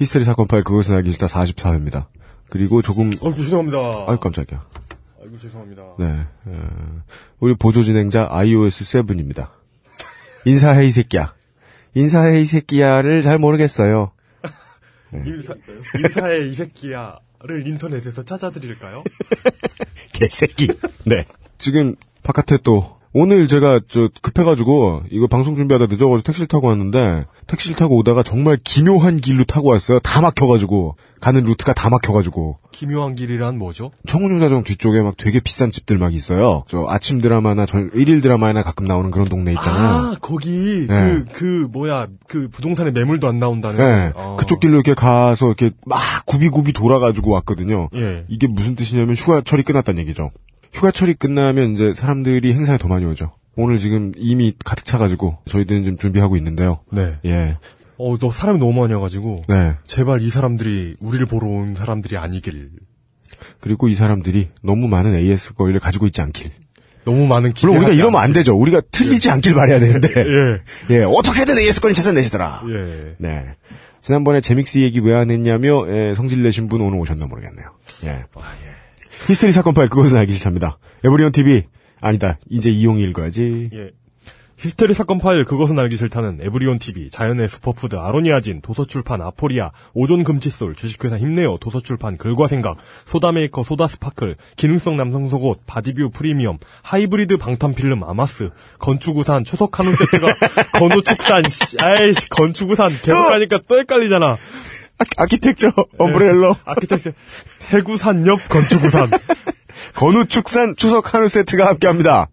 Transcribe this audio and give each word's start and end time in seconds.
히스테리 0.00 0.24
사건 0.24 0.46
파일 0.46 0.64
그것은 0.64 0.94
알기 0.94 1.10
싫다 1.12 1.26
44회입니다. 1.26 2.06
그리고 2.48 2.80
조금 2.80 3.10
어, 3.20 3.34
죄송합니다. 3.34 4.06
아유 4.08 4.18
깜짝이야. 4.18 4.64
아이고, 5.22 5.38
죄송합니다. 5.38 5.82
네. 5.98 6.26
어, 6.46 7.02
우리 7.38 7.54
보조 7.54 7.82
진행자 7.82 8.28
iOS 8.30 8.84
7입니다. 8.84 9.50
인사해 10.46 10.86
이 10.86 10.90
새끼야. 10.90 11.34
인사해 11.94 12.40
이 12.40 12.46
새끼야를 12.46 13.22
잘 13.22 13.38
모르겠어요. 13.38 14.12
인사, 15.26 15.54
인사의 16.02 16.50
이 16.50 16.54
새끼야를 16.54 17.66
인터넷에서 17.66 18.22
찾아드릴까요? 18.22 19.04
개새끼. 20.12 20.68
네. 21.04 21.26
지금 21.58 21.94
바깥에 22.22 22.56
또 22.64 22.98
오늘 23.12 23.48
제가 23.48 23.80
저 23.88 24.08
급해가지고 24.22 25.02
이거 25.10 25.26
방송 25.26 25.56
준비하다 25.56 25.86
늦어가지고 25.86 26.22
택시를 26.22 26.46
타고 26.46 26.68
왔는데 26.68 27.24
택시를 27.48 27.76
타고 27.76 27.96
오다가 27.96 28.22
정말 28.22 28.56
기묘한 28.62 29.16
길로 29.16 29.42
타고 29.42 29.70
왔어요. 29.70 29.98
다 29.98 30.20
막혀가지고 30.20 30.94
가는 31.20 31.42
루트가 31.42 31.74
다 31.74 31.90
막혀가지고 31.90 32.54
기묘한 32.70 33.16
길이란 33.16 33.58
뭐죠? 33.58 33.90
청운유다정 34.06 34.62
뒤쪽에 34.62 35.02
막 35.02 35.16
되게 35.16 35.40
비싼 35.40 35.72
집들 35.72 35.98
막 35.98 36.14
있어요. 36.14 36.62
저 36.68 36.86
아침 36.88 37.20
드라마나 37.20 37.66
전 37.66 37.90
일일 37.94 38.20
드라마에나 38.20 38.62
가끔 38.62 38.86
나오는 38.86 39.10
그런 39.10 39.28
동네 39.28 39.52
있잖아요. 39.54 39.88
아, 39.88 40.16
거기, 40.20 40.86
네. 40.86 40.86
그, 40.86 41.24
그, 41.32 41.68
뭐야, 41.72 42.06
그 42.28 42.48
부동산에 42.48 42.92
매물도 42.92 43.28
안 43.28 43.38
나온다는. 43.40 43.76
네, 43.76 44.12
어. 44.14 44.36
그쪽 44.38 44.60
길로 44.60 44.74
이렇게 44.74 44.94
가서 44.94 45.48
이렇게 45.48 45.72
막 45.84 46.00
굽이굽이 46.26 46.72
돌아가지고 46.72 47.32
왔거든요. 47.32 47.88
예. 47.96 48.24
이게 48.28 48.46
무슨 48.46 48.76
뜻이냐면 48.76 49.16
휴가철이 49.16 49.64
끝났다는 49.64 50.00
얘기죠. 50.02 50.30
휴가철이 50.72 51.14
끝나면 51.14 51.74
이제 51.74 51.94
사람들이 51.94 52.52
행사에 52.52 52.78
더 52.78 52.88
많이 52.88 53.04
오죠. 53.04 53.32
오늘 53.56 53.78
지금 53.78 54.12
이미 54.16 54.54
가득 54.64 54.84
차가지고 54.84 55.38
저희들은 55.48 55.82
지금 55.84 55.98
준비하고 55.98 56.36
있는데요. 56.36 56.80
네. 56.92 57.18
예, 57.24 57.56
어, 57.98 58.16
너 58.18 58.30
사람이 58.30 58.58
너무 58.58 58.80
많이 58.80 58.94
와가지고. 58.94 59.42
네. 59.48 59.74
제발 59.86 60.22
이 60.22 60.30
사람들이 60.30 60.96
우리를 61.00 61.26
보러 61.26 61.48
온 61.48 61.74
사람들이 61.74 62.16
아니길. 62.16 62.70
그리고 63.60 63.88
이 63.88 63.94
사람들이 63.94 64.48
너무 64.62 64.88
많은 64.88 65.14
AS 65.14 65.54
거리를 65.54 65.78
가지고 65.80 66.06
있지 66.06 66.20
않길. 66.22 66.50
너무 67.04 67.26
많은 67.26 67.52
물론 67.62 67.78
우리가 67.78 67.92
이러면 67.92 68.16
안 68.16 68.24
않길. 68.24 68.34
되죠. 68.34 68.56
우리가 68.56 68.80
틀리지 68.92 69.30
않길 69.30 69.54
바래야 69.54 69.78
되는데. 69.80 70.08
예. 70.90 70.94
예, 70.96 71.02
어떻게든 71.02 71.58
AS 71.58 71.80
거리 71.80 71.92
찾아내시더라. 71.94 72.62
예. 72.68 73.14
네. 73.18 73.54
지난번에 74.02 74.40
제믹스 74.40 74.78
얘기 74.78 74.98
왜 75.00 75.14
안 75.14 75.30
했냐며 75.30 75.86
예, 75.88 76.14
성질 76.14 76.42
내신 76.42 76.68
분 76.68 76.80
오늘 76.80 76.98
오셨나 76.98 77.26
모르겠네요. 77.26 77.66
예. 78.04 78.24
히스테리 79.26 79.52
사건 79.52 79.74
파일 79.74 79.88
그것은 79.88 80.16
알기 80.18 80.32
싫답니다. 80.32 80.78
에브리온 81.04 81.32
TV 81.32 81.64
아니다. 82.00 82.38
이제 82.48 82.70
이용이 82.70 83.02
읽어야지. 83.04 83.70
예. 83.72 83.90
히스테리 84.60 84.92
사건 84.92 85.18
파일 85.18 85.46
그것은 85.46 85.78
알기 85.78 85.96
싫다는 85.96 86.40
에브리온 86.42 86.78
TV, 86.78 87.08
자연의 87.08 87.48
슈퍼푸드 87.48 87.96
아로니아진, 87.96 88.60
도서출판 88.60 89.22
아포리아, 89.22 89.70
오존 89.94 90.22
금칫솔, 90.22 90.74
주식회사 90.74 91.16
힘내요, 91.16 91.56
도서출판 91.56 92.18
글과 92.18 92.46
생각, 92.46 92.76
소다메이커 93.06 93.64
소다 93.64 93.86
스파클, 93.86 94.36
기능성 94.56 94.98
남성 94.98 95.30
속옷, 95.30 95.60
바디뷰 95.66 96.10
프리미엄, 96.10 96.58
하이브리드 96.82 97.38
방탄 97.38 97.74
필름 97.74 98.04
아마스, 98.04 98.50
건축우산 98.78 99.44
추석 99.44 99.78
한우 99.80 99.96
세트가 99.96 100.34
건우축산, 100.78 101.44
씨, 101.48 101.78
아이씨 101.80 102.28
건축우산 102.28 102.90
계속 103.02 103.28
가니까 103.28 103.60
또 103.66 103.78
헷갈리잖아. 103.78 104.36
아, 105.16 105.26
키텍처 105.26 105.72
엄브렐러 105.98 106.56
아키텍트 106.64 107.12
해구산 107.72 108.26
옆 108.26 108.48
건축우산. 108.48 109.10
건우축산 109.96 110.76
추석 110.76 111.14
한우 111.14 111.28
세트가 111.28 111.66
함께합니다. 111.66 112.28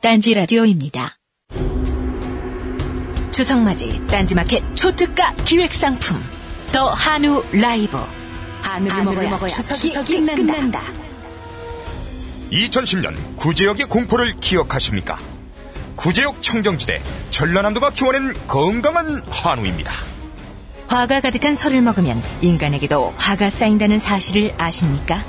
딴지 0.00 0.34
라디오입니다. 0.34 1.18
주석맞이 3.32 4.06
딴지마켓 4.06 4.62
초특가 4.74 5.34
기획상품 5.44 6.22
더 6.72 6.88
한우 6.88 7.44
라이브 7.52 7.98
한우를, 8.62 9.28
먹어야, 9.30 9.48
추석이, 9.48 9.92
끝난다. 10.24 10.82
2010년 12.50 13.14
구제역의 13.36 13.86
공포를 13.86 14.34
기억하십니까? 14.40 15.18
구제역 15.96 16.42
청정지대 16.42 17.00
전라남도가 17.30 17.90
키워낸 17.90 18.34
건강한 18.46 19.22
한우입니다. 19.30 19.92
화가 20.88 21.20
가득한 21.20 21.54
설을 21.54 21.82
먹으면 21.82 22.22
인간에게도 22.40 23.14
화가 23.16 23.50
쌓인다는 23.50 23.98
사실을 23.98 24.52
아십니까? 24.58 25.24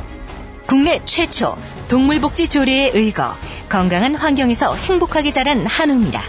국내 0.65 1.01
최초 1.05 1.55
동물복지 1.87 2.49
조례에 2.49 2.91
의거 2.93 3.33
건강한 3.69 4.15
환경에서 4.15 4.75
행복하게 4.75 5.31
자란 5.31 5.65
한우입니다. 5.65 6.21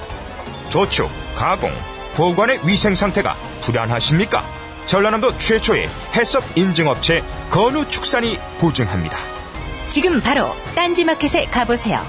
도축, 0.71 1.11
가공, 1.35 1.71
보관의 2.15 2.61
위생 2.65 2.95
상태가 2.95 3.37
불안하십니까? 3.63 4.45
전라남도 4.87 5.37
최초의 5.39 5.89
해썹 6.17 6.43
인증업체 6.57 7.23
건우축산이 7.51 8.39
보증합니다. 8.59 9.19
지금 9.91 10.21
바로 10.21 10.55
딴지마켓에 10.75 11.47
가보세요. 11.47 12.01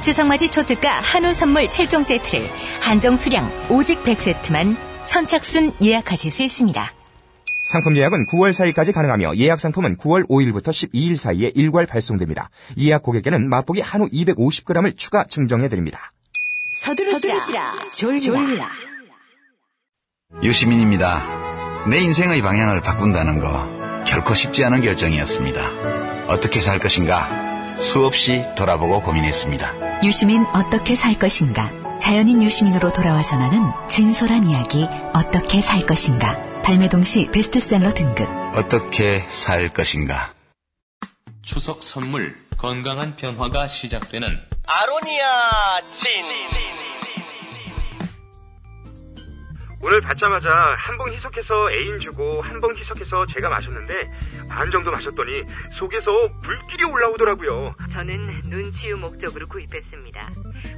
추석맞이 0.00 0.50
초특가 0.50 1.00
한우 1.00 1.34
선물 1.34 1.68
7종 1.68 2.04
세트를 2.04 2.50
한정 2.80 3.16
수량 3.16 3.50
오직 3.68 4.02
100세트만 4.02 4.89
선착순 5.04 5.72
예약하실 5.82 6.30
수 6.30 6.42
있습니다. 6.42 6.92
상품 7.70 7.96
예약은 7.96 8.26
9월 8.26 8.52
4일까지 8.52 8.92
가능하며 8.92 9.36
예약 9.36 9.60
상품은 9.60 9.96
9월 9.98 10.26
5일부터 10.28 10.70
12일 10.70 11.16
사이에 11.16 11.52
일괄 11.54 11.86
발송됩니다. 11.86 12.50
예약 12.78 13.02
고객에게는 13.02 13.48
맛보기 13.48 13.80
한우 13.80 14.08
250g을 14.08 14.96
추가 14.96 15.24
증정해드립니다. 15.24 16.12
서두르시라, 16.72 17.72
졸리라. 17.92 18.68
유시민입니다. 20.42 21.86
내 21.88 21.98
인생의 21.98 22.42
방향을 22.42 22.80
바꾼다는 22.80 23.40
거 23.40 24.04
결코 24.06 24.34
쉽지 24.34 24.64
않은 24.64 24.82
결정이었습니다. 24.82 26.26
어떻게 26.28 26.60
살 26.60 26.78
것인가 26.78 27.76
수없이 27.78 28.44
돌아보고 28.56 29.02
고민했습니다. 29.02 30.02
유시민 30.04 30.44
어떻게 30.54 30.94
살 30.94 31.18
것인가? 31.18 31.79
자연인 32.00 32.42
유시민으로 32.42 32.92
돌아와 32.92 33.22
전하는 33.22 33.70
진솔한 33.88 34.46
이야기 34.48 34.84
어떻게 35.14 35.60
살 35.60 35.82
것인가? 35.86 36.36
발매 36.62 36.88
동시 36.88 37.30
베스트셀러 37.30 37.94
등급. 37.94 38.28
어떻게 38.54 39.20
살 39.28 39.72
것인가? 39.72 40.32
추석 41.42 41.82
선물 41.82 42.36
건강한 42.58 43.16
변화가 43.16 43.68
시작되는 43.68 44.26
아로니아 44.66 45.80
진. 45.92 46.79
오늘 49.82 50.02
받자마자 50.02 50.50
한봉 50.76 51.08
희석해서 51.14 51.72
애인 51.72 52.00
주고 52.00 52.42
한봉 52.42 52.76
희석해서 52.76 53.24
제가 53.26 53.48
마셨는데 53.48 54.10
반 54.48 54.70
정도 54.70 54.90
마셨더니 54.90 55.44
속에서 55.72 56.10
불길이 56.42 56.84
올라오더라고요. 56.84 57.74
저는 57.90 58.42
눈치유 58.44 58.98
목적으로 58.98 59.46
구입했습니다. 59.46 60.30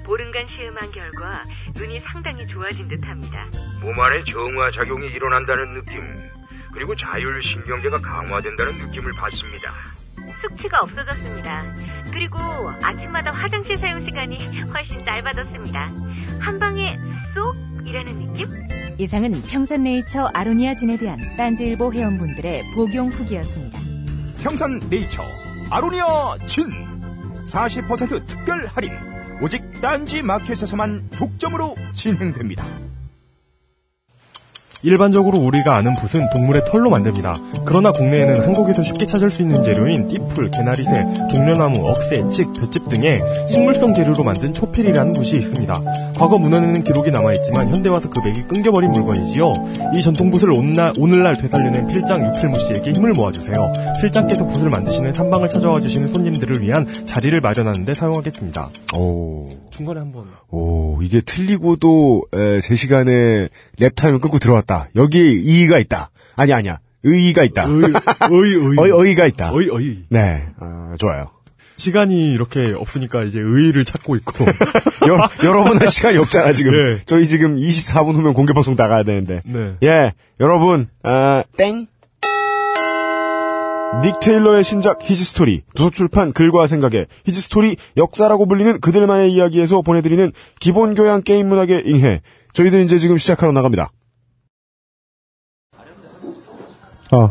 보름간 0.06 0.46
시음한 0.46 0.92
결과 0.92 1.42
눈이 1.74 1.98
상당히 2.00 2.46
좋아진 2.46 2.86
듯합니다. 2.86 3.46
몸 3.80 3.98
안에 3.98 4.22
정화 4.22 4.70
작용이 4.70 5.08
일어난다는 5.08 5.74
느낌 5.74 6.16
그리고 6.72 6.94
자율 6.94 7.42
신경계가 7.42 7.98
강화된다는 7.98 8.78
느낌을 8.86 9.12
받습니다. 9.14 9.72
숙취가 10.42 10.78
없어졌습니다. 10.80 11.74
그리고 12.12 12.38
아침마다 12.82 13.32
화장실 13.32 13.76
사용 13.78 14.00
시간이 14.00 14.60
훨씬 14.60 15.04
짧아졌습니다. 15.04 15.90
한 16.40 16.58
방에 16.60 16.96
쏙 17.34 17.71
이라는 17.86 18.18
느낌? 18.18 18.48
이상은 18.98 19.42
평산네이처 19.42 20.30
아로니아 20.34 20.76
진에 20.76 20.96
대한 20.96 21.20
딴지일보 21.36 21.92
회원분들의 21.92 22.72
복용 22.74 23.08
후기였습니다. 23.08 23.80
평산 24.42 24.80
네이처 24.90 25.22
아로니아 25.70 26.36
진 26.46 26.66
40% 27.44 28.26
특별 28.26 28.66
할인 28.66 28.92
오직 29.40 29.62
딴지 29.80 30.22
마켓에서만 30.22 31.08
독점으로 31.10 31.74
진행됩니다. 31.94 32.64
일반적으로 34.82 35.38
우리가 35.38 35.76
아는 35.76 35.92
붓은 35.94 36.28
동물의 36.34 36.62
털로 36.66 36.90
만듭니다. 36.90 37.36
그러나 37.64 37.92
국내에는 37.92 38.42
한국에서 38.42 38.82
쉽게 38.82 39.06
찾을 39.06 39.30
수 39.30 39.42
있는 39.42 39.62
재료인 39.62 40.08
띠풀, 40.08 40.50
개나리새, 40.50 41.06
종려나무, 41.30 41.88
억새, 41.88 42.22
칡, 42.30 42.52
볏짚 42.52 42.88
등의 42.88 43.16
식물성 43.48 43.94
재료로 43.94 44.24
만든 44.24 44.52
초필이라는 44.52 45.12
붓이 45.12 45.38
있습니다. 45.38 45.82
과거 46.16 46.38
문헌에는 46.38 46.84
기록이 46.84 47.10
남아있지만 47.10 47.74
현대 47.74 47.88
와서 47.88 48.10
그 48.10 48.20
맥이 48.20 48.42
끊겨버린 48.48 48.90
물건이지요. 48.90 49.52
이 49.96 50.02
전통붓을 50.02 50.50
오늘날, 50.50 50.92
오늘날 50.98 51.36
되살려낸 51.36 51.86
필장 51.86 52.26
유필모 52.26 52.58
씨에게 52.58 52.92
힘을 52.92 53.12
모아주세요. 53.16 53.54
필장께서 54.00 54.46
붓을 54.46 54.70
만드시는 54.70 55.12
산방을 55.12 55.48
찾아와 55.48 55.80
주시는 55.80 56.08
손님들을 56.08 56.60
위한 56.60 56.86
자리를 57.06 57.40
마련하는 57.40 57.84
데 57.84 57.94
사용하겠습니다. 57.94 58.70
오. 58.96 59.46
중간에 59.70 60.00
한번 60.00 60.26
오, 60.50 61.00
이게 61.02 61.20
틀리고도 61.22 62.24
에, 62.34 62.60
제 62.60 62.76
시간에 62.76 63.48
랩타임을 63.80 64.20
끊고 64.20 64.38
들어왔다. 64.38 64.71
여기에 64.96 65.22
의의가 65.22 65.78
있다. 65.78 66.10
아니 66.36 66.52
아니야. 66.52 66.78
의의가 67.04 67.42
있다. 67.44 67.64
의, 67.64 67.82
의, 67.82 68.54
의. 68.54 68.78
어이, 68.78 68.90
어이가 68.90 69.26
있다. 69.26 69.52
어이, 69.52 69.68
어이. 69.70 70.04
네, 70.08 70.46
아, 70.58 70.94
좋아요. 70.98 71.30
시간이 71.76 72.32
이렇게 72.32 72.72
없으니까 72.76 73.24
이제 73.24 73.40
의의를 73.40 73.84
찾고 73.84 74.14
있고. 74.16 74.44
여, 75.08 75.28
여러분 75.44 75.80
할 75.80 75.88
시간이 75.88 76.16
없잖아 76.18 76.52
지금. 76.52 76.72
예. 76.74 76.98
저희 77.06 77.26
지금 77.26 77.56
24분 77.56 78.14
후면 78.14 78.34
공개 78.34 78.52
방송 78.52 78.76
나가야 78.76 79.02
되는데. 79.02 79.40
네. 79.44 79.74
예, 79.82 80.12
여러분, 80.38 80.88
아, 81.02 81.42
땡. 81.56 81.86
닉 84.02 84.20
테일러의 84.20 84.64
신작 84.64 85.00
His 85.02 85.22
Story, 85.22 85.62
도서출판 85.74 86.32
글과 86.32 86.66
생각에 86.66 87.06
His 87.26 87.45
Story 87.45 87.76
역사라고 87.98 88.46
불리는 88.46 88.80
그들만의 88.80 89.32
이야기에서 89.32 89.82
보내드리는 89.82 90.32
기본교양 90.60 91.22
게임 91.22 91.48
문학의 91.48 91.82
잉해. 91.86 92.22
저희들 92.54 92.80
이제 92.82 92.98
지금 92.98 93.18
시작하러 93.18 93.52
나갑니다. 93.52 93.90
아. 97.12 97.30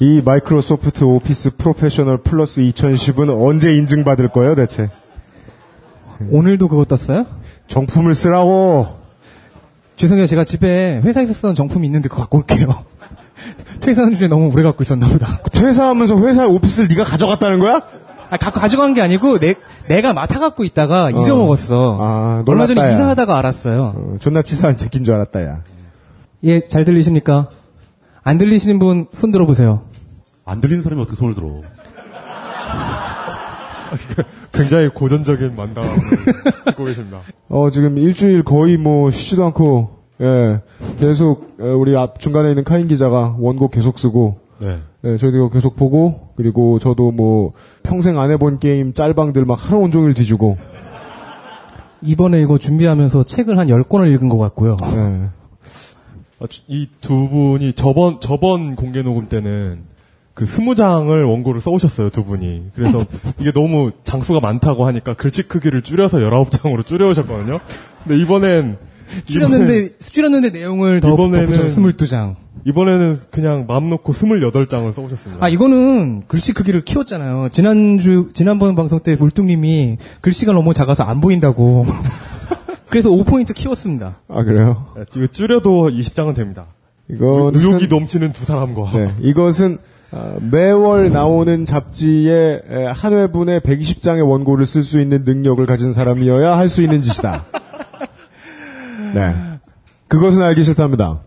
이 0.00 0.22
마이크로소프트 0.24 1.04
Office 1.04 1.56
Professional 1.58 2.18
Plus 2.18 2.62
2010은 2.62 3.46
언제 3.46 3.74
인증받을 3.76 4.28
거예요, 4.28 4.54
대체? 4.54 4.88
오늘도 6.30 6.68
그거 6.68 6.84
떴어요? 6.84 7.26
정품을 7.68 8.14
쓰라고! 8.14 8.98
죄송해요. 9.96 10.26
제가 10.26 10.44
집에 10.44 11.02
회사에서 11.04 11.34
쓰던 11.34 11.54
정품이 11.54 11.86
있는데 11.86 12.08
그거 12.08 12.22
갖고 12.22 12.38
올게요. 12.38 12.84
퇴사한 13.80 14.14
중에 14.14 14.28
너무 14.28 14.50
오래 14.50 14.62
갖고 14.62 14.82
있었나 14.82 15.06
보다. 15.08 15.40
퇴사하면서 15.52 16.26
회사 16.26 16.46
오피스를 16.46 16.88
네가 16.88 17.04
가져갔다는 17.04 17.58
거야? 17.58 17.82
아, 18.30 18.36
갖고 18.38 18.60
가져간 18.60 18.94
게 18.94 19.02
아니고 19.02 19.38
내 19.38 19.56
내가 19.88 20.14
맡아 20.14 20.40
갖고 20.40 20.64
있다가 20.64 21.10
잊어먹었어. 21.10 21.98
아, 22.00 22.44
얼마 22.46 22.66
전에. 22.66 22.80
이사하다가 22.94 23.36
알았어요. 23.36 23.94
어, 23.94 24.16
존나 24.20 24.40
치사한 24.40 24.74
새끼인 24.74 25.04
줄 25.04 25.12
알았다, 25.14 25.44
야. 25.44 25.62
예, 26.44 26.60
잘 26.60 26.84
들리십니까? 26.84 27.48
안 28.22 28.38
들리시는 28.38 28.78
분 28.78 29.06
손 29.12 29.30
들어보세요. 29.30 29.82
안 30.44 30.60
들리는 30.60 30.82
사람이 30.82 31.00
어떻게 31.02 31.16
손을 31.16 31.34
들어? 31.34 31.62
굉장히 34.52 34.88
고전적인 34.88 35.56
만담을 35.56 35.88
듣고 36.66 36.84
계십니다. 36.84 37.20
어, 37.48 37.70
지금 37.70 37.98
일주일 37.98 38.42
거의 38.44 38.76
뭐 38.76 39.10
쉬지도 39.10 39.44
않고, 39.46 39.98
예, 40.20 40.60
계속, 40.98 41.56
에, 41.60 41.64
우리 41.70 41.96
앞 41.96 42.20
중간에 42.20 42.50
있는 42.50 42.64
카인 42.64 42.88
기자가 42.88 43.36
원고 43.38 43.68
계속 43.68 43.98
쓰고, 43.98 44.38
네. 44.60 44.78
예, 45.04 45.16
저희도 45.16 45.36
이거 45.38 45.50
계속 45.50 45.76
보고, 45.76 46.28
그리고 46.36 46.78
저도 46.78 47.10
뭐, 47.10 47.52
평생 47.82 48.18
안 48.18 48.30
해본 48.30 48.58
게임 48.58 48.92
짤방들 48.92 49.44
막 49.44 49.54
하루 49.54 49.78
온종일 49.82 50.14
뒤지고, 50.14 50.58
이번에 52.02 52.40
이거 52.40 52.58
준비하면서 52.58 53.24
책을 53.24 53.58
한 53.58 53.68
10권을 53.68 54.12
읽은 54.14 54.28
것 54.28 54.38
같고요. 54.38 54.76
예. 54.84 55.28
이 56.68 56.88
두 57.00 57.28
분이 57.28 57.74
저번 57.74 58.20
저번 58.20 58.74
공개 58.76 59.02
녹음 59.02 59.28
때는 59.28 59.80
그 60.34 60.46
스무 60.46 60.74
장을 60.74 61.22
원고를 61.24 61.60
써오셨어요 61.60 62.10
두 62.10 62.24
분이. 62.24 62.68
그래서 62.74 63.04
이게 63.40 63.52
너무 63.52 63.90
장수가 64.04 64.40
많다고 64.40 64.86
하니까 64.86 65.14
글씨 65.14 65.42
크기를 65.42 65.82
줄여서 65.82 66.22
열아홉 66.22 66.50
장으로 66.50 66.82
줄여오셨거든요. 66.82 67.60
근데 68.04 68.22
이번엔 68.22 68.78
줄였는데, 69.26 69.98
줄였는데 69.98 70.50
내용을 70.50 71.00
더 71.00 71.14
이번에는- 71.16 71.46
덧붙여서 71.46 71.80
22장. 71.80 72.36
이번에는 72.64 73.16
그냥 73.30 73.64
마음 73.66 73.88
놓고 73.88 74.12
스물여덟 74.12 74.68
장을 74.68 74.90
써오셨습니다. 74.92 75.44
아, 75.44 75.48
이거는 75.48 76.22
글씨 76.28 76.52
크기를 76.52 76.84
키웠잖아요. 76.84 77.48
지난주, 77.50 78.28
지난번 78.34 78.74
방송 78.76 79.00
때 79.00 79.16
물뚱님이 79.16 79.96
글씨가 80.20 80.52
너무 80.52 80.72
작아서 80.74 81.02
안 81.04 81.20
보인다고. 81.20 81.86
그래서 82.90 83.10
5포인트 83.10 83.54
키웠습니다. 83.54 84.16
아, 84.28 84.42
그래요? 84.42 84.86
네, 84.96 85.04
이거 85.16 85.26
줄여도 85.28 85.90
20장은 85.90 86.34
됩니다. 86.34 86.66
이거, 87.08 87.50
의욕이 87.54 87.88
넘치는 87.88 88.32
두 88.32 88.44
사람과 88.44 88.90
네, 88.92 89.14
이것은, 89.20 89.78
아, 90.12 90.34
매월 90.40 91.10
나오는 91.12 91.64
잡지에 91.64 92.60
에, 92.68 92.84
한 92.86 93.12
회분에 93.12 93.60
120장의 93.60 94.28
원고를 94.28 94.66
쓸 94.66 94.82
수 94.82 95.00
있는 95.00 95.24
능력을 95.24 95.64
가진 95.66 95.92
사람이어야 95.92 96.56
할 96.58 96.68
수 96.68 96.82
있는 96.82 97.00
짓이다. 97.02 97.44
네. 99.14 99.34
그것은 100.08 100.42
알기 100.42 100.62
싫답니다. 100.64 101.20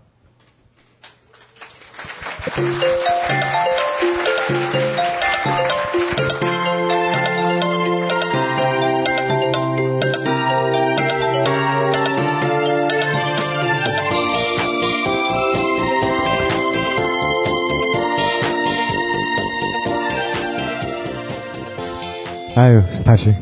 아유, 22.56 22.84
다시. 23.04 23.34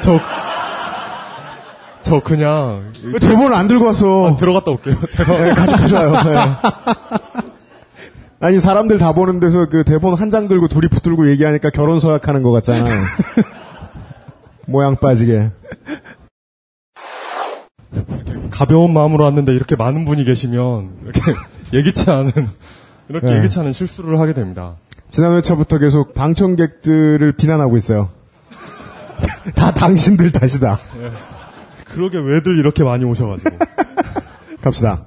저, 0.00 0.20
저 2.02 2.20
그냥 2.20 2.92
왜 3.04 3.18
대본을 3.18 3.54
안 3.54 3.66
들고 3.68 3.86
왔어? 3.86 4.28
아, 4.34 4.36
들어갔다 4.36 4.70
올게요. 4.70 4.96
제가 5.10 5.36
네, 5.38 5.50
가져, 5.52 5.76
가져와요. 5.76 6.22
네. 6.22 7.50
아니, 8.38 8.60
사람들 8.60 8.98
다 8.98 9.12
보는 9.12 9.40
데서 9.40 9.66
그 9.68 9.82
대본 9.84 10.14
한 10.14 10.30
장 10.30 10.46
들고 10.48 10.68
둘이 10.68 10.88
붙들고 10.88 11.28
얘기하니까 11.30 11.70
결혼 11.70 11.98
서약하는 11.98 12.42
것 12.42 12.52
같잖아. 12.52 12.88
모양 14.66 14.96
빠지게. 14.96 15.50
가벼운 18.50 18.92
마음으로 18.92 19.24
왔는데 19.24 19.52
이렇게 19.54 19.76
많은 19.76 20.04
분이 20.04 20.24
계시면 20.24 20.90
이렇게 21.04 21.20
예기치 21.72 22.10
않은 22.10 22.32
이렇게 23.08 23.26
네. 23.26 23.36
예기치 23.38 23.58
않은 23.60 23.72
실수를 23.72 24.18
하게 24.20 24.32
됩니다. 24.32 24.76
지난 25.10 25.34
회차부터 25.36 25.78
계속 25.78 26.14
방청객들을 26.14 27.32
비난하고 27.36 27.76
있어요. 27.76 28.10
다 29.54 29.72
당신들 29.72 30.32
탓이다. 30.32 30.78
그러게 31.84 32.18
왜들 32.18 32.58
이렇게 32.58 32.84
많이 32.84 33.04
오셔가지고 33.04 33.50
갑시다. 34.62 35.06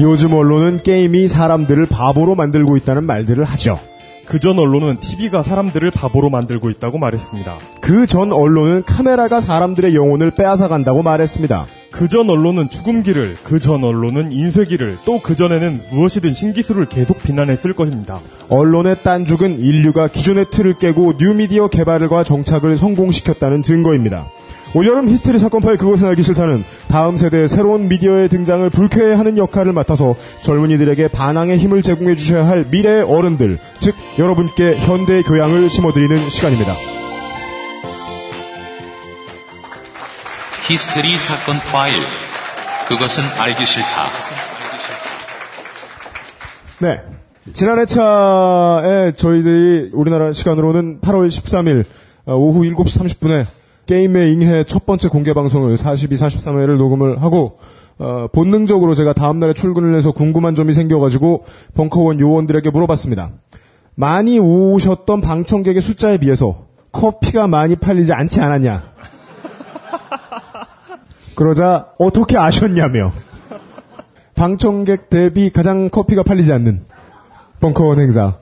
요즘 0.00 0.32
언론은 0.32 0.82
게임이 0.82 1.26
사람들을 1.28 1.86
바보로 1.86 2.34
만들고 2.34 2.76
있다는 2.76 3.04
말들을 3.06 3.42
하죠. 3.44 3.80
그 4.26 4.38
전 4.38 4.58
언론은 4.58 4.98
TV가 5.00 5.42
사람들을 5.42 5.90
바보로 5.90 6.28
만들고 6.28 6.68
있다고 6.70 6.98
말했습니다. 6.98 7.56
그 7.80 8.06
전 8.06 8.30
언론은 8.30 8.82
카메라가 8.84 9.40
사람들의 9.40 9.94
영혼을 9.94 10.30
빼앗아 10.32 10.68
간다고 10.68 11.02
말했습니다. 11.02 11.66
그 11.90 12.08
전 12.08 12.28
언론은 12.28 12.68
죽음기를, 12.68 13.36
그 13.42 13.58
전 13.58 13.82
언론은 13.82 14.30
인쇄기를, 14.32 14.98
또 15.06 15.20
그전에는 15.20 15.80
무엇이든 15.90 16.32
신기술을 16.34 16.90
계속 16.90 17.18
비난했을 17.22 17.72
것입니다. 17.72 18.18
언론의 18.50 19.02
딴죽은 19.02 19.60
인류가 19.60 20.08
기존의 20.08 20.50
틀을 20.52 20.78
깨고 20.78 21.14
뉴미디어 21.18 21.68
개발과 21.68 22.22
정착을 22.24 22.76
성공시켰다는 22.76 23.62
증거입니다. 23.62 24.26
올여름 24.74 25.08
히스테리 25.08 25.38
사건 25.38 25.62
파일 25.62 25.78
그것은 25.78 26.08
알기 26.08 26.22
싫다는 26.22 26.64
다음 26.88 27.16
세대의 27.16 27.48
새로운 27.48 27.88
미디어의 27.88 28.28
등장을 28.28 28.68
불쾌해하는 28.68 29.38
역할을 29.38 29.72
맡아서 29.72 30.14
젊은이들에게 30.42 31.08
반항의 31.08 31.58
힘을 31.58 31.82
제공해 31.82 32.14
주셔야 32.14 32.46
할 32.46 32.66
미래의 32.70 33.02
어른들, 33.02 33.58
즉 33.80 33.94
여러분께 34.18 34.76
현대 34.76 35.22
교양을 35.22 35.70
심어드리는 35.70 36.28
시간입니다. 36.28 36.74
히스테리 40.68 41.16
사건 41.16 41.56
파일. 41.72 41.94
그것은 42.88 43.22
알기 43.40 43.64
싫다. 43.64 44.08
네. 46.80 47.00
지난 47.52 47.78
회차에 47.78 49.12
저희들이 49.12 49.90
우리나라 49.94 50.34
시간으로는 50.34 51.00
8월 51.00 51.28
13일 51.28 51.84
어, 52.26 52.34
오후 52.34 52.60
7시 52.64 53.18
30분에 53.18 53.46
게임의 53.88 54.34
잉해 54.34 54.64
첫 54.64 54.84
번째 54.84 55.08
공개 55.08 55.32
방송을 55.32 55.78
42, 55.78 56.14
43회를 56.14 56.76
녹음을 56.76 57.22
하고 57.22 57.58
어, 57.98 58.28
본능적으로 58.30 58.94
제가 58.94 59.14
다음날에 59.14 59.54
출근을 59.54 59.96
해서 59.96 60.12
궁금한 60.12 60.54
점이 60.54 60.74
생겨가지고 60.74 61.44
벙커원 61.74 62.20
요원들에게 62.20 62.68
물어봤습니다. 62.68 63.30
많이 63.94 64.38
오셨던 64.38 65.22
방청객의 65.22 65.80
숫자에 65.80 66.18
비해서 66.18 66.66
커피가 66.92 67.46
많이 67.48 67.76
팔리지 67.76 68.12
않지 68.12 68.42
않았냐. 68.42 68.92
그러자 71.34 71.88
어떻게 71.98 72.36
아셨냐며. 72.36 73.10
방청객 74.34 75.08
대비 75.08 75.50
가장 75.50 75.88
커피가 75.88 76.24
팔리지 76.24 76.52
않는 76.52 76.84
벙커원 77.60 78.00
행사. 78.00 78.36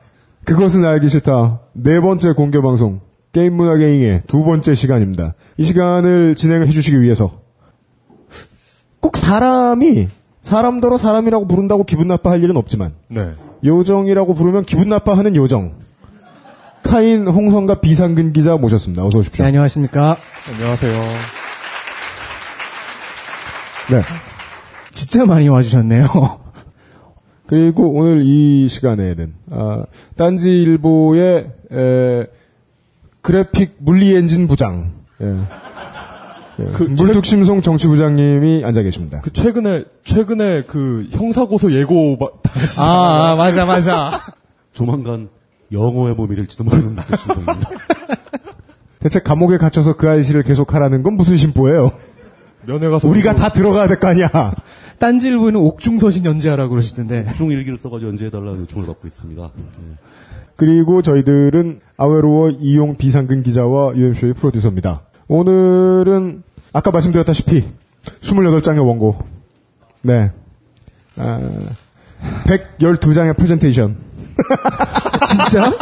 그것은 0.44 0.84
알기 0.84 1.08
싫다. 1.08 1.60
네 1.72 2.00
번째 2.00 2.32
공개 2.32 2.60
방송. 2.60 3.05
게임 3.36 3.52
문화의 3.52 3.96
잉의 3.96 4.22
두 4.28 4.44
번째 4.44 4.74
시간입니다. 4.74 5.34
이 5.58 5.64
시간을 5.64 6.36
진행해 6.36 6.70
주시기 6.70 7.02
위해서 7.02 7.42
꼭 8.98 9.18
사람이 9.18 10.08
사람더러 10.40 10.96
사람이라고 10.96 11.46
부른다고 11.46 11.84
기분 11.84 12.08
나빠할 12.08 12.42
일은 12.42 12.56
없지만 12.56 12.94
네. 13.08 13.34
요정이라고 13.62 14.32
부르면 14.32 14.64
기분 14.64 14.88
나빠하는 14.88 15.36
요정. 15.36 15.74
카인 16.82 17.28
홍성갑 17.28 17.82
비상근 17.82 18.32
기자 18.32 18.56
모셨습니다. 18.56 19.04
어서 19.04 19.18
오십시오. 19.18 19.44
네, 19.44 19.48
안녕하십니까. 19.48 20.16
안녕하세요. 20.54 20.92
네. 23.90 24.02
진짜 24.92 25.26
많이 25.26 25.48
와주셨네요. 25.48 26.08
그리고 27.46 27.92
오늘 27.92 28.22
이 28.24 28.66
시간에는 28.68 29.34
아, 29.50 29.84
딴지일보의 30.16 31.50
에, 31.72 32.26
그래픽 33.26 33.74
물리 33.78 34.14
엔진 34.14 34.46
부장 34.46 34.92
예. 35.20 35.26
예, 36.60 36.64
그 36.72 36.84
물뚝심송 36.84 37.60
정치부장님이 37.60 38.64
앉아 38.64 38.82
계십니다. 38.82 39.20
그 39.22 39.32
최근에 39.32 39.82
최근에 40.04 40.62
그 40.62 41.06
형사고소 41.10 41.72
예고 41.72 42.16
마- 42.18 42.28
당시 42.42 42.80
아, 42.80 43.32
아, 43.32 43.34
맞아, 43.36 43.64
맞아. 43.64 44.20
조만간 44.72 45.28
영어의 45.72 46.14
몸이 46.14 46.36
될지도 46.36 46.62
모르는 46.64 46.94
물뚝심송입니다. 46.94 47.70
대체 49.00 49.18
감옥에 49.20 49.58
갇혀서 49.58 49.96
그 49.96 50.08
아이씨를 50.08 50.44
계속하라는 50.44 51.02
건 51.02 51.14
무슨 51.14 51.36
심보예요? 51.36 51.90
면회 52.64 52.88
가서 52.88 53.06
우리가 53.08 53.34
다 53.34 53.48
들어가야 53.50 53.86
될 53.88 53.98
거 54.00 54.08
아니야. 54.08 54.28
딴질부는 54.98 55.60
옥중서신 55.60 56.24
연재하라고 56.24 56.70
그러시던데. 56.70 57.26
중 57.34 57.50
일기를 57.50 57.76
써가지고 57.76 58.08
연재해달라는 58.10 58.60
요청을 58.60 58.86
받고 58.86 59.06
있습니다. 59.06 59.42
예. 59.42 59.62
그리고 60.56 61.02
저희들은 61.02 61.80
아웨로워 61.96 62.50
이용 62.50 62.96
비상근 62.96 63.42
기자와 63.42 63.94
UMC의 63.96 64.34
프로듀서입니다. 64.34 65.02
오늘은 65.28 66.42
아까 66.72 66.90
말씀드렸다시피 66.90 67.64
28장의 68.22 68.86
원고. 68.86 69.16
네. 70.02 70.30
아, 71.16 71.40
112장의 72.44 73.36
프레젠테이션. 73.36 73.96
진짜? 75.26 75.72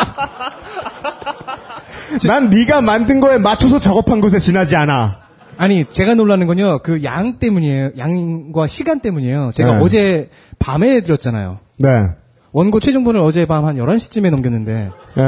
난 2.27 2.49
네가 2.49 2.81
만든 2.81 3.21
거에 3.21 3.39
맞춰서 3.39 3.79
작업한 3.79 4.21
것에 4.21 4.39
지나지 4.39 4.77
않아. 4.77 5.19
아니, 5.57 5.85
제가 5.85 6.15
놀라는 6.15 6.47
건요, 6.49 6.81
그 6.83 7.03
양 7.05 7.35
때문이에요. 7.39 7.91
양과 7.97 8.67
시간 8.67 9.01
때문이에요. 9.01 9.51
제가 9.55 9.79
네. 9.79 9.85
어제 9.85 10.31
밤에 10.59 11.01
드렸잖아요. 11.01 11.59
네. 11.79 12.07
원고 12.55 12.79
최종본을 12.79 13.21
어제 13.21 13.47
밤 13.47 13.65
한 13.65 13.77
11시쯤에 13.77 14.31
넘겼는데, 14.31 14.91
예. 15.19 15.23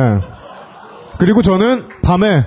그리고 1.18 1.42
저는 1.42 1.88
밤에 2.02 2.44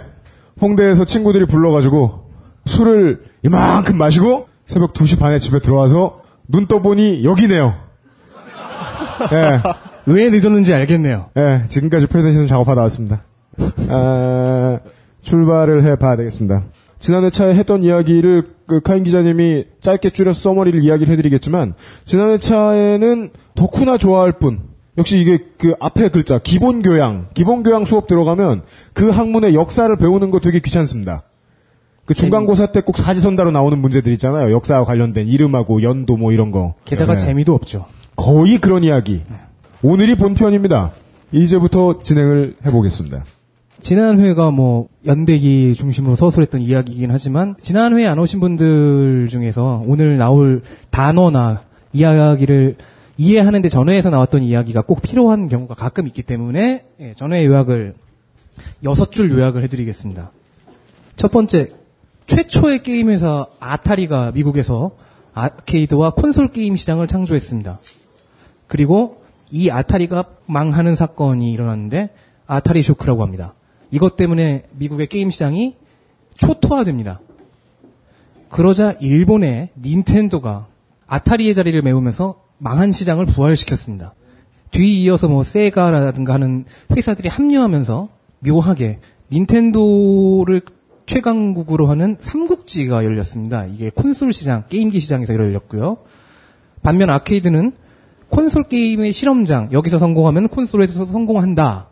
홍대에서 0.62 1.04
친구들이 1.06 1.46
불러가지고 1.48 2.30
술을 2.66 3.24
이만큼 3.44 3.98
마시고 3.98 4.48
새벽 4.66 4.94
2시 4.94 5.20
반에 5.20 5.40
집에 5.40 5.60
들어와서 5.60 6.22
눈 6.48 6.66
떠보니 6.66 7.24
여기네요. 7.26 7.74
예. 9.34 9.62
왜 10.06 10.30
늦었는지 10.30 10.74
알겠네요. 10.74 11.30
예, 11.38 11.66
지금까지 11.68 12.08
프레젠테이션 12.08 12.48
작업하다 12.48 12.82
왔습니다. 12.84 13.24
아, 13.90 14.80
출발을 15.22 15.84
해봐야 15.84 16.16
되겠습니다. 16.16 16.64
지난 17.00 17.26
회차에 17.26 17.54
했던 17.54 17.84
이야기를 17.84 18.56
그 18.70 18.80
카인 18.82 19.04
기자님이 19.04 19.66
짧게 19.82 20.12
줄여 20.12 20.32
써머리를 20.34 20.82
이야기를 20.84 21.12
해드리겠지만 21.12 21.74
지난 22.06 22.30
회차에는 22.30 23.32
덕후나 23.56 23.98
좋아할 23.98 24.34
뿐 24.40 24.62
역시 24.98 25.20
이게 25.20 25.40
그 25.58 25.74
앞에 25.80 26.10
글자 26.10 26.40
기본 26.40 26.82
교양 26.82 27.28
기본 27.34 27.64
교양 27.64 27.84
수업 27.86 28.08
들어가면 28.08 28.62
그 28.94 29.10
학문의 29.10 29.56
역사를 29.56 29.94
배우는 29.98 30.30
거 30.30 30.40
되게 30.40 30.60
귀찮습니다. 30.60 31.24
그 32.06 32.14
중간고사 32.16 32.68
때 32.72 32.82
꼭 32.82 32.98
사지선다로 32.98 33.52
나오는 33.52 33.78
문제들 33.78 34.12
있잖아요. 34.14 34.52
역사와 34.52 34.84
관련된 34.84 35.28
이름하고 35.28 35.84
연도 35.84 36.18
뭐 36.18 36.32
이런 36.32 36.52
거. 36.52 36.74
게다가 36.86 37.14
네. 37.14 37.20
재미도 37.20 37.54
없죠. 37.54 37.86
거의 38.16 38.58
그런 38.58 38.84
이야기. 38.84 39.22
오늘이 39.84 40.16
본편입니다. 40.16 40.92
이제부터 41.32 42.02
진행을 42.02 42.56
해보겠습니다. 42.66 43.24
지난 43.82 44.20
회가 44.20 44.52
뭐 44.52 44.90
연대기 45.06 45.74
중심으로 45.76 46.16
서술했던 46.16 46.62
이야기이긴 46.62 47.12
하지만 47.12 47.56
지난 47.62 47.98
회에 47.98 48.08
안 48.08 48.20
오신 48.20 48.40
분들 48.40 49.28
중에서 49.30 49.84
오늘 49.88 50.18
나올 50.18 50.64
단어나 50.92 51.64
이야기를 51.94 52.76
이해하는데 53.18 53.68
전회에서 53.70 54.10
나왔던 54.10 54.44
이야기가 54.44 54.82
꼭 54.82 55.02
필요한 55.02 55.50
경우가 55.50 55.76
가끔 55.76 56.08
있기 56.08 56.24
때문에 56.24 56.86
예, 57.00 57.14
전회 57.16 57.46
요약을 57.46 57.96
여섯 58.84 59.12
줄 59.12 59.32
요약을 59.32 59.64
해드리겠습니다. 59.64 60.32
첫 61.16 61.32
번째 61.32 61.72
최초의 62.28 62.84
게임 62.84 63.10
회사 63.10 63.48
아타리가 63.60 64.32
미국에서 64.32 64.92
아케이드와 65.34 66.12
콘솔 66.12 66.52
게임 66.52 66.76
시장을 66.76 67.08
창조했습니다. 67.08 67.80
그리고 68.68 69.22
이 69.52 69.70
아타리가 69.70 70.26
망하는 70.46 70.96
사건이 70.96 71.52
일어났는데 71.52 72.10
아타리 72.46 72.84
쇼크라고 72.84 73.24
합니다. 73.24 73.54
이것 73.92 74.16
때문에 74.18 74.64
미국의 74.72 75.08
게임 75.08 75.32
시장이 75.32 75.76
초토화됩니다. 76.38 77.20
그러자 78.50 78.94
일본의 79.00 79.70
닌텐도가 79.82 80.68
아타리의 81.08 81.54
자리를 81.54 81.82
메우면서 81.82 82.42
망한 82.58 82.92
시장을 82.92 83.26
부활시켰습니다. 83.26 84.14
뒤이어서 84.72 85.28
뭐 85.28 85.44
세가라든가 85.44 86.34
하는 86.34 86.66
회사들이 86.96 87.30
합류하면서 87.30 88.10
묘하게 88.40 89.00
닌텐도를 89.32 90.62
최강국으로 91.06 91.88
하는 91.88 92.18
삼국지가 92.20 93.04
열렸습니다. 93.04 93.66
이게 93.66 93.90
콘솔 93.90 94.32
시장, 94.32 94.66
게임기 94.70 95.00
시장에서 95.00 95.34
열렸고요. 95.34 95.98
반면 96.84 97.10
아케이드는 97.10 97.72
콘솔 98.30 98.66
게임의 98.66 99.12
실험장, 99.12 99.70
여기서 99.72 99.98
성공하면 99.98 100.50
콘솔에서 100.50 101.08
성공한다. 101.08 101.89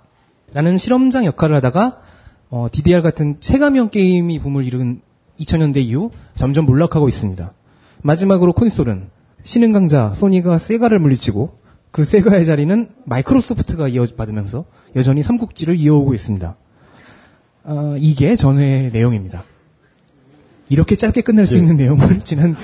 라는 0.54 0.78
실험장 0.78 1.26
역할을 1.26 1.56
하다가 1.58 2.02
어, 2.50 2.68
DDR 2.72 3.02
같은 3.02 3.38
체감형 3.40 3.90
게임이 3.90 4.40
붐을 4.40 4.64
이룬 4.64 5.02
2000년대 5.40 5.78
이후 5.78 6.12
점점 6.36 6.66
몰락하고 6.66 7.08
있습니다. 7.08 7.54
마지막으로 8.02 8.54
콘솔은 8.54 9.10
신흥 9.44 9.74
강자 9.74 10.14
소니가 10.14 10.58
세가를 10.58 11.00
물리치고 11.00 11.58
그 11.92 12.04
세가의 12.04 12.46
자리는 12.46 12.90
마이크로소프트가 13.06 13.88
이어받으면서 13.88 14.66
여전히 14.96 15.24
삼국지를 15.24 15.78
이어오고 15.78 16.14
있습니다. 16.14 16.56
어, 17.64 17.96
이게 17.98 18.36
전회의 18.36 18.92
내용입니다. 18.92 19.44
이렇게 20.70 20.96
짧게 20.96 21.22
끝낼 21.22 21.46
수 21.46 21.58
있는 21.58 21.78
내용을 21.78 22.22
지난 22.24 22.56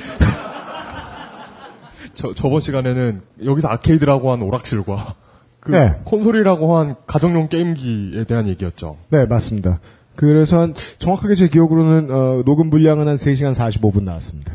저, 2.14 2.34
저번 2.34 2.62
시간에는 2.62 3.22
여기서 3.44 3.68
아케이드라고 3.70 4.32
한 4.32 4.42
오락실과 4.42 5.16
그 5.64 5.72
네. 5.72 5.96
콘솔이라고 6.04 6.78
한 6.78 6.96
가정용 7.08 7.48
게임기에 7.48 8.26
대한 8.26 8.48
얘기였죠. 8.50 8.98
네, 9.10 9.26
맞습니다. 9.26 9.80
그래서 10.16 10.60
한, 10.60 10.74
정확하게 11.00 11.36
제 11.36 11.48
기억으로는, 11.48 12.12
어, 12.12 12.44
녹음 12.46 12.70
분량은 12.70 13.08
한 13.08 13.16
3시간 13.16 13.54
45분 13.54 14.04
나왔습니다. 14.04 14.54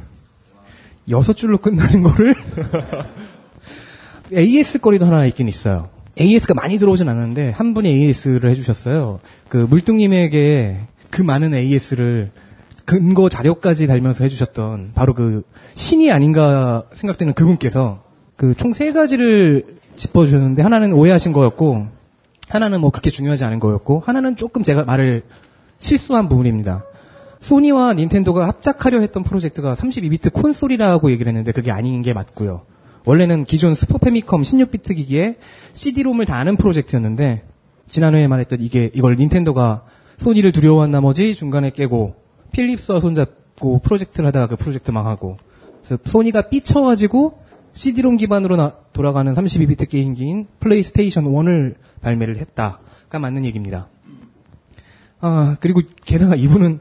여섯 1.09 1.33
줄로 1.33 1.57
끝나는 1.59 2.03
거를 2.03 2.35
AS 4.37 4.81
거리도 4.81 5.07
하나 5.07 5.25
있긴 5.27 5.49
있어요. 5.49 5.89
AS가 6.21 6.53
많이 6.53 6.79
들어오진 6.79 7.09
않았는데 7.09 7.51
한 7.51 7.73
분이 7.73 7.89
AS를 7.89 8.51
해주셨어요. 8.51 9.21
그 9.49 9.57
물뚱님에게 9.57 10.81
그 11.11 11.23
많은 11.23 11.55
AS를 11.55 12.31
근거 12.85 13.29
자료까지 13.31 13.87
달면서 13.87 14.25
해주셨던 14.25 14.91
바로 14.95 15.15
그 15.15 15.43
신이 15.75 16.11
아닌가 16.13 16.85
생각되는 16.95 17.33
그분께서 17.35 18.03
그 18.37 18.55
총 18.55 18.73
세 18.75 18.93
가지를 18.93 19.78
짚어주셨는데 19.99 20.63
하나는 20.63 20.93
오해하신 20.93 21.33
거였고 21.33 21.89
하나는 22.49 22.81
뭐 22.81 22.91
그렇게 22.91 23.11
중요하지 23.11 23.45
않은 23.45 23.61
거였고 23.61 24.03
하나는 24.07 24.37
조금 24.37 24.63
제가 24.63 24.85
말을 24.85 25.25
실수한 25.79 26.29
부분입니다. 26.29 26.85
소니와 27.41 27.95
닌텐도가 27.95 28.49
합작하려 28.49 29.01
했던 29.01 29.23
프로젝트가 29.23 29.75
32비트 29.75 30.33
콘솔이라고 30.33 31.11
얘기를 31.11 31.29
했는데 31.29 31.53
그게 31.53 31.71
아닌 31.71 32.01
게 32.03 32.13
맞고요. 32.13 32.63
원래는 33.05 33.45
기존 33.45 33.75
패미컴 34.01 34.43
16비트 34.43 34.97
기기에 34.97 35.37
CD롬을 35.75 36.27
다는 36.27 36.57
프로젝트였는데 36.57 37.43
지난해에 37.87 38.27
말했던 38.27 38.61
이게 38.61 38.91
이걸 38.95 39.17
닌텐도가 39.17 39.85
소니를 40.17 40.53
두려워한 40.53 40.91
나머지 40.91 41.35
중간에 41.35 41.71
깨고 41.71 42.17
필립스와 42.53 43.01
손잡고 43.01 43.79
프로젝트를 43.81 44.27
하다가 44.29 44.49
그 44.49 44.57
프로젝트 44.57 44.91
망하고 44.91 45.39
그래서 45.83 46.03
소니가 46.05 46.43
삐쳐가지고 46.43 47.39
CD롬 47.73 48.17
기반으로 48.17 48.57
나- 48.57 48.73
돌아가는 48.93 49.33
32비트 49.33 49.89
게임기인 49.89 50.47
플레이스테이션 50.61 51.25
1을 51.25 51.75
발매를 52.01 52.39
했다가 52.39 53.19
맞는 53.21 53.45
얘기입니다. 53.45 53.89
아, 55.21 55.57
그리고 55.61 55.81
게다가 56.05 56.35
이분은 56.35 56.81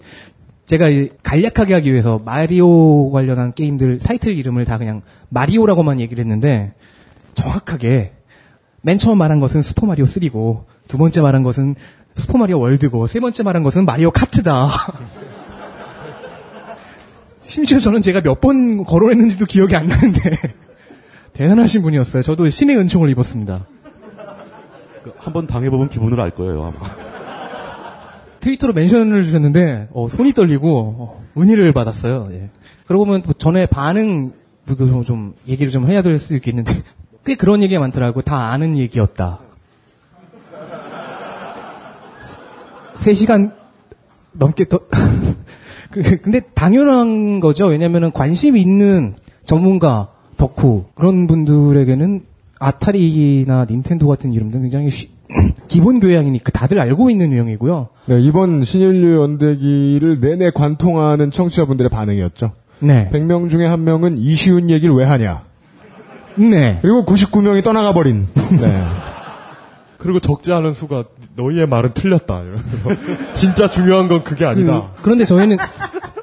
제가 0.66 0.90
이 0.90 1.10
간략하게 1.24 1.74
하기 1.76 1.92
위해서 1.92 2.20
마리오 2.24 3.12
관련한 3.12 3.54
게임들 3.54 4.00
타이틀 4.00 4.36
이름을 4.38 4.66
다 4.66 4.78
그냥 4.78 5.02
마리오라고만 5.30 6.00
얘기를 6.00 6.22
했는데 6.22 6.74
정확하게 7.36 8.14
맨 8.82 8.98
처음 8.98 9.18
말한 9.18 9.40
것은 9.40 9.62
슈퍼마리오 9.62 10.06
3고 10.06 10.66
두 10.88 10.98
번째 10.98 11.22
말한 11.22 11.44
것은 11.44 11.76
슈퍼마리오 12.16 12.60
월드고 12.60 13.08
세 13.08 13.20
번째 13.20 13.44
말한 13.44 13.64
것은 13.64 13.86
마리오 13.86 14.12
카트다. 14.12 14.70
심지어 17.42 17.80
저는 17.80 18.02
제가 18.02 18.22
몇 18.22 18.42
번 18.42 18.84
거론했는지도 18.84 19.46
기억이 19.46 19.76
안 19.76 19.88
나는데 19.88 20.38
대단하신 21.38 21.82
분이었어요. 21.84 22.24
저도 22.24 22.50
신의 22.50 22.78
은총을 22.78 23.10
입었습니다. 23.12 23.66
그 25.04 25.14
한번 25.20 25.46
당해보면 25.48 25.90
기분을 25.90 26.20
알 26.20 26.32
거예요, 26.32 26.64
아마. 26.64 26.90
트위터로 28.40 28.74
멘션을 28.74 29.24
주셨는데 29.24 29.90
어, 29.94 30.08
손이 30.08 30.34
떨리고 30.34 30.96
어, 30.98 31.24
은희를 31.38 31.74
받았어요. 31.74 32.30
예. 32.32 32.50
그러고 32.88 33.06
보면 33.06 33.22
뭐 33.26 33.34
전에 33.38 33.66
반응도 33.66 35.04
좀 35.04 35.36
얘기를 35.48 35.72
좀 35.72 35.88
해야 35.88 36.02
될 36.02 36.18
수도 36.18 36.36
있겠는데 36.36 36.72
꽤 37.26 37.36
그런 37.36 37.62
얘기가 37.62 37.80
많더라고. 37.82 38.22
다 38.22 38.50
아는 38.52 38.78
얘기였다. 38.78 39.40
3시간 42.96 43.52
넘게 44.34 44.66
더 44.70 44.80
그- 45.92 46.18
근데 46.22 46.40
당연한 46.54 47.40
거죠. 47.40 47.68
왜냐면은 47.68 48.12
관심 48.12 48.58
있는 48.58 49.16
전문가, 49.46 50.10
덕후 50.38 50.86
그런 50.96 51.28
분들에게는 51.28 52.22
아타리나 52.60 53.66
닌텐도 53.70 54.08
같은 54.08 54.34
이름들은 54.34 54.64
굉장히 54.64 54.90
쉬- 54.90 55.10
기본 55.68 56.00
교양이니까 56.00 56.52
다들 56.52 56.80
알고 56.80 57.10
있는 57.10 57.32
유형이고요. 57.32 57.90
네, 58.06 58.22
이번 58.22 58.64
신인류 58.64 59.22
연대기를 59.22 60.20
내내 60.22 60.52
관통하는 60.52 61.32
청취자분들의 61.32 61.90
반응이었죠. 61.90 62.52
네. 62.80 63.10
100명 63.12 63.50
중에 63.50 63.66
한 63.66 63.84
명은 63.84 64.18
이 64.20 64.36
쉬운 64.36 64.70
얘기를 64.70 64.96
왜 64.96 65.04
하냐. 65.06 65.44
네. 66.36 66.80
그리고 66.82 67.04
99명이 67.06 67.64
떠나가 67.64 67.92
버린. 67.94 68.28
네. 68.60 68.82
그리고 69.98 70.20
적지 70.20 70.54
않은 70.54 70.74
수가 70.74 71.06
너희의 71.36 71.68
말은 71.68 71.94
틀렸다. 71.94 72.42
이러면서 72.42 72.90
진짜 73.34 73.68
중요한 73.68 74.08
건 74.08 74.24
그게 74.24 74.46
아니다. 74.46 74.92
그, 75.02 75.10
런데 75.10 75.26
저희는 75.26 75.58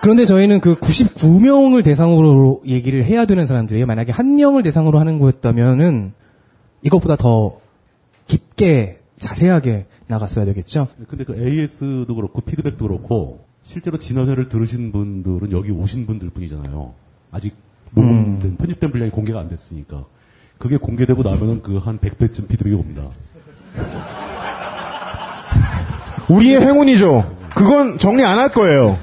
그런데 0.00 0.24
저희는 0.26 0.60
그 0.60 0.76
99명을 0.76 1.82
대상으로 1.84 2.62
얘기를 2.66 3.04
해야 3.04 3.24
되는 3.24 3.46
사람들이에요. 3.46 3.86
만약에 3.86 4.12
한 4.12 4.36
명을 4.36 4.62
대상으로 4.62 4.98
하는 4.98 5.18
거였다면은 5.18 6.12
이것보다 6.82 7.16
더 7.16 7.60
깊게 8.26 9.00
자세하게 9.18 9.86
나갔어야 10.06 10.44
되겠죠. 10.44 10.88
근데 11.08 11.24
그 11.24 11.34
AS도 11.34 12.14
그렇고 12.14 12.40
피드백도 12.42 12.86
그렇고 12.86 13.44
실제로 13.62 13.98
지난회를 13.98 14.48
들으신 14.50 14.92
분들은 14.92 15.50
여기 15.52 15.70
오신 15.70 16.06
분들 16.06 16.30
뿐이잖아요. 16.30 16.92
아직 17.30 17.54
녹음된 17.94 18.56
편집된 18.56 18.90
분량이 18.90 19.10
공개가 19.10 19.40
안 19.40 19.48
됐으니까. 19.48 20.04
그게 20.58 20.76
공개되고 20.76 21.22
나면은 21.22 21.62
그 21.62 21.78
한 21.78 21.98
100배쯤 21.98 22.48
피드백이 22.48 22.74
옵니다. 22.76 23.08
우리의 26.28 26.60
행운이죠. 26.60 27.36
그건 27.54 27.98
정리 27.98 28.24
안 28.24 28.38
할 28.38 28.48
거예요. 28.50 28.98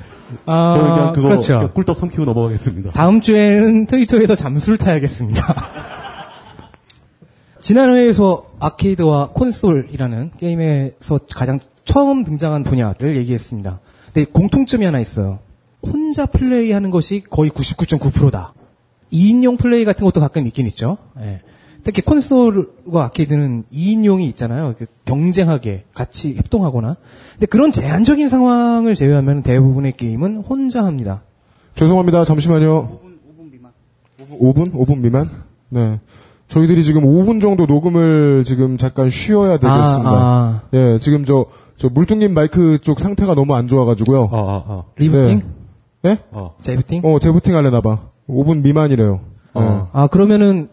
아, 0.46 0.74
저는 0.76 0.96
그냥 0.96 1.14
그거 1.14 1.28
그렇죠. 1.30 1.54
그냥 1.56 1.74
꿀떡 1.74 1.98
삼키고 1.98 2.26
넘어가겠습니다. 2.26 2.92
다음 2.92 3.22
주에는 3.22 3.86
트위터에서 3.86 4.36
잠수를 4.36 4.78
타야겠습니다. 4.78 5.56
지난 7.62 7.94
회에서 7.96 8.46
아케이드와 8.60 9.30
콘솔이라는 9.34 10.32
게임에서 10.40 11.20
가장 11.36 11.60
처음 11.86 12.24
등장한 12.24 12.64
분야를 12.64 13.18
얘기했습니다. 13.18 13.80
근데 14.14 14.30
공통점이 14.32 14.84
하나 14.86 15.00
있어요. 15.00 15.40
혼자 15.84 16.26
플레이하는 16.26 16.90
것이 16.92 17.24
거의 17.30 17.52
99.9%다. 17.52 18.54
2인용 19.14 19.58
플레이 19.60 19.84
같은 19.86 20.06
것도 20.06 20.20
가끔 20.22 20.48
있긴 20.48 20.66
있죠. 20.68 20.98
예. 21.20 21.42
특히 21.84 22.02
콘솔과 22.02 23.06
아케이드는 23.06 23.64
2인용이 23.74 24.22
있잖아요. 24.30 24.76
그 24.78 24.86
경쟁하게 25.06 25.86
같이 25.94 26.36
협동하거나. 26.36 26.96
근데 27.34 27.46
그런 27.48 27.72
제한적인 27.72 28.30
상황을 28.30 28.96
제외하면 28.96 29.42
대부분의 29.44 29.94
게임은 29.94 30.44
혼자 30.48 30.84
합니다. 30.86 31.24
죄송합니다. 31.76 32.26
잠시만요. 32.26 33.00
5분, 33.40 33.52
미만. 33.52 33.72
5분? 34.40 34.74
5분 34.74 34.98
미만? 35.00 35.30
네. 35.70 36.00
저희들이 36.50 36.84
지금 36.84 37.04
5분 37.04 37.42
정도 37.42 37.66
녹음을 37.66 38.44
지금 38.44 38.78
잠깐 38.78 39.10
쉬어야 39.10 39.58
되겠습니다. 39.58 40.12
아, 40.12 40.62
예, 40.74 41.00
지금 41.00 41.24
저, 41.24 41.46
저 41.78 41.88
물뚱님 41.90 42.34
마이크 42.34 42.78
쪽 42.80 43.00
상태가 43.00 43.36
너무 43.36 43.56
안 43.56 43.70
좋아가지고요. 43.70 44.30
아, 44.32 44.38
아, 44.38 44.64
아. 44.68 44.84
리부팅? 44.98 45.44
예? 46.06 46.20
어. 46.32 46.56
재부팅? 46.60 47.02
어, 47.06 47.20
재부팅 47.20 47.56
할래나봐. 47.56 48.00
5분 48.28 48.64
미만이래요. 48.64 49.22
어. 49.54 49.90
아, 49.94 50.08
그러면은, 50.08 50.70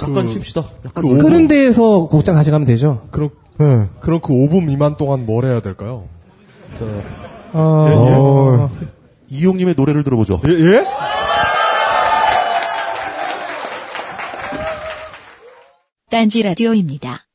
잠깐 0.00 0.28
쉽시다. 0.28 0.64
그 0.94 1.02
5분, 1.02 1.22
끄는 1.22 1.46
데에서 1.48 2.06
곡장 2.06 2.34
가져가면 2.34 2.66
되죠. 2.66 3.06
그럼, 3.10 3.30
네. 3.58 3.88
그럼 4.00 4.20
그 4.20 4.32
5분 4.32 4.64
미만 4.64 4.96
동안 4.96 5.26
뭘 5.26 5.44
해야 5.44 5.60
될까요? 5.60 6.08
어, 7.52 8.70
이용님의 9.28 9.74
노래를 9.76 10.02
들어보죠. 10.04 10.40
예? 10.46 10.50
예? 10.50 10.84
딴지 16.10 16.42
라디오입니다. 16.42 17.26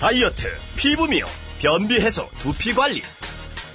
다이어트, 0.00 0.46
피부 0.76 1.06
미용, 1.06 1.28
변비 1.60 2.00
해소, 2.00 2.26
두피 2.38 2.74
관리. 2.74 3.02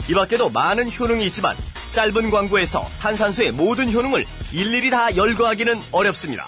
이 0.10 0.14
밖에도 0.14 0.50
많은 0.50 0.90
효능이 0.90 1.26
있지만 1.28 1.56
짧은 1.92 2.32
광고에서 2.32 2.86
탄산수의 3.00 3.52
모든 3.52 3.92
효능을 3.92 4.26
일일이 4.52 4.90
다 4.90 5.16
열거하기는 5.16 5.80
어렵습니다. 5.92 6.48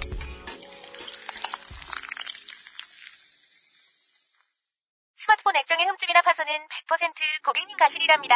스마트폰 5.31 5.55
액정의 5.55 5.85
흠집이나 5.85 6.21
파손은 6.23 6.51
100% 6.51 7.45
고객님 7.45 7.77
가실이랍니다. 7.77 8.35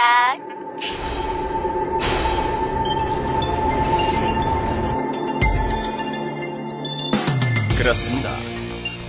그렇습니다. 7.78 8.30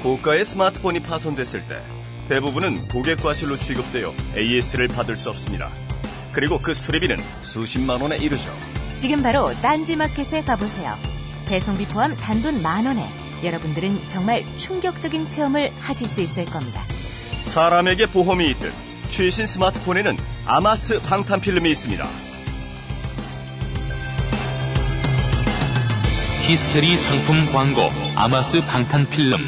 고가의 0.03 0.45
스마트폰이 0.45 1.01
파손됐을 1.01 1.69
때 1.69 1.81
대부분은 2.29 2.89
고객 2.89 3.23
과실로 3.23 3.57
취급되어 3.57 4.13
AS를 4.37 4.89
받을 4.89 5.15
수 5.15 5.31
없습니다. 5.31 5.71
그리고 6.33 6.59
그 6.59 6.75
수리비는 6.75 7.17
수십만 7.43 8.01
원에 8.01 8.17
이르죠. 8.17 8.51
지금 8.99 9.23
바로 9.23 9.53
딴지마켓에 9.63 10.43
가보세요. 10.43 10.93
배송비 11.49 11.87
포함 11.87 12.17
단돈 12.17 12.63
만 12.63 12.85
원에 12.87 13.07
여러분들은 13.45 14.09
정말 14.09 14.45
충격적인 14.57 15.29
체험을 15.29 15.71
하실 15.79 16.09
수 16.09 16.21
있을 16.21 16.47
겁니다. 16.47 16.83
사람에게 17.47 18.07
보험이 18.07 18.51
있듯 18.51 18.73
최신 19.09 19.47
스마트폰에는 19.47 20.17
아마스 20.47 21.01
방탄 21.03 21.41
필름이 21.41 21.71
있습니다. 21.71 22.05
히스테리 26.47 26.97
상품 26.97 27.47
광고 27.53 27.83
아마스 28.15 28.61
방탄 28.61 29.07
필름 29.09 29.39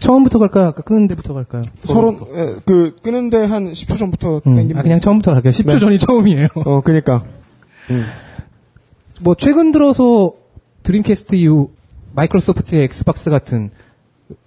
처음부터 0.00 0.40
갈까요? 0.40 0.66
아까 0.66 0.82
끄는 0.82 1.06
데부터 1.06 1.32
갈까요? 1.34 1.62
서론, 1.78 2.18
예, 2.34 2.56
그, 2.64 2.96
끄는데 3.02 3.44
한 3.44 3.70
10초 3.70 3.96
전부터 3.96 4.42
음, 4.48 4.56
땡기면. 4.56 4.78
아, 4.78 4.82
그냥 4.82 4.98
처음부터 4.98 5.32
갈게요. 5.32 5.52
10초 5.52 5.74
네. 5.74 5.78
전이 5.78 5.98
처음이에요. 5.98 6.48
어, 6.66 6.80
그니까. 6.80 7.22
뭐, 9.20 9.36
최근 9.36 9.70
들어서 9.70 10.32
드림캐스트 10.82 11.36
이후 11.36 11.70
마이크로소프트의 12.14 12.82
엑스박스 12.82 13.30
같은 13.30 13.70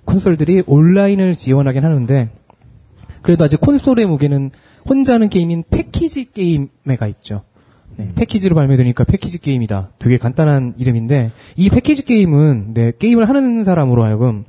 콘솔들이 0.05 0.63
온라인을 0.67 1.35
지원하긴 1.35 1.83
하는데, 1.83 2.29
그래도 3.21 3.43
아직 3.43 3.59
콘솔의 3.61 4.05
무게는 4.05 4.51
혼자 4.87 5.15
하는 5.15 5.29
게임인 5.29 5.63
패키지 5.69 6.31
게임에 6.31 6.86
가 6.86 7.07
있죠. 7.07 7.43
네, 7.97 8.09
패키지로 8.13 8.55
발매되니까 8.55 9.03
패키지 9.05 9.39
게임이다. 9.39 9.91
되게 9.99 10.17
간단한 10.17 10.75
이름인데, 10.77 11.31
이 11.55 11.69
패키지 11.69 12.05
게임은, 12.05 12.73
네, 12.73 12.91
게임을 12.97 13.27
하는 13.27 13.63
사람으로 13.63 14.03
하여금 14.03 14.43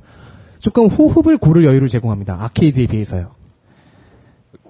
조금 0.59 0.87
호흡을 0.87 1.37
고를 1.37 1.65
여유를 1.65 1.87
제공합니다. 1.87 2.43
아케이드에 2.43 2.87
비해서요. 2.87 3.31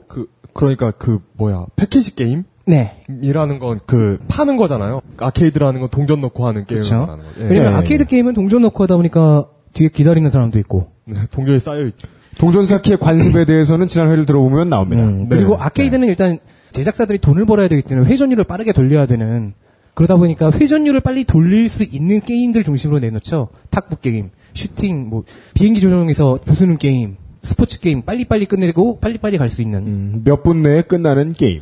그, 0.07 0.27
그러니까 0.53 0.91
그, 0.91 1.19
뭐야, 1.33 1.65
패키지 1.75 2.15
게임? 2.15 2.43
네. 2.65 3.03
이라는 3.21 3.59
건 3.59 3.79
그, 3.85 4.19
파는 4.27 4.57
거잖아요. 4.57 5.01
아케이드라는 5.17 5.79
건 5.79 5.89
동전 5.89 6.19
넣고 6.21 6.47
하는 6.47 6.65
게임을. 6.65 6.97
말하는 6.97 7.23
거. 7.23 7.29
예. 7.39 7.43
왜냐면 7.45 7.75
아케이드 7.75 8.05
게임은 8.05 8.33
동전 8.33 8.61
넣고 8.61 8.83
하다 8.83 8.97
보니까 8.97 9.47
뒤에 9.77 9.89
기다리는 9.89 10.27
사람도 10.29 10.57
있고. 10.59 10.91
네, 11.05 11.19
동전이 11.31 11.59
쌓여있죠. 11.59 12.07
동전 12.39 12.68
쌓기의 12.68 12.97
관습에 12.97 13.45
대해서는 13.45 13.87
지난 13.87 14.09
회를 14.09 14.25
들어보면 14.25 14.69
나옵니다. 14.69 15.03
음, 15.03 15.27
그리고 15.29 15.55
아케이드는 15.57 16.07
일단 16.07 16.39
제작사들이 16.71 17.19
돈을 17.19 17.45
벌어야 17.45 17.67
되기 17.67 17.81
때문에 17.81 18.07
회전율을 18.09 18.43
빠르게 18.43 18.73
돌려야 18.73 19.05
되는 19.05 19.53
그러다 19.95 20.15
보니까 20.17 20.51
회전율을 20.51 20.99
빨리 20.99 21.23
돌릴 21.23 21.69
수 21.69 21.83
있는 21.83 22.19
게임들 22.21 22.63
중심으로 22.63 22.99
내놓죠. 22.99 23.49
탁구 23.71 23.97
게임, 24.01 24.29
슈팅, 24.53 25.09
뭐 25.09 25.23
비행기 25.55 25.79
조종에서 25.79 26.39
부수는 26.45 26.77
게임, 26.77 27.15
스포츠 27.41 27.79
게임 27.79 28.03
빨리빨리 28.03 28.45
끝내고 28.45 28.99
빨리빨리 28.99 29.37
갈 29.37 29.49
수 29.49 29.61
있는. 29.61 30.21
몇분 30.23 30.61
내에 30.61 30.81
끝나는 30.83 31.33
게임. 31.33 31.61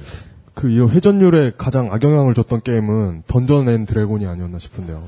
그, 0.54 0.70
이 0.70 0.80
회전율에 0.80 1.54
가장 1.58 1.92
악영향을 1.94 2.34
줬던 2.34 2.62
게임은 2.64 3.24
던전 3.28 3.70
앤 3.70 3.86
드래곤이 3.86 4.26
아니었나 4.26 4.60
싶은데요. 4.60 5.04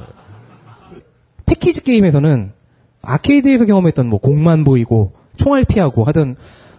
패키지 1.46 1.84
게임에서는 1.84 2.52
아케이드에서 3.02 3.66
경험했던 3.66 4.08
뭐 4.08 4.20
공만 4.20 4.64
보이고 4.64 5.14
총알 5.38 5.64
피하고 5.66 6.04
하던 6.06 6.36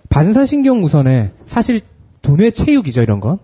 반사신경 0.09 0.83
우선에 0.85 1.33
사실 1.47 1.81
두뇌 2.23 2.51
체육이죠 2.51 3.03
이런 3.03 3.21
건 3.21 3.39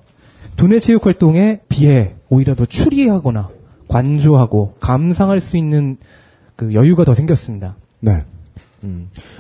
두뇌 0.57 0.79
체육 0.81 1.07
활동에 1.07 1.61
비해 1.69 2.15
오히려 2.29 2.55
더 2.55 2.65
추리하거나 2.67 3.49
관조하고 3.89 4.75
감상할 4.81 5.41
수 5.41 5.57
있는 5.57 5.97
그 6.57 6.75
여유가 6.75 7.05
더 7.05 7.15
생겼습니다. 7.15 7.77
네. 8.01 8.25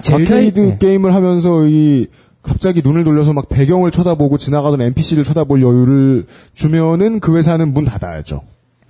젤다의- 0.00 0.24
아케이드 0.26 0.60
네. 0.60 0.78
게임을 0.78 1.14
하면서 1.14 1.66
이 1.66 2.06
갑자기 2.42 2.82
눈을 2.82 3.04
돌려서 3.04 3.32
막 3.32 3.48
배경을 3.48 3.90
쳐다보고 3.90 4.38
지나가던 4.38 4.80
NPC를 4.80 5.24
쳐다볼 5.24 5.62
여유를 5.62 6.26
주면은 6.54 7.20
그 7.20 7.36
회사는 7.36 7.72
문 7.72 7.84
닫아야죠. 7.84 8.42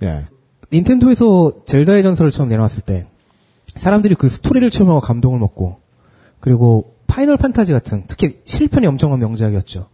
예. 0.03 0.25
닌텐도에서 0.73 1.53
젤다의 1.65 2.03
전설을 2.03 2.31
처음 2.31 2.49
내놓았을 2.49 2.83
때 2.83 3.05
사람들이 3.75 4.15
그 4.15 4.29
스토리를 4.29 4.69
체험하고 4.69 5.01
감동을 5.01 5.39
먹고 5.39 5.77
그리고 6.39 6.95
파이널 7.07 7.37
판타지 7.37 7.73
같은 7.73 8.03
특히 8.07 8.39
칠편이 8.43 8.85
엄청난 8.87 9.19
명작이었죠. 9.19 9.87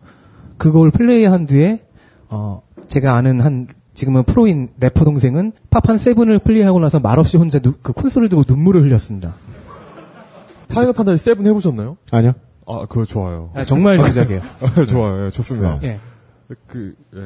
그걸 0.58 0.92
플레이한 0.92 1.46
뒤에 1.46 1.84
어 2.30 2.62
제가 2.88 3.16
아는 3.16 3.42
한 3.42 3.68
지금은 3.94 4.24
프로인 4.24 4.70
래퍼 4.80 5.04
동생은 5.04 5.52
파판 5.70 5.98
Seven을 5.98 6.40
플레이하고 6.40 6.80
나서 6.80 7.00
말없이 7.00 7.38
혼자 7.38 7.60
누- 7.60 7.74
그 7.82 7.92
콘솔을 7.94 8.30
들고 8.30 8.44
눈물을 8.48 8.82
흘렸습니다. 8.84 9.34
파이널 10.70 10.94
판타지 10.94 11.22
7 11.24 11.46
해보셨나요? 11.46 11.98
아니요. 12.12 12.34
아, 12.66 12.86
그거 12.88 13.04
좋아요. 13.04 13.52
아, 13.54 13.66
정말 13.66 13.98
명작이에요. 13.98 14.42
아, 14.62 14.86
좋아요. 14.86 15.26
예, 15.26 15.30
좋습니다. 15.30 15.80
예. 15.84 16.00
그, 16.68 16.96
예. 17.16 17.20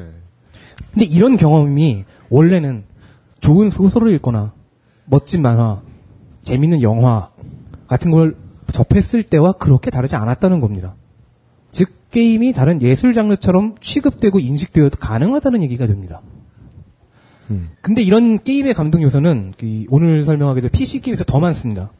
근데 0.92 1.04
이런 1.04 1.36
경험이 1.36 2.04
원래는 2.30 2.84
좋은 3.40 3.70
소설을 3.70 4.10
읽거나 4.14 4.52
멋진 5.04 5.42
만화, 5.42 5.82
재밌는 6.46 6.80
영화 6.80 7.30
같은 7.88 8.12
걸 8.12 8.36
접했을 8.72 9.24
때와 9.24 9.52
그렇게 9.52 9.90
다르지 9.90 10.14
않았다는 10.14 10.60
겁니다. 10.60 10.94
즉 11.72 11.88
게임이 12.12 12.52
다른 12.52 12.80
예술 12.82 13.14
장르처럼 13.14 13.74
취급되고 13.80 14.38
인식되어도 14.38 14.98
가능하다는 14.98 15.62
얘기가 15.64 15.86
됩니다. 15.86 16.20
근데 17.80 18.02
이런 18.02 18.38
게임의 18.42 18.74
감동 18.74 19.02
요소는 19.02 19.54
그 19.58 19.84
오늘 19.88 20.22
설명하게 20.22 20.60
될 20.60 20.70
PC 20.70 21.00
게임에서 21.00 21.24
더 21.24 21.40
많습니다. 21.40 21.90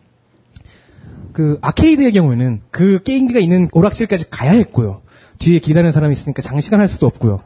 그 1.32 1.59
아케이드의 1.61 2.12
경우에는 2.12 2.61
그 2.70 3.02
게임기가 3.02 3.40
있는 3.40 3.68
오락실까지 3.72 4.30
가야 4.30 4.52
했고요. 4.52 5.02
뒤에 5.38 5.59
기다리는 5.59 5.90
사람이 5.90 6.12
있으니까 6.12 6.40
장시간 6.40 6.78
할 6.78 6.87
수도 6.87 7.06
없고요. 7.06 7.42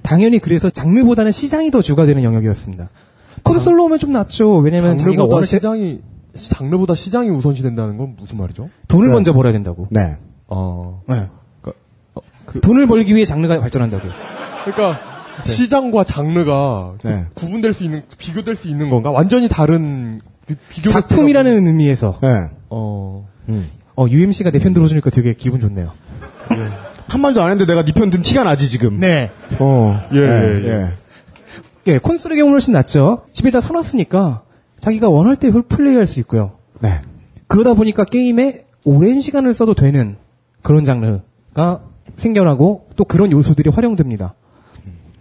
당연히 0.00 0.38
그래서 0.38 0.70
장르보다는 0.70 1.32
시장이 1.32 1.70
더 1.70 1.82
주가 1.82 2.06
되는 2.06 2.22
영역이었습니다. 2.22 2.88
콘솔로 3.42 3.84
오면 3.84 3.98
좀 3.98 4.12
낫죠. 4.12 4.56
왜냐면 4.58 4.96
자기가 4.98 5.04
장르보다 5.22 5.34
원할 5.34 5.48
때 5.48 5.56
시장이, 5.56 6.00
장르보다 6.34 6.94
시장이 6.94 7.28
우선시 7.30 7.62
된다는 7.62 7.96
건 7.98 8.16
무슨 8.18 8.36
말이죠? 8.38 8.68
돈을 8.88 9.08
네. 9.08 9.14
먼저 9.14 9.32
벌어야 9.32 9.52
된다고. 9.52 9.86
네. 9.90 10.16
어. 10.48 11.02
네. 11.08 11.28
그러니까, 11.60 11.80
어, 12.14 12.20
그, 12.46 12.60
돈을 12.60 12.86
벌기 12.86 13.14
위해 13.14 13.24
장르가 13.24 13.60
발전한다고요. 13.60 14.12
그러니까 14.64 15.00
네. 15.44 15.50
시장과 15.50 16.04
장르가 16.04 16.94
그 17.00 17.08
네. 17.08 17.24
구분될 17.34 17.72
수 17.72 17.84
있는 17.84 18.02
비교될 18.18 18.54
수 18.56 18.68
있는 18.68 18.90
건가? 18.90 19.10
완전히 19.10 19.48
다른 19.48 20.20
비- 20.46 20.56
비교 20.68 20.88
작품이라는 20.90 21.66
의미에서 21.66 22.18
네. 22.22 22.28
어. 22.70 23.26
어, 23.96 24.06
UMC가 24.08 24.50
내 24.50 24.58
편 24.58 24.72
들어주니까 24.74 25.10
되게 25.10 25.34
기분 25.34 25.60
좋네요. 25.60 25.92
한마디도 27.08 27.42
안 27.42 27.50
했는데 27.50 27.70
내가 27.70 27.84
네 27.84 27.92
편 27.92 28.10
든 28.10 28.22
티가 28.22 28.44
나지 28.44 28.68
지금. 28.68 28.98
네. 29.00 29.30
어. 29.58 30.00
예, 30.14 30.18
예, 30.18 30.64
예. 30.68 30.88
예, 31.86 31.98
콘솔의 31.98 32.36
경우는 32.38 32.54
훨씬 32.54 32.72
낫죠. 32.74 33.24
집에다 33.32 33.60
서놨으니까 33.60 34.42
자기가 34.78 35.08
원할 35.08 35.36
때 35.36 35.50
플레이할 35.50 36.06
수 36.06 36.20
있고요. 36.20 36.52
네. 36.80 37.00
그러다 37.46 37.74
보니까 37.74 38.04
게임에 38.04 38.64
오랜 38.84 39.20
시간을 39.20 39.54
써도 39.54 39.74
되는 39.74 40.16
그런 40.62 40.84
장르가 40.84 41.82
생겨나고 42.16 42.88
또 42.96 43.04
그런 43.04 43.32
요소들이 43.32 43.70
활용됩니다. 43.70 44.34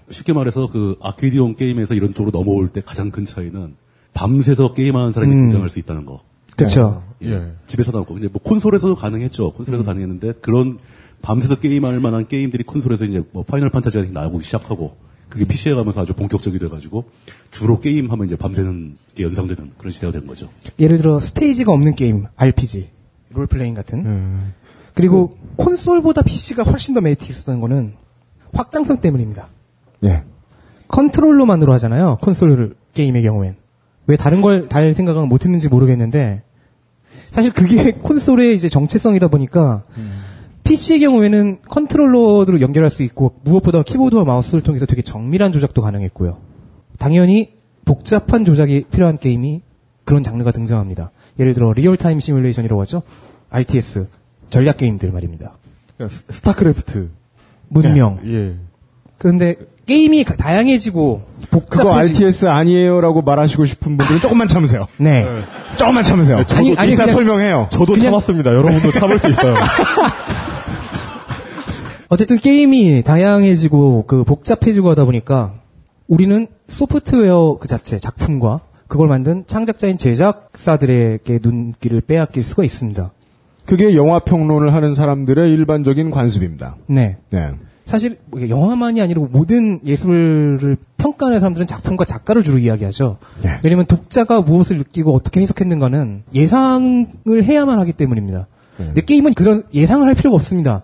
쉽게 0.09 0.33
말해서 0.33 0.69
그 0.69 0.97
아케이드용 1.01 1.55
게임에서 1.55 1.93
이런 1.93 2.13
쪽으로 2.13 2.37
넘어올 2.37 2.69
때 2.69 2.81
가장 2.81 3.11
큰 3.11 3.25
차이는 3.25 3.75
밤새서 4.13 4.73
게임하는 4.73 5.13
사람이 5.13 5.33
음. 5.33 5.39
등장할 5.43 5.69
수 5.69 5.79
있다는 5.79 6.05
거. 6.05 6.21
그렇죠. 6.55 7.03
예. 7.23 7.53
집에서 7.65 7.91
나오고 7.91 8.13
근데 8.15 8.27
뭐 8.27 8.41
콘솔에서도 8.41 8.95
가능했죠. 8.95 9.51
콘솔에서 9.53 9.83
가능했는데 9.83 10.33
그런 10.41 10.79
밤새서 11.21 11.59
게임할 11.59 11.99
만한 11.99 12.27
게임들이 12.27 12.63
콘솔에서 12.63 13.05
이제 13.05 13.23
뭐 13.31 13.43
파이널 13.43 13.69
판타지 13.69 13.97
같은 13.97 14.13
게 14.13 14.19
나오기 14.19 14.43
시작하고 14.43 14.95
그게 15.31 15.45
PC에 15.45 15.73
가면서 15.73 16.01
아주 16.01 16.13
본격적이 16.13 16.59
돼가지고 16.59 17.05
주로 17.51 17.79
게임하면 17.79 18.25
이제 18.27 18.35
밤새는 18.35 18.97
게 19.15 19.23
연상되는 19.23 19.71
그런 19.77 19.91
시대가 19.91 20.11
된 20.11 20.27
거죠. 20.27 20.49
예를 20.77 20.97
들어 20.97 21.19
스테이지가 21.19 21.71
없는 21.71 21.95
게임, 21.95 22.25
RPG, 22.35 22.89
role-playing 23.31 23.73
같은. 23.73 24.51
그리고 24.93 25.37
콘솔보다 25.55 26.21
PC가 26.21 26.63
훨씬 26.63 26.93
더 26.93 27.01
메리트 27.01 27.25
있었던 27.29 27.61
거는 27.61 27.93
확장성 28.53 28.99
때문입니다. 28.99 29.47
예. 30.03 30.23
컨트롤러만으로 30.89 31.71
하잖아요. 31.73 32.17
콘솔 32.21 32.75
게임의 32.93 33.23
경우엔. 33.23 33.55
왜 34.07 34.17
다른 34.17 34.41
걸 34.41 34.67
달 34.67 34.93
생각은 34.93 35.29
못 35.29 35.45
했는지 35.45 35.69
모르겠는데 35.69 36.43
사실 37.29 37.53
그게 37.53 37.91
콘솔의 38.03 38.53
이제 38.53 38.67
정체성이다 38.67 39.29
보니까 39.29 39.83
PC의 40.63 40.99
경우에는 41.01 41.59
컨트롤러로 41.67 42.61
연결할 42.61 42.89
수 42.89 43.03
있고 43.03 43.35
무엇보다 43.43 43.83
키보드와 43.83 44.23
마우스를 44.23 44.61
통해서 44.61 44.85
되게 44.85 45.01
정밀한 45.01 45.51
조작도 45.51 45.81
가능했고요. 45.81 46.37
당연히 46.99 47.53
복잡한 47.85 48.45
조작이 48.45 48.85
필요한 48.91 49.17
게임이 49.17 49.61
그런 50.05 50.23
장르가 50.23 50.51
등장합니다. 50.51 51.11
예를 51.39 51.53
들어 51.53 51.73
real-time 51.73 52.19
시뮬레이션이라고 52.19 52.79
하죠. 52.81 53.01
RTS 53.49 54.07
전략 54.49 54.77
게임들 54.77 55.11
말입니다. 55.11 55.57
스- 56.09 56.23
스타크래프트. 56.29 57.09
문명. 57.69 58.19
예. 58.25 58.55
그런데 59.17 59.55
게임이 59.91 60.23
가- 60.23 60.35
다양해지고 60.37 61.21
복잡해지 61.51 61.77
그거 61.83 61.93
RTS 61.97 62.45
아니에요라고 62.47 63.21
말하시고 63.23 63.65
싶은 63.65 63.97
분들은 63.97 64.21
조금만 64.21 64.47
참으세요. 64.47 64.87
네. 64.97 65.25
조금만 65.75 66.01
참으세요. 66.03 66.45
저도 66.47 66.59
아니, 66.61 66.75
아니, 66.77 66.95
그냥- 66.95 67.11
설명해요. 67.11 67.67
저도 67.69 67.93
그냥- 67.93 68.11
참았습니다. 68.11 68.53
여러분도 68.53 68.91
참을 68.91 69.19
수 69.19 69.27
있어요. 69.29 69.55
어쨌든 72.09 72.37
게임이 72.39 73.03
다양해지고 73.03 74.05
그 74.07 74.23
복잡해지고 74.23 74.89
하다 74.91 75.03
보니까 75.05 75.53
우리는 76.07 76.47
소프트웨어 76.67 77.57
그 77.59 77.67
자체 77.67 77.97
작품과 77.99 78.61
그걸 78.87 79.07
만든 79.09 79.43
창작자인 79.47 79.97
제작사들에게 79.97 81.39
눈길을 81.41 82.01
빼앗길 82.01 82.43
수가 82.43 82.63
있습니다. 82.63 83.11
그게 83.65 83.95
영화 83.95 84.19
평론을 84.19 84.73
하는 84.73 84.95
사람들의 84.95 85.51
일반적인 85.53 86.11
관습입니다. 86.11 86.75
네. 86.87 87.17
네. 87.29 87.51
사실 87.91 88.15
뭐 88.27 88.47
영화만이 88.47 89.01
아니라 89.01 89.21
모든 89.29 89.81
예술을 89.85 90.77
평가하는 90.97 91.41
사람들은 91.41 91.67
작품과 91.67 92.05
작가를 92.05 92.41
주로 92.41 92.57
이야기하죠. 92.57 93.17
네. 93.43 93.59
왜냐하면 93.65 93.85
독자가 93.85 94.41
무엇을 94.41 94.77
느끼고 94.77 95.13
어떻게 95.13 95.41
해석했는가는 95.41 96.23
예상을 96.33 97.43
해야만 97.43 97.79
하기 97.79 97.91
때문입니다. 97.91 98.47
근데 98.77 99.01
게임은 99.01 99.33
그런 99.33 99.63
예상을 99.73 100.07
할 100.07 100.15
필요가 100.15 100.35
없습니다. 100.35 100.83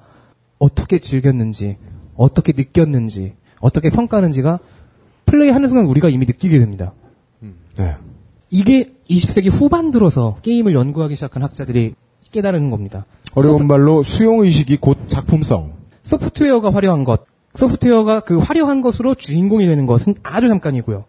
어떻게 0.60 1.00
즐겼는지, 1.00 1.78
어떻게 2.18 2.52
느꼈는지, 2.52 3.36
어떻게 3.62 3.90
평가하는지가 3.90 4.60
플레이하는 5.26 5.70
순간 5.70 5.86
우리가 5.86 6.10
이미 6.10 6.26
느끼게 6.26 6.60
됩니다. 6.60 6.92
네. 7.78 7.96
이게 8.50 8.94
20세기 9.10 9.50
후반 9.50 9.92
들어서 9.92 10.36
게임을 10.42 10.74
연구하기 10.74 11.16
시작한 11.16 11.42
학자들이 11.42 11.96
깨달은 12.34 12.70
겁니다. 12.70 13.06
어려운 13.34 13.66
말로 13.66 14.04
수용 14.04 14.42
의식이 14.42 14.78
곧 14.82 14.98
작품성. 15.08 15.77
소프트웨어가 16.08 16.74
화려한 16.74 17.04
것, 17.04 17.26
소프트웨어가 17.54 18.22
그 18.22 18.38
화려한 18.38 18.82
것으로 18.82 19.14
주인공이 19.14 19.66
되는 19.66 19.86
것은 19.86 20.16
아주 20.24 20.48
잠깐이고요. 20.48 21.04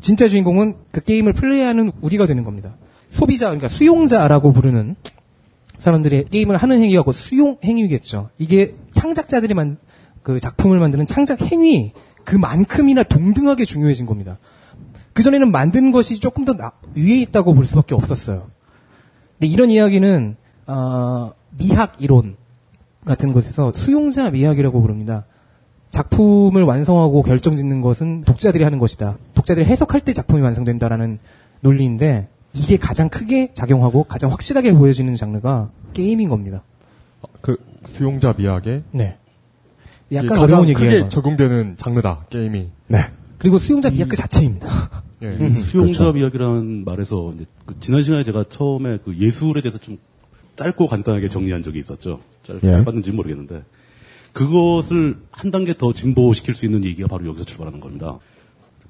진짜 0.00 0.28
주인공은 0.28 0.76
그 0.92 1.02
게임을 1.02 1.32
플레이하는 1.32 1.90
우리가 2.00 2.26
되는 2.26 2.44
겁니다. 2.44 2.76
소비자, 3.10 3.46
그러니까 3.46 3.66
수용자라고 3.66 4.52
부르는 4.52 4.94
사람들이 5.78 6.26
게임을 6.30 6.56
하는 6.56 6.80
행위가 6.80 7.02
곧 7.02 7.12
수용 7.12 7.58
행위겠죠. 7.64 8.30
이게 8.38 8.76
창작자들이 8.92 9.54
만, 9.54 9.78
그 10.22 10.38
작품을 10.38 10.78
만드는 10.78 11.06
창작 11.08 11.42
행위, 11.42 11.92
그만큼이나 12.24 13.02
동등하게 13.02 13.64
중요해진 13.64 14.06
겁니다. 14.06 14.38
그전에는 15.12 15.50
만든 15.50 15.90
것이 15.90 16.20
조금 16.20 16.44
더 16.44 16.54
나- 16.56 16.72
위에 16.96 17.18
있다고 17.22 17.52
볼 17.54 17.64
수밖에 17.64 17.94
없었어요. 17.96 18.48
근데 19.38 19.52
이런 19.52 19.70
이야기는, 19.70 20.36
어, 20.68 21.32
미학 21.58 21.94
이론, 22.00 22.36
같은 23.06 23.32
곳에서 23.32 23.72
수용자 23.72 24.30
미학이라고 24.30 24.82
부릅니다. 24.82 25.24
작품을 25.90 26.64
완성하고 26.64 27.22
결정짓는 27.22 27.80
것은 27.80 28.22
독자들이 28.22 28.64
하는 28.64 28.78
것이다. 28.78 29.16
독자들이 29.34 29.64
해석할 29.64 30.00
때 30.00 30.12
작품이 30.12 30.42
완성된다라는 30.42 31.18
논리인데 31.60 32.28
이게 32.52 32.76
가장 32.76 33.08
크게 33.08 33.54
작용하고 33.54 34.04
가장 34.04 34.30
확실하게 34.32 34.72
보여지는 34.74 35.14
장르가 35.16 35.70
게임인 35.92 36.28
겁니다. 36.28 36.62
그 37.40 37.56
수용자 37.86 38.34
미학에 38.36 38.82
네. 38.90 39.16
약간 40.12 40.38
가장 40.38 40.58
어려운 40.58 40.74
크게 40.74 40.86
얘기예요. 40.86 41.08
적용되는 41.08 41.76
장르다 41.78 42.26
게임이. 42.28 42.68
네. 42.88 42.98
그리고 43.38 43.58
수용자 43.58 43.90
미학 43.90 44.08
그 44.08 44.16
자체입니다. 44.16 44.68
예. 45.22 45.26
음, 45.26 45.48
수용자 45.48 46.04
그렇죠. 46.04 46.18
이야기라는 46.18 46.84
말에서 46.84 47.32
이제 47.34 47.46
그 47.64 47.76
지난 47.80 48.02
시간에 48.02 48.24
제가 48.24 48.44
처음에 48.48 48.98
그 49.04 49.16
예술에 49.16 49.62
대해서 49.62 49.78
좀 49.78 49.98
짧고 50.56 50.88
간단하게 50.88 51.28
정리한 51.28 51.62
적이 51.62 51.80
있었죠. 51.80 52.20
짧, 52.46 52.60
예. 52.62 52.82
는 52.82 53.16
모르겠는데 53.16 53.64
그것을 54.32 55.16
한 55.30 55.50
단계 55.50 55.76
더 55.76 55.92
진보시킬 55.92 56.54
수 56.54 56.66
있는 56.66 56.84
얘기가 56.84 57.08
바로 57.08 57.26
여기서 57.26 57.44
출발하는 57.44 57.80
겁니다. 57.80 58.18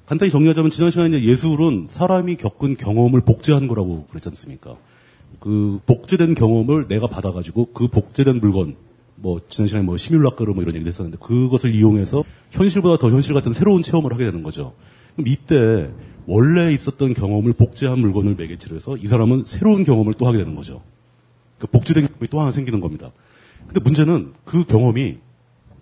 간단히 0.05 0.31
정리하자면 0.31 0.71
지난 0.71 0.91
시간에 0.91 1.21
예술은 1.23 1.87
사람이 1.89 2.37
겪은 2.37 2.77
경험을 2.77 3.21
복제한 3.21 3.67
거라고 3.67 4.05
그랬지 4.07 4.29
않습니까? 4.29 4.75
그 5.39 5.79
복제된 5.85 6.33
경험을 6.33 6.87
내가 6.87 7.07
받아가지고 7.07 7.71
그 7.73 7.87
복제된 7.87 8.39
물건 8.39 8.75
뭐 9.15 9.41
지난 9.49 9.67
시간에 9.67 9.85
뭐 9.85 9.97
시뮬라크로 9.97 10.53
뭐 10.53 10.63
이런 10.63 10.75
얘기도 10.75 10.87
했었는데 10.89 11.17
그것을 11.19 11.73
이용해서 11.73 12.23
현실보다 12.51 12.97
더 12.97 13.09
현실 13.09 13.33
같은 13.33 13.53
새로운 13.53 13.81
체험을 13.81 14.13
하게 14.13 14.25
되는 14.25 14.43
거죠. 14.43 14.73
그럼 15.15 15.27
이때 15.27 15.89
원래 16.25 16.71
있었던 16.73 17.13
경험을 17.13 17.53
복제한 17.53 17.99
물건을 17.99 18.35
매개체로 18.35 18.75
해서 18.75 18.97
이 18.97 19.07
사람은 19.07 19.43
새로운 19.45 19.83
경험을 19.83 20.13
또 20.13 20.27
하게 20.27 20.37
되는 20.37 20.55
거죠. 20.55 20.81
그 21.57 21.67
복제된 21.67 22.07
경험이 22.07 22.27
또 22.29 22.39
하나 22.41 22.51
생기는 22.51 22.79
겁니다. 22.79 23.11
근데 23.67 23.79
문제는 23.79 24.33
그 24.45 24.65
경험이 24.65 25.17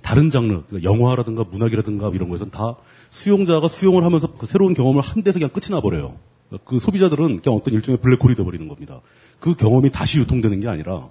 다른 0.02 0.30
장르, 0.30 0.64
그러니까 0.68 0.84
영화라든가 0.84 1.44
문학이라든가 1.50 2.12
이런 2.14 2.30
거에서는 2.30 2.52
다 2.52 2.76
수용자가 3.10 3.68
수용을 3.68 4.04
하면서 4.04 4.28
그 4.36 4.46
새로운 4.46 4.74
경험을 4.74 5.02
한 5.02 5.24
데서 5.24 5.40
그냥 5.40 5.50
끝이 5.50 5.72
나버려요. 5.72 6.18
그 6.64 6.80
소비자들은 6.80 7.42
그냥 7.42 7.58
어떤 7.58 7.74
일종의 7.74 8.00
블랙홀이 8.02 8.36
돼버리는 8.36 8.68
겁니다. 8.68 9.02
그 9.40 9.56
경험이 9.56 9.92
다시 9.92 10.20
유통되는 10.20 10.60
게 10.60 10.68
아니라 10.68 11.10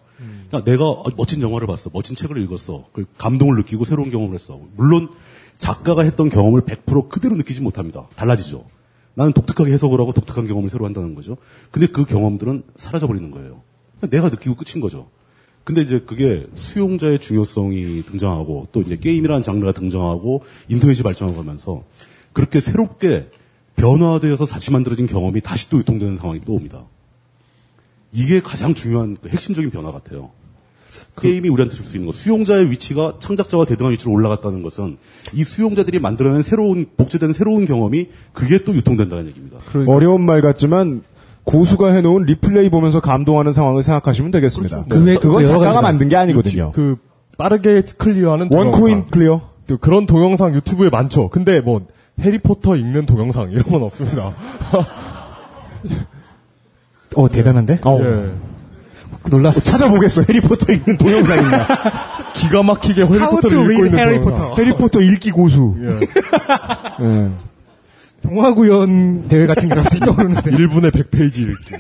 그냥 0.49 0.65
내가 0.65 0.89
어, 0.89 1.05
멋진 1.17 1.41
영화를 1.41 1.67
봤어, 1.67 1.91
멋진 1.93 2.15
책을 2.15 2.39
읽었어, 2.43 2.87
그 2.93 3.05
감동을 3.19 3.57
느끼고 3.57 3.85
새로운 3.85 4.11
경험을 4.11 4.35
했어. 4.35 4.61
물론 4.77 5.09
작가가 5.59 6.03
했던 6.03 6.29
경험을 6.29 6.63
100% 6.63 7.09
그대로 7.09 7.37
느끼지 7.37 7.63
못합니다. 7.63 8.07
달라지죠. 8.17 8.65
나는 9.15 9.33
독특하게 9.33 9.73
해석을 9.73 10.01
하고 10.01 10.13
독특한 10.13 10.47
경험을 10.47 10.69
새로 10.69 10.87
한다는 10.87 11.15
거죠. 11.15 11.37
근데 11.71 11.87
그 11.87 12.05
경험들은 12.05 12.65
사라져버리는 12.77 13.31
거예요. 13.31 13.63
그냥 14.01 14.11
내가 14.11 14.29
느끼고 14.29 14.57
끝인 14.57 14.81
거죠. 14.81 15.09
근데 15.65 15.81
이제 15.81 15.99
그게 15.99 16.47
수용자의 16.55 17.19
중요성이 17.19 18.03
등장하고 18.05 18.69
또 18.71 18.83
이제 18.83 18.97
게임이라는 18.97 19.43
장르가 19.43 19.73
등장하고 19.73 20.43
인터넷이 20.69 21.03
발전하면서 21.03 21.83
그렇게 22.35 22.61
새롭게 22.61 23.31
변화되어서 23.77 24.45
다시 24.45 24.71
만들어진 24.71 25.07
경험이 25.07 25.41
다시 25.41 25.71
또 25.71 25.79
유통되는 25.79 26.17
상황이 26.17 26.41
또 26.45 26.55
옵니다. 26.55 26.85
이게 28.13 28.41
가장 28.41 28.75
중요한 28.75 29.17
그 29.21 29.29
핵심적인 29.29 29.71
변화 29.71 29.91
같아요. 29.91 30.31
게임이 31.21 31.49
우리한테 31.49 31.75
줄 31.75 31.85
수 31.87 31.97
있는 31.97 32.07
거. 32.07 32.13
수용자의 32.13 32.71
위치가 32.71 33.19
창작자와 33.19 33.65
대등한 33.65 33.93
위치로 33.93 34.13
올라갔다는 34.13 34.63
것은 34.63 34.99
이 35.33 35.43
수용자들이 35.43 35.99
만들어낸 35.99 36.43
새로운 36.43 36.87
복제된 36.97 37.33
새로운 37.33 37.65
경험이 37.65 38.09
그게 38.33 38.63
또 38.65 38.75
유통된다는 38.75 39.27
얘기입니다. 39.29 39.59
어려운 39.87 40.25
말 40.25 40.41
같지만 40.41 41.03
고수가 41.45 41.93
해놓은 41.93 42.25
리플레이 42.25 42.71
보면서 42.71 43.01
감동하는 43.01 43.53
상황을 43.53 43.83
생각하시면 43.83 44.31
되겠습니다. 44.31 44.85
그 44.89 45.05
외에 45.05 45.15
또 45.17 45.29
그건 45.29 45.47
작가가 45.47 45.81
만든 45.83 46.09
게 46.09 46.17
아니거든요. 46.17 46.73
그 46.73 46.97
빠르게 47.37 47.83
clear하는 47.99 48.49
one 48.51 48.71
동영상. 48.71 48.81
coin 48.81 49.07
clear. 49.11 49.41
또 49.67 49.79
그런 49.79 50.07
동영상 50.07 50.55
유튜브에 50.55 50.91
많죠. 50.91 51.29
근데 51.31 51.61
뭐 51.61 51.83
해리포터 52.21 52.77
읽는 52.77 53.07
동영상 53.07 53.51
이런 53.51 53.65
건 53.65 53.83
없습니다. 53.83 54.33
어 57.17 57.29
대단한데? 57.29 57.81
예. 58.01 58.33
놀랐어. 59.31 59.61
찾아보겠어. 59.61 60.23
해리포터 60.29 60.73
읽는 60.73 60.99
동영상 60.99 61.39
있나? 61.39 61.67
기가 62.35 62.63
막히게 62.63 63.07
해리포터를 63.07 63.73
읽고 63.73 63.87
있는. 63.87 64.21
Potter. 64.21 64.53
해리포터 64.59 65.01
읽기 65.01 65.31
고수. 65.31 65.77
예. 65.81 66.01
예. 67.05 67.31
동화구연 68.25 69.29
대회 69.29 69.47
같은 69.47 69.69
게 69.69 69.75
갑자기 69.75 70.01
떠오르는데. 70.05 70.51
1분에 70.51 70.91
100페이지 70.91 71.39
읽기. 71.43 71.75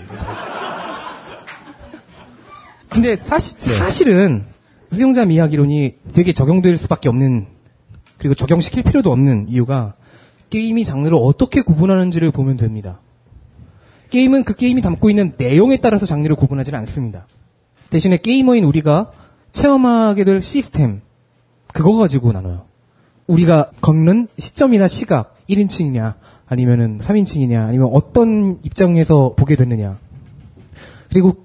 근데 2.90 3.16
사실, 3.16 3.74
사실은 3.74 4.44
수용자 4.92 5.24
미학 5.24 5.52
이론이 5.52 5.94
되게 6.12 6.32
적용될 6.32 6.76
수밖에 6.76 7.08
없는 7.08 7.46
그리고 8.18 8.34
적용시킬 8.34 8.84
필요도 8.84 9.10
없는 9.10 9.46
이유가 9.48 9.94
게임이 10.50 10.84
장르를 10.84 11.18
어떻게 11.20 11.62
구분하는지를 11.62 12.30
보면 12.30 12.56
됩니다. 12.56 13.00
게임은 14.10 14.44
그 14.44 14.54
게임이 14.54 14.82
담고 14.82 15.10
있는 15.10 15.32
내용에 15.36 15.78
따라서 15.78 16.06
장르를 16.06 16.36
구분하지는 16.36 16.78
않습니다. 16.80 17.26
대신에 17.90 18.18
게이머인 18.18 18.62
우리가 18.64 19.10
체험하게 19.50 20.22
될 20.22 20.40
시스템 20.40 21.00
그거 21.72 21.94
가지고 21.94 22.32
나눠요. 22.32 22.66
우리가 23.26 23.72
걷는 23.80 24.28
시점이나 24.38 24.86
시각 24.86 25.36
1인칭이냐 25.48 26.14
아니면은 26.46 26.98
3인칭이냐 26.98 27.66
아니면 27.66 27.90
어떤 27.92 28.58
입장에서 28.64 29.34
보게 29.36 29.56
됐느냐 29.56 29.98
그리고 31.10 31.36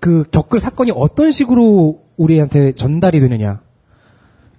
그 0.00 0.24
겪을 0.30 0.60
사건이 0.60 0.92
어떤 0.94 1.30
식으로 1.30 2.02
우리한테 2.16 2.72
전달이 2.72 3.20
되느냐. 3.20 3.60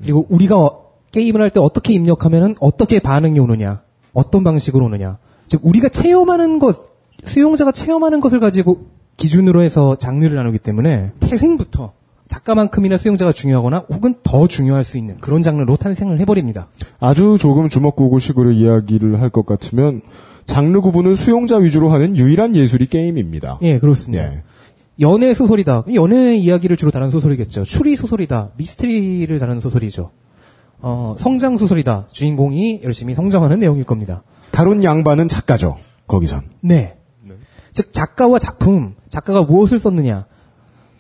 그리고 0.01 0.25
우리가 0.29 0.57
어- 0.59 0.85
게임을 1.11 1.39
할 1.41 1.49
때 1.51 1.59
어떻게 1.59 1.93
입력하면은 1.93 2.55
어떻게 2.59 2.99
반응이 2.99 3.39
오느냐. 3.39 3.81
어떤 4.13 4.43
방식으로 4.43 4.85
오느냐. 4.85 5.17
즉 5.47 5.61
우리가 5.63 5.89
체험하는 5.89 6.57
것, 6.59 6.81
수용자가 7.23 7.71
체험하는 7.71 8.19
것을 8.21 8.39
가지고 8.39 8.88
기준으로 9.17 9.61
해서 9.61 9.95
장르를 9.95 10.35
나누기 10.35 10.57
때문에 10.57 11.11
태생부터 11.19 11.93
작가만큼이나 12.27 12.97
수용자가 12.97 13.31
중요하거나 13.33 13.85
혹은 13.89 14.15
더 14.23 14.47
중요할 14.47 14.83
수 14.83 14.97
있는 14.97 15.17
그런 15.19 15.41
장르로 15.41 15.77
탄생을 15.77 16.19
해버립니다. 16.19 16.67
아주 16.99 17.38
조금 17.39 17.69
주먹구구식으로 17.69 18.51
이야기를 18.51 19.21
할 19.21 19.29
것 19.29 19.45
같으면 19.45 20.01
장르 20.45 20.79
구분을 20.81 21.15
수용자 21.15 21.57
위주로 21.57 21.89
하는 21.89 22.15
유일한 22.17 22.55
예술이 22.55 22.88
게임입니다. 22.88 23.59
예, 23.63 23.79
그렇습니다. 23.79 24.23
예. 24.23 24.43
연애 25.01 25.33
소설이다. 25.33 25.85
연애 25.93 26.35
이야기를 26.35 26.77
주로 26.77 26.89
다루는 26.91 27.11
소설이겠죠. 27.11 27.63
추리 27.63 27.95
소설이다. 27.95 28.51
미스터리를 28.55 29.38
다루는 29.39 29.59
소설이죠. 29.61 30.11
어, 30.79 31.15
성장 31.19 31.57
소설이다. 31.57 32.07
주인공이 32.11 32.81
열심히 32.83 33.13
성장하는 33.13 33.59
내용일 33.59 33.83
겁니다. 33.83 34.23
다룬 34.51 34.83
양반은 34.83 35.27
작가죠. 35.27 35.77
거기선. 36.07 36.43
네. 36.61 36.97
즉 37.73 37.91
작가와 37.91 38.39
작품, 38.39 38.95
작가가 39.09 39.41
무엇을 39.41 39.79
썼느냐, 39.79 40.27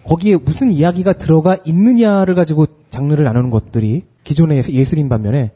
거기에 0.07 0.37
무슨 0.37 0.71
이야기가 0.71 1.13
들어가 1.13 1.57
있느냐를 1.65 2.35
가지고 2.35 2.67
장르를 2.89 3.23
나누는 3.25 3.49
것들이 3.49 4.03
기존의 4.23 4.63
예술인 4.69 5.09
반면에 5.09 5.51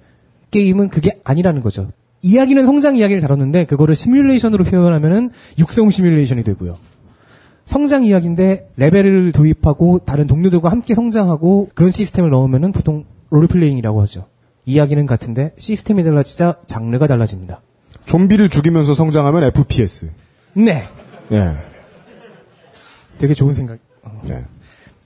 게임은 0.51 0.89
그게 0.89 1.19
아니라는 1.23 1.61
거죠. 1.61 1.89
이야기는 2.21 2.65
성장 2.65 2.97
이야기를 2.97 3.21
다뤘는데 3.21 3.65
그거를 3.65 3.95
시뮬레이션으로 3.95 4.63
표현하면은 4.65 5.31
육성 5.57 5.89
시뮬레이션이 5.91 6.43
되고요. 6.43 6.77
성장 7.65 8.03
이야기인데 8.03 8.71
레벨을 8.77 9.31
도입하고 9.31 9.99
다른 9.99 10.25
동료들과 10.25 10.69
함께 10.69 10.95
성장하고 10.95 11.69
그런 11.75 11.91
시스템을 11.91 12.31
넣으면은 12.31 12.71
보통 12.71 13.05
롤플레잉이라고 13.29 14.01
하죠. 14.01 14.25
이야기는 14.65 15.05
같은데 15.05 15.53
시스템이 15.59 16.03
달라지자 16.03 16.61
장르가 16.65 17.05
달라집니다. 17.07 17.61
좀비를 18.05 18.49
죽이면서 18.49 18.95
성장하면 18.95 19.43
FPS. 19.43 20.09
네. 20.53 20.87
예. 21.31 21.53
되게 23.19 23.35
좋은 23.35 23.53
생각. 23.53 23.77
네. 24.27 24.43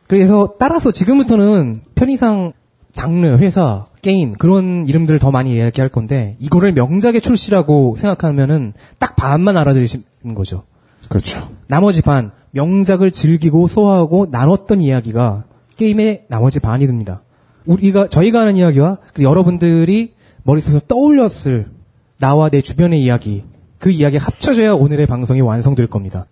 그래서 0.08 0.56
따라서 0.60 0.92
지금부터는 0.92 1.82
편의상 1.96 2.54
장르, 2.92 3.26
회사, 3.38 3.86
게임 4.02 4.34
그런 4.34 4.86
이름들을 4.88 5.20
더 5.20 5.32
많이 5.32 5.56
이야기할 5.56 5.90
건데 5.90 6.36
이거를 6.40 6.74
명작의 6.74 7.22
출시라고 7.22 7.96
생각하면은 7.98 8.74
딱 9.00 9.16
반만 9.16 9.58
알아들으시는 9.58 10.06
거죠. 10.36 10.64
그렇죠. 11.10 11.50
나머지 11.68 12.02
반 12.02 12.32
명작을 12.52 13.12
즐기고 13.12 13.68
소화하고 13.68 14.28
나눴던 14.30 14.82
이야기가 14.82 15.46
게임의 15.78 16.26
나머지 16.28 16.60
반이 16.60 16.86
됩니다. 16.86 17.24
우리가 17.66 18.08
저희가 18.08 18.42
하는 18.42 18.58
이야기와 18.58 18.98
그 19.14 19.24
여러분들이 19.24 20.14
머릿속에서 20.44 20.86
떠올렸을 20.88 21.72
나와 22.20 22.50
내 22.50 22.62
주변의 22.62 23.02
이야기 23.02 23.44
그 23.80 23.90
이야기 23.90 24.18
가 24.18 24.26
합쳐져야 24.26 24.74
오늘의 24.74 25.08
방송이 25.08 25.42
완성될 25.42 25.88
겁니다. 25.88 26.28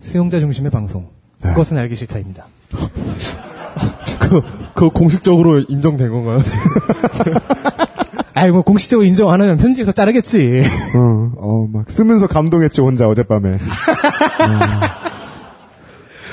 수용자 0.00 0.38
중심의 0.38 0.70
방송. 0.70 1.08
그것은 1.50 1.76
알기 1.78 1.94
싫다입니다. 1.96 2.46
그, 4.20 4.42
그 4.74 4.90
공식적으로 4.90 5.60
인정된 5.60 6.10
건가요? 6.10 6.40
아이 8.34 8.50
뭐 8.50 8.62
공식적으로 8.62 9.06
인정하는 9.06 9.56
편지에서 9.58 9.92
자르겠지. 9.92 10.62
어, 10.96 11.32
어, 11.36 11.68
막 11.72 11.90
쓰면서 11.90 12.26
감동했지 12.26 12.80
혼자 12.80 13.06
어젯밤에. 13.08 13.58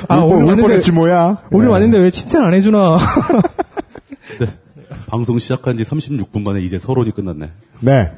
아, 0.07 0.23
울 0.23 0.29
뻔- 0.29 0.37
오늘 0.43 0.45
울 0.45 0.55
왔는데- 0.55 0.61
뻔했지 0.61 0.91
뭐야. 0.91 1.37
오늘 1.51 1.67
네. 1.67 1.71
왔는데 1.71 1.97
왜 1.99 2.09
칭찬 2.11 2.43
안 2.43 2.53
해주나? 2.53 2.97
네. 4.39 4.47
방송 5.07 5.37
시작한 5.39 5.77
지 5.77 5.83
36분 5.83 6.41
만에 6.43 6.61
이제 6.61 6.79
서론이 6.79 7.11
끝났네. 7.11 7.49
네. 7.81 8.11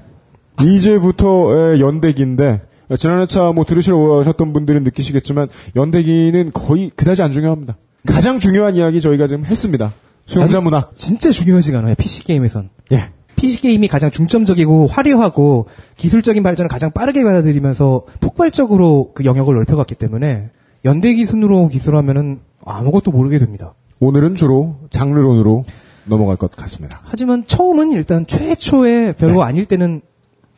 이제부터 0.62 1.80
연대기인데 1.80 2.62
지난 2.98 3.22
회차 3.22 3.52
뭐 3.54 3.66
들으시러 3.66 3.98
오셨던 3.98 4.54
분들은 4.54 4.84
느끼시겠지만 4.84 5.48
연대기는 5.76 6.52
거의 6.54 6.92
그다지 6.96 7.22
안 7.22 7.32
중요합니다. 7.32 7.78
가장 8.06 8.40
중요한 8.40 8.76
이야기 8.76 9.02
저희가 9.02 9.28
지금 9.28 9.46
했습니다. 9.46 9.94
수용자 10.26 10.62
문학. 10.62 10.96
진짜 10.96 11.32
중요하지가 11.32 11.80
않아요. 11.80 11.96
PC 11.96 12.24
게임에선. 12.24 12.70
예. 12.92 13.10
PC 13.36 13.62
게임이 13.62 13.88
가장 13.88 14.12
중점적이고 14.12 14.88
화려하고 14.88 15.68
기술적인 15.98 16.44
발전을 16.44 16.70
가장 16.70 16.92
빠르게 16.92 17.24
받아들이면서 17.24 18.04
폭발적으로 18.22 19.12
그 19.14 19.26
영역을 19.26 19.56
넓혀갔기 19.56 19.96
때문에 19.96 20.50
연대기 20.86 21.26
순으로 21.26 21.68
기술하면은 21.70 22.40
아무것도 22.66 23.12
모르게 23.12 23.40
됩니다. 23.40 23.74
오늘은 24.00 24.36
주로 24.36 24.78
장르론으로 24.90 25.66
넘어갈 26.06 26.36
것 26.36 26.52
같습니다. 26.52 27.02
하지만 27.04 27.46
처음은 27.48 27.92
일단 27.92 28.26
최초의 28.28 29.14
별거 29.14 29.44
아닐 29.44 29.66
때는 29.66 30.02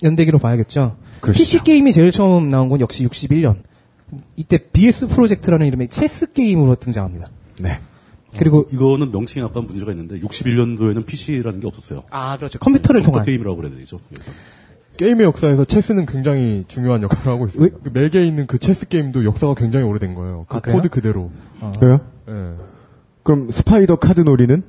연대기로 0.03 0.39
봐야겠죠. 0.39 0.95
그러시죠. 1.21 1.41
PC 1.43 1.63
게임이 1.63 1.91
제일 1.91 2.12
처음 2.12 2.49
나온 2.49 2.69
건 2.69 2.80
역시 2.80 3.08
61년. 3.08 3.58
이때 4.36 4.58
BS 4.58 5.08
프로젝트라는 5.08 5.65
이름의 5.67 5.88
체스 5.88 6.32
게임으로 6.34 6.75
등장합니다. 6.75 7.28
네. 7.60 7.80
그리고 8.38 8.67
이거는 8.71 9.12
명칭에 9.12 9.43
약간 9.43 9.65
문제가 9.65 9.91
있는데 9.91 10.19
61년도에는 10.19 11.06
PC라는 11.06 11.60
게 11.60 11.67
없었어요. 11.67 12.04
아 12.12 12.38
그렇죠. 12.38 12.60
컴퓨터를 12.60 13.01
컴퓨터 13.01 13.12
통한 13.12 13.25
게임이라고 13.25 13.56
그래야 13.56 13.75
되죠. 13.75 13.99
그래서. 14.10 14.32
게임의 14.97 15.25
역사에서 15.25 15.65
체스는 15.65 16.06
굉장히 16.06 16.63
중요한 16.67 17.01
역할을 17.04 17.32
하고 17.32 17.47
있어요. 17.47 17.69
그 17.84 17.89
맥에 17.93 18.25
있는 18.25 18.47
그 18.47 18.60
체스 18.60 18.88
게임도 18.88 19.25
역사가 19.25 19.56
굉장히 19.56 19.86
오래된 19.86 20.15
거예요. 20.15 20.45
그 20.47 20.56
아, 20.56 20.60
그래요? 20.60 20.78
코드 20.78 20.89
그대로. 20.89 21.32
그래요? 21.80 21.99
예. 22.30 22.54
그럼 23.23 23.51
스파이더 23.51 23.97
카드 23.97 24.21
놀이는? 24.21 24.63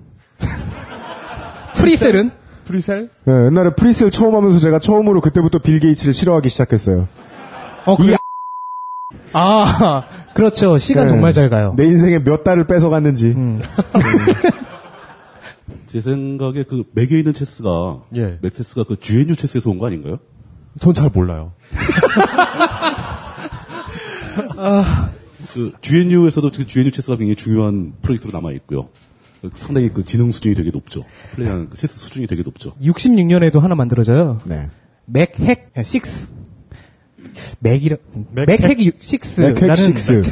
프리셀은 1.76 2.30
프리셀? 2.66 3.09
네, 3.24 3.33
옛날에 3.46 3.70
프리셀 3.76 4.11
처음 4.11 4.35
하면서 4.35 4.59
제가 4.59 4.79
처음으로 4.81 5.20
그때부터 5.20 5.59
빌 5.59 5.79
게이츠를 5.81 6.12
싫어하기 6.12 6.48
시작했어요. 6.50 7.09
어, 7.87 7.96
그 7.96 8.14
아, 9.33 10.05
그렇죠. 10.35 10.76
시간 10.79 11.05
네. 11.07 11.11
정말 11.11 11.33
잘 11.33 11.48
가요. 11.48 11.74
내 11.76 11.85
인생에 11.87 12.22
몇 12.22 12.44
달을 12.44 12.64
뺏어갔는지. 12.64 13.29
음. 13.29 13.62
제 15.90 16.00
생각에 16.00 16.64
그 16.64 16.85
맥에 16.92 17.16
있는 17.18 17.33
체스가 17.33 18.00
예. 18.16 18.38
맥 18.42 18.55
체스가 18.55 18.85
그 18.85 18.96
GNU 19.00 19.35
체스에서 19.37 19.70
온 19.70 19.79
거 19.79 19.87
아닌가요? 19.87 20.18
전 20.81 20.92
잘 20.92 21.09
몰라요. 21.14 21.52
그 25.55 25.72
GNU에서도 25.81 26.50
그 26.50 26.66
GNU 26.66 26.90
체스가 26.90 27.16
굉장히 27.16 27.37
중요한 27.37 27.94
프로젝트로 28.02 28.33
남아 28.37 28.52
있고요. 28.52 28.88
그 29.54 29.61
상당히 29.61 29.88
그 29.90 30.04
지능 30.04 30.30
수준이 30.32 30.54
되게 30.54 30.70
높죠. 30.70 31.04
플레이하는 31.35 31.68
그 31.70 31.76
체스 31.76 31.98
수준이 31.98 32.26
되게 32.26 32.42
높죠. 32.42 32.72
66년에도 32.82 33.61
하나 33.61 33.74
만들어져요. 33.74 34.40
네. 34.44 34.68
맥핵 35.06 35.72
6. 35.76 36.02
맥이라 37.61 37.96
맥핵. 38.32 38.61
맥핵 38.61 38.78
6라는 38.78 39.54
맥핵 39.54 39.78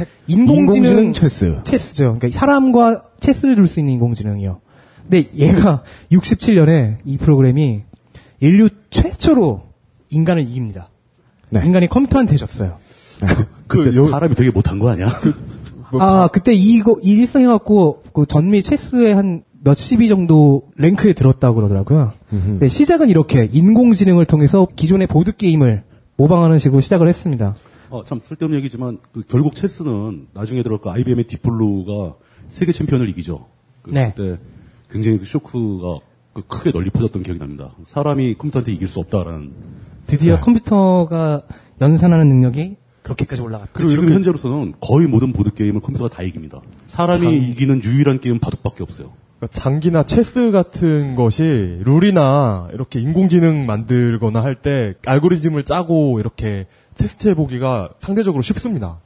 6. 0.01 0.07
인공지능, 0.27 0.89
인공지능 0.91 1.13
체스. 1.13 1.59
체스죠. 1.63 2.17
그러니까 2.19 2.29
사람과 2.39 3.03
체스를 3.19 3.55
둘 3.55 3.67
수 3.67 3.79
있는 3.79 3.93
인공지능이요. 3.93 4.61
근데 5.09 5.29
얘가 5.35 5.83
67년에 6.11 6.97
이 7.05 7.17
프로그램이 7.17 7.83
인류 8.39 8.69
최초로 8.89 9.63
인간을 10.09 10.43
이깁니다. 10.43 10.89
네. 11.49 11.61
인간이 11.65 11.87
컴퓨터한테 11.87 12.35
졌어요. 12.37 12.77
그때 13.67 13.91
그 13.91 13.95
요- 13.95 14.09
사람이 14.09 14.35
되게 14.35 14.49
못한 14.51 14.79
거 14.79 14.89
아니야? 14.89 15.07
아, 15.99 16.27
그때 16.33 16.51
이거, 16.53 16.97
이 17.03 17.13
일성해갖고, 17.13 18.03
그 18.15 18.25
전미 18.25 18.63
체스에 18.63 19.11
한 19.11 19.43
몇십 19.61 19.99
위 19.99 20.07
정도 20.07 20.69
랭크에 20.77 21.11
들었다고 21.11 21.55
그러더라고요. 21.55 22.13
근데 22.29 22.69
시작은 22.69 23.09
이렇게 23.09 23.49
인공지능을 23.51 24.25
통해서 24.25 24.67
기존의 24.73 25.07
보드게임을 25.07 25.83
모방하는 26.15 26.57
식으로 26.57 26.79
시작을 26.79 27.09
했습니다. 27.09 27.57
어, 27.89 28.05
참 28.05 28.21
쓸데없는 28.21 28.59
얘기지만 28.59 28.99
그 29.11 29.23
결국 29.27 29.53
체스는 29.55 30.27
나중에 30.33 30.63
들어 30.63 30.79
그 30.79 30.89
IBM의 30.89 31.27
딥블루가 31.27 32.15
세계 32.47 32.71
챔피언을 32.71 33.09
이기죠. 33.09 33.47
그 33.81 33.91
네. 33.91 34.13
때 34.15 34.37
굉장히 34.89 35.19
그 35.19 35.25
쇼크가 35.25 35.99
그 36.31 36.41
크게 36.47 36.71
널리 36.71 36.89
퍼졌던 36.91 37.23
기억이 37.23 37.39
납니다. 37.39 37.71
사람이 37.85 38.35
컴퓨터한테 38.35 38.71
이길 38.71 38.87
수 38.87 39.01
없다라는. 39.01 39.51
드디어 40.07 40.39
컴퓨터가 40.39 41.41
연산하는 41.81 42.29
능력이 42.29 42.77
그렇게까지 43.05 43.41
올라갔다. 43.43 43.69
그리고 43.73 43.89
지금 43.91 44.09
현재로서는 44.11 44.73
거의 44.81 45.05
모든 45.07 45.31
보드 45.31 45.53
게임을 45.53 45.79
컴퓨터가 45.81 46.13
다 46.13 46.23
이깁니다. 46.23 46.61
사람이 46.87 47.23
참. 47.23 47.33
이기는 47.33 47.83
유일한 47.83 48.19
게임은 48.19 48.39
바둑밖에 48.39 48.81
없어요. 48.83 49.11
그러니까 49.39 49.59
장기나 49.59 50.05
체스 50.05 50.49
같은 50.51 51.15
것이 51.15 51.43
룰이나 51.83 52.69
이렇게 52.73 52.99
인공지능 52.99 53.65
만들거나 53.67 54.41
할 54.41 54.55
때 54.55 54.95
알고리즘을 55.05 55.63
짜고 55.65 56.19
이렇게 56.19 56.65
테스트해 56.97 57.35
보기가 57.35 57.89
상대적으로 57.99 58.41
쉽습니다. 58.41 58.99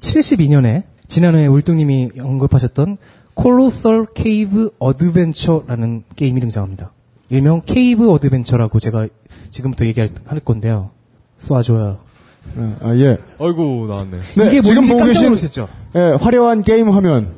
72년에 0.00 0.84
지난 1.06 1.28
회에 1.28 1.46
울뚱님이 1.46 2.10
언급하셨던 2.20 2.96
콜로설 3.34 4.06
케이브 4.14 4.70
어드벤처라는 4.78 6.04
게임이 6.16 6.40
등장합니다. 6.40 6.92
일명 7.28 7.60
케이브 7.64 8.10
어드벤처라고 8.10 8.80
제가 8.80 9.06
지금부터 9.50 9.84
얘기할 9.86 10.08
할 10.26 10.40
건데요. 10.40 10.90
쏴줘요. 11.38 11.98
아, 12.82 12.94
예. 12.94 13.18
아이고, 13.38 13.86
나왔네. 13.90 14.18
네, 14.36 14.46
이게 14.46 14.60
지금 14.60 14.82
보고 14.82 14.98
깜짝 14.98 15.06
계신 15.06 15.26
놀라셨죠? 15.26 15.68
예, 15.96 16.00
화려한 16.20 16.62
게임 16.62 16.90
화면. 16.90 17.28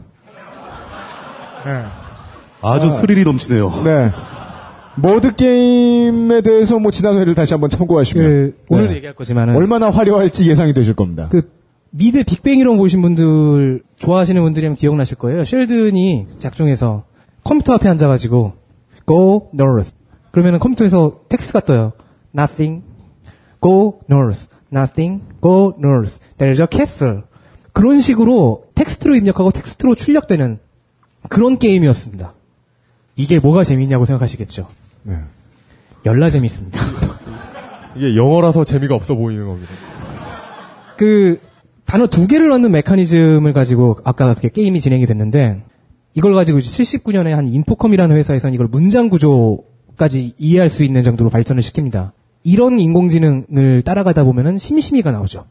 아주 2.63 2.91
스릴이 2.91 3.25
넘치네요. 3.25 3.83
네. 3.85 4.11
머드 4.95 5.35
게임에 5.35 6.43
대해서 6.43 6.79
뭐 6.79 6.91
지난 6.91 7.17
회를 7.19 7.35
다시 7.35 7.55
한번 7.55 7.71
참고하시면 7.71 8.27
그, 8.27 8.57
오늘 8.69 8.89
네. 8.89 8.97
얘기할 8.97 9.15
거지만은 9.15 9.57
얼마나 9.57 9.91
화려할지 9.91 10.49
예상이 10.49 10.75
되실 10.75 10.95
겁니다. 10.95 11.29
그 11.31 11.51
미드 11.91 12.25
빅뱅 12.25 12.59
이론 12.59 12.77
보신 12.77 13.01
분들 13.03 13.83
좋아하시는 13.97 14.41
분들이면 14.43 14.77
기억나실 14.77 15.17
거예요. 15.19 15.45
쉘든이 15.45 16.29
작중에서 16.39 17.05
컴퓨터 17.43 17.73
앞에 17.75 17.89
앉아가지고 17.89 18.53
go 19.07 19.49
north 19.55 19.95
그러면은 20.31 20.59
컴퓨터에서 20.59 21.21
텍스트가 21.29 21.61
떠요. 21.61 21.93
nothing 22.37 22.83
go 23.63 23.99
north 24.11 24.49
nothing 24.73 25.23
go 25.41 25.75
north 25.79 26.19
there's 26.39 26.61
a 26.61 26.67
castle 26.71 27.23
그런 27.73 28.01
식으로 28.01 28.65
텍스트로 28.75 29.15
입력하고 29.17 29.51
텍스트로 29.51 29.95
출력되는 29.95 30.59
그런 31.29 31.59
게임이었습니다. 31.59 32.35
이게 33.17 33.39
뭐가 33.39 33.65
재밌냐고 33.65 34.05
생각하시겠죠. 34.05 34.69
네. 35.05 35.17
열나 36.05 36.31
재밌습니다. 36.31 36.81
이게 37.97 38.17
영어라서 38.17 38.65
재미가 38.65 38.95
없어 38.95 39.15
보이는 39.15 39.47
겁니다. 39.47 39.71
그 40.97 41.39
단어 41.85 42.07
두 42.07 42.27
개를 42.27 42.49
넣는 42.49 42.71
메커니즘을 42.71 43.53
가지고 43.53 43.99
아까 44.05 44.29
그렇게 44.29 44.49
게임이 44.49 44.81
진행이 44.81 45.07
됐는데 45.07 45.63
이걸 46.15 46.35
가지고 46.35 46.59
이제 46.59 46.69
79년에 46.83 47.31
한 47.31 47.49
인포컴이라는 47.49 48.17
회사에서는 48.17 48.55
이걸 48.55 48.67
문장 48.69 49.09
구조까지 49.09 50.35
이해할 50.39 50.69
수 50.69 50.85
있는 50.85 51.03
정도로 51.03 51.31
발전을 51.31 51.63
시킵니다. 51.63 52.13
이런 52.45 52.79
인공지능을 52.79 53.83
따라가다 53.83 54.25
보면은 54.25 54.59
심심이가 54.59 55.11
나오죠. 55.11 55.45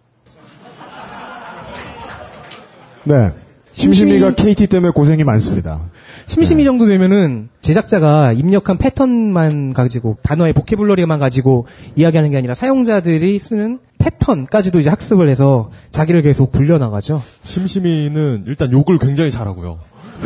네. 3.04 3.32
심심이가 3.72 4.34
KT 4.34 4.68
때문에 4.68 4.92
고생이 4.92 5.24
많습니다. 5.24 5.90
심심이 6.26 6.66
정도 6.66 6.86
되면은 6.86 7.50
제작자가 7.62 8.34
입력한 8.34 8.78
패턴만 8.78 9.74
가지고 9.74 10.18
단어의 10.24 10.54
보케블러리만 10.54 11.20
가지고 11.20 11.68
이야기하는 11.96 12.32
게 12.32 12.38
아니라 12.38 12.54
사용자들이 12.54 13.40
쓰는 13.40 13.80
패턴까지도 13.98 14.80
이제 14.80 14.90
학습을 14.90 15.30
해서 15.30 15.72
자기를 15.92 16.22
계속 16.22 16.52
굴려나가죠. 16.52 17.22
심심이는 17.44 18.44
일단 18.48 18.72
욕을 18.72 19.00
굉장히 19.00 19.32
잘하고요. 19.32 19.80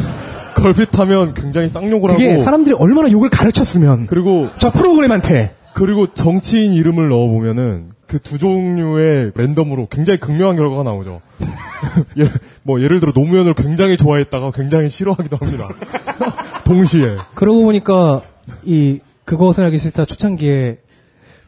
걸핏하면 0.55 1.33
굉장히 1.33 1.69
쌍욕을 1.69 2.09
그게 2.09 2.31
하고 2.31 2.43
사람들이 2.43 2.75
얼마나 2.75 3.11
욕을 3.11 3.29
가르쳤으면 3.29 4.07
그리고 4.07 4.47
저 4.57 4.71
프로그램한테 4.71 5.53
그리고 5.75 6.13
정치인 6.13 6.71
이름을 6.73 7.09
넣어보면은 7.09 7.89
그 8.07 8.19
두 8.19 8.37
종류의 8.37 9.31
랜덤으로 9.35 9.87
굉장히 9.89 10.19
극명한 10.19 10.55
결과가 10.55 10.83
나오죠. 10.83 11.21
예, 12.17 12.29
뭐 12.63 12.81
예를 12.81 12.99
들어 12.99 13.11
노무현을 13.13 13.53
굉장히 13.55 13.97
좋아했다가 13.97 14.51
굉장히 14.51 14.89
싫어하기도 14.89 15.37
합니다. 15.37 15.67
동시에. 16.63 17.17
그러고 17.33 17.63
보니까 17.63 18.21
이 18.63 18.99
그것은 19.25 19.65
알기 19.65 19.77
싫다 19.79 20.05
초창기에 20.05 20.77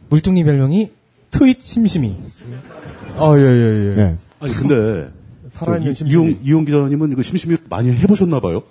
물뚱이 0.09 0.43
별명이 0.43 0.91
트윗 1.31 1.61
심심이. 1.61 2.15
아 3.17 3.33
예 3.37 3.41
예, 3.41 3.89
예. 3.91 3.95
네. 3.95 4.17
아니 4.39 4.51
근데 4.53 5.09
살아있는 5.59 5.85
저 5.85 5.91
이- 5.91 5.95
심심이. 5.95 6.11
이용 6.11 6.39
이용 6.43 6.65
기자님은 6.65 7.11
이거 7.11 7.21
심심이 7.21 7.57
많이 7.69 7.91
해보셨나 7.91 8.39
봐요. 8.39 8.63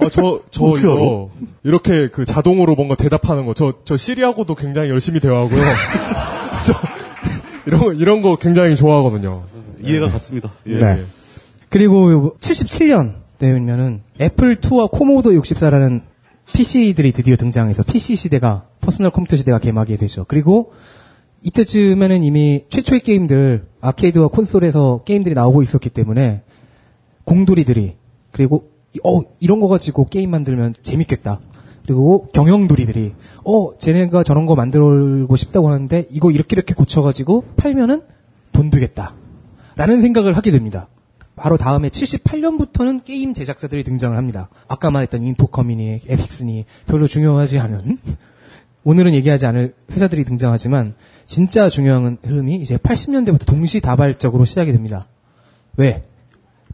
어, 0.00 0.08
저, 0.10 0.40
저 0.50 0.64
어떻게 0.64 0.80
이거, 0.86 1.30
이렇게 1.64 2.08
그 2.08 2.24
자동으로 2.24 2.74
뭔가 2.74 2.94
대답하는 2.94 3.46
거, 3.46 3.54
저, 3.54 3.72
저 3.84 3.96
시리하고도 3.96 4.54
굉장히 4.54 4.90
열심히 4.90 5.20
대화하고요. 5.20 5.60
저, 6.66 6.74
이런 7.66 7.80
거, 7.80 7.92
이런 7.92 8.22
거 8.22 8.36
굉장히 8.36 8.76
좋아하거든요. 8.76 9.44
이해가 9.82 10.10
갔습니다. 10.10 10.52
예. 10.66 10.78
네. 10.78 11.02
그리고 11.68 12.36
77년 12.40 13.14
되면은 13.38 14.02
애플2와 14.18 14.90
코모도 14.90 15.32
64라는 15.32 16.02
PC들이 16.52 17.12
드디어 17.12 17.36
등장해서 17.36 17.82
PC 17.84 18.16
시대가 18.16 18.64
퍼스널 18.80 19.10
컴퓨터 19.12 19.36
시대가 19.36 19.58
개막이 19.58 19.96
되죠. 19.96 20.24
그리고 20.26 20.72
이때쯤에는 21.42 22.22
이미 22.22 22.64
최초의 22.68 23.00
게임들 23.00 23.66
아케이드와 23.80 24.28
콘솔에서 24.28 25.02
게임들이 25.04 25.34
나오고 25.34 25.62
있었기 25.62 25.88
때문에 25.90 26.42
공돌이들이 27.24 27.96
그리고 28.32 28.70
이- 28.94 29.00
어 29.04 29.20
이런 29.40 29.60
거 29.60 29.68
가지고 29.68 30.06
게임 30.06 30.30
만들면 30.30 30.74
재밌겠다. 30.82 31.40
그리고 31.84 32.28
경영돌이들이 32.32 33.14
어 33.44 33.76
쟤네가 33.78 34.22
저런 34.22 34.46
거 34.46 34.54
만들고 34.54 35.34
싶다고 35.36 35.68
하는데 35.68 36.06
이거 36.10 36.30
이렇게 36.30 36.54
이렇게 36.54 36.74
고쳐가지고 36.74 37.44
팔면은 37.56 38.02
돈 38.52 38.70
되겠다 38.70 39.14
라는 39.76 40.02
생각을 40.02 40.36
하게 40.36 40.50
됩니다. 40.50 40.88
바로 41.36 41.56
다음에 41.56 41.88
78년부터는 41.88 43.02
게임 43.02 43.32
제작사들이 43.32 43.82
등장을 43.82 44.14
합니다. 44.14 44.50
아까 44.68 44.90
말했던 44.90 45.22
Infocom이니, 45.22 46.00
Epyx니 46.06 46.66
별로 46.86 47.06
중요하지 47.06 47.58
않은 47.60 47.98
오늘은 48.84 49.12
얘기하지 49.14 49.46
않을 49.46 49.74
회사들이 49.92 50.24
등장하지만 50.24 50.94
진짜 51.26 51.68
중요한 51.68 52.18
흐름이 52.24 52.56
이제 52.56 52.76
80년대부터 52.76 53.46
동시다발적으로 53.46 54.44
시작이 54.44 54.72
됩니다. 54.72 55.06
왜? 55.76 56.04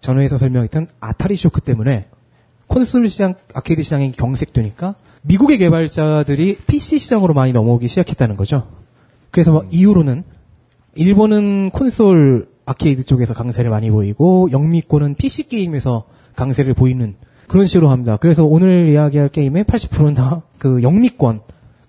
전후에서 0.01 0.39
설명했던 0.39 0.89
아타리 1.01 1.37
쇼크 1.37 1.61
때문에 1.61 2.07
콘솔 2.69 3.09
시장, 3.09 3.35
아케이드 3.55 3.83
시장이 3.83 4.13
경색되니까 4.13 4.95
미국의 5.23 5.59
개발자들이 5.59 6.59
PC 6.67 6.99
시장으로 6.99 7.35
많이 7.35 7.53
넘어오기 7.53 7.89
시작했다는 7.89 8.37
거죠. 8.37 8.69
그래서 9.31 9.53
뭐 9.53 9.65
이후로는 9.71 10.25
일본은 10.95 11.71
콘솔 11.71 12.49
아케이드 12.67 13.05
쪽에서 13.05 13.35
강세를 13.35 13.71
많이 13.71 13.91
보이고 13.91 14.49
영미권은 14.51 15.15
PC 15.15 15.49
게임에서 15.49 16.05
강세를 16.35 16.75
보이는 16.75 17.17
그런 17.47 17.67
식으로 17.67 17.91
합니다. 17.91 18.17
그래서 18.17 18.45
오늘 18.45 18.89
이야기할 18.89 19.29
게임의 19.29 19.65
80%는 19.65 20.15
다 20.15 20.43
그 20.59 20.83
영미권 20.83 21.41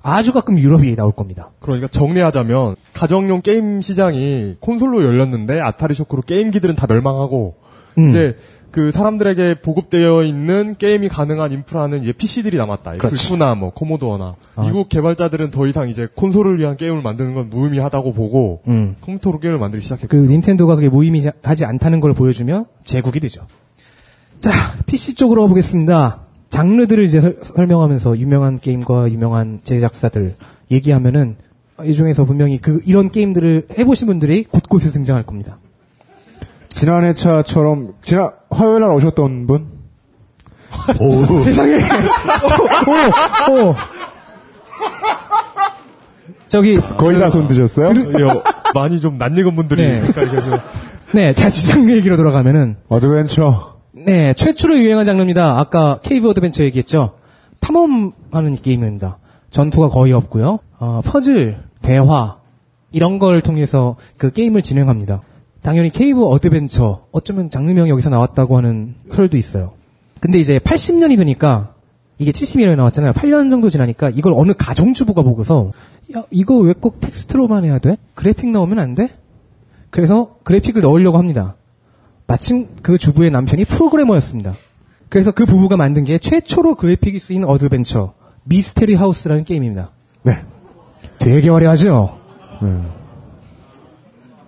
아주 0.01 0.33
가끔 0.33 0.57
유럽이 0.57 0.95
나올 0.95 1.11
겁니다. 1.11 1.51
그러니까 1.59 1.87
정리하자면 1.87 2.75
가정용 2.93 3.41
게임 3.41 3.81
시장이 3.81 4.55
콘솔로 4.59 5.03
열렸는데 5.03 5.59
아타리 5.59 5.95
쇼크로 5.95 6.21
게임기들은 6.21 6.75
다 6.75 6.87
멸망하고 6.87 7.55
음. 7.97 8.09
이제 8.09 8.37
그 8.71 8.91
사람들에게 8.91 9.61
보급되어 9.61 10.23
있는 10.23 10.75
게임이 10.77 11.09
가능한 11.09 11.51
인프라는 11.51 12.03
이제 12.03 12.11
PC들이 12.11 12.57
남았다. 12.57 12.91
그렇지. 12.91 13.15
플스나 13.15 13.55
뭐 13.55 13.71
코모도어나 13.71 14.35
아. 14.55 14.61
미국 14.61 14.89
개발자들은 14.89 15.51
더 15.51 15.65
이상 15.67 15.89
이제 15.89 16.07
콘솔을 16.13 16.59
위한 16.59 16.77
게임을 16.77 17.01
만드는 17.01 17.33
건 17.33 17.49
무의미하다고 17.49 18.13
보고 18.13 18.61
음. 18.67 18.95
컴퓨터로 19.01 19.39
게임을 19.39 19.57
만들기 19.57 19.83
시작했고 19.83 20.09
그리고 20.09 20.27
닌텐도가 20.27 20.75
그게 20.75 20.89
무의미하지 20.89 21.65
않다는 21.65 21.99
걸 22.01 22.13
보여주며 22.13 22.65
제국이 22.83 23.19
되죠. 23.19 23.47
자, 24.39 24.51
PC 24.85 25.15
쪽으로 25.15 25.47
보겠습니다. 25.47 26.26
장르들을 26.49 27.03
이제 27.03 27.21
설- 27.21 27.37
설명하면서 27.41 28.17
유명한 28.17 28.57
게임과 28.57 29.11
유명한 29.11 29.59
제작사들 29.63 30.35
얘기하면은 30.71 31.35
이 31.83 31.93
중에서 31.93 32.25
분명히 32.25 32.57
그 32.57 32.79
이런 32.85 33.11
게임들을 33.11 33.67
해보신 33.77 34.07
분들이 34.07 34.43
곳곳에 34.43 34.89
등장할 34.91 35.23
겁니다. 35.23 35.57
지난 36.69 37.03
회차처럼 37.03 37.93
지난 38.03 38.31
화요일 38.49 38.81
날 38.81 38.91
오셨던 38.91 39.47
분? 39.47 39.67
세상에. 41.43 41.75
오, 41.77 43.51
오, 43.51 43.69
오. 43.69 43.75
저기 46.47 46.77
거의 46.77 47.19
다 47.19 47.29
손 47.29 47.47
드셨어요? 47.47 47.87
여- 48.21 48.43
많이 48.73 48.99
좀 49.01 49.17
낯익은 49.17 49.55
분들이 49.55 49.81
네. 49.81 49.97
있으니까 49.97 50.23
이게 50.23 50.41
좀 50.41 50.53
네, 51.13 51.33
다시 51.33 51.67
장르 51.67 51.91
얘기로 51.91 52.15
돌아가면은 52.17 52.77
어드벤처. 52.89 53.76
네, 54.05 54.33
최초로 54.33 54.77
유행한 54.79 55.05
장르입니다. 55.05 55.57
아까 55.59 55.99
Cave 56.03 56.29
Adventure 56.29 56.63
얘기했죠. 56.63 57.15
탐험하는 57.59 58.55
게임입니다. 58.61 59.17
전투가 59.49 59.89
거의 59.89 60.13
없고요. 60.13 60.59
어, 60.79 61.01
퍼즐, 61.03 61.57
대화 61.81 62.37
이런 62.91 63.19
걸 63.19 63.41
통해서 63.41 63.95
그 64.17 64.31
게임을 64.31 64.61
진행합니다. 64.61 65.21
당연히 65.63 65.89
Cave 65.89 66.25
Adventure 66.25 67.05
어쩌면 67.11 67.49
장르명이 67.49 67.89
여기서 67.89 68.09
나왔다고 68.09 68.57
하는 68.57 68.95
설도 69.09 69.37
있어요. 69.37 69.73
근데 70.19 70.39
이제 70.39 70.59
80년이 70.59 71.17
되니까 71.17 71.73
이게 72.19 72.31
70년에 72.31 72.75
나왔잖아요. 72.75 73.13
8년 73.13 73.49
정도 73.49 73.69
지나니까 73.69 74.09
이걸 74.11 74.33
어느 74.35 74.53
가정주부가 74.57 75.23
보고서 75.23 75.71
야 76.15 76.23
이거 76.31 76.55
왜 76.57 76.73
꼭 76.73 76.99
텍스트로만 77.01 77.65
해야 77.65 77.79
돼? 77.79 77.97
그래픽 78.13 78.49
넣으면 78.49 78.79
안 78.79 78.95
돼? 78.95 79.09
그래서 79.89 80.37
그래픽을 80.43 80.81
넣으려고 80.81 81.17
합니다. 81.17 81.55
마침 82.28 82.67
그 82.82 82.97
주부의 82.97 83.32
남편이 83.32 83.65
프로그래머였습니다. 83.65 84.55
그래서 85.09 85.32
그 85.32 85.45
부부가 85.45 85.78
만든 85.78 86.03
게 86.03 86.17
최초로 86.17 86.75
그래픽이 86.75 87.17
쓰인 87.19 87.45
어드벤처 87.45 88.13
Mystery 88.43 88.95
House라는 88.95 89.45
게임입니다. 89.45 89.91
네. 90.23 90.41
되게 91.17 91.49
화려하죠. 91.49 92.17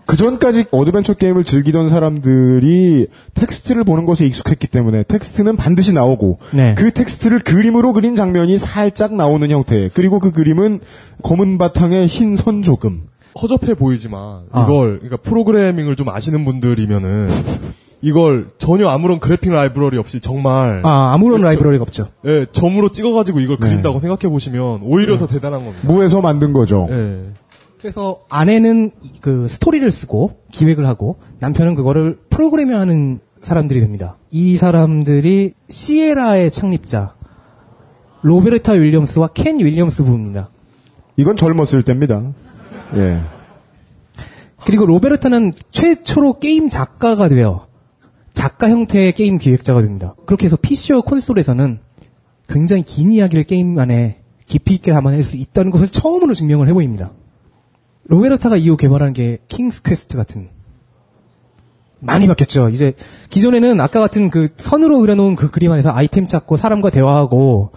그 0.06 0.18
전까지 0.18 0.66
어드벤처 0.72 1.14
게임을 1.14 1.44
즐기던 1.44 1.88
사람들이 1.88 3.08
텍스트를 3.36 3.84
보는 3.84 4.06
것에 4.06 4.26
익숙했기 4.26 4.68
때문에 4.68 5.04
텍스트는 5.04 5.56
반드시 5.56 5.94
나오고 5.94 6.40
네. 6.52 6.74
그 6.74 6.92
텍스트를 6.92 7.40
그림으로 7.40 7.94
그린 7.94 8.16
장면이 8.16 8.58
살짝 8.58 9.14
나오는 9.16 9.50
형태. 9.52 9.90
그리고 9.94 10.20
그 10.20 10.32
그림은 10.32 10.80
검은 11.22 11.60
바탕에 11.60 12.08
흰 12.08 12.36
선 12.36 12.64
조금. 12.64 13.04
허접해 13.42 13.74
보이지만 13.76 14.44
아. 14.52 14.64
이걸 14.64 15.00
그러니까 15.00 15.18
프로그래밍을 15.18 15.96
좀 15.96 16.10
아시는 16.10 16.46
분들이면은 16.46 17.28
이걸 18.02 18.48
전혀 18.58 18.88
아무런 18.88 19.20
그래픽 19.20 19.52
라이브러리 19.52 19.98
없이 19.98 20.22
정말 20.22 20.82
아 20.86 21.12
아무런 21.14 21.42
라이브러리가 21.42 21.82
없죠. 21.84 22.08
예, 22.26 22.46
점으로 22.52 22.92
찍어가지고 22.92 23.40
이걸 23.42 23.58
네. 23.60 23.68
그린다고 23.68 24.00
생각해 24.00 24.32
보시면 24.32 24.82
오히려 24.84 25.18
더 25.18 25.28
대단한 25.28 25.66
겁니다. 25.66 25.88
무에서 25.88 26.22
만든 26.22 26.54
거죠. 26.54 26.88
예. 26.90 27.24
그래서 27.80 28.20
아내는 28.30 28.92
이- 29.04 29.20
그 29.22 29.48
스토리를 29.48 29.90
쓰고 29.92 30.38
기획을 30.52 30.86
하고 30.86 31.18
남편은 31.40 31.76
그거를 31.76 32.20
프로그래밍하는 32.30 33.20
사람들이 33.42 33.80
됩니다. 33.80 34.18
이 34.32 34.58
사람들이 34.58 35.54
시에라의 35.70 36.52
창립자 36.52 37.14
로베르타 38.22 38.74
윌리엄스와 38.74 39.28
켄 39.34 39.60
윌리엄스 39.60 40.04
부부입니다. 40.04 40.50
이건 41.16 41.38
젊었을 41.38 41.84
때입니다. 41.84 42.22
예. 42.96 43.22
그리고 44.66 44.86
로베르타는 44.86 45.54
최초로 45.72 46.40
게임 46.40 46.70
작가가 46.70 47.30
되어 47.30 47.68
작가 48.34 48.70
형태의 48.70 49.14
게임 49.14 49.38
기획자가 49.38 49.82
됩니다. 49.82 50.16
그렇게 50.26 50.46
해서 50.46 50.58
PC와 50.58 51.02
콘솔에서는 51.02 51.80
굉장히 52.48 52.84
긴 52.84 53.12
이야기를 53.12 53.44
게임 53.46 53.78
안에 53.78 54.22
깊이 54.46 54.74
있게 54.76 54.92
담아낼 54.92 55.24
수 55.24 55.38
있다는 55.38 55.72
것을 55.72 55.90
처음으로 55.90 56.34
증명을 56.34 56.68
해보입니다. 56.68 57.12
로베르타가 58.06 58.58
이후 58.58 58.76
개발한 58.76 59.14
게 59.14 59.38
King's 59.48 59.84
Quest 59.84 60.18
같은 60.18 60.50
많이 62.00 62.28
바뀌었죠. 62.28 62.70
이제 62.70 62.94
기존에는 63.30 63.80
아까 63.82 64.00
같은 64.00 64.30
그 64.30 64.48
선으로 64.56 65.00
그려놓은 65.00 65.36
그 65.36 65.52
그림 65.52 65.72
안에서 65.72 65.92
아이템 65.92 66.28
찾고 66.28 66.58
사람과 66.58 66.90
대화하고 66.90 67.72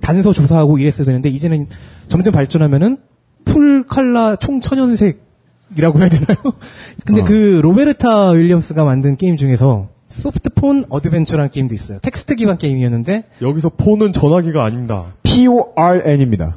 단서 0.00 0.32
조사하고 0.32 0.78
이랬어야 0.78 1.06
되는데 1.06 1.28
이제는 1.28 1.68
점점 2.08 2.34
발전하면은 2.34 2.98
full 3.44 3.86
color 3.86 4.36
총 4.36 4.60
천연색이라고 4.60 5.98
해야 5.98 6.08
되나요? 6.08 6.36
근데 7.04 7.22
그 7.22 7.60
로베르타 7.62 8.30
윌리엄스가 8.30 8.84
만든 8.84 9.16
게임 9.16 9.36
중에서 9.36 9.88
Softporn 10.08 10.84
Adventure라는 10.88 11.50
게임도 11.50 11.74
있어요. 11.74 11.98
텍스트 12.02 12.34
기반 12.34 12.58
게임이었는데 12.58 13.24
여기서 13.40 13.70
porn은 13.70 14.12
전화기가 14.12 14.62
아닙니다. 14.62 15.06
PORN입니다. 15.22 16.56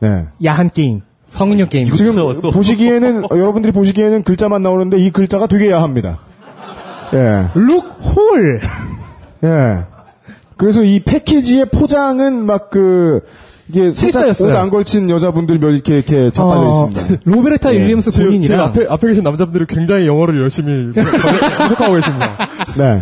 네. 0.00 0.26
야한 0.44 0.70
게임, 0.70 1.02
성인용 1.30 1.68
게임. 1.68 1.86
지금 1.92 2.14
보시기에는 2.52 3.24
어, 3.30 3.38
여러분들이 3.38 3.72
보시기에는 3.72 4.24
글자만 4.24 4.62
나오는데 4.62 4.98
이 4.98 5.10
글자가 5.10 5.46
되게 5.46 5.70
야합니다. 5.70 6.18
예. 7.14 7.46
룩홀. 7.54 8.60
예. 9.44 9.84
그래서 10.56 10.82
이 10.82 11.00
패키지의 11.00 11.66
포장은 11.66 12.44
막 12.46 12.70
그 12.70 13.20
이게. 13.68 13.88
옷안 13.88 14.70
걸친 14.70 15.10
여자분들 15.10 15.58
몇 15.58 15.70
이렇게 15.70 15.96
이렇게 15.96 16.30
자빠져 16.30 16.60
어, 16.60 16.88
있습니다. 16.90 17.22
로베르타 17.24 17.74
예. 17.74 17.80
윌리엄스 17.80 18.10
본인이랑 18.12 18.60
앞에 18.66 18.86
앞에 18.88 19.08
계신 19.08 19.24
남자분들이 19.24 19.66
굉장히 19.68 20.06
영어를 20.06 20.40
열심히 20.40 20.92
해석하고 20.96 21.94
계십니다. 21.94 22.36
네. 22.78 23.00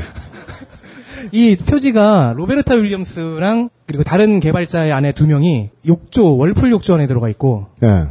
이 1.33 1.57
표지가 1.57 2.35
로베르타 2.37 2.75
윌리엄스랑 2.77 3.71
그리고 3.87 4.03
다른 4.05 4.41
개발자의 4.41 4.93
아내 4.93 5.13
두 5.13 5.27
명이 5.27 5.71
욕조 5.87 6.37
월풀 6.37 6.71
욕조 6.71 6.95
안에 6.95 7.07
들어가 7.07 7.29
있고 7.29 7.67
예. 7.83 8.07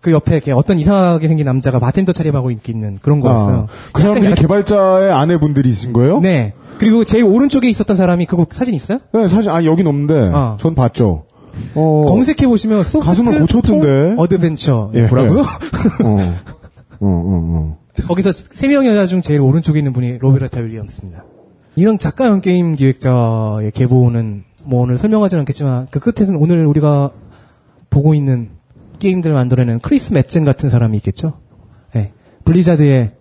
그 0.00 0.12
옆에 0.12 0.36
이렇게 0.36 0.52
어떤 0.52 0.78
이상하게 0.78 1.26
생긴 1.26 1.46
남자가 1.46 1.78
바텐더 1.80 2.12
차림하고 2.12 2.50
있는 2.52 2.98
그런 3.02 3.20
거였어요. 3.20 3.66
아, 3.68 3.90
그 3.92 4.02
사람들이 4.02 4.26
약간- 4.26 4.40
개발자의 4.42 5.12
아내분들이신 5.12 5.92
거예요? 5.92 6.20
네. 6.20 6.52
그리고 6.78 7.04
제일 7.04 7.24
오른쪽에 7.24 7.68
있었던 7.70 7.96
사람이 7.96 8.26
그거 8.26 8.46
사진 8.50 8.74
있어요? 8.74 8.98
네, 9.12 9.28
사실 9.28 9.50
아 9.50 9.64
여긴 9.64 9.86
없는데 9.86 10.14
어. 10.32 10.56
전 10.60 10.74
봤죠. 10.74 11.24
어, 11.74 12.04
검색해 12.08 12.46
보시면 12.46 12.84
Soft 12.84 13.04
가슴을 13.06 13.40
고쳤던데. 13.40 13.86
porn 14.16 14.18
Adventure 14.18 14.90
예. 14.94 15.02
뭐라고요? 15.02 15.40
어. 16.04 16.16
어, 17.00 17.00
어, 17.00 17.00
어. 17.00 17.78
거기서 18.08 18.32
세 18.32 18.68
명 18.68 18.86
여자 18.86 19.06
중 19.06 19.22
제일 19.22 19.40
오른쪽에 19.40 19.78
있는 19.78 19.92
분이 19.92 20.18
로베르타 20.18 20.60
윌리엄스입니다. 20.60 21.24
이런 21.76 21.98
작가형 21.98 22.40
게임 22.40 22.74
기획자의 22.74 23.70
계보는 23.72 24.44
뭐 24.64 24.82
오늘 24.82 24.98
설명하지는 24.98 25.40
않겠지만 25.40 25.88
그 25.90 26.00
끝에는 26.00 26.36
오늘 26.36 26.66
우리가 26.66 27.10
보고 27.90 28.14
있는 28.14 28.50
게임들을 28.98 29.34
만들어내는 29.34 29.80
크리스 29.80 30.12
멧젠 30.12 30.44
같은 30.44 30.68
사람이 30.68 30.96
있겠죠. 30.98 31.34
네. 31.94 32.12
블리자드의 32.44 33.12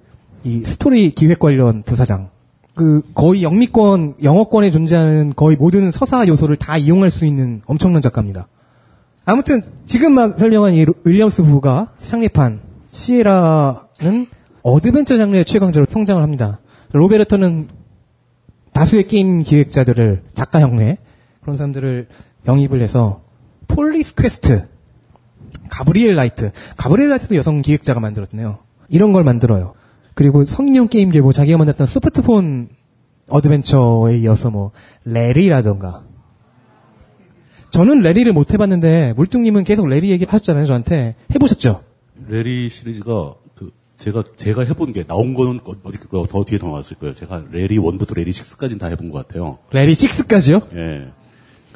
이 0.43 0.63
스토리 0.63 1.09
기획 1.11 1.39
관련 1.39 1.83
부사장. 1.83 2.29
그 2.75 3.01
거의 3.15 3.41
영미권 3.41 4.15
영어권에 4.21 4.69
존재하는 4.69 5.33
거의 5.35 5.55
모든 5.55 5.91
서사 5.91 6.27
요소를 6.27 6.57
다 6.57 6.77
이용할 6.77 7.09
수 7.09 7.25
있는 7.25 7.61
엄청난 7.65 8.01
작가입니다. 8.01 8.47
아무튼 9.23 9.61
지금 9.85 10.13
막 10.13 10.37
설명한 10.37 10.73
이 10.73 10.85
윌리엄스 11.03 11.43
부부가 11.43 11.93
창립한 11.97 12.59
시에라는 12.91 14.27
어드벤처 14.61 15.17
장르의 15.17 15.45
최강자로 15.45 15.87
성장을 15.89 16.21
합니다. 16.21 16.59
로베르타는 16.91 17.69
다수의 18.73 19.07
게임 19.07 19.41
기획자들을 19.41 20.23
작가 20.33 20.59
형내 20.59 20.97
그런 21.41 21.55
사람들을 21.57 22.07
영입을 22.45 22.81
해서 22.81 23.21
Police 23.67 24.15
Quest, 24.15 24.67
Gabriel 25.69 26.15
Knight, 26.15 26.51
Gabriel 26.77 27.09
Knight도 27.09 27.35
여성 27.35 27.61
기획자가 27.61 27.99
만들었네요. 27.99 28.59
이런 28.89 29.13
걸 29.13 29.23
만들어요. 29.23 29.73
그리고 30.15 30.43
성인용 30.45 30.87
게임기 30.87 31.21
뭐 31.21 31.33
자기가 31.33 31.57
만들었던 31.57 31.85
Softporn 31.87 32.69
Adventure에 33.29 34.17
이어서 34.19 34.49
뭐 34.49 34.71
레리라던가 35.03 36.03
저는 37.71 37.99
레리를 37.99 38.31
못 38.31 38.53
해봤는데 38.53 39.13
물뚱님은 39.17 39.63
계속 39.65 39.87
레리 39.87 40.09
얘기하셨잖아요 40.11 40.65
저한테 40.65 41.15
해보셨죠? 41.33 41.81
레리 42.29 42.69
시리즈가 42.69 43.33
그 43.55 43.71
제가 43.97 44.23
제가 44.37 44.63
해본 44.63 44.93
게 44.93 45.03
나온 45.05 45.33
거는 45.33 45.59
어- 45.65 45.73
어디 45.83 45.97
그더 45.97 46.43
뒤에 46.45 46.57
더 46.59 46.67
나왔을 46.67 46.95
거예요. 46.97 47.13
제가 47.13 47.43
레리 47.51 47.77
1부터 47.77 48.15
레리 48.15 48.31
6까지는 48.31 48.79
다 48.79 48.87
해본 48.87 49.09
것 49.11 49.27
같아요. 49.27 49.57
레리 49.71 49.91
6까지요? 49.91 50.73
예. 50.77 51.11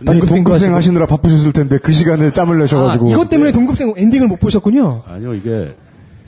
아니, 0.07 0.21
동급생 0.21 0.73
하시느라 0.73 1.05
바쁘셨을 1.07 1.51
텐데 1.51 1.77
그 1.77 1.91
시간을 1.91 2.31
짬을 2.33 2.57
내셔가지고. 2.59 3.07
아, 3.07 3.11
이것 3.11 3.29
때문에 3.29 3.51
동급생 3.51 3.93
엔딩을 3.97 4.29
못 4.29 4.39
보셨군요. 4.39 5.03
아니요 5.05 5.33
이게 5.33 5.75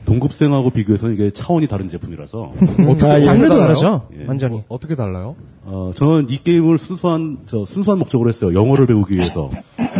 동급생하고 0.05 0.69
비교해서는 0.71 1.15
이게 1.15 1.31
차원이 1.31 1.67
다른 1.67 1.87
제품이라서 1.87 2.51
어떻게 2.89 3.05
아, 3.05 3.19
예. 3.19 3.23
장르도 3.23 3.49
달라요? 3.49 3.67
다르죠? 3.67 4.01
예. 4.19 4.25
완전히. 4.27 4.63
어 4.67 4.79
떻게 4.79 4.95
달라요? 4.95 5.35
어, 5.63 5.91
저는 5.95 6.27
이 6.29 6.37
게임을 6.43 6.77
순수한 6.77 7.39
저 7.45 7.65
순수한 7.65 7.99
목적으로 7.99 8.29
했어요. 8.29 8.53
영어를 8.53 8.87
배우기 8.87 9.13
위해서. 9.13 9.49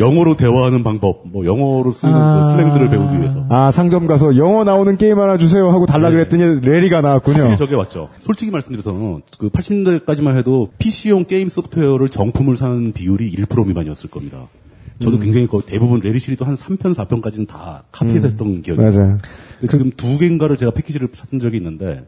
영어로 0.00 0.36
대화하는 0.36 0.82
방법, 0.82 1.20
뭐 1.24 1.46
영어로 1.46 1.92
쓰는 1.92 2.12
그 2.12 2.48
슬랭들을 2.48 2.90
배우기 2.90 3.18
위해서. 3.20 3.46
아, 3.48 3.70
상점 3.70 4.08
가서 4.08 4.36
영어 4.36 4.64
나오는 4.64 4.96
게임 4.96 5.20
하나 5.20 5.38
주세요 5.38 5.70
하고 5.70 5.86
달라 5.86 6.10
그랬더니 6.10 6.60
레리가 6.62 7.00
나왔군요. 7.00 7.54
저게 7.54 7.76
왔죠. 7.76 8.08
솔직히 8.18 8.50
말씀드려서 8.50 9.20
그 9.38 9.50
80년대까지만 9.50 10.36
해도 10.36 10.68
PC용 10.78 11.26
게임 11.26 11.48
소프트웨어를 11.48 12.08
정품을 12.08 12.56
사는 12.56 12.92
비율이 12.92 13.30
1% 13.36 13.66
미만이었을 13.68 14.10
겁니다. 14.10 14.38
저도 15.00 15.16
음. 15.16 15.20
굉장히 15.20 15.46
그 15.46 15.60
대부분 15.66 16.00
레리 16.00 16.18
시리도 16.18 16.44
한 16.44 16.54
3편, 16.56 16.94
4편까지는 16.94 17.48
다 17.48 17.84
카피해서 17.92 18.26
음. 18.26 18.30
했던 18.30 18.62
기억이. 18.62 18.80
나요. 18.80 19.18
근데 19.60 19.70
지금 19.70 19.90
두 19.96 20.18
개인가를 20.18 20.56
제가 20.56 20.70
패키지를 20.72 21.08
샀던 21.12 21.40
적이 21.40 21.56
있는데 21.58 22.06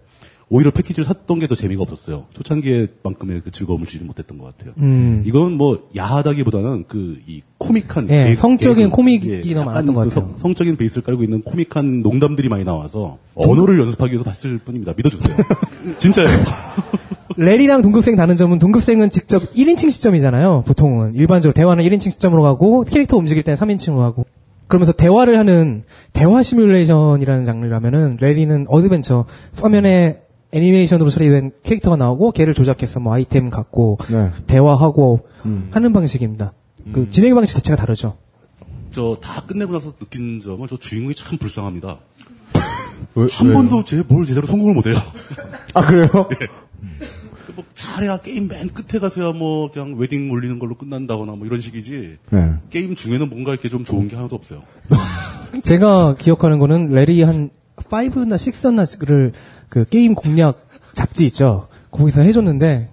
오히려 0.48 0.70
패키지를 0.70 1.04
샀던 1.04 1.40
게 1.40 1.48
더 1.48 1.56
재미가 1.56 1.82
없었어요. 1.82 2.26
초창기에만큼의 2.34 3.40
그 3.44 3.50
즐거움을 3.50 3.84
주지 3.86 4.04
못했던 4.04 4.38
것 4.38 4.56
같아요. 4.56 4.74
음. 4.78 5.24
이건 5.26 5.54
뭐 5.54 5.88
야하다기보다는 5.96 6.84
그 6.86 7.18
이 7.26 7.42
코믹한 7.58 8.08
예, 8.10 8.26
개- 8.28 8.34
성적인 8.36 8.84
개그, 8.84 8.90
코믹이 8.90 9.28
예, 9.30 9.40
더 9.54 9.60
약간 9.62 9.64
많았던 9.66 9.94
것그 9.94 10.08
같아요. 10.10 10.24
성- 10.30 10.38
성적인 10.38 10.76
베이스를 10.76 11.02
깔고 11.02 11.24
있는 11.24 11.42
코믹한 11.42 12.02
농담들이 12.02 12.48
많이 12.48 12.62
나와서 12.64 13.18
언어를 13.34 13.80
연습하기 13.80 14.12
위해서 14.12 14.22
봤을 14.24 14.58
뿐입니다. 14.58 14.92
믿어주세요. 14.96 15.36
진짜예요. 15.98 16.28
레리랑 17.36 17.82
동급생 17.82 18.16
다른 18.16 18.36
점은 18.36 18.58
동급생은 18.58 19.10
직접 19.10 19.42
1인칭 19.52 19.90
시점이잖아요. 19.90 20.64
보통은 20.66 21.14
일반적으로 21.14 21.52
대화는 21.54 21.84
1인칭 21.84 22.10
시점으로 22.10 22.42
가고 22.42 22.82
캐릭터 22.84 23.16
움직일 23.16 23.42
때는 23.42 23.58
3인칭으로 23.58 24.00
하고 24.00 24.24
그러면서 24.68 24.92
대화를 24.92 25.38
하는 25.38 25.84
대화 26.12 26.42
시뮬레이션이라는 26.42 27.44
장르라면은 27.44 28.16
레리는 28.20 28.64
어드벤처 28.68 29.26
화면에 29.60 30.20
애니메이션으로 30.52 31.10
처리된 31.10 31.52
캐릭터가 31.62 31.96
나오고 31.96 32.32
걔를 32.32 32.54
조작해서 32.54 33.00
뭐 33.00 33.12
아이템 33.12 33.50
갖고 33.50 33.98
네. 34.10 34.30
대화하고 34.46 35.20
음. 35.44 35.68
하는 35.72 35.92
방식입니다. 35.92 36.52
그 36.92 37.10
진행 37.10 37.34
방식 37.34 37.54
자체가 37.54 37.76
다르죠. 37.76 38.16
저 38.92 39.18
다 39.20 39.42
끝내고 39.42 39.72
나서 39.74 39.92
느낀 39.98 40.40
점은 40.40 40.68
저 40.70 40.76
주인공이 40.78 41.14
참 41.14 41.36
불쌍합니다. 41.38 41.98
왜- 43.16 43.28
한 43.30 43.46
왜요? 43.48 43.56
번도 43.58 43.84
제 43.84 44.02
뭘 44.08 44.24
제대로 44.24 44.46
성공을 44.46 44.72
못해요. 44.74 44.94
아, 45.74 45.84
그래요? 45.86 46.08
뭐 46.12 46.28
잘해야 47.76 48.16
게임 48.16 48.48
맨 48.48 48.70
끝에 48.70 48.98
가서야 48.98 49.32
뭐 49.32 49.70
그냥 49.70 49.94
웨딩 49.96 50.30
올리는 50.30 50.58
걸로 50.58 50.76
끝난다거나 50.76 51.32
뭐 51.32 51.46
이런 51.46 51.60
식이지. 51.60 52.16
네. 52.30 52.54
게임 52.70 52.96
중에는 52.96 53.28
뭔가 53.28 53.52
이렇게 53.52 53.68
좀 53.68 53.84
좋은 53.84 54.08
게 54.08 54.16
하나도 54.16 54.34
없어요. 54.34 54.62
제가 55.62 56.16
기억하는 56.16 56.58
거는 56.58 56.90
레리 56.90 57.22
한 57.22 57.50
5나 57.76 58.34
6였나를 58.34 59.32
그 59.68 59.84
게임 59.84 60.14
공략 60.14 60.66
잡지 60.94 61.26
있죠. 61.26 61.68
거기서 61.90 62.22
해줬는데 62.22 62.90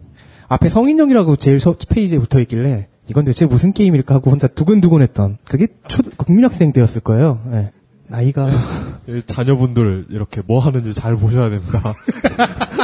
앞에 0.49 0.69
성인용이라고 0.69 1.37
제일 1.37 1.59
첫 1.59 1.79
페이지에 1.89 2.19
붙어 2.19 2.39
있길래 2.41 2.87
이건 3.07 3.25
대체 3.25 3.45
무슨 3.45 3.71
게임일까 3.71 4.15
하고 4.15 4.31
혼자 4.31 4.47
두근두근 4.47 5.01
했던 5.01 5.37
그게 5.45 5.67
초 5.87 6.03
국민학생 6.17 6.73
때였을 6.73 7.01
거예요. 7.01 7.41
예. 7.53 7.71
나이가 8.07 8.49
예, 9.07 9.21
자녀분들 9.25 10.07
이렇게 10.09 10.41
뭐 10.45 10.59
하는지 10.59 10.93
잘 10.93 11.15
보셔야 11.15 11.49
됩니다. 11.49 11.95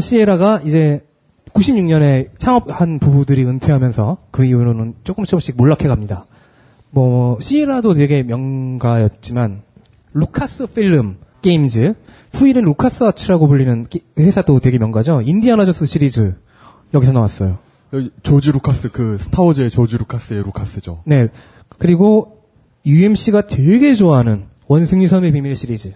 시에라가 0.00 0.60
이제 0.64 1.04
96년에 1.52 2.28
창업한 2.38 2.98
부부들이 2.98 3.44
은퇴하면서 3.44 4.18
그 4.30 4.44
이후로는 4.44 4.94
조금씩 5.04 5.30
조금씩 5.30 5.56
몰락해 5.56 5.88
갑니다. 5.88 6.26
뭐 6.90 7.38
시에라도 7.40 7.94
되게 7.94 8.22
명가였지만 8.22 9.62
Lucasfilm 10.12 11.16
Games 11.42 11.94
후일은 12.34 12.62
LucasArts라고 12.62 13.48
불리는 13.48 13.86
기- 13.86 14.02
회사도 14.18 14.60
되게 14.60 14.78
명가죠. 14.78 15.22
인디아나 15.22 15.64
존스 15.64 15.86
시리즈 15.86 16.34
여기서 16.94 17.12
나왔어요. 17.12 17.58
조지 18.22 18.52
루카스 18.52 18.90
그 18.92 19.18
스타워즈의 19.18 19.70
조지 19.70 19.98
루카스의 19.98 20.42
루카스죠. 20.44 21.02
네. 21.06 21.28
그리고 21.78 22.38
UMC가 22.86 23.46
되게 23.46 23.94
좋아하는 23.94 24.44
원숭이 24.68 25.06
섬의 25.08 25.32
비밀 25.32 25.56
시리즈. 25.56 25.92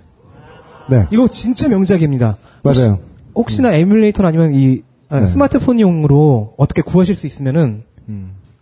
네. 0.91 1.07
이거 1.13 1.29
진짜 1.29 1.69
명작입니다. 1.69 2.37
맞아요. 2.63 2.99
혹시, 3.35 3.63
나 3.63 3.73
에뮬레이터나 3.73 4.29
아니면 4.29 4.53
이 4.55 4.83
아, 5.09 5.21
네. 5.21 5.27
스마트폰용으로 5.27 6.55
어떻게 6.57 6.83
구하실 6.83 7.15
수 7.15 7.27
있으면은 7.27 7.83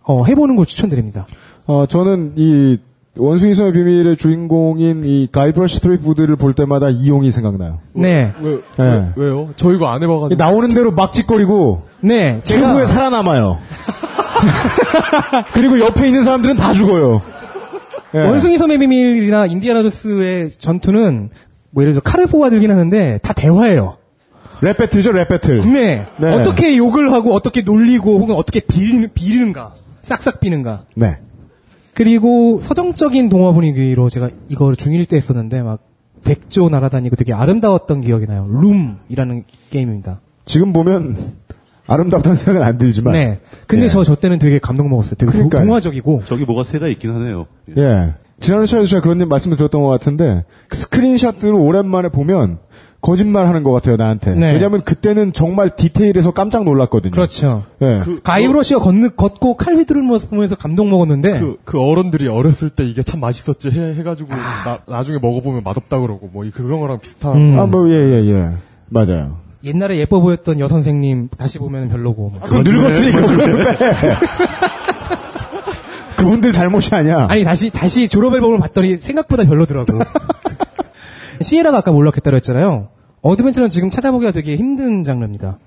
어, 0.03 0.25
해보는 0.25 0.55
거 0.55 0.65
추천드립니다. 0.65 1.25
어, 1.65 1.85
저는 1.87 2.33
이 2.35 2.77
원숭이 3.15 3.53
섬의 3.53 3.73
비밀의 3.73 4.17
주인공인 4.17 5.05
이 5.05 5.27
가이브러시 5.31 5.75
스리프우드를 5.75 6.35
볼 6.35 6.53
때마다 6.53 6.89
이용이 6.89 7.31
생각나요. 7.31 7.79
네. 7.93 8.33
왜, 8.41 8.59
네. 8.77 9.09
왜요? 9.15 9.27
저 9.27 9.71
이거 9.73 9.87
안 9.87 10.01
해봐가지고. 10.03 10.43
나오는 10.43 10.67
대로 10.69 10.91
막 10.91 11.13
지껄이고 11.13 11.83
네. 12.01 12.41
최후에 12.43 12.85
살아남아요. 12.85 13.59
그리고 15.53 15.79
옆에 15.79 16.07
있는 16.07 16.23
사람들은 16.23 16.57
다 16.57 16.73
죽어요. 16.73 17.21
예. 18.15 18.19
원숭이 18.19 18.57
섬의 18.57 18.77
비밀이나 18.79 19.45
인디아나 19.45 19.81
존스의 19.83 20.51
전투는 20.51 21.29
뭐 21.71 21.83
예를 21.83 21.93
들어 21.93 22.01
칼을 22.03 22.27
뽑아들긴 22.27 22.69
하는데 22.71 23.19
다 23.23 23.33
대화예요. 23.33 23.97
랩 24.63 24.77
배틀이죠, 24.77 25.11
랩 25.11 25.27
배틀. 25.27 25.59
네. 25.71 26.05
네. 26.17 26.33
어떻게 26.33 26.77
욕을 26.77 27.11
하고 27.11 27.33
어떻게 27.33 27.61
놀리고 27.61 28.17
혹은 28.19 28.35
어떻게 28.35 28.59
비리는, 28.61 29.09
비리는가. 29.13 29.75
싹싹 30.01 30.39
비는가. 30.39 30.85
네. 30.95 31.17
그리고 31.93 32.59
서정적인 32.61 33.29
동화 33.29 33.51
분위기로 33.51 34.09
제가 34.09 34.29
이거를 34.49 34.75
중1 34.75 35.07
때 35.07 35.17
했었는데 35.17 35.61
막 35.61 35.79
백조 36.23 36.69
날아다니고 36.69 37.15
되게 37.17 37.33
아름다웠던 37.33 38.01
기억이 38.01 38.25
나요. 38.25 38.47
룸이라는 38.49 39.43
게임입니다. 39.69 40.21
지금 40.45 40.73
보면 40.73 41.33
아름답다는 41.85 42.35
생각은 42.35 42.65
안 42.65 42.77
들지만. 42.77 43.13
네. 43.13 43.39
근데 43.67 43.85
예. 43.85 43.89
저저 43.89 44.15
때는 44.15 44.39
되게 44.39 44.57
감동 44.59 44.89
먹었어요. 44.89 45.15
되게 45.15 45.25
도- 45.31 45.33
그러니까요. 45.33 45.65
동화적이고. 45.65 46.23
저기 46.25 46.45
뭐가 46.45 46.63
새가 46.63 46.87
있긴 46.87 47.11
하네요. 47.15 47.45
예. 47.77 48.13
지난해 48.39 48.65
시간에도 48.65 48.87
제가 48.87 49.01
그런 49.01 49.27
말씀을 49.27 49.57
드렸던 49.57 49.81
것 49.81 49.87
같은데 49.89 50.43
그 50.69 50.75
스크린샷들을 50.77 51.53
오랜만에 51.53 52.09
보면 52.09 52.57
거짓말 53.03 53.45
하는 53.47 53.61
것 53.63 53.71
같아요, 53.71 53.97
나한테. 53.97 54.33
네. 54.33 54.53
왜냐하면 54.53 54.81
그때는 54.81 55.31
정말 55.33 55.75
디테일에서 55.75 56.31
깜짝 56.31 56.63
놀랐거든요. 56.63 57.11
그렇죠. 57.11 57.63
예. 57.83 58.01
가이브러시가 58.23 58.79
걷는, 58.79 59.11
걷고 59.15 59.57
칼 59.57 59.75
휘두르는 59.75 60.07
모습 60.07 60.31
보면서 60.31 60.55
감동 60.55 60.89
먹었는데 60.89 61.39
그, 61.39 61.57
그 61.65 61.79
어른들이 61.79 62.27
어렸을 62.27 62.71
때 62.71 62.83
이게 62.85 63.03
참 63.03 63.19
맛있었지 63.19 63.69
해, 63.69 63.93
해가지고 63.93 64.29
나, 64.33 64.79
나중에 64.87 65.19
먹어보면 65.21 65.61
맛없다 65.63 65.99
그러고 65.99 66.29
뭐 66.33 66.45
이- 66.45 66.51
그런 66.51 66.79
거랑 66.79 66.99
비슷한. 66.99 67.35
음. 67.35 67.59
아, 67.59 67.67
뭐, 67.67 67.87
예, 67.89 67.93
예, 67.93 68.25
예. 68.31 68.49
맞아요. 68.89 69.37
옛날에 69.65 69.97
예뻐 69.97 70.19
보였던 70.19 70.59
여선생님 70.59 71.29
다시 71.37 71.59
보면 71.59 71.89
별로고. 71.89 72.29
뭐. 72.29 72.39
그건 72.41 72.63
늙었으니까 72.63 73.21
그걸 73.27 73.63
빼. 73.63 73.77
그분들 76.17 76.51
잘못이 76.53 76.95
아니야. 76.95 77.27
아니 77.29 77.43
다시 77.43 77.69
다시 77.69 78.07
졸업 78.07 78.33
앨범을 78.33 78.57
봤더니 78.59 78.95
생각보다 78.97 79.43
별로더라고. 79.45 79.99
시에라가 81.43 81.77
아까 81.79 81.91
몰락했다고 81.91 82.35
했잖아요. 82.37 82.87
어드벤처는 83.21 83.69
지금 83.69 83.89
찾아보기가 83.89 84.31
되게 84.31 84.55
힘든 84.55 85.03
장르입니다. 85.03 85.57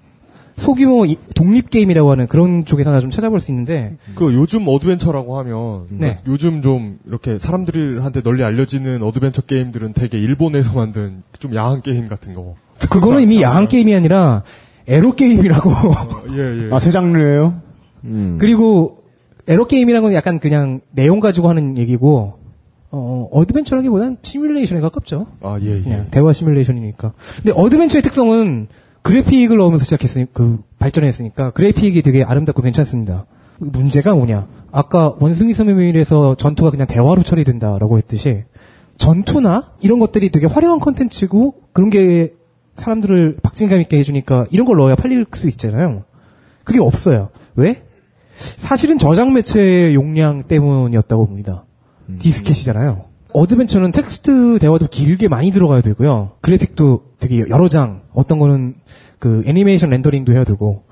소규모 0.57 1.05
이- 1.05 1.19
독립 1.35 1.69
게임이라고 1.69 2.11
하는 2.11 2.27
그런 2.29 2.65
쪽에서 2.65 2.91
나 2.91 2.99
좀 3.01 3.11
찾아볼 3.11 3.41
수 3.41 3.51
있는데 3.51 3.97
그 4.15 4.33
요즘 4.35 4.67
어드벤처라고 4.67 5.39
하면 5.39 5.85
네. 5.91 6.19
요즘 6.27 6.63
좀 6.63 6.99
이렇게 7.07 7.39
사람들한테 7.39 8.23
널리 8.23 8.43
알려지는 8.43 9.03
어드벤처 9.03 9.43
게임들은 9.43 9.93
되게 9.93 10.19
일본에서 10.19 10.73
만든 10.73 11.23
좀 11.39 11.55
야한 11.55 11.83
게임 11.83 12.09
같은 12.09 12.33
거. 12.33 12.55
그거는 12.91 13.23
이미 13.23 13.43
야한 13.43 13.69
게임이 13.69 13.95
아니라 13.95 14.45
에로 14.87 15.15
게임이라고. 15.15 15.71
예, 16.37 16.67
예. 16.67 16.75
아, 16.75 16.79
새 16.79 16.91
장르예요? 16.91 17.61
음. 18.05 18.37
그리고 18.41 18.99
에로 19.49 19.67
게임이라는 19.67 20.03
건 20.03 20.15
약간 20.15 20.39
그냥 20.39 20.81
내용 20.91 21.21
가지고 21.21 21.49
하는 21.51 21.77
얘기고 21.77 22.39
어, 22.91 23.29
어드벤처라기보단 23.33 24.19
시뮬레이션에 24.23 24.81
가깝죠. 24.81 25.27
아, 25.41 25.59
예, 25.63 25.77
예. 25.77 25.83
그냥 25.83 26.07
대화 26.11 26.33
시뮬레이션이니까. 26.33 27.13
근데 27.37 27.53
어드벤처의 27.53 28.03
특성은 28.03 28.69
그래픽을 29.03 29.57
넣으면서 29.57 29.85
시작했으니 29.85 30.27
그 30.33 30.59
발전했으니까 30.79 31.51
그래픽이 31.51 32.03
되게 32.03 32.25
아름답고 32.25 32.63
괜찮습니다. 32.63 33.27
문제가 33.59 34.15
뭐냐? 34.15 34.49
아까 34.73 35.15
원숭이 35.21 35.55
섬의 35.55 35.87
비밀에서 35.87 36.35
전투가 36.35 36.71
그냥 36.71 36.87
대화로 36.87 37.23
처리된다라고 37.23 37.99
했듯이 37.99 38.45
전투나 38.99 39.73
이런 39.81 39.99
것들이 39.99 40.31
되게 40.31 40.47
화려한 40.47 40.81
컨텐츠고 40.81 41.55
그런 41.73 41.91
게 41.91 42.35
사람들을 42.77 43.39
박진감 43.43 43.81
있게 43.83 43.99
해주니까 43.99 44.47
이런 44.51 44.67
걸 44.67 44.77
넣어야 44.77 44.97
팔릴 44.97 45.27
수 45.35 45.49
있잖아요. 45.49 46.05
그게 46.65 46.81
없어요. 46.81 47.31
왜? 47.55 47.85
사실은 48.37 48.99
저장 48.99 49.33
매체의 49.33 49.95
용량 49.95 50.43
때문이었다고 50.43 51.27
봅니다. 51.27 51.66
디스켓이잖아요. 52.19 53.05
어드벤처는 53.33 53.93
텍스트 53.93 54.59
대화도 54.59 54.87
길게 54.89 55.29
많이 55.29 55.51
들어가야 55.51 55.83
되고요. 55.83 56.33
그래픽도 56.41 57.03
되게 57.19 57.45
여러 57.49 57.69
장, 57.69 58.03
어떤 58.15 58.39
거는 58.39 58.77
그 59.19 59.43
애니메이션 59.47 59.91
렌더링도 59.91 60.33
해야 60.33 60.45
되고 60.45 60.85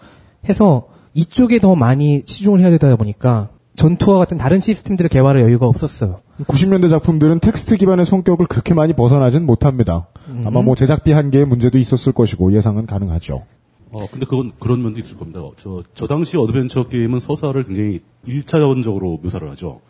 해서 0.49 0.89
이쪽에 1.15 1.59
더 1.59 1.75
많이 1.75 2.23
치중을 2.23 2.61
해야 2.61 2.71
되다 2.71 2.97
보니까 2.97 3.51
전투와 3.77 4.19
같은 4.19 4.39
다른 4.39 4.61
시스템들의 4.61 5.09
개발의 5.09 5.43
여유가 5.43 5.67
없었어요. 5.67 6.21
90년대 6.43 6.91
작품들은 6.91 7.41
텍스트 7.41 7.77
기반의 7.77 8.07
성격을 8.07 8.47
그렇게 8.47 8.75
많이 8.75 8.93
벗어나진 8.93 9.47
못합니다. 9.47 10.09
아마 10.45 10.63
뭐 10.63 10.75
제작비 10.75 11.13
한계의 11.13 11.47
문제도 11.47 11.79
있었을 11.79 12.13
것이고 12.13 12.53
예상은 12.53 12.87
가능하죠. 12.87 13.45
어, 13.91 14.07
근데 14.11 14.27
그건 14.27 14.53
그런 14.59 14.83
면도 14.83 14.99
있을 14.99 15.17
겁니다. 15.17 15.41
저, 15.57 15.83
저 15.95 16.07
당시 16.09 16.37
어드벤처 16.37 16.89
게임은 16.89 17.21
서사를 17.21 17.63
굉장히 17.65 18.01
1차원적으로 18.27 19.23
묘사를 19.23 19.49
하죠. 19.51 19.81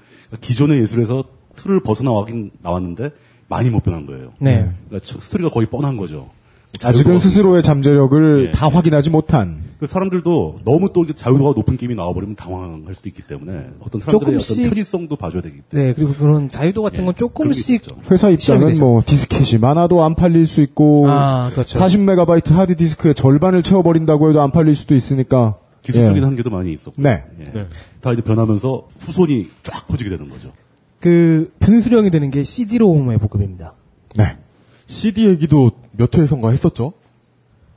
기존의 0.40 0.80
예술에서 0.82 1.24
틀을 1.56 1.80
벗어나긴 1.80 2.50
나왔는데 2.62 3.10
많이 3.48 3.70
못 3.70 3.82
변한 3.82 4.06
거예요. 4.06 4.32
네. 4.38 4.70
그러니까 4.88 5.06
저- 5.06 5.20
스토리가 5.20 5.50
거의 5.50 5.66
뻔한 5.66 5.96
거죠. 5.96 6.30
아직은 6.82 7.18
스스로의 7.18 7.62
잠재력을 7.62 8.46
예. 8.48 8.50
다 8.50 8.68
확인하지 8.68 9.08
못한 9.10 9.58
그 9.78 9.86
사람들도 9.86 10.56
너무 10.64 10.92
또 10.92 11.06
자유도가 11.06 11.52
높은 11.54 11.76
게임이 11.76 11.94
나와버리면 11.94 12.34
당황할 12.34 12.96
수도 12.96 13.08
있기 13.08 13.22
때문에 13.22 13.68
어떤 13.78 14.00
사람들의 14.00 14.38
조금씩- 14.40 14.52
어떤 14.54 14.70
편의성도 14.70 15.14
봐줘야 15.14 15.40
되기 15.40 15.58
네, 15.70 15.92
그리고 15.94 16.14
그런 16.14 16.48
자유도 16.48 16.82
같은 16.82 17.04
건 17.04 17.14
조금씩 17.14 17.84
회사 18.10 18.28
입장은. 18.28 18.76
뭐 18.80 19.04
디스켓이 19.06 19.60
많아도 19.60 20.02
안 20.02 20.16
팔릴 20.16 20.48
수 20.48 20.62
있고 20.62 21.06
아, 21.08 21.50
그렇죠. 21.52 21.78
40메가바이트 21.78 22.50
하드 22.52 22.74
디스크의 22.76 23.14
절반을 23.14 23.62
채워버린다고 23.62 24.30
해도 24.30 24.40
안 24.42 24.50
팔릴 24.50 24.74
수도 24.74 24.96
있으니까 24.96 25.58
기술적인 25.84 26.16
예. 26.16 26.26
한계도 26.26 26.50
많이 26.50 26.72
있었고 26.72 27.00
네. 27.00 27.24
예. 27.38 27.68
다 28.00 28.12
이제 28.12 28.22
변하면서 28.22 28.88
후손이 28.98 29.50
쫙 29.62 29.86
퍼지게 29.86 30.10
되는 30.10 30.28
거죠. 30.28 30.52
그 30.98 31.52
분수령이 31.60 32.10
되는 32.10 32.30
게 32.30 32.42
CD롬의 32.42 33.18
보급입니다. 33.18 33.74
네. 34.16 34.38
CD 34.86 35.26
얘기도 35.26 35.70
몇 35.92 36.16
회선가 36.16 36.50
했었죠? 36.50 36.94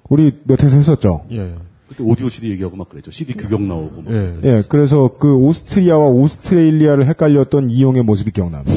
우리 0.10 0.40
몇 0.46 0.64
회에서 0.64 0.78
했었죠. 0.78 1.26
예. 1.32 1.56
그때 1.90 2.04
오디오 2.04 2.30
CD 2.30 2.50
얘기하고 2.52 2.78
막 2.78 2.90
그랬죠. 2.90 3.12
CD 3.12 3.34
규격 3.34 3.62
나오고 3.62 4.02
막. 4.04 4.14
예. 4.14 4.36
예, 4.44 4.64
그래서 4.70 5.18
그 5.20 5.36
오스트리아와 5.36 6.08
오스트레일리아를 6.08 7.06
헷갈렸던 7.08 7.70
이용의 7.70 8.04
모습이 8.04 8.32
기억납니다. 8.32 8.72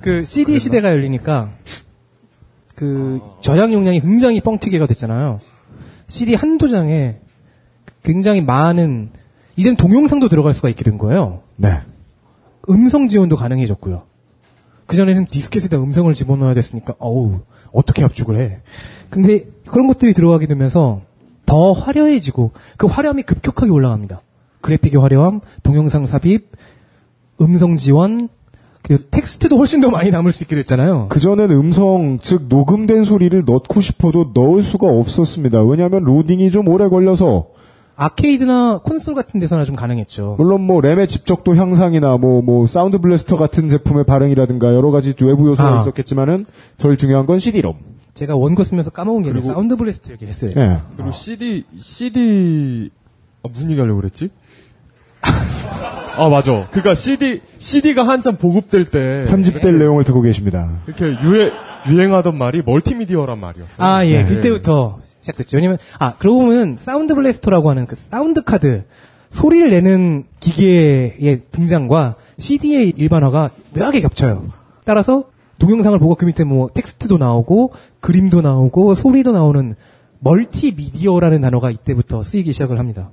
그 0.00 0.24
CD 0.24 0.58
시대가 0.58 0.92
열리니까 0.92 1.50
그 2.74 3.20
저장 3.42 3.72
용량이 3.72 4.00
굉장히 4.00 4.40
뻥튀기가 4.40 4.86
됐잖아요. 4.86 5.40
CD 6.06 6.34
한두 6.34 6.68
장에 6.68 7.18
굉장히 8.02 8.40
많은 8.40 9.10
이젠 9.56 9.76
동영상도 9.76 10.28
들어갈 10.28 10.54
수가 10.54 10.68
있게 10.68 10.84
된 10.84 10.98
거예요. 10.98 11.40
네. 11.56 11.80
음성 12.68 13.08
지원도 13.08 13.36
가능해졌고요. 13.36 14.02
그전에는 14.86 15.26
디스켓에다 15.26 15.78
음성을 15.78 16.12
집어넣어야 16.14 16.54
됐으니까, 16.54 16.94
어우, 16.98 17.40
어떻게 17.72 18.02
압축을 18.04 18.38
해. 18.38 18.60
근데 19.08 19.44
그런 19.66 19.86
것들이 19.86 20.12
들어가게 20.14 20.46
되면서 20.46 21.02
더 21.46 21.72
화려해지고 21.72 22.52
그 22.76 22.86
화려함이 22.86 23.22
급격하게 23.22 23.70
올라갑니다. 23.70 24.20
그래픽의 24.60 25.00
화려함, 25.00 25.40
동영상 25.62 26.06
삽입, 26.06 26.52
음성 27.40 27.76
지원, 27.76 28.28
그리고 28.82 29.04
텍스트도 29.10 29.56
훨씬 29.56 29.80
더 29.80 29.90
많이 29.90 30.10
남을 30.10 30.32
수 30.32 30.42
있게 30.44 30.56
됐잖아요. 30.56 31.08
그전엔 31.08 31.50
음성, 31.50 32.18
즉 32.20 32.46
녹음된 32.48 33.04
소리를 33.04 33.44
넣고 33.44 33.80
싶어도 33.80 34.32
넣을 34.34 34.62
수가 34.62 34.88
없었습니다. 34.88 35.62
왜냐하면 35.62 36.02
로딩이 36.04 36.50
좀 36.50 36.68
오래 36.68 36.88
걸려서 36.88 37.48
아케이드나 38.04 38.78
콘솔 38.82 39.14
같은 39.14 39.38
데서나 39.40 39.64
좀 39.64 39.76
가능했죠. 39.76 40.36
물론 40.38 40.62
뭐 40.62 40.80
램의 40.80 41.06
집적도 41.08 41.54
향상이나 41.54 42.16
뭐 42.16 42.40
뭐 42.40 42.66
사운드 42.66 42.98
블래스터 42.98 43.36
같은 43.36 43.68
제품의 43.68 44.04
반응이라든가 44.06 44.74
여러 44.74 44.90
가지 44.90 45.14
외부 45.20 45.46
요소가 45.48 45.74
아. 45.74 45.78
있었겠지만은 45.80 46.46
제일 46.78 46.96
중요한 46.96 47.26
건 47.26 47.38
CD롬. 47.38 47.74
제가 48.14 48.34
원고 48.36 48.64
쓰면서 48.64 48.90
까먹은 48.90 49.22
게 49.34 49.40
사운드 49.42 49.76
블래스트 49.76 50.12
얘기를 50.12 50.28
했어요. 50.30 50.52
예. 50.56 50.78
그리고 50.96 51.10
CD, 51.12 51.64
CD, 51.78 52.90
아, 53.42 53.48
무슨 53.52 53.70
얘기 53.70 53.78
하려고 53.80 54.00
그랬지? 54.00 54.30
아, 56.16 56.28
맞아. 56.28 56.68
그니까 56.70 56.94
CD, 56.94 57.40
CD가 57.58 58.06
한참 58.06 58.36
보급될 58.36 58.86
때. 58.86 59.24
편집될 59.28 59.78
내용을 59.78 60.04
듣고 60.04 60.22
계십니다. 60.22 60.70
이렇게 60.86 61.04
유행, 61.22 61.52
유행하던 61.88 62.36
말이 62.36 62.62
멀티미디어란 62.64 63.38
말이었어요. 63.38 63.76
아, 63.78 64.04
예. 64.06 64.22
네. 64.22 64.28
그때부터 64.34 64.98
시작됐죠. 65.20 65.56
왜냐면, 65.56 65.78
아, 65.98 66.14
그러고 66.16 66.40
보면, 66.40 66.76
사운드 66.76 67.14
블래스터라고 67.14 67.70
하는 67.70 67.86
그 67.86 67.96
사운드 67.96 68.42
카드, 68.42 68.84
소리를 69.30 69.70
내는 69.70 70.24
기계의 70.40 71.42
등장과 71.52 72.16
CD의 72.38 72.94
일반화가 72.96 73.50
묘하게 73.74 74.00
겹쳐요. 74.00 74.50
따라서, 74.84 75.24
동영상을 75.58 75.98
보고 75.98 76.14
그 76.14 76.24
밑에 76.24 76.44
뭐, 76.44 76.68
텍스트도 76.72 77.18
나오고, 77.18 77.72
그림도 78.00 78.40
나오고, 78.40 78.94
소리도 78.94 79.32
나오는, 79.32 79.74
멀티미디어라는 80.20 81.40
단어가 81.40 81.70
이때부터 81.70 82.22
쓰이기 82.22 82.52
시작을 82.52 82.78
합니다. 82.78 83.10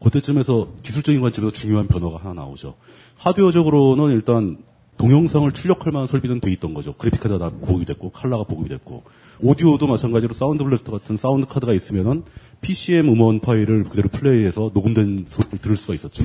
그때쯤에서 0.00 0.68
기술적인 0.82 1.20
관점에서 1.20 1.52
중요한 1.52 1.86
변화가 1.86 2.18
하나 2.18 2.34
나오죠. 2.34 2.74
하드웨어적으로는 3.16 4.12
일단 4.12 4.58
동영상을 4.98 5.50
출력할 5.52 5.92
만한 5.92 6.06
설비는 6.06 6.40
돼 6.40 6.50
있던 6.52 6.74
거죠. 6.74 6.94
그래픽카드가 6.94 7.38
다 7.38 7.50
보급이 7.50 7.84
됐고 7.84 8.10
칼라가 8.10 8.44
보급이 8.44 8.68
됐고 8.68 9.02
오디오도 9.40 9.86
마찬가지로 9.86 10.34
사운드 10.34 10.64
블래스터 10.64 10.92
같은 10.92 11.16
사운드 11.16 11.46
카드가 11.46 11.72
있으면은 11.72 12.22
PCM 12.60 13.08
음원 13.08 13.40
파일을 13.40 13.84
그대로 13.84 14.08
플레이해서 14.08 14.70
녹음된 14.72 15.26
소리를 15.28 15.58
들을 15.58 15.76
수가 15.76 15.94
있었죠. 15.94 16.24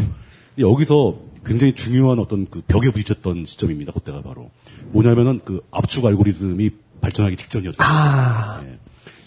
여기서 0.57 1.19
굉장히 1.45 1.73
중요한 1.73 2.19
어떤 2.19 2.47
그 2.49 2.61
벽에 2.67 2.91
부딪혔던 2.91 3.45
시점입니다. 3.45 3.91
그때가 3.93 4.21
바로 4.21 4.51
뭐냐면은 4.91 5.41
그 5.43 5.61
압축 5.71 6.05
알고리즘이 6.05 6.69
발전하기 7.01 7.35
직전이었던 7.35 7.85
거죠. 7.85 8.67
예. 8.67 8.77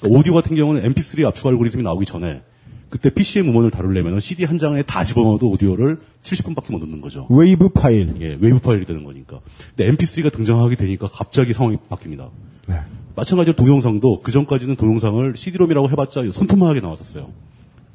그러니까 0.00 0.18
오디오 0.18 0.34
같은 0.34 0.54
경우는 0.56 0.82
MP3 0.92 1.26
압축 1.26 1.46
알고리즘이 1.48 1.82
나오기 1.82 2.06
전에 2.06 2.42
그때 2.88 3.10
PCM 3.10 3.48
음원을 3.48 3.70
다루려면 3.70 4.20
CD 4.20 4.44
한 4.44 4.56
장에 4.56 4.82
다 4.82 5.02
집어넣어도 5.02 5.50
오디오를 5.50 5.98
70분밖에 6.22 6.70
못 6.70 6.78
넣는 6.78 7.00
거죠. 7.00 7.26
웨이브 7.28 7.70
파일. 7.70 8.14
예, 8.20 8.38
웨이브 8.40 8.60
파일이 8.60 8.84
되는 8.84 9.02
거니까. 9.02 9.40
근데 9.76 9.90
MP3가 9.90 10.32
등장하게 10.32 10.76
되니까 10.76 11.08
갑자기 11.08 11.52
상황이 11.52 11.76
바뀝니다. 11.90 12.30
네. 12.68 12.76
마찬가지로 13.16 13.56
동영상도 13.56 14.20
그 14.22 14.32
전까지는 14.32 14.76
동영상을 14.76 15.34
CD롬이라고 15.36 15.90
해봤자 15.90 16.22
손톱만하게 16.32 16.80
나왔었어요. 16.80 17.28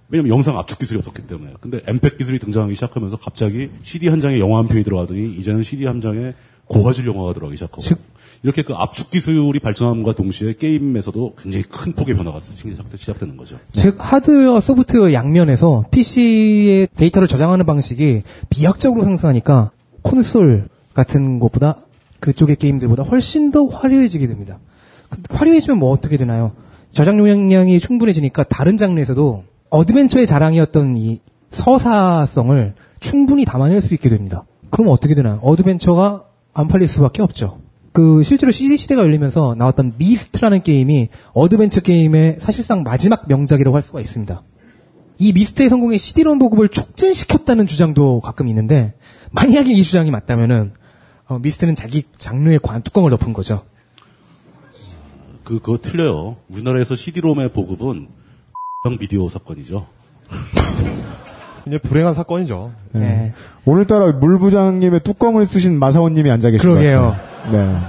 왜냐면 0.10 0.32
영상 0.34 0.58
압축 0.58 0.80
기술이 0.80 0.98
없었기 1.00 1.24
때문에. 1.28 1.54
근데 1.60 1.82
엠팩 1.86 2.18
기술이 2.18 2.40
등장하기 2.40 2.74
시작하면서 2.76 3.18
갑자기 3.18 3.70
CD 3.84 4.08
한 4.08 4.20
장에 4.22 4.40
영화 4.40 4.58
한 4.60 4.68
편이 4.68 4.84
들어가더니 4.84 5.34
이제는 5.34 5.62
CD 5.64 5.86
한 5.86 6.02
장에 6.02 6.34
고화질 6.66 7.06
영화가 7.06 7.34
들어가기 7.34 7.58
시작하고. 7.58 7.82
즉- 7.82 8.00
이렇게 8.42 8.62
그 8.62 8.74
압축 8.74 9.12
기술이 9.12 9.60
발전함과 9.60 10.14
동시에 10.14 10.54
게임에서도 10.54 11.36
굉장히 11.42 11.64
큰 11.66 11.92
폭의 11.92 12.16
변화가 12.16 12.40
시작- 12.40 12.86
시작되는 12.96 13.36
거죠. 13.36 13.58
즉 13.74 13.98
하드웨어, 14.00 14.62
소프트웨어 14.62 15.12
양면에서 15.12 15.84
PC의 15.92 16.88
데이터를 16.96 17.28
저장하는 17.28 17.66
방식이 17.66 18.24
비약적으로 18.50 19.04
상승하니까 19.04 19.72
콘솔 20.04 20.70
같은 20.94 21.40
것보다 21.40 21.82
그쪽의 22.22 22.56
게임들보다 22.56 23.04
훨씬 23.04 23.52
더 23.52 23.66
화려해지게 23.66 24.28
됩니다. 24.28 24.58
그- 25.10 25.22
화려해지면 25.30 25.78
뭐 25.80 25.92
어떻게 25.92 26.18
되나요? 26.18 26.52
저장 26.92 27.20
용량이 27.20 27.80
충분해지니까 27.80 28.44
다른 28.44 28.78
장르에서도 28.78 29.44
어드벤처의 29.70 30.26
자랑이었던 30.26 30.98
이 30.98 31.20
서사성을 31.52 32.74
충분히 33.00 33.46
담아낼 33.46 33.82
수 33.82 33.94
있게 33.94 34.10
됩니다. 34.10 34.46
그럼 34.70 34.90
어떻게 34.90 35.16
되나요? 35.16 35.40
어드벤처가 35.44 36.26
안 36.54 36.68
팔릴 36.68 36.88
수밖에 36.88 37.22
없죠. 37.22 37.60
그 37.92 38.24
실제로 38.24 38.52
CD 38.52 38.78
시대가 38.78 39.02
열리면서 39.02 39.56
나왔던 39.58 39.94
미스트라는 39.98 40.62
게임이 40.62 41.10
어드벤처 41.34 41.82
게임의 41.82 42.38
사실상 42.40 42.84
마지막 42.84 43.28
명작이라고 43.28 43.76
할 43.76 43.82
수가 43.82 44.00
있습니다. 44.00 44.42
이 45.18 45.34
미스트의 45.34 45.70
성공에 45.70 45.98
CD롬 45.98 46.40
보급을 46.40 46.70
촉진시켰다는 46.70 47.68
주장도 47.68 48.22
가끔 48.22 48.48
있는데 48.48 48.94
만약에 49.32 49.74
이 49.74 49.84
주장이 49.84 50.12
맞다면은 50.12 50.74
어, 51.28 51.40
미스트는 51.40 51.76
자기 51.76 52.04
장르의 52.18 52.60
관 52.60 52.82
뚜껑을 52.82 53.10
덮은 53.12 53.34
거죠. 53.34 53.64
그, 55.50 55.58
그거 55.60 55.80
틀려요. 55.82 56.36
우리나라에서 56.50 56.96
CD롬의 56.96 57.50
보급은 57.54 58.08
형 58.86 58.98
비디오 59.00 59.28
사건이죠. 59.30 59.88
이제 61.68 61.80
불행한 61.80 62.14
사건이죠. 62.14 62.72
네. 62.92 63.34
오늘따라 63.66 64.12
물 64.14 64.38
부장님의 64.38 65.00
뚜껑을 65.00 65.48
쓰신 65.48 65.80
마사오님이 65.80 66.30
앉아 66.30 66.52
계신 66.52 66.70
그러게요. 66.70 67.00
것 67.02 67.08
같아요. 67.12 67.80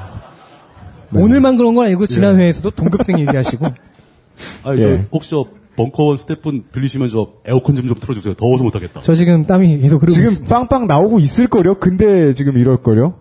네. 1.12 1.20
오늘만 1.20 1.58
그런 1.58 1.74
건 1.74 1.84
아니고 1.86 2.06
지난 2.06 2.38
회에서도 2.40 2.70
동급생 2.70 3.18
얘기하시고 3.18 3.66
아니, 4.64 4.80
예. 4.82 4.96
저, 4.96 5.02
혹시 5.12 5.30
저, 5.30 5.44
벙커원 5.76 6.16
스태프분 6.16 6.64
들리시면 6.72 7.10
저 7.10 7.28
에어컨 7.44 7.76
좀 7.76 7.86
좀 7.88 7.98
틀어주세요. 8.00 8.34
더워서 8.34 8.64
못하겠다. 8.64 9.00
저 9.02 9.14
지금 9.14 9.44
땀이 9.44 9.78
계속 9.78 10.00
흐르고 10.02 10.14
지금 10.14 10.30
있습니다. 10.30 10.54
빵빵 10.54 10.86
나오고 10.86 11.18
있을걸요? 11.18 11.74
근데 11.74 12.32
지금 12.32 12.56
이럴걸요? 12.56 13.14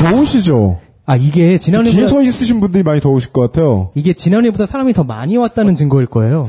더우시죠? 0.00 0.78
아 1.06 1.16
이게 1.16 1.58
지난해보다 1.58 1.96
뒤에 1.96 2.06
서 2.06 2.22
있으신 2.22 2.60
분들이 2.60 2.82
많이 2.82 3.00
더우실 3.00 3.32
것 3.32 3.40
같아요. 3.42 3.90
이게 3.94 4.12
지난해보다 4.14 4.66
사람이 4.66 4.92
더 4.94 5.04
많이 5.04 5.36
왔다는 5.36 5.74
증거일 5.74 6.06
거예요. 6.06 6.48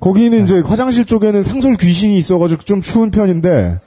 거기는 0.00 0.44
이제 0.44 0.60
화장실 0.60 1.04
쪽에는 1.06 1.42
상설 1.42 1.76
귀신이 1.76 2.16
있어가지고 2.18 2.62
좀 2.62 2.80
추운 2.82 3.10
편인데, 3.10 3.80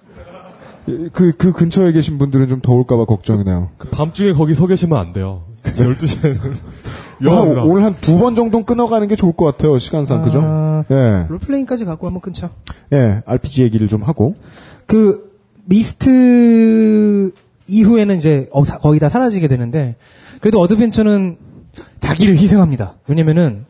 그, 1.13 1.31
그 1.37 1.53
근처에 1.53 1.93
계신 1.93 2.17
분들은 2.17 2.49
좀 2.49 2.59
더울까봐 2.59 3.05
걱정이네요. 3.05 3.69
그 3.77 3.87
밤중에 3.89 4.33
거기 4.33 4.53
서 4.53 4.67
계시면 4.67 4.99
안 4.99 5.13
돼요. 5.13 5.43
12시에는. 5.63 6.37
한- 7.23 7.57
오늘 7.59 7.83
한 7.85 7.93
두 8.01 8.17
번 8.19 8.35
정도 8.35 8.65
끊어가는 8.65 9.07
게 9.07 9.15
좋을 9.15 9.31
것 9.33 9.45
같아요, 9.45 9.79
시간상, 9.79 10.21
그죠? 10.23 10.41
아, 10.43 10.83
예. 10.91 11.27
롤플레잉까지 11.29 11.85
갖고 11.85 12.07
한번 12.07 12.19
끊죠. 12.19 12.49
예, 12.91 13.21
RPG 13.25 13.63
얘기를 13.63 13.87
좀 13.87 14.01
하고. 14.03 14.35
그 14.87 15.31
미스트 15.63 17.31
이후에는 17.71 18.17
이제 18.17 18.47
어, 18.51 18.63
사- 18.63 18.77
거의 18.79 18.99
다 18.99 19.09
사라지게 19.09 19.47
되는데 19.47 19.95
그래도 20.41 20.59
어드벤처는 20.59 21.37
자기를 21.99 22.35
희생합니다. 22.37 22.95
왜냐면은 23.07 23.65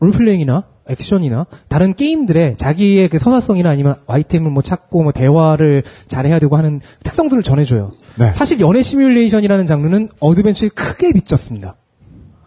롤플레잉이나 0.00 0.64
액션이나 0.88 1.46
다른 1.68 1.94
게임들의 1.94 2.56
자기의 2.56 3.08
그 3.08 3.18
선화성이나 3.18 3.70
아니면 3.70 3.94
아이템을 4.08 4.50
뭐 4.50 4.62
찾고 4.62 5.04
뭐 5.04 5.12
대화를 5.12 5.84
잘해야 6.08 6.38
되고 6.40 6.56
하는 6.56 6.80
특성들을 7.04 7.42
전해줘요. 7.44 7.92
네. 8.18 8.32
사실 8.34 8.58
연애 8.60 8.82
시뮬레이션이라는 8.82 9.66
장르는 9.66 10.08
어드벤처에 10.20 10.70
크게 10.70 11.12
빚졌습니다. 11.12 11.76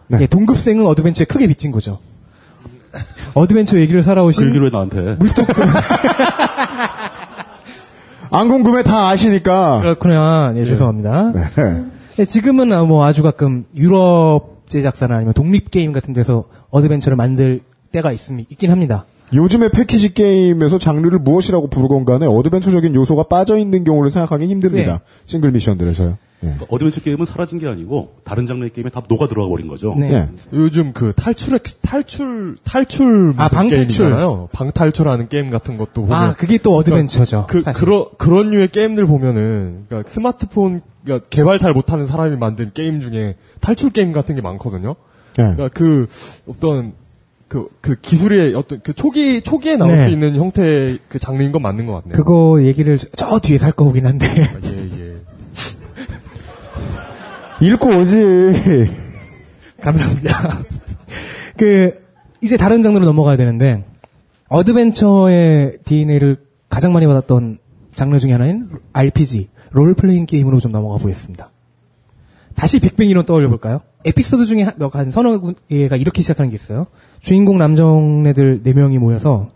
네. 0.08 0.18
예, 0.20 0.26
동급생은 0.26 0.86
어드벤처에 0.86 1.24
크게 1.24 1.46
빚진 1.48 1.72
거죠. 1.72 1.98
어드벤처 3.34 3.78
얘기를 3.80 4.02
살아오신 4.02 4.42
그 4.42 4.48
얘기를 4.48 4.66
왜 4.66 4.70
나한테. 4.70 5.16
물속 5.18 5.46
안 8.30 8.48
궁금해, 8.48 8.82
다 8.82 9.08
아시니까. 9.08 9.80
그렇구나. 9.80 10.52
예, 10.56 10.64
죄송합니다. 10.64 11.32
네. 11.32 11.84
네, 12.16 12.24
지금은 12.24 12.72
아, 12.72 12.82
뭐 12.84 13.04
아주 13.04 13.22
가끔 13.22 13.64
유럽 13.76 14.62
제작사나 14.68 15.16
아니면 15.16 15.34
독립 15.34 15.70
게임 15.70 15.92
같은 15.92 16.14
데서 16.14 16.44
어드벤처를 16.70 17.16
만들 17.16 17.60
때가 17.92 18.12
있습, 18.12 18.40
있긴 18.50 18.70
합니다. 18.70 19.04
요즘의 19.32 19.70
패키지 19.70 20.14
게임에서 20.14 20.78
장르를 20.78 21.18
무엇이라고 21.18 21.68
부르건 21.68 22.04
간에 22.04 22.26
어드벤처적인 22.26 22.94
요소가 22.94 23.24
빠져있는 23.24 23.84
경우를 23.84 24.10
생각하기 24.10 24.46
힘듭니다. 24.46 24.92
네. 24.92 24.98
싱글 25.26 25.50
미션들에서요. 25.50 26.16
예. 26.42 26.48
그러니까 26.48 26.66
어드벤처 26.68 27.00
게임은 27.00 27.24
사라진 27.24 27.58
게 27.58 27.66
아니고 27.66 28.16
다른 28.24 28.46
장르의 28.46 28.70
게임에 28.70 28.90
다 28.90 29.02
녹아 29.08 29.26
들어가 29.26 29.48
버린 29.48 29.68
거죠. 29.68 29.94
네. 29.98 30.12
예. 30.12 30.28
요즘 30.52 30.92
그 30.92 31.12
탈출, 31.14 31.58
탈출, 31.82 32.56
탈출. 32.62 33.06
아, 33.36 33.44
무슨 33.44 33.56
방탈출. 33.56 33.70
게임이잖아요. 33.70 34.48
방탈출하는 34.52 35.28
게임 35.28 35.50
같은 35.50 35.76
것도 35.76 36.02
보면. 36.02 36.16
아, 36.16 36.34
그게 36.34 36.58
또 36.58 36.76
어드벤처죠. 36.76 37.46
그, 37.48 37.62
사실. 37.62 37.84
그런, 37.84 38.04
그런 38.18 38.50
류의 38.50 38.68
게임들 38.68 39.06
보면은, 39.06 39.84
그러니까 39.88 40.10
스마트폰, 40.10 40.82
그러니까 41.04 41.26
개발 41.30 41.58
잘 41.58 41.72
못하는 41.72 42.06
사람이 42.06 42.36
만든 42.36 42.70
게임 42.74 43.00
중에 43.00 43.36
탈출 43.60 43.90
게임 43.90 44.12
같은 44.12 44.34
게 44.34 44.42
많거든요. 44.42 44.96
예. 45.38 45.42
그러니까 45.42 45.68
그, 45.72 46.06
어떤, 46.46 46.92
그, 47.48 47.68
그 47.80 47.94
기술의 48.00 48.54
어떤, 48.54 48.80
그 48.82 48.92
초기, 48.92 49.40
초기에 49.40 49.76
나올 49.76 49.96
네. 49.96 50.04
수 50.04 50.10
있는 50.10 50.36
형태의 50.36 50.98
그 51.08 51.18
장르인 51.18 51.52
건 51.52 51.62
맞는 51.62 51.86
것 51.86 51.92
같네요. 51.94 52.12
그거 52.16 52.62
얘기를 52.62 52.98
저, 52.98 53.06
저 53.14 53.38
뒤에 53.38 53.56
살 53.56 53.72
거긴 53.72 54.04
한데. 54.04 54.26
아, 54.26 54.58
예, 54.64 54.68
예. 54.68 54.75
읽고 57.60 57.88
오지. 57.88 58.16
감사합니다. 59.82 60.30
그, 61.56 62.02
이제 62.42 62.56
다른 62.56 62.82
장르로 62.82 63.04
넘어가야 63.04 63.36
되는데, 63.36 63.84
어드벤처의 64.48 65.78
DNA를 65.84 66.38
가장 66.68 66.92
많이 66.92 67.06
받았던 67.06 67.58
장르 67.94 68.18
중에 68.18 68.32
하나인 68.32 68.68
RPG, 68.92 69.48
롤플레잉 69.70 70.26
게임으로 70.26 70.60
좀 70.60 70.72
넘어가 70.72 70.98
보겠습니다. 70.98 71.50
다시 72.54 72.80
빅뱅 72.80 73.08
이론 73.08 73.26
떠올려 73.26 73.48
볼까요? 73.48 73.80
에피소드 74.04 74.46
중에 74.46 74.62
한, 74.62 74.74
몇- 74.78 74.94
한 74.94 75.10
서너 75.10 75.54
개가 75.68 75.96
이렇게 75.96 76.22
시작하는 76.22 76.50
게 76.50 76.54
있어요. 76.54 76.86
주인공 77.20 77.58
남정네들 77.58 78.62
네 78.62 78.72
명이 78.72 78.98
모여서 78.98 79.50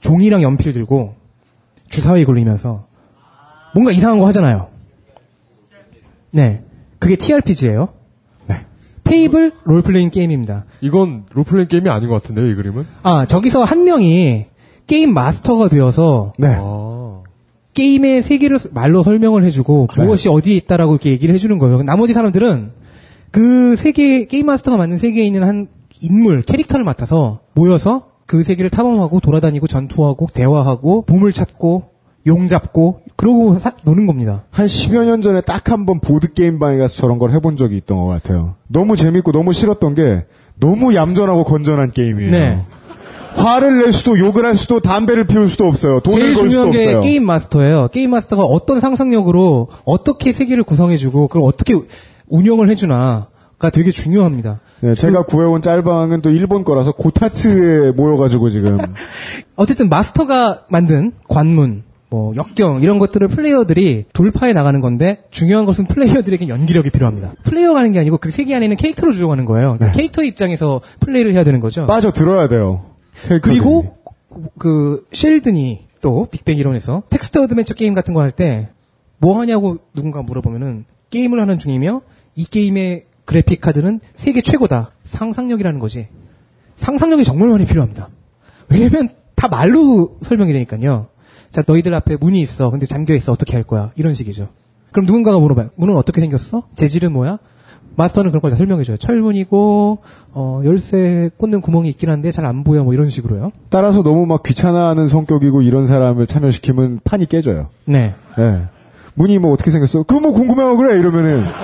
종이랑 0.00 0.42
연필 0.42 0.72
들고 0.74 1.14
주사위 1.88 2.24
굴리면서 2.26 2.86
뭔가 3.72 3.92
이상한 3.92 4.18
거 4.18 4.26
하잖아요. 4.26 4.68
네. 6.32 6.63
그게 7.04 7.16
TRPG예요. 7.16 7.90
네. 8.46 8.64
테이블 9.04 9.52
롤플레잉 9.64 10.08
게임입니다. 10.08 10.64
이건 10.80 11.24
롤플레잉 11.34 11.68
게임이 11.68 11.90
아닌 11.90 12.08
것 12.08 12.22
같은데요, 12.22 12.46
이 12.48 12.54
그림은? 12.54 12.86
아, 13.02 13.26
저기서 13.26 13.62
한 13.62 13.84
명이 13.84 14.46
게임 14.86 15.12
마스터가 15.12 15.68
되어서 15.68 16.32
네. 16.38 16.56
아. 16.58 17.20
게임의 17.74 18.22
세계를 18.22 18.58
말로 18.72 19.02
설명을 19.02 19.44
해주고 19.44 19.88
무엇이 19.96 20.30
어디에 20.30 20.56
있다라고 20.56 20.92
이렇게 20.92 21.10
얘기를 21.10 21.34
해주는 21.34 21.58
거예요. 21.58 21.82
나머지 21.82 22.14
사람들은 22.14 22.70
그 23.30 23.76
세계 23.76 24.26
게임 24.26 24.46
마스터가 24.46 24.78
만든 24.78 24.96
세계에 24.96 25.26
있는 25.26 25.42
한 25.42 25.68
인물 26.00 26.42
캐릭터를 26.42 26.84
맡아서 26.84 27.40
모여서 27.52 28.12
그 28.24 28.42
세계를 28.42 28.70
탐험하고 28.70 29.20
돌아다니고 29.20 29.66
전투하고 29.66 30.28
대화하고 30.32 31.02
보물 31.02 31.32
찾고 31.32 31.90
용 32.26 32.48
잡고 32.48 33.00
그러고 33.16 33.58
사- 33.58 33.72
노는 33.84 34.06
겁니다. 34.06 34.44
한 34.50 34.66
10여 34.66 35.04
년 35.04 35.20
전에 35.22 35.40
딱 35.42 35.70
한 35.70 35.84
번 35.86 36.00
보드게임방에 36.00 36.78
가서 36.78 36.96
저런 36.96 37.18
걸 37.18 37.32
해본 37.32 37.56
적이 37.56 37.76
있던 37.78 37.98
것 37.98 38.06
같아요. 38.06 38.54
너무 38.68 38.96
재밌고 38.96 39.32
너무 39.32 39.52
싫었던 39.52 39.94
게 39.94 40.24
너무 40.58 40.94
얌전하고 40.94 41.44
건전한 41.44 41.90
게임이에요. 41.92 42.30
네. 42.30 42.62
화를 43.36 43.78
낼 43.78 43.92
수도 43.92 44.16
욕을 44.18 44.44
할 44.46 44.56
수도 44.56 44.78
담배를 44.80 45.26
피울 45.26 45.48
수도 45.48 45.66
없어요. 45.66 46.00
돈을 46.00 46.20
제일 46.20 46.34
중요한 46.34 46.70
게 46.70 46.84
없어요. 46.86 47.00
게임 47.00 47.26
마스터예요. 47.26 47.88
게임 47.88 48.10
마스터가 48.10 48.44
어떤 48.44 48.80
상상력으로 48.80 49.68
어떻게 49.84 50.32
세계를 50.32 50.62
구성해주고 50.62 51.26
그걸 51.28 51.42
어떻게 51.48 51.74
운영을 52.28 52.68
해주나가 52.70 53.26
되게 53.72 53.90
중요합니다. 53.90 54.60
네, 54.80 54.94
제가 54.94 55.24
구해온 55.24 55.62
짤방은 55.62 56.20
또 56.22 56.30
일본 56.30 56.62
거라서 56.64 56.92
고타츠에 56.92 57.90
모여가지고 57.92 58.50
지금 58.50 58.78
어쨌든 59.56 59.88
마스터가 59.88 60.66
만든 60.68 61.12
관문, 61.28 61.82
뭐 62.14 62.32
역경 62.36 62.80
이런 62.80 63.00
것들을 63.00 63.26
플레이어들이 63.26 64.04
돌파해 64.12 64.52
나가는 64.52 64.80
건데 64.80 65.24
중요한 65.32 65.66
것은 65.66 65.86
플레이어들에게 65.86 66.46
연기력이 66.46 66.90
필요합니다. 66.90 67.34
플레이어가 67.42 67.80
하는 67.80 67.90
게 67.90 67.98
아니고 67.98 68.18
그 68.18 68.30
세계 68.30 68.54
안에 68.54 68.66
있는 68.66 68.76
캐릭터를 68.76 69.12
조정하는 69.12 69.44
거예요. 69.44 69.76
네. 69.80 69.90
캐릭터 69.92 70.22
입장에서 70.22 70.80
플레이를 71.00 71.34
해야 71.34 71.42
되는 71.42 71.58
거죠. 71.58 71.86
빠져 71.86 72.12
들어야 72.12 72.46
돼요. 72.46 72.84
그리고 73.42 73.96
그 74.58 75.04
쉘든이 75.12 75.86
또 76.00 76.28
빅뱅 76.30 76.56
이론에서 76.58 77.02
텍스트 77.10 77.38
어드벤처 77.38 77.74
게임 77.74 77.94
같은 77.94 78.14
거 78.14 78.20
할 78.20 78.30
때 78.30 78.68
뭐 79.18 79.40
하냐고 79.40 79.78
누군가 79.94 80.22
물어보면은 80.22 80.84
게임을 81.10 81.40
하는 81.40 81.58
중이며 81.58 82.02
이 82.36 82.44
게임의 82.44 83.04
그래픽 83.24 83.60
카드는 83.60 84.00
세계 84.14 84.40
최고다. 84.40 84.90
상상력이라는 85.04 85.78
거지. 85.80 86.06
상상력이 86.76 87.24
정말 87.24 87.48
많이 87.48 87.64
필요합니다. 87.66 88.10
왜냐면 88.68 89.08
다 89.34 89.48
말로 89.48 90.18
설명이 90.20 90.52
되니까요. 90.52 91.06
자, 91.54 91.62
너희들 91.64 91.94
앞에 91.94 92.16
문이 92.16 92.40
있어. 92.40 92.68
근데 92.70 92.84
잠겨 92.84 93.14
있어. 93.14 93.30
어떻게 93.30 93.52
할 93.52 93.62
거야? 93.62 93.92
이런 93.94 94.12
식이죠. 94.12 94.48
그럼 94.90 95.06
누군가가 95.06 95.38
물어봐요. 95.38 95.68
문은 95.76 95.94
어떻게 95.96 96.20
생겼어? 96.20 96.64
재질은 96.74 97.12
뭐야? 97.12 97.38
마스터는 97.94 98.32
그런 98.32 98.40
걸 98.42 98.50
다 98.50 98.56
설명해줘요. 98.56 98.96
철문이고, 98.96 99.98
어, 100.32 100.62
열쇠 100.64 101.30
꽂는 101.36 101.60
구멍이 101.60 101.88
있긴 101.90 102.10
한데 102.10 102.32
잘 102.32 102.44
안 102.44 102.64
보여. 102.64 102.82
뭐 102.82 102.92
이런 102.92 103.08
식으로요. 103.08 103.52
따라서 103.68 104.02
너무 104.02 104.26
막 104.26 104.42
귀찮아하는 104.42 105.06
성격이고 105.06 105.62
이런 105.62 105.86
사람을 105.86 106.26
참여시키면 106.26 107.02
판이 107.04 107.26
깨져요. 107.26 107.68
네. 107.84 108.16
예. 108.40 108.62
문이 109.14 109.38
뭐 109.38 109.52
어떻게 109.52 109.70
생겼어? 109.70 110.02
그거 110.02 110.18
뭐 110.18 110.32
궁금해하고 110.32 110.76
그래 110.76 110.98
이러면은 110.98 111.46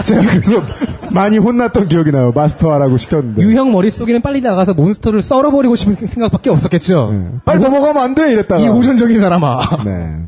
제가 0.04 0.22
그래서 0.22 0.62
많이 1.10 1.38
혼났던 1.38 1.88
기억이 1.88 2.10
나요. 2.10 2.32
마스터하라고 2.34 2.98
시켰는데. 2.98 3.42
유형 3.42 3.70
머릿속에는 3.72 4.20
빨리 4.20 4.40
나가서 4.40 4.74
몬스터를 4.74 5.22
썰어버리고 5.22 5.76
싶은 5.76 5.94
생각밖에 5.94 6.50
없었겠죠. 6.50 7.10
네. 7.12 7.30
빨리 7.44 7.60
넘어가면 7.60 8.02
안 8.02 8.14
돼 8.14 8.32
이랬다가. 8.32 8.60
이 8.62 8.68
오전적인 8.68 9.20
사람아. 9.20 9.84
네. 9.84 10.22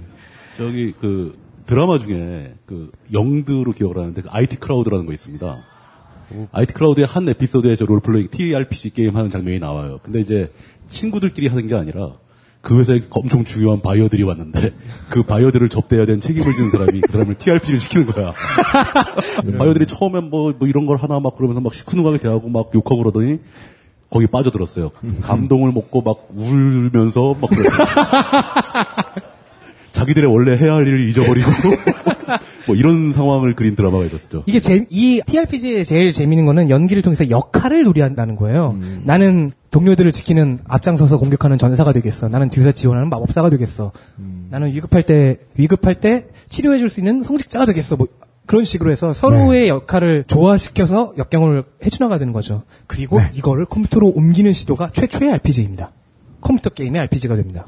저기 0.56 0.92
그 1.00 1.36
드라마 1.66 1.98
중에 1.98 2.54
그 2.66 2.90
영드로 3.12 3.72
기억을 3.72 3.98
하는데 3.98 4.22
그 4.22 4.28
IT 4.30 4.56
크라우드라는 4.56 5.06
거 5.06 5.12
있습니다. 5.12 5.56
IT 6.52 6.72
크라우드의 6.74 7.06
한 7.06 7.28
에피소드에 7.28 7.76
저 7.76 7.84
롤플레잉 7.86 8.28
TRPG 8.30 8.90
게임 8.90 9.16
하는 9.16 9.30
장면이 9.30 9.58
나와요. 9.58 9.98
근데 10.02 10.20
이제 10.20 10.50
친구들끼리 10.88 11.48
하는 11.48 11.66
게 11.66 11.74
아니라 11.74 12.12
그 12.66 12.80
회사에 12.80 13.00
엄청 13.10 13.44
중요한 13.44 13.80
바이어들이 13.80 14.24
왔는데 14.24 14.72
그 15.08 15.22
바이어들을 15.22 15.68
접대해야 15.68 16.04
되는 16.04 16.18
책임을 16.18 16.52
지는 16.52 16.70
사람이 16.70 17.00
그 17.00 17.12
사람을 17.12 17.36
TRP를 17.36 17.78
시키는 17.78 18.06
거야. 18.06 18.32
바이어들이 19.56 19.86
처음엔 19.86 20.30
뭐, 20.30 20.52
뭐 20.58 20.66
이런 20.66 20.84
걸 20.84 20.96
하나 20.96 21.20
막 21.20 21.36
그러면서 21.36 21.60
막 21.60 21.72
시큰둥하게 21.72 22.18
대하고 22.18 22.48
막 22.48 22.72
욕하고 22.74 22.96
그러더니 22.96 23.38
거기 24.10 24.26
빠져들었어요. 24.26 24.90
감동을 25.22 25.70
먹고 25.70 26.02
막 26.02 26.26
울면서 26.34 27.36
막. 27.40 27.50
자기들의 29.92 30.28
원래 30.28 30.56
해야 30.56 30.74
할 30.74 30.88
일을 30.88 31.08
잊어버리고 31.08 31.48
뭐 32.66 32.74
이런 32.76 33.12
상황을 33.12 33.54
그린 33.54 33.76
드라마가 33.76 34.04
있었죠. 34.04 34.42
이게 34.46 34.60
재, 34.60 34.86
이 34.90 35.22
TRPG의 35.24 35.84
제일 35.84 36.10
재밌는 36.12 36.46
거는 36.46 36.68
연기를 36.70 37.02
통해서 37.02 37.30
역할을 37.30 37.84
놀이한다는 37.84 38.36
거예요. 38.36 38.76
나는 39.04 39.52
동료들을 39.70 40.10
지키는 40.12 40.58
앞장서서 40.66 41.18
공격하는 41.18 41.58
전사가 41.58 41.92
되겠어. 41.92 42.28
나는 42.28 42.50
뒤에서 42.50 42.72
지원하는 42.72 43.08
마법사가 43.10 43.50
되겠어. 43.50 43.92
나는 44.50 44.68
위급할 44.68 45.02
때 45.04 45.38
위급할 45.56 45.96
때 46.00 46.26
치료해 46.48 46.78
줄 46.78 46.88
수 46.88 47.00
있는 47.00 47.22
성직자가 47.22 47.66
되겠어. 47.66 47.96
뭐 47.96 48.08
그런 48.46 48.62
식으로 48.64 48.90
해서 48.92 49.12
서로의 49.12 49.68
역할을 49.68 50.24
조화시켜서 50.28 51.14
역경을 51.18 51.64
해주나가 51.84 52.18
되는 52.18 52.32
거죠. 52.32 52.62
그리고 52.86 53.20
이거를 53.34 53.66
컴퓨터로 53.66 54.08
옮기는 54.08 54.52
시도가 54.52 54.90
최초의 54.92 55.32
RPG입니다. 55.32 55.90
컴퓨터 56.40 56.70
게임의 56.70 57.00
RPG가 57.02 57.34
됩니다. 57.36 57.66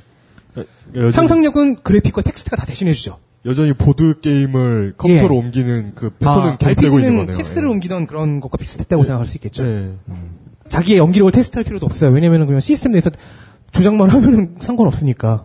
여전히, 0.94 1.12
상상력은 1.12 1.82
그래픽과 1.82 2.22
텍스트가 2.22 2.56
다 2.56 2.64
대신해주죠. 2.66 3.18
여전히 3.48 3.72
보드 3.72 4.20
게임을 4.20 4.94
컴퓨터로 4.98 5.34
예. 5.34 5.38
옮기는 5.38 5.92
그 5.94 6.10
패턴은 6.10 6.52
아, 6.52 6.56
계속되고 6.58 6.98
있는 6.98 7.16
거네요. 7.16 7.30
체스를 7.30 7.68
옮기던 7.68 8.06
그런 8.06 8.40
것과 8.40 8.58
비슷했다고 8.58 9.04
생각할 9.04 9.26
수 9.26 9.36
있겠죠. 9.38 9.66
예. 9.66 9.92
자기의 10.68 10.98
연기력을 10.98 11.32
테스트할 11.32 11.64
필요도 11.64 11.86
없어요. 11.86 12.10
왜냐면 12.10 12.42
은 12.42 12.46
그냥 12.46 12.60
시스템 12.60 12.92
내에서 12.92 13.10
조작만 13.72 14.10
하면은 14.10 14.56
상관없으니까. 14.60 15.44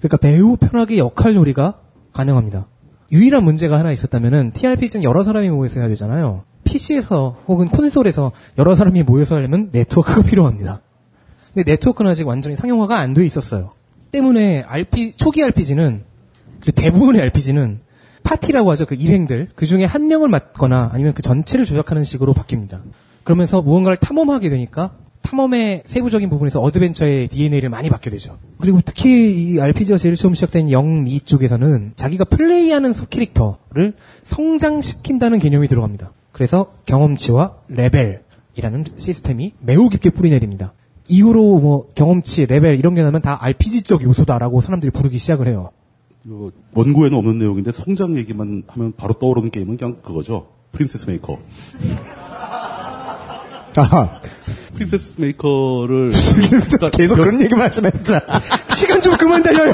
그러니까 0.00 0.18
매우 0.22 0.56
편하게 0.56 0.96
역할 0.98 1.34
놀이가 1.34 1.74
가능합니다. 2.12 2.66
유일한 3.12 3.44
문제가 3.44 3.78
하나 3.78 3.92
있었다면은 3.92 4.52
TRPG는 4.52 5.04
여러 5.04 5.22
사람이 5.22 5.50
모여서 5.50 5.80
해야 5.80 5.88
되잖아요. 5.88 6.44
PC에서 6.64 7.36
혹은 7.46 7.68
콘솔에서 7.68 8.32
여러 8.58 8.74
사람이 8.74 9.02
모여서 9.02 9.34
하려면 9.36 9.68
네트워크가 9.72 10.22
필요합니다. 10.26 10.80
근데 11.54 11.70
네트워크는 11.70 12.10
아직 12.10 12.26
완전히 12.26 12.56
상용화가 12.56 12.98
안 12.98 13.12
돼 13.14 13.24
있었어요. 13.26 13.72
때문에 14.10 14.64
RP 14.66 15.12
초기 15.12 15.42
RPG는 15.44 16.00
그 16.00 16.15
대부분의 16.72 17.22
RPG는 17.22 17.80
파티라고 18.22 18.70
하죠. 18.72 18.86
그 18.86 18.94
일행들 18.94 19.50
그 19.54 19.66
중에 19.66 19.84
한 19.84 20.08
명을 20.08 20.28
맡거나 20.28 20.90
아니면 20.92 21.14
그 21.14 21.22
전체를 21.22 21.64
조작하는 21.64 22.04
식으로 22.04 22.34
바뀝니다. 22.34 22.80
그러면서 23.22 23.62
무언가를 23.62 23.96
탐험하게 23.96 24.50
되니까 24.50 24.92
탐험의 25.22 25.82
세부적인 25.86 26.28
부분에서 26.28 26.60
어드벤처의 26.60 27.28
DNA를 27.28 27.68
많이 27.68 27.90
받게 27.90 28.10
되죠. 28.10 28.38
그리고 28.58 28.80
특히 28.84 29.54
이 29.54 29.60
RPG가 29.60 29.98
제일 29.98 30.14
처음 30.14 30.34
시작된 30.34 30.70
영미 30.70 31.20
쪽에서는 31.20 31.92
자기가 31.96 32.24
플레이하는 32.24 32.92
소 32.92 33.06
캐릭터를 33.06 33.94
성장시킨다는 34.24 35.40
개념이 35.40 35.66
들어갑니다. 35.66 36.12
그래서 36.30 36.74
경험치와 36.86 37.56
레벨이라는 37.68 38.84
시스템이 38.98 39.54
매우 39.60 39.88
깊게 39.88 40.10
뿌리내립니다. 40.10 40.74
이후로 41.08 41.58
뭐 41.58 41.88
경험치, 41.94 42.46
레벨 42.46 42.78
이런 42.78 42.94
게 42.94 43.02
나면 43.02 43.22
다 43.22 43.38
RPG적 43.40 44.02
요소다라고 44.02 44.60
사람들이 44.60 44.90
부르기 44.90 45.18
시작을 45.18 45.48
해요. 45.48 45.70
그 46.26 46.50
원고에는 46.74 47.16
없는 47.16 47.38
내용인데 47.38 47.70
성장 47.70 48.16
얘기만 48.16 48.64
하면 48.66 48.92
바로 48.96 49.14
떠오르는 49.14 49.50
게임은 49.50 49.76
그냥 49.76 49.94
그거죠. 49.94 50.48
프린세스 50.72 51.08
메이커. 51.10 51.38
아하. 53.76 54.20
프린세스 54.74 55.20
메이커를 55.20 56.10
계속 56.92 57.16
그런 57.16 57.40
얘기만 57.40 57.66
하시네, 57.66 57.90
진짜. 57.92 58.20
시간 58.74 59.00
좀 59.00 59.16
그만 59.16 59.42
달려요. 59.42 59.72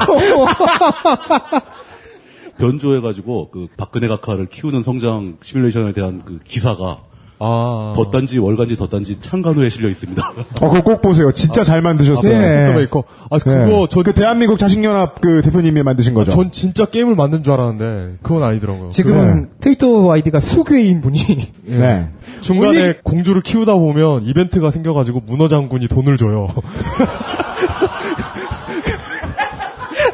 변조해가지고 2.58 3.50
그 3.50 3.68
박근혜 3.76 4.08
각하를 4.08 4.46
키우는 4.46 4.82
성장 4.82 5.38
시뮬레이션에 5.42 5.92
대한 5.94 6.22
그 6.24 6.38
기사가 6.44 7.02
아. 7.44 7.92
덧단지 7.96 8.38
월간지 8.38 8.76
덧단지 8.76 9.20
창간호에 9.20 9.68
실려 9.68 9.88
있습니다. 9.88 10.22
어, 10.60 10.70
그거 10.70 10.80
꼭 10.82 11.02
보세요. 11.02 11.32
진짜 11.32 11.64
잘 11.64 11.82
만드셨어요. 11.82 12.32
프린세스 12.32 12.70
메이커. 12.76 13.02
아, 13.30 13.38
그거 13.38 13.88
저- 13.90 14.02
그 14.02 14.12
대한민국 14.12 14.58
자식연합 14.58 15.20
그 15.20 15.42
대표님이 15.42 15.82
만드신 15.82 16.14
거죠. 16.14 16.30
전 16.30 16.52
진짜 16.52 16.84
게임을 16.84 17.16
만든 17.16 17.42
줄 17.42 17.52
알았는데 17.54 18.18
그건 18.22 18.44
아니더라고요. 18.44 18.90
지금은 18.90 19.50
트위터 19.60 20.10
아이디가 20.12 20.38
수괴인 20.40 21.00
분이 21.00 21.18
예. 21.68 21.76
네. 21.76 22.08
중간에 22.40 22.94
공주를 23.02 23.42
키우다 23.42 23.74
보면 23.74 24.24
이벤트가 24.26 24.70
생겨가지고 24.70 25.22
문어 25.26 25.48
장군이 25.48 25.88
돈을 25.88 26.16
줘요. 26.16 26.48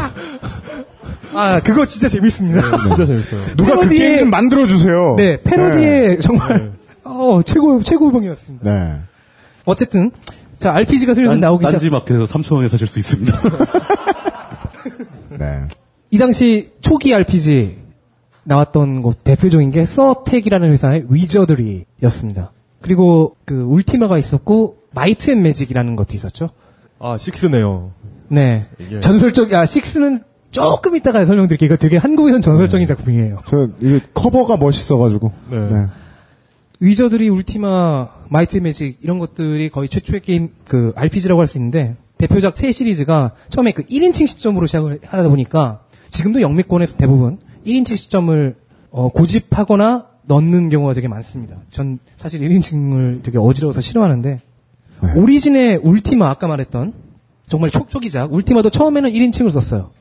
아 1.35 1.59
그거 1.61 1.85
진짜 1.85 2.07
재밌습니다. 2.07 2.61
진짜 2.87 3.05
재밌어요. 3.05 3.41
누가 3.57 3.75
그 3.79 3.89
게임 3.89 4.17
좀 4.17 4.29
만들어주세요. 4.29 5.15
네 5.17 5.41
패러디의 5.41 6.07
네. 6.07 6.17
정말 6.19 6.71
어 7.03 7.41
최고 7.45 7.81
최고봉이었습니다. 7.83 8.71
네. 8.71 8.99
어쨌든 9.65 10.11
자 10.57 10.73
RPG가 10.73 11.13
슬슬 11.13 11.39
나오기 11.39 11.65
시작. 11.65 11.71
딴지 11.79 11.89
마켓에서 11.89 12.25
3천 12.25 12.55
원에 12.55 12.67
사실 12.69 12.87
수 12.87 12.99
있습니다. 12.99 13.39
네. 15.37 15.61
이 16.11 16.17
당시 16.17 16.71
초기 16.81 17.13
RPG 17.13 17.77
나왔던 18.43 19.01
것 19.01 19.23
대표적인 19.23 19.71
게 19.71 19.85
Sir-Tech이라는 19.85 20.71
회사의 20.71 21.05
위저드리였습니다. 21.09 22.51
그리고 22.81 23.35
그 23.45 23.61
울티마가 23.63 24.17
있었고 24.17 24.77
마이트 24.93 25.31
앤 25.31 25.41
매직이라는 25.41 25.95
것도 25.95 26.13
있었죠. 26.13 26.51
아, 26.99 27.17
식스네요. 27.17 27.91
네. 28.29 28.67
이게- 28.79 28.99
전설적 28.99 29.51
아 29.53 29.65
식스는 29.65 30.19
조금 30.55 30.95
이따가 30.95 31.25
설명드릴게요. 31.25 31.67
이거 31.67 31.75
되게 31.77 31.97
한국에선 31.97 32.41
전설적인 32.41 32.87
작품이에요. 32.87 33.39
저, 33.49 33.69
이게 33.79 33.99
커버가 34.13 34.57
멋있어가지고. 34.57 35.31
네. 35.51 35.67
네. 35.69 35.85
위저드리 36.79 37.29
울티마, 37.29 38.09
마이트 38.29 38.57
매직 38.57 38.99
이런 39.01 39.19
것들이 39.19 39.69
거의 39.69 39.87
최초의 39.89 40.21
게임 40.21 40.49
그 40.67 40.91
RPG라고 40.95 41.39
할 41.39 41.47
수 41.47 41.57
있는데 41.57 41.95
대표작 42.17 42.57
세 42.57 42.71
시리즈가 42.71 43.31
처음에 43.49 43.71
그 43.71 43.83
1인칭 43.85 44.27
시점으로 44.27 44.67
시작을 44.67 44.99
하다 45.05 45.29
보니까 45.29 45.81
지금도 46.09 46.41
영미권에서 46.41 46.97
대부분 46.97 47.39
1인칭 47.65 47.95
시점을 47.95 48.55
어, 48.91 49.09
고집하거나 49.09 50.05
넣는 50.27 50.69
경우가 50.69 50.93
되게 50.93 51.07
많습니다. 51.07 51.57
전 51.71 51.99
사실 52.17 52.41
1인칭을 52.41 53.23
되게 53.23 53.37
어지러워서 53.37 53.81
싫어하는데 53.81 54.41
오리진의 55.15 55.81
울티마 55.83 56.29
아까 56.29 56.47
말했던 56.47 56.93
정말 57.47 57.69
촉촉이작 57.69 58.33
울티마도 58.33 58.69
처음에는 58.69 59.11
1인칭을 59.11 59.51
썼어요. 59.51 59.91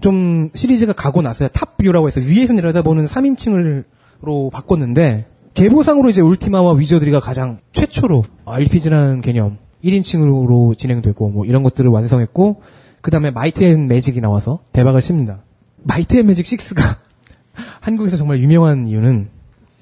좀 0.00 0.50
시리즈가 0.54 0.92
가고 0.92 1.22
나서야 1.22 1.48
top 1.48 1.64
view라고 1.64 2.06
해서 2.08 2.20
위에서 2.20 2.52
내려다보는 2.52 3.06
3인칭으로 3.06 4.50
바꿨는데 4.52 5.26
계보상으로 5.54 6.10
이제 6.10 6.20
울티마와 6.22 6.74
위저드리가 6.74 7.20
가장 7.20 7.58
최초로 7.72 8.24
RPG라는 8.46 9.20
개념 9.20 9.58
1인칭으로 9.84 10.76
진행되고 10.76 11.28
뭐 11.30 11.44
이런 11.44 11.62
것들을 11.62 11.90
완성했고 11.90 12.62
그 13.00 13.10
다음에 13.10 13.30
마이트 13.30 13.64
앤 13.64 13.88
매직이 13.88 14.20
나와서 14.20 14.60
대박을 14.72 15.00
칩니다. 15.00 15.42
마이트 15.82 16.16
앤 16.18 16.26
매직 16.26 16.46
6가 16.46 16.82
한국에서 17.80 18.16
정말 18.16 18.38
유명한 18.40 18.86
이유는 18.86 19.28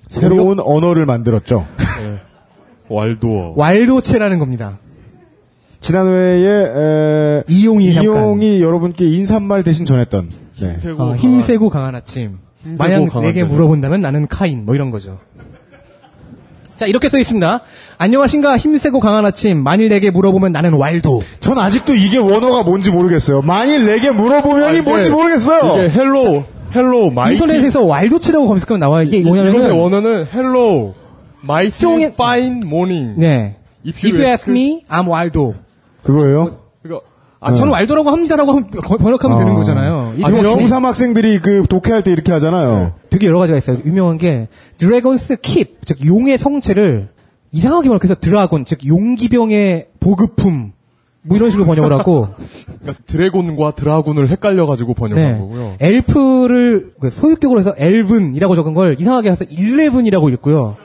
새로운 0.09 0.59
언어를 0.61 1.05
만들었죠. 1.05 1.67
왈도어. 2.89 3.55
왈도체라는 3.57 4.39
겁니다. 4.39 4.79
지난 5.81 6.07
회에 6.09 6.45
에, 6.45 7.45
이용이. 7.49 7.91
이용이 7.91 8.61
여러분께 8.63 9.05
인사말 9.07 9.63
대신 9.63 9.85
전했던 9.87 10.31
네. 10.61 10.77
어, 10.99 11.15
힘세고 11.15 11.71
강한 11.71 11.95
아침. 11.95 12.39
힘세고 12.65 12.77
만약 12.79 13.07
강한 13.13 13.29
내게. 13.29 13.45
물어본다면 13.45 14.01
나는 14.01 14.27
카인. 14.27 14.65
뭐 14.65 14.75
이런 14.75 14.91
거죠. 14.91 15.19
자, 16.77 16.87
이렇게 16.87 17.09
써 17.09 17.19
있습니다. 17.19 17.61
안녕하신가 17.97 18.57
힘세고 18.57 19.01
강한 19.01 19.25
아침. 19.27 19.63
만일 19.63 19.89
내게 19.89 20.11
물어보면 20.11 20.53
나는 20.53 20.75
왈도. 20.75 21.23
전 21.41 21.59
아직도 21.59 21.95
이게 21.95 22.19
원어가 22.19 22.63
뭔지 22.65 22.91
모르겠어요. 22.91 23.43
만일 23.43 23.87
내게 23.87 24.11
물어보면이 24.11 24.79
이게- 24.79 24.89
뭔지 24.89 25.11
모르겠어요. 25.11 25.79
이게 25.87 25.91
hello, 25.91 26.45
hello, 26.75 27.11
mighty. 27.11 27.35
인터넷에서 27.35 27.85
왈도체라고 27.85 28.47
검색하면 28.47 28.81
나와요. 28.81 29.07
이게 29.07 29.19
이것의 29.19 29.43
뭐냐면은 29.45 29.77
원어는 29.77 30.27
hello, 30.33 30.95
Mighty 31.43 31.85
수용의- 31.85 32.17
fine 32.17 32.61
morning. 32.65 33.15
네. 33.17 33.57
If 33.87 33.97
If 33.99 34.07
you 34.07 34.17
you 34.19 34.29
ask 34.31 34.51
me, 34.51 34.85
I'm 34.89 35.09
왈도. 35.09 35.55
그거예요? 36.13 36.57
그거 36.83 37.03
아, 37.41 37.55
저는 37.55 37.73
왈도라고 37.73 38.11
합니다라고 38.11 38.51
하면 38.51 38.71
번- 38.71 38.99
번역하면 38.99 39.39
되는 39.39 39.55
거잖아요. 39.55 40.15
아, 40.25 40.29
이거 40.29 40.29
중3 40.29 40.83
학생들이 40.83 41.39
그 41.39 41.65
독해할 41.69 42.03
때 42.03 42.11
이렇게 42.11 42.33
하잖아요. 42.33 42.95
되게 43.11 43.27
여러 43.27 43.39
가지가 43.39 43.59
있어요. 43.59 43.79
유명한 43.85 44.19
게 44.19 44.49
Dragon's 44.79 45.37
Keep, 45.37 45.69
즉 45.85 46.05
용의 46.05 46.39
성체를 46.39 47.11
이상하게 47.53 47.89
번역해서 47.89 48.17
dragoon, 48.17 48.65
즉 48.65 48.85
용기병의 48.87 49.87
보급품 50.01 50.73
뭐 51.23 51.37
이런 51.37 51.51
식으로 51.51 51.67
번역을 51.67 51.93
하고 51.93 52.29
그러니까 52.81 53.03
dragon과 53.07 53.73
dragoon을 53.73 54.31
헷갈려가지고 54.31 54.95
번역한 54.95 55.33
네. 55.33 55.39
거고요. 55.39 55.75
엘프를 55.79 56.93
그 57.01 57.11
소유격으로 57.11 57.61
해서 57.61 57.73
elven이라고 57.77 58.57
적은 58.57 58.75
걸 58.75 58.97
이상하게 58.99 59.31
해서 59.31 59.45
eleven이라고 59.45 60.29
읽고요. 60.31 60.77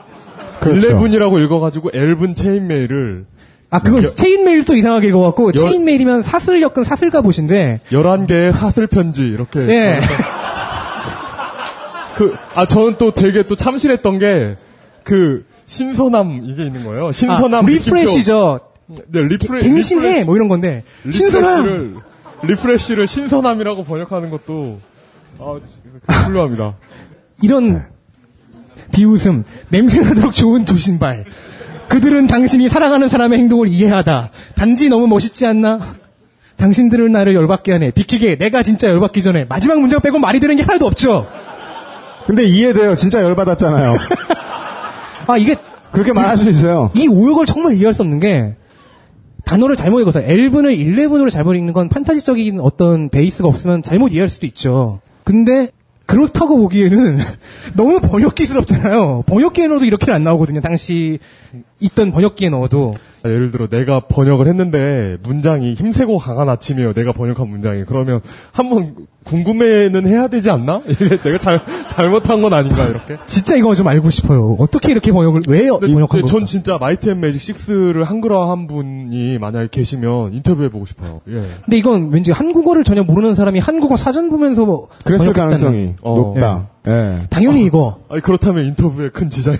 그렇죠. 0.60 0.78
eleven이라고 0.80 1.38
읽어가지고 1.40 1.90
elven 1.92 2.34
chain 2.36 2.74
mail을 2.74 3.26
아, 3.74 3.80
그건 3.80 4.14
chain 4.14 4.42
mail도 4.42 4.76
이상하게 4.76 5.08
읽어갖고, 5.08 5.50
chain 5.50 5.74
mail이면 5.74 6.22
사슬 6.22 6.62
엮은 6.62 6.84
사슬가 6.84 7.22
보신데, 7.22 7.80
11개의 7.90 8.52
사슬 8.52 8.86
편지 8.86 9.26
이렇게. 9.26 9.58
예. 9.68 9.98
그, 12.14 12.36
아, 12.54 12.66
저는 12.66 12.94
또 12.98 13.10
되게 13.10 13.42
또 13.42 13.56
참신했던 13.56 14.20
게, 14.20 14.54
그, 15.02 15.44
신선함, 15.66 16.42
이게 16.44 16.66
있는 16.66 16.84
거예요. 16.84 17.10
신선함. 17.10 17.64
아, 17.64 17.68
refresh죠. 17.68 18.60
느낌표. 18.88 19.10
네, 19.10 19.20
refre- 19.22 19.60
갱신해! 19.62 20.02
refresh. 20.02 20.24
뭐 20.24 20.36
이런 20.36 20.46
건데, 20.46 20.84
신선함! 21.10 21.64
refresh를, 21.64 21.94
refresh를 22.44 23.06
신선함이라고 23.08 23.82
번역하는 23.82 24.30
것도, 24.30 24.78
아, 25.40 25.58
훌륭합니다. 26.26 26.76
이런 27.42 27.86
비웃음, 28.92 29.42
냄새나도록 29.70 30.32
좋은 30.32 30.64
두 30.64 30.78
신발. 30.78 31.24
그들은 31.88 32.26
당신이 32.26 32.68
사랑하는 32.68 33.08
사람의 33.08 33.38
행동을 33.38 33.68
이해하다. 33.68 34.30
단지 34.54 34.88
너무 34.88 35.06
멋있지 35.06 35.46
않나? 35.46 35.80
당신들은 36.56 37.12
나를 37.12 37.34
열받게 37.34 37.72
하네. 37.72 37.90
비키게 37.90 38.36
내가 38.38 38.62
진짜 38.62 38.88
열받기 38.88 39.22
전에 39.22 39.44
마지막 39.44 39.80
문장 39.80 40.00
빼고 40.00 40.18
말이 40.18 40.40
되는 40.40 40.56
게 40.56 40.62
하나도 40.62 40.86
없죠. 40.86 41.26
근데 42.26 42.44
이해돼요. 42.44 42.96
진짜 42.96 43.22
열받았잖아요. 43.22 43.96
아 45.26 45.36
이게 45.36 45.56
그렇게 45.92 46.12
말할 46.12 46.36
수 46.36 46.48
있어요. 46.50 46.90
이 46.94 47.08
오역을 47.08 47.46
정말 47.46 47.74
이해할 47.74 47.94
수 47.94 48.02
없는 48.02 48.20
게 48.20 48.54
단어를 49.44 49.76
잘못 49.76 50.00
읽어서 50.00 50.20
엘븐을 50.20 50.76
11으로 50.76 51.30
잘못 51.30 51.54
읽는 51.54 51.72
건 51.72 51.88
판타지적인 51.88 52.60
어떤 52.60 53.10
베이스가 53.10 53.46
없으면 53.48 53.82
잘못 53.82 54.12
이해할 54.12 54.28
수도 54.28 54.46
있죠. 54.46 55.00
근데 55.22 55.68
그렇다고 56.06 56.58
보기에는 56.58 57.18
너무 57.74 58.00
번역기스럽잖아요. 58.00 59.24
번역기에 59.26 59.68
넣어도 59.68 59.84
이렇게는 59.84 60.14
안 60.14 60.24
나오거든요. 60.24 60.60
당시 60.60 61.18
있던 61.80 62.12
번역기에 62.12 62.50
넣어도. 62.50 62.94
아, 63.24 63.28
예를 63.30 63.50
들어 63.50 63.68
내가 63.68 64.00
번역을 64.00 64.46
했는데 64.46 65.16
문장이 65.22 65.72
힘세고 65.74 66.18
강한 66.18 66.48
아침이에요. 66.50 66.92
내가 66.92 67.12
번역한 67.12 67.48
문장이. 67.48 67.84
그러면 67.86 68.20
한번 68.52 68.94
궁금해는 69.24 70.06
해야 70.06 70.28
되지 70.28 70.50
않나? 70.50 70.82
이게 70.86 71.16
내가 71.16 71.38
잘 71.38 71.62
잘못한 71.88 72.42
건 72.42 72.52
아닌가 72.52 72.84
이렇게. 72.86 73.16
진짜 73.26 73.56
이거 73.56 73.74
좀 73.74 73.88
알고 73.88 74.10
싶어요. 74.10 74.56
어떻게 74.58 74.90
이렇게 74.92 75.10
번역을 75.10 75.40
왜 75.48 75.68
번역한 75.68 75.80
근데 75.80 76.20
거죠? 76.20 76.26
전 76.26 76.44
진짜 76.44 76.76
마이트 76.78 77.08
앤 77.08 77.20
매직 77.20 77.56
6를 77.56 78.04
한글화한 78.04 78.66
분이 78.66 79.38
만약에 79.38 79.68
계시면 79.70 80.34
인터뷰해 80.34 80.68
보고 80.68 80.84
싶어요. 80.84 81.20
예. 81.28 81.46
근데 81.64 81.78
이건 81.78 82.10
왠지 82.12 82.30
한국어를 82.30 82.84
전혀 82.84 83.02
모르는 83.02 83.34
사람이 83.34 83.58
한국어 83.58 83.96
사전 83.96 84.28
보면서 84.28 84.66
뭐 84.66 84.88
그랬을 85.02 85.32
번역했다는- 85.32 85.34
가능성이 85.34 85.94
어. 86.02 86.14
높다. 86.14 86.68
예. 86.88 87.22
당연히 87.30 87.64
이거. 87.64 88.00
아니 88.10 88.20
그렇다면 88.20 88.66
인터뷰에 88.66 89.08
큰 89.08 89.30
지장이 89.30 89.56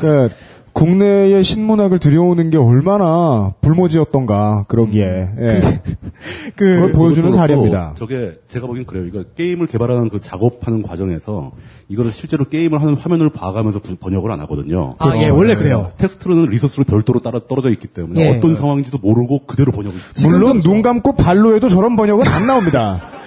그러니까 0.00 0.34
국내에 0.72 1.42
신문학을 1.42 1.98
들여오는 1.98 2.50
게 2.50 2.56
얼마나 2.56 3.52
불모지였던가 3.60 4.64
그러기에 4.68 5.04
예. 5.38 5.60
그 6.56 6.64
그걸 6.74 6.92
보여주는 6.92 7.30
사례입니다. 7.32 7.94
그렇고 7.94 7.98
저게 7.98 8.38
제가 8.48 8.66
보기엔 8.66 8.86
그래요. 8.86 9.04
이거 9.06 9.22
게임을 9.36 9.66
개발하는 9.66 10.08
그 10.08 10.20
작업하는 10.20 10.82
과정에서 10.82 11.50
이거를 11.88 12.10
실제로 12.10 12.46
게임을 12.48 12.80
하는 12.80 12.94
화면을 12.94 13.28
봐가면서 13.28 13.80
부- 13.80 13.96
번역을 13.96 14.30
안 14.30 14.40
하거든요. 14.40 14.94
아, 14.98 15.12
예, 15.16 15.28
원래 15.28 15.54
그래요. 15.54 15.90
텍스트로는 15.98 16.46
리소스로 16.46 16.84
별도로 16.84 17.20
따라 17.20 17.38
떨어져 17.46 17.70
있기 17.70 17.88
때문에 17.88 18.20
예. 18.22 18.36
어떤 18.36 18.54
상황인지도 18.54 18.98
모르고 18.98 19.46
그대로 19.46 19.72
번역을. 19.72 19.98
물론 20.24 20.60
눈 20.60 20.80
감고 20.82 21.16
발로 21.16 21.54
해도 21.54 21.68
저런 21.68 21.96
번역은 21.96 22.26
안 22.26 22.46
나옵니다. 22.46 23.00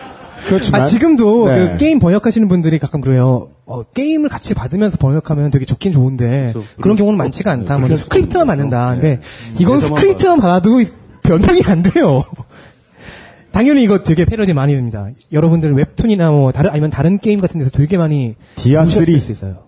그렇지만 0.48 0.82
아, 0.82 0.86
지금도 0.86 1.50
네. 1.50 1.72
그 1.72 1.78
게임 1.78 2.00
번역하시는 2.00 2.48
분들이 2.48 2.78
가끔 2.78 3.02
그래요. 3.02 3.50
어, 3.66 3.84
게임을 3.84 4.30
같이 4.30 4.54
받으면서 4.54 4.98
번역하면 4.98 5.50
되게 5.50 5.66
좋긴 5.66 5.92
좋은데 5.92 6.54
그런 6.80 6.96
경우는 6.96 7.18
많지가 7.18 7.52
않다. 7.52 7.80
뭐 7.80 7.88
그렇게 7.88 8.02
스크립트만 8.02 8.48
받는다. 8.48 8.92
근데 8.92 9.22
이건 9.60 9.80
스크립트만 9.80 10.40
받아도 10.40 10.82
변명이 11.24 11.64
안 11.66 11.82
돼요. 11.82 12.24
당연히 13.52 13.84
이거 13.84 14.04
되게 14.04 14.26
패러디 14.26 14.54
많이 14.54 14.76
됩니다. 14.76 15.08
여러분들 15.32 15.74
웹툰이나 15.74 16.30
뭐 16.30 16.52
다른 16.52 16.72
아니면 16.72 16.92
다른 16.92 17.20
게임 17.20 17.40
같은 17.40 17.60
데서 17.60 17.72
되게 17.72 17.98
많이 17.98 18.36
디아3. 18.58 18.80
보셨을 18.80 19.20
수 19.20 19.32
있어요. 19.32 19.64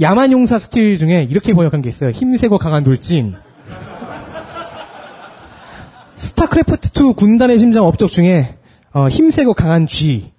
야만 0.00 0.32
용사 0.32 0.58
스킬 0.58 0.96
중에 0.96 1.26
이렇게 1.28 1.52
번역한 1.52 1.82
게 1.82 1.90
있어요. 1.90 2.10
힘세고 2.10 2.58
강한 2.58 2.82
돌진. 2.82 3.34
스타크래프트 6.16 6.90
2 6.98 7.12
군단의 7.14 7.58
심장 7.58 7.84
업적 7.84 8.10
중에 8.10 8.56
어, 8.96 9.08
힘세고 9.08 9.52
강한 9.52 9.86
쥐. 9.86 10.32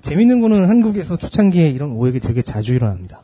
재밌는 0.00 0.40
거는 0.40 0.66
한국에서 0.66 1.18
초창기에 1.18 1.68
이런 1.68 1.92
오역이 1.92 2.20
되게 2.20 2.40
자주 2.40 2.74
일어납니다. 2.74 3.20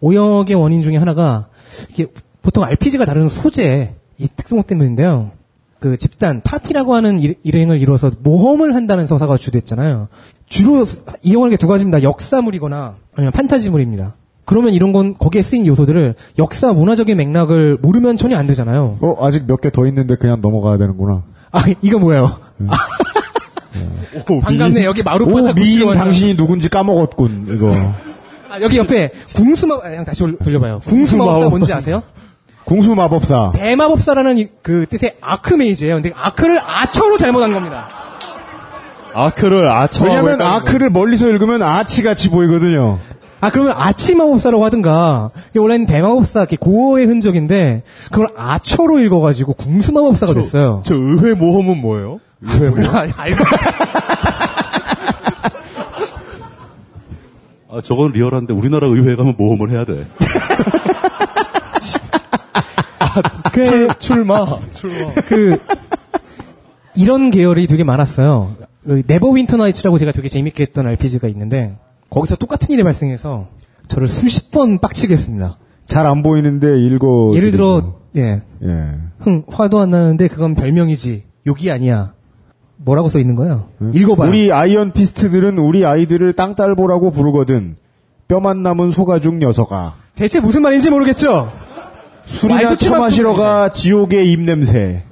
오역의 0.00 0.56
원인 0.56 0.82
중에 0.82 0.96
하나가 0.96 1.48
이게 1.90 2.06
보통 2.40 2.64
RPG가 2.64 3.04
다루는 3.04 3.28
소재 3.28 3.96
이 4.16 4.28
특성 4.34 4.62
때문인데요. 4.62 5.32
그 5.78 5.98
집단 5.98 6.40
파티라고 6.42 6.94
하는 6.94 7.18
일- 7.18 7.34
일행을 7.42 7.82
이루어서 7.82 8.10
모험을 8.22 8.74
한다는 8.74 9.06
서사가 9.06 9.36
주됐잖아요. 9.36 10.08
주로 10.46 10.86
이용하는 11.22 11.50
게 11.50 11.58
두 11.58 11.66
가지입니다. 11.68 12.02
역사물이거나 12.02 12.96
아니면 13.14 13.32
판타지물입니다. 13.32 14.14
그러면 14.46 14.72
이런 14.72 14.92
건 14.94 15.18
거기에 15.18 15.42
쓰인 15.42 15.66
요소들을 15.66 16.14
역사 16.38 16.72
문화적인 16.72 17.14
맥락을 17.14 17.76
모르면 17.82 18.16
전혀 18.16 18.38
안 18.38 18.46
되잖아요. 18.46 18.96
어 19.02 19.26
아직 19.26 19.44
몇 19.46 19.60
개 19.60 19.68
더 19.68 19.86
있는데 19.88 20.16
그냥 20.16 20.40
넘어가야 20.40 20.78
되는구나. 20.78 21.24
아 21.52 21.64
이거 21.82 21.98
뭐예요? 21.98 22.38
반갑네 24.42 24.84
여기 24.84 25.02
마루바닥 25.02 25.50
오 25.50 25.54
미인 25.54 25.92
당신이 25.94 26.36
누군지 26.36 26.68
까먹었군 26.68 27.48
이거. 27.54 27.68
아, 28.50 28.60
여기 28.62 28.78
옆에 28.78 29.10
궁수마 29.34 29.74
아, 29.84 29.94
형 29.94 30.04
다시 30.04 30.24
올- 30.24 30.36
돌려봐요. 30.42 30.80
궁수마법사 30.86 31.48
뭔지 31.50 31.72
아세요? 31.72 32.02
궁수 32.64 32.94
마법사. 32.94 33.52
대마법사라는 33.54 34.38
이- 34.38 34.48
그 34.62 34.86
뜻의 34.88 35.16
아크메이즈예요. 35.20 35.96
근데 35.96 36.12
아크를 36.14 36.58
아처로 36.58 37.16
잘못한 37.18 37.52
겁니다. 37.52 37.88
아크를 39.14 39.68
아처. 39.68 40.04
왜냐면 40.04 40.40
아크를 40.42 40.90
멀리서 40.90 41.28
읽으면 41.28 41.62
아치 41.62 42.02
같이 42.02 42.30
보이거든요. 42.30 42.98
아 43.40 43.50
그러면 43.50 43.74
아치마법사라고 43.76 44.64
하든가 44.64 45.30
이게 45.50 45.60
원래는 45.60 45.86
대마법사 45.86 46.40
이렇게 46.40 46.56
고어의 46.56 47.06
흔적인데 47.06 47.82
그걸 48.10 48.28
아처로 48.36 48.98
읽어가지고 49.00 49.54
궁수마법사가 49.54 50.34
됐어요. 50.34 50.82
저 50.84 50.94
의회 50.94 51.34
모험은 51.34 51.80
뭐예요? 51.80 52.18
모험. 52.40 52.78
아, 52.94 53.06
알고 53.16 53.44
아, 57.70 57.80
저건 57.82 58.12
리얼한데 58.12 58.54
우리나라 58.54 58.86
의회에 58.86 59.14
가면 59.16 59.34
모험을 59.36 59.70
해야 59.70 59.84
돼. 59.84 60.06
출, 63.52 63.88
출마. 63.98 64.46
출마. 64.72 65.10
그 65.26 65.58
이런 66.94 67.30
계열이 67.30 67.66
되게 67.66 67.84
많았어요. 67.84 68.56
그 68.84 69.02
네버 69.06 69.28
윈터 69.30 69.56
나이츠라고 69.58 69.98
제가 69.98 70.12
되게 70.12 70.28
재밌게 70.28 70.62
했던 70.62 70.86
RPG가 70.86 71.28
있는데 71.28 71.76
거기서 72.10 72.36
똑같은 72.36 72.70
일이 72.72 72.82
발생해서 72.82 73.48
저를 73.88 74.08
수십 74.08 74.50
번 74.50 74.78
빡치게 74.78 75.12
했습니다. 75.12 75.58
잘 75.86 76.06
안 76.06 76.22
보이는데 76.22 76.78
읽어. 76.86 77.32
예를 77.34 77.50
들어 77.50 77.94
예. 78.16 78.42
예. 78.62 78.94
흥 79.18 79.44
화도 79.48 79.78
안 79.78 79.90
나는데 79.90 80.28
그건 80.28 80.54
별명이지 80.54 81.24
욕이 81.46 81.70
아니야. 81.70 82.14
뭐라고 82.78 83.08
써 83.08 83.18
있는 83.18 83.34
거예요? 83.34 83.68
읽어봐요. 83.92 84.28
우리 84.28 84.52
아이언 84.52 84.92
피스트들은 84.92 85.58
우리 85.58 85.84
아이들을 85.84 86.32
땅딸보라고 86.32 87.10
부르거든. 87.10 87.76
뼈만 88.28 88.62
남은 88.62 88.90
소가죽 88.90 89.36
녀석아. 89.36 89.94
대체 90.14 90.40
무슨 90.40 90.62
말인지 90.62 90.90
모르겠죠? 90.90 91.52
술이나 92.26 92.76
처마시러 92.76 93.32
가 93.34 93.72
지옥의 93.72 94.30
입냄새. 94.30 95.04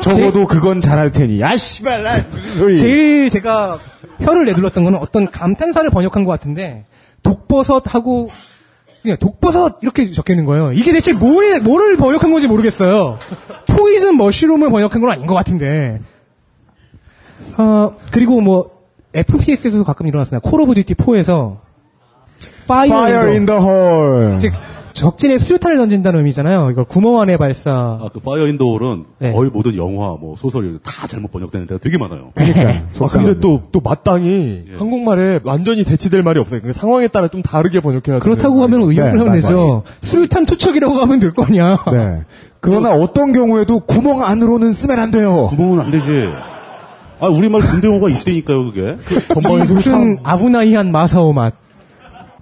적어도 0.00 0.46
그건 0.46 0.80
잘할 0.80 1.12
테니. 1.12 1.42
아, 1.42 1.56
씨발, 1.56 2.02
나 2.02 2.24
무슨 2.30 2.56
소리. 2.56 2.78
제일 2.78 3.28
제가 3.28 3.78
혀를 4.20 4.44
내둘렀던 4.46 4.84
거는 4.84 4.98
어떤 5.00 5.30
감탄사를 5.30 5.90
번역한 5.90 6.24
것 6.24 6.30
같은데 6.30 6.84
독버섯하고 7.22 8.30
그냥 9.02 9.16
독버섯 9.18 9.78
이렇게 9.82 10.10
적혀 10.12 10.32
있는 10.32 10.44
거예요. 10.44 10.72
이게 10.72 10.92
대체 10.92 11.12
뭐에 11.12 11.60
뭐를 11.60 11.96
번역한 11.96 12.30
건지 12.30 12.46
모르겠어요. 12.46 13.18
poison 13.78 14.16
mushroom을 14.16 14.70
번역한 14.70 15.00
건 15.00 15.10
아닌 15.10 15.26
것 15.26 15.34
같은데. 15.34 16.00
어 17.56 17.96
그리고 18.10 18.40
뭐 18.40 18.70
FPS에서도 19.14 19.84
가끔 19.84 20.06
일어났습니다. 20.06 20.48
콜 20.48 20.60
오브 20.60 20.74
듀티 20.74 20.94
4에서 20.94 21.58
Fire, 22.64 22.92
Fire 22.92 23.30
in 23.32 23.46
the 23.46 23.60
hole. 23.60 24.38
즉 24.38 24.52
적진에 24.98 25.38
수류탄을 25.38 25.76
던진다는 25.76 26.18
의미잖아요. 26.18 26.70
이걸 26.72 26.84
구멍 26.84 27.20
안에 27.20 27.36
발사. 27.36 27.98
아, 28.02 28.08
그 28.12 28.18
fire 28.18 28.48
in 28.48 28.54
the 28.54 28.64
hole은 28.64 29.04
네. 29.18 29.32
거의 29.32 29.48
모든 29.48 29.76
영화, 29.76 30.16
뭐 30.18 30.34
소설 30.36 30.80
다 30.82 31.06
잘못 31.06 31.30
번역되는 31.30 31.68
데가 31.68 31.78
되게 31.80 31.98
많아요. 31.98 32.32
그러니까. 32.34 32.84
아, 33.00 33.06
근데 33.06 33.38
또, 33.38 33.62
또 33.70 33.80
마땅히 33.80 34.64
한국말에 34.76 35.38
완전히 35.44 35.84
대치될 35.84 36.24
말이 36.24 36.40
없어요. 36.40 36.62
그 36.62 36.72
상황에 36.72 37.06
따라 37.06 37.28
좀 37.28 37.42
다르게 37.42 37.78
번역해야 37.78 38.18
그렇다고 38.18 38.60
하면 38.64 38.82
의역을 38.82 39.12
네, 39.12 39.18
하면 39.18 39.32
되죠. 39.34 39.84
수류탄 40.00 40.46
투척이라고 40.46 40.94
하면 40.94 41.20
될 41.20 41.32
거냐. 41.32 41.78
네. 41.92 42.24
그러나 42.60 42.92
어. 42.92 43.00
어떤 43.00 43.32
경우에도 43.32 43.80
구멍 43.80 44.22
안으로는 44.22 44.72
쓰면 44.72 44.98
안 44.98 45.10
돼요. 45.10 45.46
구멍은 45.50 45.80
안 45.80 45.90
되지. 45.90 46.28
아, 47.20 47.26
우리말 47.26 47.62
군대용어가 47.62 48.08
있으니까요, 48.08 48.72
그게. 48.72 48.96
전방에 49.32 49.64
무슨 49.64 50.18
아브나이한 50.22 50.92
마사오 50.92 51.32
맛. 51.32 51.54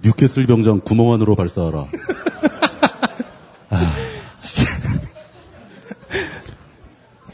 뉴캐슬 0.03 0.47
병장 0.47 0.81
구멍 0.85 1.13
안으로 1.15 1.35
발사하라. 1.35 1.87
아. 3.71 3.93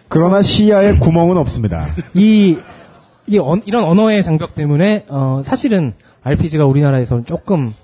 그러나 0.09 0.43
시야에 0.43 0.99
구멍은 0.99 1.37
없습니다. 1.39 1.95
이, 2.15 2.59
이 3.27 3.39
언, 3.39 3.63
이런 3.65 3.85
언어의 3.85 4.23
장벽 4.23 4.55
때문에 4.55 5.07
어, 5.09 5.43
사실은 5.45 5.95
RPG가 6.23 6.65
우리나라에서는 6.67 7.25
조금 7.25 7.75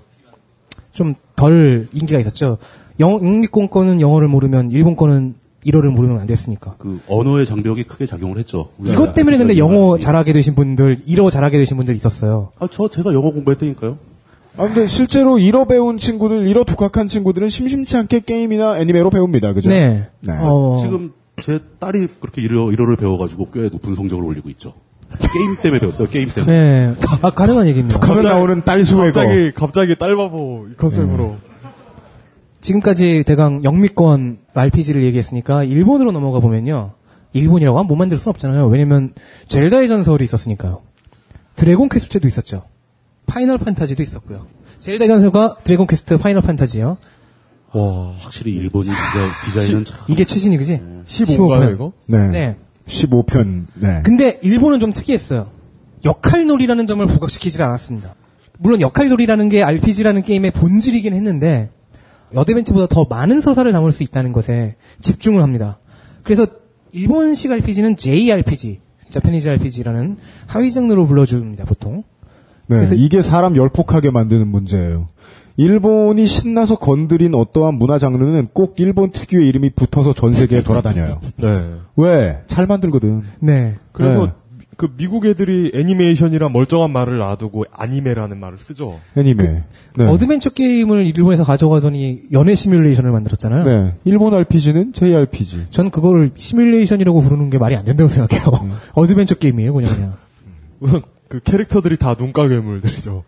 좀 0.93 1.15
덜 1.39 1.87
인기가 1.93 2.19
있었죠. 2.19 2.57
영, 2.99 3.13
영미권 3.13 3.69
거는 3.69 4.01
영어를 4.01 4.27
모르면 4.27 4.71
일본 4.71 4.95
거는 4.95 5.35
일어를 5.63 5.89
모르면 5.91 6.19
안 6.19 6.27
됐으니까. 6.27 6.75
그 6.77 6.99
언어의 7.07 7.45
장벽이 7.45 7.83
크게 7.83 8.05
작용을 8.05 8.37
했죠. 8.37 8.69
이것 8.83 9.13
때문에 9.13 9.37
근데 9.37 9.57
영어 9.57 9.97
잘하게 9.97 10.33
되신 10.33 10.55
분들, 10.55 10.99
일어 11.05 11.29
잘하게 11.29 11.57
되신 11.57 11.77
분들 11.77 11.95
있었어요. 11.95 12.51
아, 12.59 12.67
저 12.71 12.87
제가 12.87 13.13
영어 13.13 13.31
공부했다니까요. 13.31 13.97
아, 14.57 14.63
근데 14.63 14.87
실제로 14.87 15.37
일어 15.37 15.65
배운 15.65 15.97
친구들, 15.97 16.47
일어 16.47 16.63
독학한 16.63 17.07
친구들은 17.07 17.49
심심치 17.49 17.97
않게 17.97 18.21
게임이나 18.21 18.79
애니메로 18.79 19.09
배웁니다. 19.09 19.53
그죠? 19.53 19.69
네. 19.69 20.07
어. 20.27 20.77
지금 20.81 21.11
제 21.41 21.59
딸이 21.79 22.07
그렇게 22.19 22.41
일어, 22.41 22.71
일어를 22.71 22.95
배워가지고 22.95 23.49
꽤 23.51 23.61
높은 23.69 23.95
성적을 23.95 24.23
올리고 24.23 24.49
있죠. 24.51 24.73
게임 25.33 25.55
때문에 25.61 25.79
배웠어요. 25.79 26.07
게임 26.07 26.29
때문에. 26.29 26.51
네. 26.51 26.95
아, 27.21 27.29
가능한 27.31 27.67
얘기입니다. 27.67 27.99
북한에 27.99 28.21
나오는 28.21 28.61
딸 28.63 28.83
수웨거. 28.83 29.19
갑자기 29.19 29.51
갑자기 29.53 29.95
딸바보 29.97 30.67
이 30.71 30.75
컨셉으로. 30.75 31.35
지금까지 32.61 33.23
대강 33.25 33.63
영미권 33.63 34.39
RPG를 34.53 35.03
얘기했으니까 35.03 35.63
일본으로 35.63 36.11
넘어가 36.11 36.39
보면요. 36.39 36.93
일본이라고 37.33 37.77
하면 37.77 37.87
못 37.87 37.95
만들 37.95 38.17
수는 38.17 38.31
없잖아요. 38.31 38.67
왜냐면 38.67 39.13
젤다의 39.47 39.87
전설이 39.87 40.23
있었으니까요. 40.23 40.81
드래곤 41.55 41.89
퀘스트도 41.89 42.27
있었죠. 42.27 42.63
파이널 43.27 43.57
판타지도 43.59 44.01
있었고요. 44.01 44.47
젤다의 44.79 45.07
전설과 45.07 45.57
드래곤 45.63 45.87
퀘스트 45.87 46.17
파이널 46.17 46.41
판타지요. 46.41 46.97
와, 47.71 48.13
확실히 48.17 48.53
일본이 48.53 48.89
디자, 48.89 49.29
디자인은 49.45 49.83
참. 49.83 49.99
이게 50.07 50.25
최신이 50.25 50.57
그지? 50.57 50.81
15인가요, 51.05 51.73
이거? 51.73 51.93
네. 52.07 52.27
네. 52.27 52.55
15편, 52.87 53.67
네. 53.75 54.01
근데 54.03 54.39
일본은 54.41 54.79
좀 54.79 54.91
특이했어요. 54.91 55.51
역할놀이라는 56.03 56.87
점을 56.87 57.05
부각시키질 57.05 57.61
않았습니다. 57.61 58.15
물론 58.57 58.81
역할놀이라는 58.81 59.49
게 59.49 59.61
RPG라는 59.61 60.23
게임의 60.23 60.51
본질이긴 60.51 61.13
했는데 61.13 61.69
어드벤처보다 62.35 62.87
더 62.87 63.05
많은 63.09 63.41
서사를 63.41 63.71
담을 63.71 63.91
수 63.91 64.03
있다는 64.03 64.31
것에 64.33 64.75
집중을 65.01 65.41
합니다. 65.41 65.79
그래서 66.23 66.45
일본식 66.91 67.51
RPG는 67.51 67.95
JRPG, 67.97 68.79
Japanese 69.09 69.49
RPG라는 69.49 70.17
하위 70.47 70.71
장르로 70.71 71.05
불러줍니다, 71.07 71.65
보통. 71.65 72.03
네, 72.67 72.75
그래서- 72.77 72.95
이게 72.95 73.21
사람 73.21 73.55
열폭하게 73.55 74.11
만드는 74.11 74.47
문제예요. 74.47 75.07
일본이 75.57 76.25
신나서 76.25 76.77
건드린 76.77 77.33
어떠한 77.35 77.73
문화 77.75 77.99
장르는 77.99 78.47
꼭 78.53 78.75
일본 78.77 79.11
특유의 79.11 79.47
이름이 79.49 79.71
붙어서 79.71 80.13
전 80.13 80.31
세계에 80.31 80.61
돌아다녀요. 80.61 81.19
네. 81.37 81.65
왜? 81.97 82.39
잘 82.47 82.65
만들거든. 82.65 83.23
네. 83.39 83.75
그래서 83.91 84.25
네. 84.27 84.31
그 84.79 84.87
미국 84.95 85.25
애들이 85.25 85.73
애니메이션이란 85.75 86.53
멀쩡한 86.53 86.89
말을 86.91 87.17
놔두고 87.17 87.65
anime라는 87.69 88.39
말을 88.39 88.59
쓰죠. 88.59 88.97
anime. 89.17 89.65
네. 89.97 90.05
어드벤처 90.05 90.51
게임을 90.51 91.05
일본에서 91.05 91.43
가져가더니 91.43 92.21
연애 92.31 92.55
시뮬레이션을 92.55 93.11
만들었잖아요. 93.11 93.63
네. 93.65 93.95
일본 94.05 94.33
RPG는 94.33 94.93
JRPG. 94.93 95.65
저는 95.71 95.91
그거를 95.91 96.31
시뮬레이션이라고 96.33 97.19
부르는 97.19 97.49
게 97.49 97.57
말이 97.57 97.75
안 97.75 97.83
된다고 97.83 98.07
생각해요. 98.07 98.57
음. 98.63 98.77
어드벤처 98.95 99.35
게임이에요, 99.35 99.73
그냥 99.73 99.93
그냥. 99.93 100.13
우선 100.79 101.01
그 101.27 101.41
캐릭터들이 101.41 101.97
다 101.97 102.15
눈깔 102.17 102.47
괴물들이죠. 102.47 103.25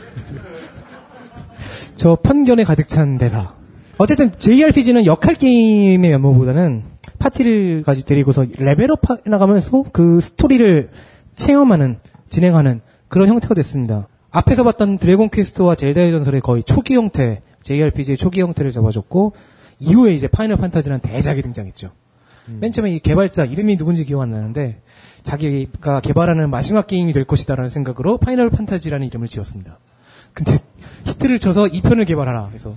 저 1.94 2.18
편견에 2.20 2.64
가득 2.64 2.88
찬 2.88 3.18
대사. 3.18 3.54
어쨌든 3.98 4.32
JRPG는 4.36 5.06
역할 5.06 5.36
게임의 5.36 6.10
면모보다는 6.10 6.82
파티를 7.20 7.84
가지 7.84 8.04
데리고서 8.04 8.44
level 8.58 8.94
up 8.94 9.08
해 9.10 9.16
나가면서 9.26 9.84
그 9.92 10.20
스토리를 10.20 10.90
체험하는 11.36 12.00
진행하는 12.28 12.80
그런 13.08 13.28
형태가 13.28 13.54
됐습니다. 13.54 14.08
앞에서 14.30 14.64
봤던 14.64 14.98
드래곤 14.98 15.30
퀘스트와 15.30 15.74
젤다의 15.74 16.10
전설의 16.12 16.40
거의 16.40 16.62
초기 16.62 16.94
형태, 16.94 17.42
JRPG의 17.62 18.16
초기 18.16 18.40
형태를 18.40 18.72
잡아줬고 18.72 19.34
이후에 19.78 20.14
이제 20.14 20.28
파이널 20.28 20.56
판타지라는 20.56 21.00
대작이 21.00 21.42
등장했죠. 21.42 21.92
맨 22.46 22.72
처음에 22.72 22.92
이 22.92 22.98
개발자 22.98 23.44
이름이 23.44 23.76
누군지 23.76 24.04
기억 24.04 24.22
안 24.22 24.30
나는데 24.30 24.80
자기가 25.22 26.00
개발하는 26.00 26.50
마지막 26.50 26.86
게임이 26.86 27.12
될 27.12 27.24
것이다라는 27.24 27.68
생각으로 27.68 28.18
파이널 28.18 28.50
판타지라는 28.50 29.06
이름을 29.06 29.28
지었습니다. 29.28 29.78
근데 30.32 30.58
히트를 31.06 31.38
쳐서 31.38 31.64
2편을 31.64 32.06
개발하라. 32.06 32.48
그래서 32.48 32.76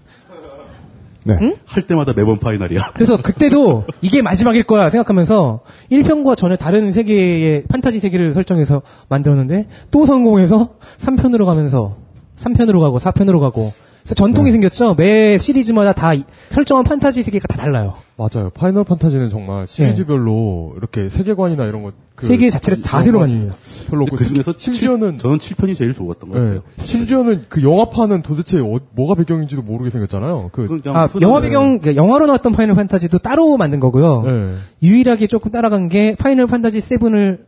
네. 1.25 1.55
할 1.65 1.83
때마다 1.87 2.13
매번 2.13 2.39
final이야. 2.39 2.91
그래서 2.93 3.17
그때도 3.21 3.85
이게 4.01 4.21
마지막일 4.21 4.63
거야 4.63 4.89
생각하면서 4.89 5.61
1편과 5.91 6.35
전혀 6.35 6.55
다른 6.55 6.91
세계의 6.91 7.63
판타지 7.69 7.99
세계를 7.99 8.33
설정해서 8.33 8.81
만들었는데 9.09 9.67
또 9.91 10.05
성공해서 10.05 10.75
3편으로 10.97 11.45
가면서 11.45 11.95
3편으로 12.37 12.79
가고 12.81 12.97
4편으로 12.97 13.39
가고 13.39 13.71
그래서 14.03 14.15
전통이 14.15 14.51
생겼죠. 14.51 14.95
매 14.95 15.37
시리즈마다 15.37 15.93
다 15.93 16.13
이- 16.13 16.23
설정한 16.49 16.83
판타지 16.83 17.23
세계가 17.23 17.47
다 17.47 17.57
달라요. 17.57 17.95
맞아요. 18.17 18.49
파이널 18.53 18.83
판타지는 18.83 19.29
정말 19.29 19.65
시리즈별로 19.65 20.73
이렇게 20.77 21.09
세계관이나 21.09 21.65
이런 21.65 21.83
것. 21.83 21.93
그 22.15 22.27
세계 22.27 22.49
자체를 22.49 22.83
다 22.83 23.01
새로 23.01 23.21
만듭니다. 23.21 23.55
별로 23.89 24.05
그 24.05 24.23
중에서 24.23 24.53
심지어는 24.55 25.17
저는 25.17 25.39
7편이 25.39 25.75
제일 25.75 25.93
좋았던 25.95 26.29
것 26.29 26.35
같아요. 26.35 26.61
네. 26.77 26.83
심지어는 26.85 27.45
그 27.49 27.63
영화판은 27.63 28.21
도대체 28.21 28.59
어- 28.59 28.77
뭐가 28.91 29.15
배경인지도 29.15 29.63
모르게 29.63 29.89
생겼잖아요. 29.89 30.49
그 30.51 30.67
아, 30.87 31.09
영화 31.21 31.41
배경, 31.41 31.79
그러니까 31.79 31.95
영화로 31.95 32.27
나왔던 32.27 32.51
파이널 32.51 32.75
판타지도 32.75 33.17
따로 33.19 33.57
만든 33.57 33.79
거고요. 33.79 34.21
네. 34.23 34.53
유일하게 34.83 35.25
조금 35.27 35.51
따라간 35.51 35.87
게 35.89 36.15
파이널 36.19 36.45
판타지 36.45 36.81
7을 36.81 37.39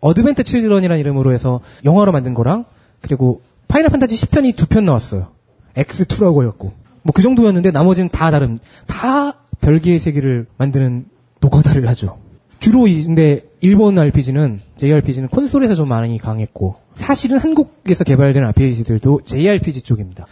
어드벤트 0.00 0.42
칠드런이라는 0.42 0.98
이름으로 1.00 1.32
해서 1.32 1.60
영화로 1.84 2.12
만든 2.12 2.32
거랑 2.34 2.64
그리고 3.02 3.42
파이널 3.68 3.90
판타지 3.90 4.14
10편이 4.16 4.56
두 4.56 4.66
편 4.66 4.86
나왔어요. 4.86 5.33
X2라고 5.76 6.42
해갖고. 6.42 6.72
뭐 7.02 7.12
그 7.12 7.22
정도였는데 7.22 7.70
나머지는 7.70 8.08
다 8.10 8.30
다른, 8.30 8.58
다 8.86 9.32
별개의 9.60 9.98
세계를 9.98 10.46
만드는 10.56 11.06
노가다를 11.40 11.86
하죠. 11.88 12.18
주로 12.60 12.86
이, 12.86 13.02
근데 13.04 13.42
일본 13.60 13.98
RPG는, 13.98 14.60
JRPG는 14.76 15.28
콘솔에서 15.28 15.74
좀 15.74 15.88
많이 15.88 16.16
강했고, 16.18 16.76
사실은 16.94 17.36
한국에서 17.38 18.04
개발된 18.04 18.42
RPG들도 18.42 19.20
JRPG 19.24 19.82
쪽입니다. 19.82 20.26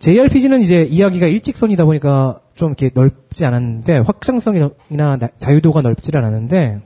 JRPG는 0.00 0.60
이제 0.60 0.82
이야기가 0.82 1.26
일직선이다 1.26 1.86
보니까 1.86 2.40
좀 2.54 2.68
이렇게 2.78 2.90
넓지 2.92 3.46
않았는데, 3.46 3.98
확장성이나 3.98 4.70
나- 4.90 5.28
자유도가 5.38 5.80
넓지 5.80 6.14
않았는데, 6.14 6.82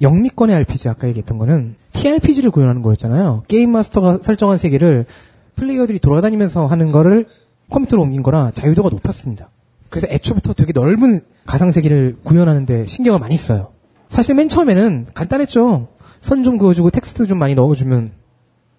영미권의 0.00 0.56
RPG 0.56 0.88
아까 0.88 1.08
얘기했던 1.08 1.36
거는 1.38 1.74
TRPG를 1.92 2.50
구현하는 2.50 2.80
거였잖아요. 2.82 3.42
게임 3.48 3.70
마스터가 3.72 4.20
설정한 4.22 4.56
세계를 4.56 5.04
플레이어들이 5.56 5.98
돌아다니면서 5.98 6.66
하는 6.66 6.90
거를 6.92 7.26
컴퓨터로 7.70 8.02
옮긴 8.02 8.22
거라 8.22 8.50
자유도가 8.52 8.88
높았습니다. 8.90 9.50
그래서 9.90 10.06
애초부터 10.10 10.52
되게 10.54 10.72
넓은 10.72 11.20
가상 11.46 11.70
세계를 11.72 12.18
구현하는데 12.22 12.86
신경을 12.86 13.18
많이 13.18 13.36
써요. 13.36 13.72
사실 14.10 14.34
맨 14.34 14.48
처음에는 14.48 15.08
간단했죠. 15.14 15.88
선 16.20 16.42
좀 16.44 16.58
그어주고 16.58 16.90
텍스트 16.90 17.26
좀 17.26 17.38
많이 17.38 17.54
넣어주면 17.54 18.12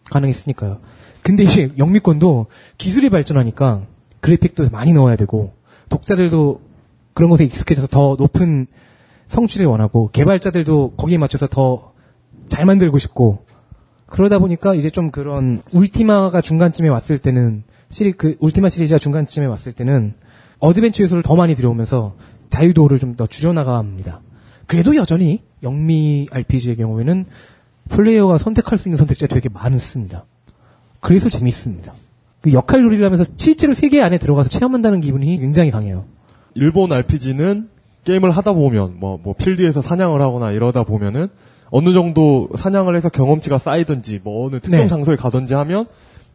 가능했으니까요. 0.06 0.80
근데 1.22 1.44
이제 1.44 1.72
영미권도 1.78 2.48
기술이 2.78 3.10
발전하니까 3.10 3.84
그래픽도 4.22 4.70
많이 4.72 4.94
넣어야 4.94 5.16
되고 5.16 5.54
독자들도 5.90 6.62
그런 7.14 7.30
것에 7.30 7.46
익숙해져서 7.46 7.88
더 7.88 8.16
높은 8.18 8.68
성취를 9.28 9.68
원하고 9.68 10.10
개발자들도 10.12 10.94
거기에 10.98 11.18
맞춰서 11.18 11.48
더 11.48 11.90
잘 12.50 12.66
만들고 12.66 12.98
싶고 12.98 13.46
그러다 14.08 14.40
보니까 14.40 14.74
이제 14.74 14.90
좀 14.90 15.12
그런 15.12 15.62
울티마가 15.72 16.42
중간쯤에 16.42 16.90
왔을 16.90 17.20
때는 17.20 17.64
시리 17.90 18.12
그 18.12 18.36
울티마 18.40 18.70
시리즈가 18.70 19.00
중간쯤에 19.00 19.46
왔을 19.46 19.72
때는 19.72 20.14
어드벤처 20.60 21.04
요소를 21.04 21.24
더 21.24 21.36
많이 21.36 21.56
들여오면서 21.56 22.16
자유도를 22.50 23.00
좀 23.00 23.16
더 23.16 23.26
줄여나갑니다. 23.28 24.22
그래도 24.68 24.96
여전히 24.96 25.42
영미 25.64 26.28
RPG의 26.32 26.78
경우에는 26.78 27.26
플레이어가 27.90 28.38
선택할 28.38 28.78
수 28.78 28.88
있는 28.88 28.98
선택지가 28.98 29.34
되게 29.34 29.50
많습니다. 29.50 30.26
그래서 31.00 31.30
재밌습니다. 31.30 31.94
그 32.42 32.54
역할놀이를 32.54 33.04
하면서 33.06 33.26
실제로 33.38 33.74
세계 33.74 34.02
안에 34.02 34.18
들어가서 34.20 34.50
체험한다는 34.50 35.02
기분이 35.02 35.38
굉장히 35.40 35.72
강해요. 35.72 36.06
일본 36.54 36.92
RPG는 36.94 37.70
게임을 38.06 38.32
하다 38.32 38.54
보면 38.54 39.00
뭐 39.00 39.20
뭐 39.22 39.34
필드에서 39.34 39.82
사냥을 39.82 40.22
하거나 40.22 40.52
이러다 40.52 40.84
보면은 40.84 41.28
어느 41.72 41.94
정도 41.94 42.50
사냥을 42.56 42.96
해서 42.96 43.10
경험치가 43.10 43.58
쌓이든지 43.58 44.22
뭐 44.24 44.48
어느 44.48 44.60
특정 44.60 44.82
네. 44.82 44.88
장소에 44.88 45.16
가든지 45.16 45.54
하면 45.56 45.86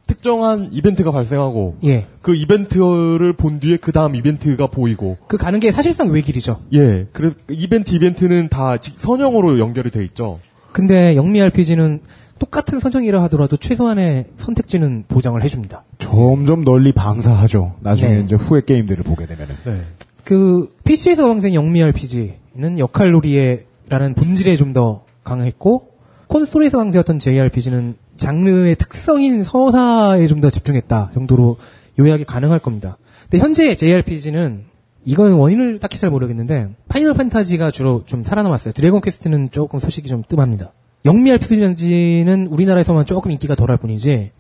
특정한 0.07 0.69
이벤트가 0.73 1.11
발생하고 1.13 1.77
예. 1.85 2.07
그 2.21 2.35
이벤트를 2.35 3.33
본 3.35 3.59
뒤에 3.61 3.77
그 3.79 3.91
다음 3.93 4.15
이벤트가 4.15 4.67
보이고 4.67 5.17
그 5.27 5.37
가는 5.37 5.59
게 5.61 5.73
사실상 5.73 6.11
외길이죠. 6.11 6.61
예 6.75 7.07
그래서 7.13 7.35
이벤트 7.51 7.95
이벤트는 7.95 8.49
다 8.49 8.77
직- 8.79 9.01
선형으로 9.01 9.59
연결이 9.59 9.91
돼 9.91 10.05
있죠. 10.05 10.41
근데 10.73 11.17
영미 11.17 11.41
RPG는 11.41 12.01
똑같은 12.39 12.81
선정이라 12.81 13.23
하더라도 13.25 13.57
최소한의 13.57 14.27
선택지는 14.37 15.05
보장을 15.09 15.41
해줍니다. 15.43 15.85
점점 15.99 16.65
널리 16.65 16.93
방사하죠. 16.93 17.77
나중에 17.81 18.15
네. 18.17 18.21
이제 18.23 18.35
후에 18.37 18.61
게임들을 18.67 19.05
보게 19.05 19.27
되면은. 19.27 19.55
네. 19.65 19.83
그 20.25 20.69
PC에서 20.85 21.29
발생 21.29 21.55
영미 21.55 21.83
RPG는 21.83 22.79
역할놀이의 22.79 23.65
라는 23.89 24.15
본질에 24.15 24.57
좀 24.57 24.73
더 24.73 25.05
강했고 25.23 25.91
콘솔에서 26.27 26.79
강세였던 26.79 27.19
JRPG는 27.21 27.95
장르의 28.17 28.77
특성인 28.77 29.45
서사에 29.45 30.27
좀 30.29 30.41
더 30.41 30.51
집중했다 30.51 31.11
정도로 31.15 31.57
요약이 31.99 32.25
가능할 32.25 32.59
겁니다. 32.59 32.99
근데 33.23 33.39
현재 33.39 33.75
JRPG는 33.75 34.65
이건 35.05 35.33
원인을 35.33 35.79
딱히 35.79 35.99
잘 35.99 36.11
모르겠는데 36.11 36.69
파이널 36.89 37.15
판타지가 37.15 37.71
주로 37.71 38.03
좀 38.07 38.25
살아남았어요. 38.25 38.73
드래곤 38.73 39.01
퀘스트는 39.01 39.51
조금 39.51 39.79
소식이 39.79 40.09
좀 40.09 40.23
뜸합니다. 40.27 40.73
영미 41.05 41.31
RPG는 41.33 42.47
우리나라에서만 42.49 43.07
조금 43.07 43.31
인기가 43.31 43.55
덜할 43.55 43.77
뿐이지 43.79 44.31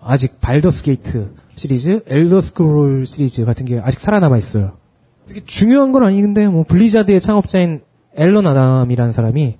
아직 0.00 0.40
발더스 0.40 0.82
게이트 0.84 1.34
시리즈, 1.54 2.02
엘더 2.06 2.40
스크롤 2.40 3.06
시리즈 3.06 3.44
같은 3.44 3.66
게 3.66 3.78
아직 3.78 4.00
살아남아 4.00 4.36
있어요. 4.38 4.72
되게 5.26 5.42
중요한 5.44 5.92
건 5.92 6.04
아닌데 6.04 6.48
뭐 6.48 6.64
블리자드의 6.64 7.20
창업자인 7.20 7.82
앨런 8.16 8.46
아담이라는 8.46 9.12
사람이 9.12 9.58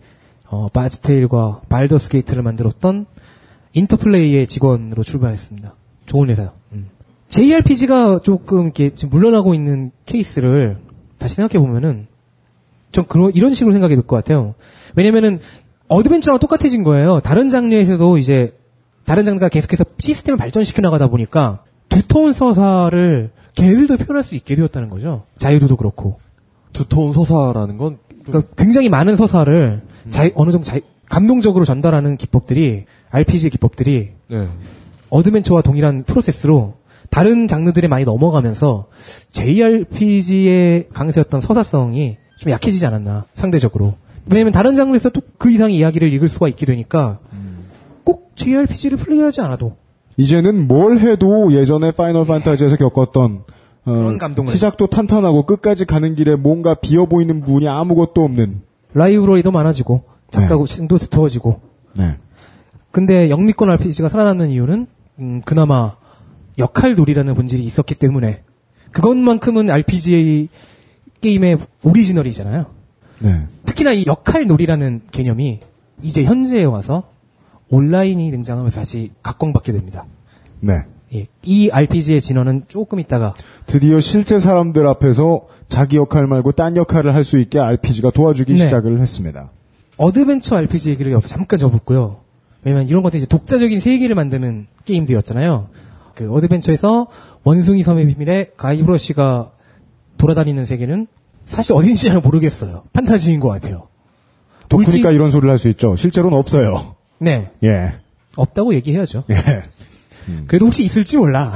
어, 0.48 0.66
바즈테일과 0.68 1.62
발더스 1.68 2.10
게이트를 2.10 2.42
만들었던 2.42 3.06
인터플레이의 3.74 4.46
직원으로 4.46 5.02
출발했습니다. 5.02 5.74
좋은 6.06 6.28
회사요. 6.30 6.52
음. 6.72 6.88
JRPG가 7.28 8.20
조금 8.22 8.64
이렇게 8.64 8.90
지금 8.94 9.10
물러나고 9.16 9.54
있는 9.54 9.90
케이스를 10.04 10.76
다시 11.18 11.36
생각해 11.36 11.64
보면은 11.64 12.06
좀 12.92 13.06
그런 13.06 13.32
이런 13.34 13.54
식으로 13.54 13.72
생각이 13.72 13.94
들 13.94 14.04
것 14.06 14.16
같아요. 14.16 14.54
왜냐면은 14.94 15.38
어드벤처랑 15.88 16.38
똑같아진 16.40 16.82
거예요. 16.84 17.20
다른 17.20 17.48
장르에서도 17.48 18.18
이제 18.18 18.54
다른 19.06 19.24
장르가 19.24 19.48
계속해서 19.48 19.84
시스템을 19.98 20.36
발전시켜 20.36 20.82
나가다 20.82 21.08
보니까 21.08 21.62
두터운 21.88 22.32
서사를 22.32 23.30
걔네들도 23.54 23.96
표현할 23.98 24.22
수 24.22 24.34
있게 24.34 24.54
되었다는 24.54 24.90
거죠. 24.90 25.24
자유도도 25.38 25.76
그렇고. 25.76 26.18
두터운 26.72 27.12
서사라는 27.12 27.78
건 27.78 27.98
그러니까 28.24 28.54
굉장히 28.56 28.88
많은 28.88 29.16
서사를 29.16 29.82
자 30.08 30.28
어느 30.34 30.50
정도 30.50 30.64
자 30.66 30.78
감동적으로 31.08 31.64
전달하는 31.64 32.16
기법들이 32.16 32.84
RPG 33.12 33.50
기법들이 33.50 34.10
네. 34.28 34.48
어드벤처와 35.10 35.62
동일한 35.62 36.02
프로세스로 36.04 36.74
다른 37.10 37.46
장르들에 37.46 37.86
많이 37.88 38.04
넘어가면서 38.04 38.86
JRPG의 39.30 40.88
강세였던 40.92 41.40
서사성이 41.40 42.16
좀 42.38 42.50
약해지지 42.50 42.84
않았나 42.86 43.26
상대적으로 43.34 43.94
왜냐면 44.30 44.52
다른 44.52 44.74
장르에서 44.74 45.10
또 45.10 45.22
그 45.42 45.50
이상의 45.50 45.76
이야기를 45.76 46.12
읽을 46.12 46.28
수가 46.28 46.46
있게 46.46 46.66
되니까 46.66 47.18
꼭 48.04 48.30
JRPG를 48.36 48.96
플레이하지 48.96 49.40
않아도 49.40 49.76
이제는 50.16 50.68
뭘 50.68 51.00
해도 51.00 51.52
예전에 51.52 51.90
파이널 51.90 52.26
판타지에서 52.26 52.76
겪었던 52.76 53.42
어, 53.84 53.92
그런 53.92 54.18
감동을. 54.18 54.52
시작도 54.52 54.86
탄탄하고 54.86 55.46
끝까지 55.46 55.84
가는 55.84 56.14
길에 56.14 56.36
뭔가 56.36 56.74
비어 56.74 57.06
보이는 57.06 57.40
부분이 57.40 57.66
아무것도 57.66 58.22
없는. 58.22 58.60
라이브러리도 58.94 59.50
많아지고 59.50 60.04
작가고 60.30 60.68
층도 60.68 60.98
두터워지고 60.98 61.60
네. 61.96 62.16
근데 62.92 63.30
영미권 63.30 63.68
RPG가 63.70 64.08
살아남는 64.08 64.50
이유는 64.50 64.86
음, 65.18 65.42
그나마 65.44 65.96
역할놀이라는 66.58 67.34
본질이 67.34 67.64
있었기 67.64 67.94
때문에 67.96 68.42
그것만큼은 68.92 69.70
RPG 69.70 70.48
게임의 71.22 71.58
오리지널이잖아요. 71.82 72.66
네. 73.20 73.46
특히나 73.64 73.92
이 73.92 74.04
역할놀이라는 74.06 75.02
개념이 75.10 75.60
이제 76.02 76.24
현재에 76.24 76.64
와서 76.64 77.10
온라인이 77.70 78.30
등장하면서 78.30 78.80
다시 78.80 79.10
각광받게 79.22 79.72
됩니다. 79.72 80.04
네. 80.60 80.82
예, 81.14 81.26
이 81.42 81.70
RPG의 81.70 82.20
진화는 82.20 82.62
조금 82.68 83.00
있다가 83.00 83.34
드디어 83.66 84.00
실제 84.00 84.38
사람들 84.38 84.86
앞에서 84.86 85.46
자기 85.66 85.96
역할 85.96 86.26
말고 86.26 86.52
딴 86.52 86.76
역할을 86.76 87.14
할 87.14 87.24
수 87.24 87.38
있게 87.38 87.58
RPG가 87.58 88.10
도와주기 88.10 88.54
네. 88.54 88.58
시작을 88.58 89.00
했습니다. 89.00 89.50
어드벤처 89.96 90.56
RPG 90.56 90.90
얘기를 90.90 91.12
여기서 91.12 91.28
잠깐 91.28 91.58
접었고요. 91.58 92.21
왜냐면 92.64 92.86
이런 92.88 93.02
것들이 93.02 93.18
이제 93.22 93.26
독자적인 93.26 93.80
세계를 93.80 94.14
만드는 94.14 94.66
게임들이었잖아요. 94.84 95.68
그 96.14 96.32
어드벤처에서 96.32 97.08
원숭이 97.44 97.82
섬의 97.82 98.06
비밀에 98.08 98.52
가이브러시가 98.56 99.50
돌아다니는 100.18 100.64
세계는 100.64 101.06
사실 101.44 101.72
어딘지 101.72 102.08
잘 102.08 102.20
모르겠어요. 102.20 102.84
판타지인 102.92 103.40
것 103.40 103.48
같아요. 103.48 103.88
덕후니까 104.68 105.10
이런 105.10 105.30
소리를 105.30 105.50
할 105.50 105.58
수 105.58 105.68
있죠. 105.68 105.96
실제로는 105.96 106.36
없어요. 106.38 106.94
네. 107.18 107.50
예. 107.64 107.94
없다고 108.36 108.74
얘기해야죠. 108.74 109.24
예. 109.30 109.34
그래도 110.46 110.66
혹시 110.66 110.84
있을지 110.84 111.16
몰라. 111.16 111.52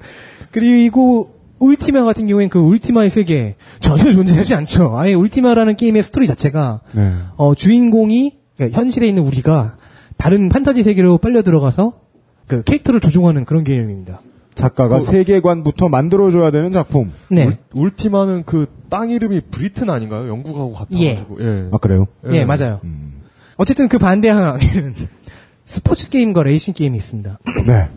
그리고 0.52 1.34
울티마 1.58 2.04
같은 2.04 2.26
경우엔 2.26 2.48
그 2.48 2.58
울티마의 2.58 3.10
세계 3.10 3.56
전혀 3.80 4.12
존재하지 4.12 4.54
않죠. 4.54 4.96
아예 4.96 5.12
울티마라는 5.14 5.76
게임의 5.76 6.02
스토리 6.02 6.26
자체가 6.26 6.80
네. 6.92 7.14
어, 7.36 7.54
주인공이 7.54 8.38
그러니까 8.56 8.78
현실에 8.78 9.06
있는 9.06 9.24
우리가 9.24 9.76
다른 10.20 10.48
판타지 10.48 10.82
세계로 10.82 11.18
빨려 11.18 11.42
들어가서 11.42 11.94
그 12.46 12.62
캐릭터를 12.62 13.00
조종하는 13.00 13.44
그런 13.44 13.64
개념입니다. 13.64 14.20
작가가 14.54 14.96
그- 14.98 15.04
세계관부터 15.04 15.88
만들어줘야 15.88 16.50
되는 16.50 16.70
작품. 16.72 17.10
네. 17.30 17.58
울티마는 17.72 18.44
그 18.44 18.66
땅 18.90 19.10
이름이 19.12 19.42
브리튼 19.52 19.88
아닌가요? 19.88 20.26
영국하고 20.28 20.72
같아가지고. 20.72 21.38
예. 21.44 21.68
아 21.70 21.78
그래요? 21.78 22.06
예, 22.32 22.44
맞아요. 22.44 22.80
어쨌든 23.56 23.88
그 23.88 23.98
반대항에는 23.98 24.94
스포츠 25.64 26.08
게임과 26.10 26.42
레이싱 26.42 26.74
게임이 26.74 26.96
있습니다. 26.96 27.38
네. 27.68 27.88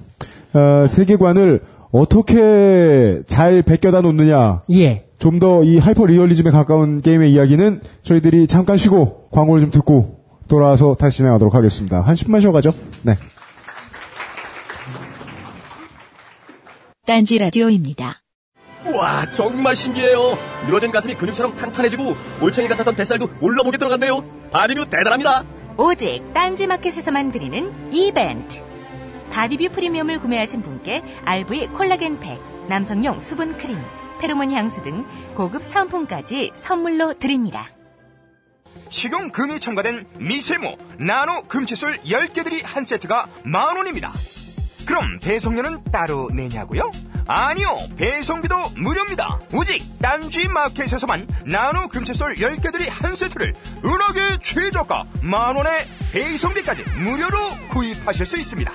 어, 0.59 0.85
세계관을 0.87 1.61
어떻게 1.91 3.23
잘 3.25 3.63
베껴다 3.63 4.01
놓느냐. 4.01 4.61
예. 4.71 5.05
좀 5.17 5.39
더 5.39 5.63
이 5.63 5.77
하이퍼 5.79 6.05
리얼리즘에 6.05 6.51
가까운 6.51 7.01
게임의 7.01 7.33
이야기는 7.33 7.81
저희들이 8.03 8.45
잠깐 8.47 8.77
쉬고 8.77 9.29
광고를 9.31 9.61
좀 9.61 9.71
듣고 9.71 10.19
돌아와서 10.47 10.95
다시 10.95 11.17
진행하도록 11.17 11.53
하겠습니다. 11.53 12.01
한 12.01 12.15
10분 12.15 12.41
쉬어가죠? 12.41 12.73
네. 13.03 13.15
딴지 17.05 17.37
라디오입니다. 17.37 18.21
와 18.95 19.29
정말 19.31 19.75
신기해요. 19.75 20.37
늘어진 20.65 20.91
가슴이 20.91 21.15
근육처럼 21.15 21.55
탄탄해지고 21.55 22.15
올챙이 22.41 22.67
같았던 22.67 22.95
뱃살도 22.95 23.27
몰라보게 23.41 23.77
들어갔네요. 23.77 24.23
바디뷰 24.51 24.85
대단합니다. 24.89 25.43
오직 25.77 26.21
딴지 26.33 26.67
마켓에서만 26.67 27.31
드리는 27.31 27.91
이벤트. 27.91 28.61
바디뷰 29.31 29.69
프리미엄을 29.71 30.19
구매하신 30.19 30.61
분께 30.61 31.01
RV 31.25 31.67
콜라겐 31.67 32.19
팩, 32.19 32.39
남성용 32.69 33.19
수분 33.19 33.57
크림, 33.57 33.77
페로몬 34.19 34.51
향수 34.51 34.81
등 34.83 35.05
고급 35.33 35.63
사은품까지 35.63 36.51
선물로 36.55 37.15
드립니다. 37.15 37.69
식용 38.93 39.31
금이 39.31 39.59
첨가된 39.59 40.05
미세모 40.19 40.77
나노 40.99 41.47
금칫솔 41.47 41.99
10개들이 42.01 42.61
한 42.63 42.83
세트가 42.85 43.27
만원입니다. 43.43 44.13
그럼 44.85 45.17
배송료는 45.19 45.85
따로 45.85 46.29
내냐고요? 46.31 46.91
아니요 47.25 47.75
배송비도 47.97 48.55
무료입니다. 48.77 49.39
오직 49.51 49.81
딴지 49.99 50.47
마켓에서만 50.47 51.27
나노 51.47 51.87
금칫솔 51.87 52.35
10개들이 52.35 52.87
한 52.87 53.15
세트를 53.15 53.55
은하계 53.83 54.37
최저가 54.43 55.05
만원에 55.23 55.87
배송비까지 56.11 56.83
무료로 56.99 57.39
구입하실 57.69 58.27
수 58.27 58.37
있습니다. 58.37 58.71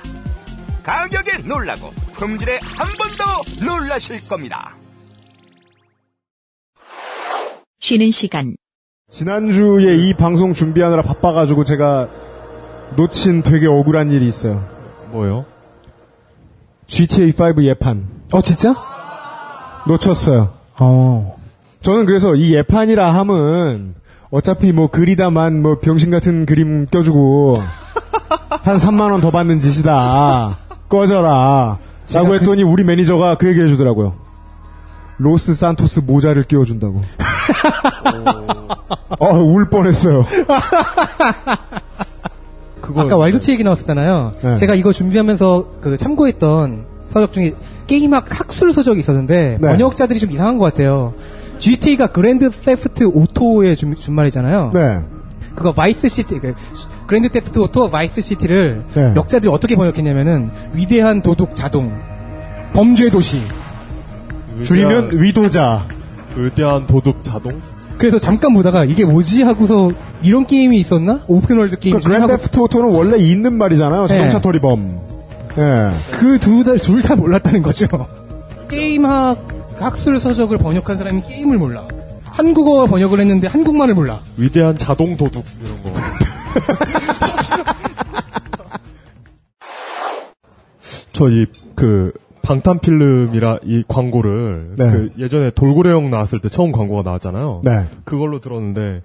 가격에 0.83 1.39
놀라고 1.47 1.91
품질에 2.15 2.59
한 2.61 2.89
번 2.97 3.09
더 3.17 3.65
놀라실 3.65 4.27
겁니다. 4.29 4.75
쉬는 7.81 8.11
시간. 8.11 8.57
지난주에 9.11 9.97
이 9.97 10.13
방송 10.15 10.53
준비하느라 10.53 11.03
바빠가지고 11.03 11.65
제가 11.65 12.09
놓친 12.97 13.43
되게 13.43 13.67
억울한 13.67 14.11
일이 14.11 14.27
있어요. 14.29 14.63
뭐요? 15.11 15.47
GTA5 16.87 17.63
예판. 17.65 18.07
어, 18.33 18.41
진짜? 18.43 18.75
놓쳤어요. 19.87 20.51
어. 20.79 21.37
저는 21.83 22.05
그래서 22.07 22.35
이 22.35 22.55
예판이라 22.55 23.15
함은 23.15 23.95
어차피 24.31 24.73
뭐 24.73 24.89
그리다만 24.89 25.63
뭐 25.63 25.79
병신 25.79 26.11
같은 26.11 26.45
그림 26.45 26.87
껴주고 26.87 27.57
한 28.63 28.77
3만 28.77 29.11
원 29.11 29.21
더 29.23 29.31
받는 29.31 29.61
짓이다. 29.61 30.57
꺼져라. 30.91 31.79
라고 32.13 32.29
그- 32.29 32.35
했더니 32.35 32.63
우리 32.63 32.85
매니저가 32.85 33.37
그 33.37 33.49
얘기 33.49 33.61
해주더라고요. 33.63 34.15
로스 35.17 35.55
산토스 35.55 36.01
모자를 36.01 36.43
끼워준다고. 36.45 37.03
어, 39.19 39.39
울 39.39 39.69
뻔했어요. 39.69 40.25
아까 42.97 43.17
왈도치 43.17 43.53
얘기 43.53 43.63
나왔었잖아요. 43.65 44.33
네. 44.43 44.57
제가 44.57 44.75
이거 44.75 44.93
준비하면서 44.93 45.67
그 45.81 45.97
참고했던 45.97 46.85
서적 47.11 47.33
중에 47.33 47.55
게임학 47.87 48.27
학술 48.29 48.73
서적이 48.73 49.01
있었는데 49.01 49.59
네. 49.61 49.67
번역자들이 49.67 50.19
좀 50.19 50.31
이상한 50.31 50.59
것 50.59 50.65
같아요. 50.67 51.15
GTA가 51.59 52.09
그랜드 52.09 52.51
세프트 52.51 53.05
오토의 53.05 53.77
준, 53.77 53.95
준말이잖아요. 53.95 54.71
네. 54.73 55.01
그거 55.55 55.73
바이스 55.73 56.09
시티, 56.09 56.39
그 56.39 56.55
그랜드 57.07 57.29
세프트 57.31 57.59
오토 57.59 57.91
바이스 57.91 58.21
시티를 58.21 58.85
네. 58.95 59.13
역자들이 59.17 59.51
어떻게 59.51 59.75
번역했냐면은 59.75 60.51
위대한 60.73 61.21
도둑 61.21 61.57
자동, 61.57 61.93
범죄 62.73 63.11
도시. 63.11 63.41
줄이면 64.65 65.11
위도자. 65.13 65.85
위대한 66.37 66.87
도둑 66.87 67.25
자동? 67.25 67.61
그래서 67.99 68.19
잠깐 68.19 68.55
보다가 68.55 68.85
이게 68.85 69.05
뭐지 69.05 69.43
하고서 69.43 69.93
이런 70.23 70.47
게임이 70.47 70.79
있었나? 70.79 71.21
오픈월드 71.27 71.79
게임 71.79 71.97
그 71.97 72.03
중에 72.03 72.15
하고 72.15 72.29
그랜드 72.29 72.47
세프트 72.47 72.61
오토는 72.61 72.91
원래 72.91 73.19
있는 73.19 73.59
말이잖아요. 73.59 74.07
자동차 74.07 74.39
네. 74.39 74.43
절도범. 74.43 75.01
예. 75.59 75.91
그 76.13 76.58
둘 76.58 77.03
다 77.03 77.17
몰랐다는 77.17 77.63
거죠. 77.63 77.89
게임학 78.71 79.59
학술 79.81 80.19
서적을 80.19 80.59
번역한 80.59 80.97
사람이 80.97 81.23
게임을 81.23 81.59
몰라. 81.59 81.87
한국어 82.25 82.87
번역을 82.87 83.19
했는데 83.21 83.49
한국말을 83.49 83.95
몰라. 83.95 84.21
위대한 84.37 84.79
자동 84.79 85.17
도둑 85.17 85.45
이런 85.61 85.83
거. 85.83 85.93
저이 91.13 91.47
그 91.75 92.13
방탄 92.43 92.79
필름이라 92.79 93.61
이 93.65 93.85
광고를 93.87 94.75
네. 94.77 94.91
그 94.91 95.11
예전에 95.19 95.51
돌고래형 95.51 96.11
나왔을 96.11 96.41
때 96.41 96.49
처음 96.49 96.73
광고가 96.73 97.03
나왔잖아요. 97.03 97.63
네. 97.65 97.85
그걸로 98.05 98.41
들었는데 98.41 99.03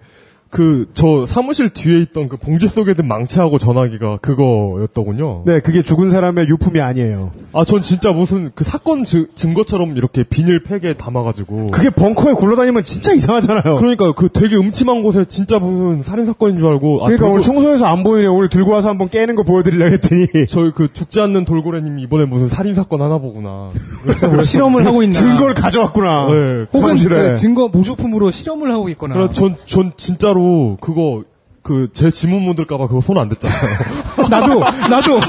그 0.54 0.86
저 0.94 1.26
사무실 1.26 1.72
뒤에 1.72 2.00
있던 2.02 2.30
그 2.30 2.38
봉지 2.38 2.68
속에 2.68 2.94
든 2.94 3.08
망치하고 3.08 3.58
전화기가 3.58 4.20
그거였더군요. 4.22 5.42
네, 5.46 5.60
그게 5.62 5.82
죽은 5.82 6.12
사람의 6.12 6.48
유품이 6.48 6.80
아니에요. 6.80 7.32
아, 7.54 7.66
전 7.66 7.82
진짜 7.82 8.12
무슨 8.12 8.52
그 8.54 8.64
사건 8.64 9.04
증, 9.04 9.26
증거처럼 9.34 9.98
이렇게 9.98 10.24
비닐 10.24 10.62
팩에 10.62 10.94
담아가지고. 10.94 11.72
그게 11.72 11.90
벙커에 11.90 12.34
굴러다니면 12.34 12.84
진짜 12.84 13.14
이상하잖아요. 13.14 13.78
그러니까요. 13.78 14.14
그 14.14 14.30
되게 14.30 14.56
음침한 14.56 15.02
곳에 15.02 15.26
진짜 15.26 15.58
무슨 15.58 16.04
살인 16.04 16.28
사건인 16.28 16.58
줄 16.60 16.68
알고. 16.68 17.00
아, 17.02 17.06
그러니까 17.06 17.26
돌고- 17.28 17.32
오늘 17.32 17.42
청소해서 17.42 17.86
안 17.86 18.04
보이네. 18.04 18.28
오늘 18.28 18.50
들고 18.50 18.72
와서 18.72 18.90
한번 18.90 19.10
깨는 19.10 19.34
거 19.36 19.42
보여드리려 19.44 19.90
했더니. 19.90 20.28
저희 20.48 20.72
그 20.76 20.94
죽지 20.94 21.20
않는 21.20 21.46
돌고래님이 21.46 22.04
이번에 22.04 22.26
무슨 22.26 22.48
살인 22.48 22.76
사건 22.76 23.02
하나 23.02 23.18
보구나. 23.18 23.72
뭐 24.32 24.42
실험을 24.44 24.86
하고 24.86 25.02
있나. 25.02 25.14
증거를 25.14 25.56
가져왔구나. 25.56 26.28
네. 26.28 26.66
혹은. 26.74 26.96
그 26.96 27.36
증거 27.36 27.70
모조품으로 27.70 28.30
실험을 28.30 28.70
하고 28.72 28.90
있거나. 28.90 29.16
그래, 29.16 29.30
전, 29.32 29.56
전 29.66 29.92
진짜로 29.98 30.43
그거 30.80 31.24
그 31.64 31.88
제 31.94 32.12
지문 32.12 32.42
묻을까봐 32.44 32.88
그거 32.88 33.00
손 33.02 33.18
안 33.18 33.30
댔잖아요. 33.30 33.58
나도 34.30 34.60
나도 34.90 35.20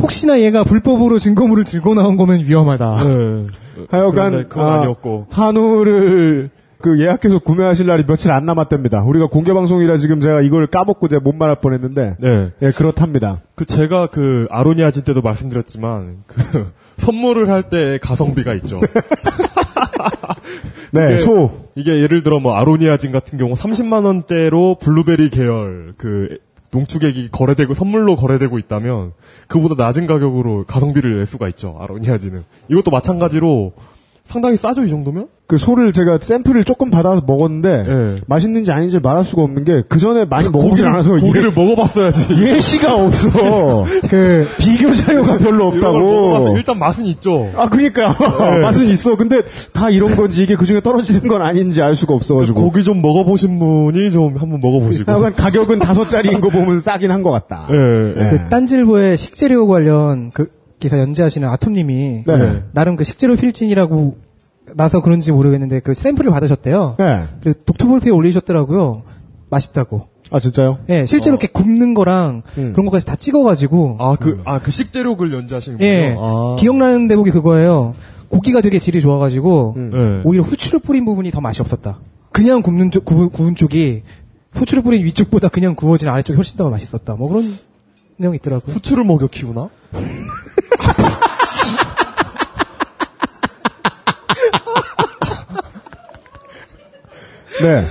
혹시나 0.00 0.40
얘가 0.40 0.64
불법으로 0.64 1.18
증거물을 1.18 1.64
들고 1.64 1.94
나온 1.94 2.16
거면 2.16 2.40
위험하다. 2.40 3.04
네. 3.04 3.46
하여간 3.90 4.48
그건 4.48 4.66
아, 4.66 4.74
아니었고. 4.80 5.26
한우를 5.30 6.50
그 6.80 7.00
예약해서 7.00 7.40
구매하실 7.40 7.86
날이 7.88 8.04
며칠 8.06 8.30
안 8.30 8.46
남았답니다. 8.46 9.02
우리가 9.02 9.26
공개 9.26 9.52
방송이라 9.52 9.96
지금 9.96 10.20
제가 10.20 10.42
이걸 10.42 10.68
까먹고 10.68 11.08
제가 11.08 11.20
못 11.20 11.34
말할 11.34 11.56
뻔했는데 11.60 12.16
네. 12.20 12.50
예 12.62 12.70
그렇답니다. 12.70 13.40
그 13.56 13.64
제가 13.64 14.06
그 14.06 14.46
아로니아진 14.50 15.02
때도 15.02 15.20
말씀드렸지만 15.22 16.18
그 16.28 16.70
선물을 16.98 17.48
할 17.48 17.64
때 17.64 17.98
가성비가 18.00 18.54
있죠. 18.54 18.78
네, 20.92 21.06
이게- 21.14 21.18
소. 21.18 21.68
이게 21.74 22.00
예를 22.00 22.22
들어 22.22 22.40
뭐 22.40 22.54
아로니아진 22.54 23.12
같은 23.12 23.38
경우 23.38 23.54
30만 23.54 24.04
원대로 24.04 24.76
블루베리 24.80 25.30
계열 25.30 25.94
그 25.96 26.38
농축액이 26.70 27.30
거래되고 27.30 27.72
선물로 27.74 28.16
거래되고 28.16 28.58
있다면 28.58 29.12
그보다 29.46 29.82
낮은 29.82 30.06
가격으로 30.06 30.64
가성비를 30.66 31.16
낼 31.16 31.26
수가 31.26 31.48
있죠. 31.48 31.76
아로니아진은. 31.80 32.44
이것도 32.68 32.90
마찬가지로 32.90 33.72
상당히 34.28 34.56
싸죠 34.56 34.84
이 34.84 34.90
정도면? 34.90 35.26
그 35.46 35.56
소를 35.56 35.94
제가 35.94 36.18
샘플을 36.20 36.64
조금 36.64 36.90
받아서 36.90 37.22
먹었는데 37.26 37.82
네. 37.88 38.16
맛있는지 38.26 38.70
아닌지 38.70 38.98
말할 39.00 39.24
수가 39.24 39.40
없는 39.42 39.64
게 39.64 39.82
그 39.88 39.98
전에 39.98 40.26
많이 40.26 40.50
먹어보지 40.50 40.82
고기를- 40.82 40.86
않아서 40.88 41.10
고기를 41.18 41.52
먹어봤어야지. 41.56 42.26
예시가 42.44 42.94
없어. 42.94 43.84
그 44.10 44.46
비교 44.58 44.92
자료가 44.94 45.38
별로 45.38 45.68
없다고. 45.68 46.54
일단 46.58 46.78
맛은 46.78 47.06
있죠. 47.06 47.50
아 47.56 47.66
그니까요. 47.70 48.08
네. 48.10 48.60
맛은 48.60 48.82
있어. 48.92 49.16
근데 49.16 49.40
다 49.72 49.88
이런 49.88 50.14
건지 50.14 50.42
이게 50.42 50.54
그 50.54 50.66
중에 50.66 50.82
떨어지는 50.82 51.26
건 51.28 51.40
아닌지 51.40 51.80
알 51.80 51.96
수가 51.96 52.12
없어가지고. 52.14 52.60
고기 52.62 52.84
좀 52.84 53.00
먹어보신 53.00 53.58
분이 53.58 54.10
좀 54.12 54.36
한번 54.36 54.60
먹어보시고. 54.60 55.10
하여간 55.10 55.34
가격은 55.34 55.78
다섯 55.78 56.08
짜리인 56.10 56.42
거 56.42 56.50
보면 56.50 56.80
싸긴 56.80 57.10
한 57.10 57.22
것 57.22 57.30
같다. 57.30 57.66
예, 57.70 57.74
예. 57.74 58.30
그 58.30 58.48
딴질보의 58.50 59.16
식재료 59.16 59.66
관련 59.66 60.30
그 60.34 60.50
기사 60.78 60.98
연재하시는 60.98 61.48
아톰님이 61.48 62.24
네. 62.26 62.62
나름 62.72 62.96
그 62.96 63.04
식재료 63.04 63.36
필진이라고 63.36 64.16
나서 64.74 65.02
그런지 65.02 65.32
모르겠는데 65.32 65.80
그 65.80 65.94
샘플을 65.94 66.30
받으셨대요. 66.30 66.96
네. 66.98 67.24
그래서 67.40 67.58
독투볼피에 67.64 68.10
올리셨더라고요. 68.10 69.02
맛있다고. 69.50 70.08
아 70.30 70.38
진짜요? 70.38 70.78
예, 70.90 71.06
실제로 71.06 71.36
이렇게 71.36 71.48
굽는 71.48 71.94
거랑 71.94 72.42
음. 72.58 72.72
그런 72.72 72.84
것까지 72.86 73.06
다 73.06 73.16
찍어가지고. 73.16 73.96
아, 73.98 74.16
그, 74.16 74.42
아, 74.44 74.60
그 74.60 74.70
식재료글 74.70 75.32
연주하시는 75.32 75.78
거요 75.78 75.88
예, 75.88 76.14
아. 76.18 76.56
기억나는 76.58 77.08
대목이 77.08 77.30
그거예요. 77.30 77.94
고기가 78.28 78.60
되게 78.60 78.78
질이 78.78 79.00
좋아가지고 79.00 79.74
네. 79.76 80.20
오히려 80.24 80.42
후추를 80.42 80.80
뿌린 80.80 81.06
부분이 81.06 81.30
더 81.30 81.40
맛이 81.40 81.62
없었다. 81.62 81.98
그냥 82.30 82.60
굽는 82.60 82.90
쪽 82.90 83.06
구, 83.06 83.30
구운 83.30 83.54
쪽이 83.56 84.02
후추를 84.52 84.82
뿌린 84.82 85.02
위쪽보다 85.04 85.48
그냥 85.48 85.74
구워진 85.74 86.08
아래쪽이 86.08 86.36
훨씬 86.36 86.58
더 86.58 86.68
맛있었다. 86.68 87.14
뭐 87.14 87.28
그런 87.28 87.44
내용이 88.18 88.36
있더라고요. 88.36 88.74
후추를 88.74 89.04
먹여 89.04 89.28
키우나? 89.28 89.70
네. 97.62 97.84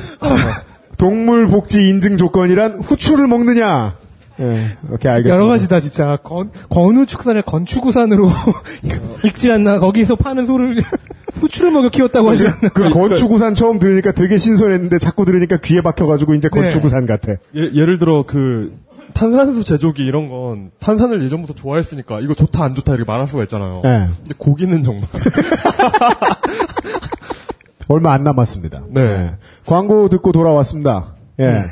동물 0.98 1.48
복지 1.48 1.90
인증 1.90 2.18
조건이란 2.18 2.82
후추를 2.82 3.28
먹느냐. 3.28 3.96
예, 4.40 4.78
이렇게 4.88 5.10
알겠습니다. 5.10 5.36
여러 5.36 5.48
가지다 5.48 5.80
진짜 5.80 6.16
건, 6.18 6.52
건우축산을 6.70 7.42
건축우산으로 7.42 8.30
읽지 9.26 9.52
않나 9.52 9.80
거기서 9.80 10.16
파는 10.16 10.46
소를 10.46 10.84
후추를 11.34 11.72
먹여 11.72 11.90
키웠다고 11.90 12.30
하지 12.30 12.48
않나 12.48 12.70
그 12.70 12.90
건축우산 12.90 13.56
처음 13.56 13.80
들으니까 13.80 14.12
되게 14.12 14.38
신선했는데 14.38 15.00
자꾸 15.00 15.26
들으니까 15.26 15.58
귀에 15.58 15.82
박혀가지고 15.82 16.36
이제 16.36 16.50
네. 16.54 16.62
건축우산 16.62 17.08
같아. 17.08 17.34
예, 17.56 17.72
예를 17.74 17.98
들어 17.98 18.24
그 18.28 18.78
탄산수 19.18 19.64
제조기 19.64 20.04
이런 20.06 20.30
건 20.30 20.70
탄산을 20.80 21.24
예전부터 21.24 21.56
좋아했으니까 21.56 22.20
이거 22.20 22.36
좋다 22.36 22.64
안 22.64 22.76
좋다 22.76 22.94
이렇게 22.94 23.10
말할 23.12 23.26
수가 23.26 23.42
있잖아요. 23.44 23.82
네. 23.84 24.08
근데 24.16 24.36
고기는 24.38 24.84
정말 24.84 25.08
얼마 27.90 28.14
안 28.14 28.24
남았습니다. 28.24 28.84
네. 28.90 29.36
광고 29.66 30.08
듣고 30.10 30.32
돌아왔습니다. 30.32 31.16
예. 31.40 31.64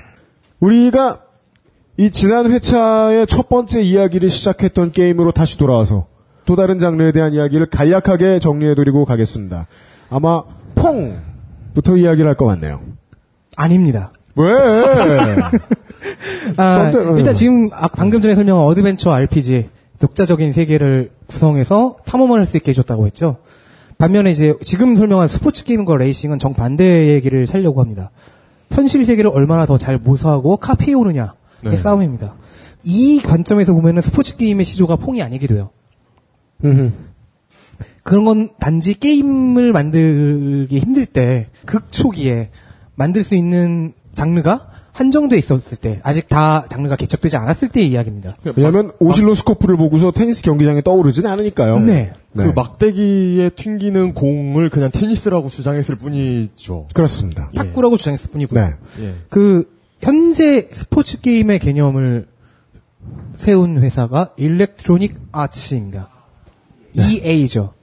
우리가 0.59 1.21
이 1.97 2.09
지난 2.09 2.51
회차의 2.51 3.27
첫 3.27 3.47
번째 3.47 3.81
이야기를 3.81 4.29
시작했던 4.29 4.91
게임으로 4.91 5.31
다시 5.31 5.57
돌아와서 5.59 6.07
또 6.45 6.55
다른 6.55 6.79
장르에 6.79 7.11
대한 7.11 7.33
이야기를 7.33 7.67
간략하게 7.67 8.39
정리해드리고 8.39 9.05
가겠습니다. 9.05 9.67
아마 10.09 10.43
퐁부터 10.75 11.97
이야기를 11.97 12.27
할 12.27 12.35
것 12.35 12.45
같네요. 12.45 12.81
아닙니다. 13.55 14.11
왜? 14.35 14.51
아, 16.57 16.91
어. 16.93 17.17
일단 17.17 17.33
지금 17.33 17.69
아, 17.73 17.87
방금 17.87 18.21
전에 18.21 18.35
설명한 18.35 18.65
어드벤처 18.65 19.11
RPG 19.11 19.67
독자적인 19.99 20.51
세계를 20.51 21.09
구성해서 21.27 21.97
탐험을 22.05 22.39
할 22.39 22.45
수 22.45 22.57
있게 22.57 22.71
해줬다고 22.71 23.05
했죠. 23.05 23.37
반면에 23.97 24.29
이제 24.31 24.53
지금 24.61 24.95
설명한 24.97 25.27
스포츠 25.29 25.63
게임과 25.63 25.95
레이싱은 25.97 26.37
정반대의 26.39 27.09
얘기를 27.13 27.47
살려고 27.47 27.81
합니다. 27.81 28.11
현실 28.71 29.05
세계를 29.05 29.31
얼마나 29.33 29.65
더 29.65 29.77
잘 29.77 29.97
모사하고 29.97 30.57
카피해오느냐의 30.57 31.29
네. 31.63 31.75
싸움입니다. 31.75 32.35
이 32.83 33.21
관점에서 33.21 33.73
보면은 33.73 34.01
스포츠 34.01 34.35
게임의 34.35 34.65
시조가 34.65 34.97
퐁이 34.97 35.21
아니게 35.23 35.47
돼요. 35.47 35.69
그런 38.03 38.25
건 38.25 38.49
단지 38.59 38.93
게임을 38.99 39.71
만들기 39.71 40.77
힘들 40.77 41.05
때 41.05 41.47
극초기에 41.65 42.49
만들 42.95 43.23
수 43.23 43.35
있는 43.35 43.93
장르가 44.15 44.69
한정돼 44.93 45.37
있었을 45.37 45.77
때 45.77 45.99
아직 46.03 46.29
다 46.29 46.65
장르가 46.69 46.95
개척되지 46.95 47.35
않았을 47.35 47.67
때의 47.67 47.89
이야기입니다. 47.89 48.37
왜냐면 48.55 48.93
오실로스코프를 48.99 49.75
보고서 49.75 50.11
테니스 50.11 50.41
경기장에 50.41 50.81
떠오르진 50.81 51.27
않으니까요. 51.27 51.79
네. 51.79 52.13
그 52.33 52.53
막대기에 52.55 53.49
튕기는 53.49 54.13
공을 54.13 54.69
그냥 54.69 54.91
테니스라고 54.91 55.49
주장했을 55.49 55.97
뿐이죠. 55.97 56.87
그렇습니다. 56.93 57.51
탁구라고 57.55 57.97
주장했을 57.97 58.31
뿐이고요. 58.31 58.59
네. 58.59 58.69
예. 59.01 59.15
그 59.29 59.69
현재 59.99 60.67
스포츠 60.71 61.19
게임의 61.19 61.59
개념을 61.59 62.27
세운 63.33 63.83
회사가 63.83 64.31
일렉트로닉 64.37 65.15
아츠입니다. 65.33 66.09
EA죠. 66.97 67.73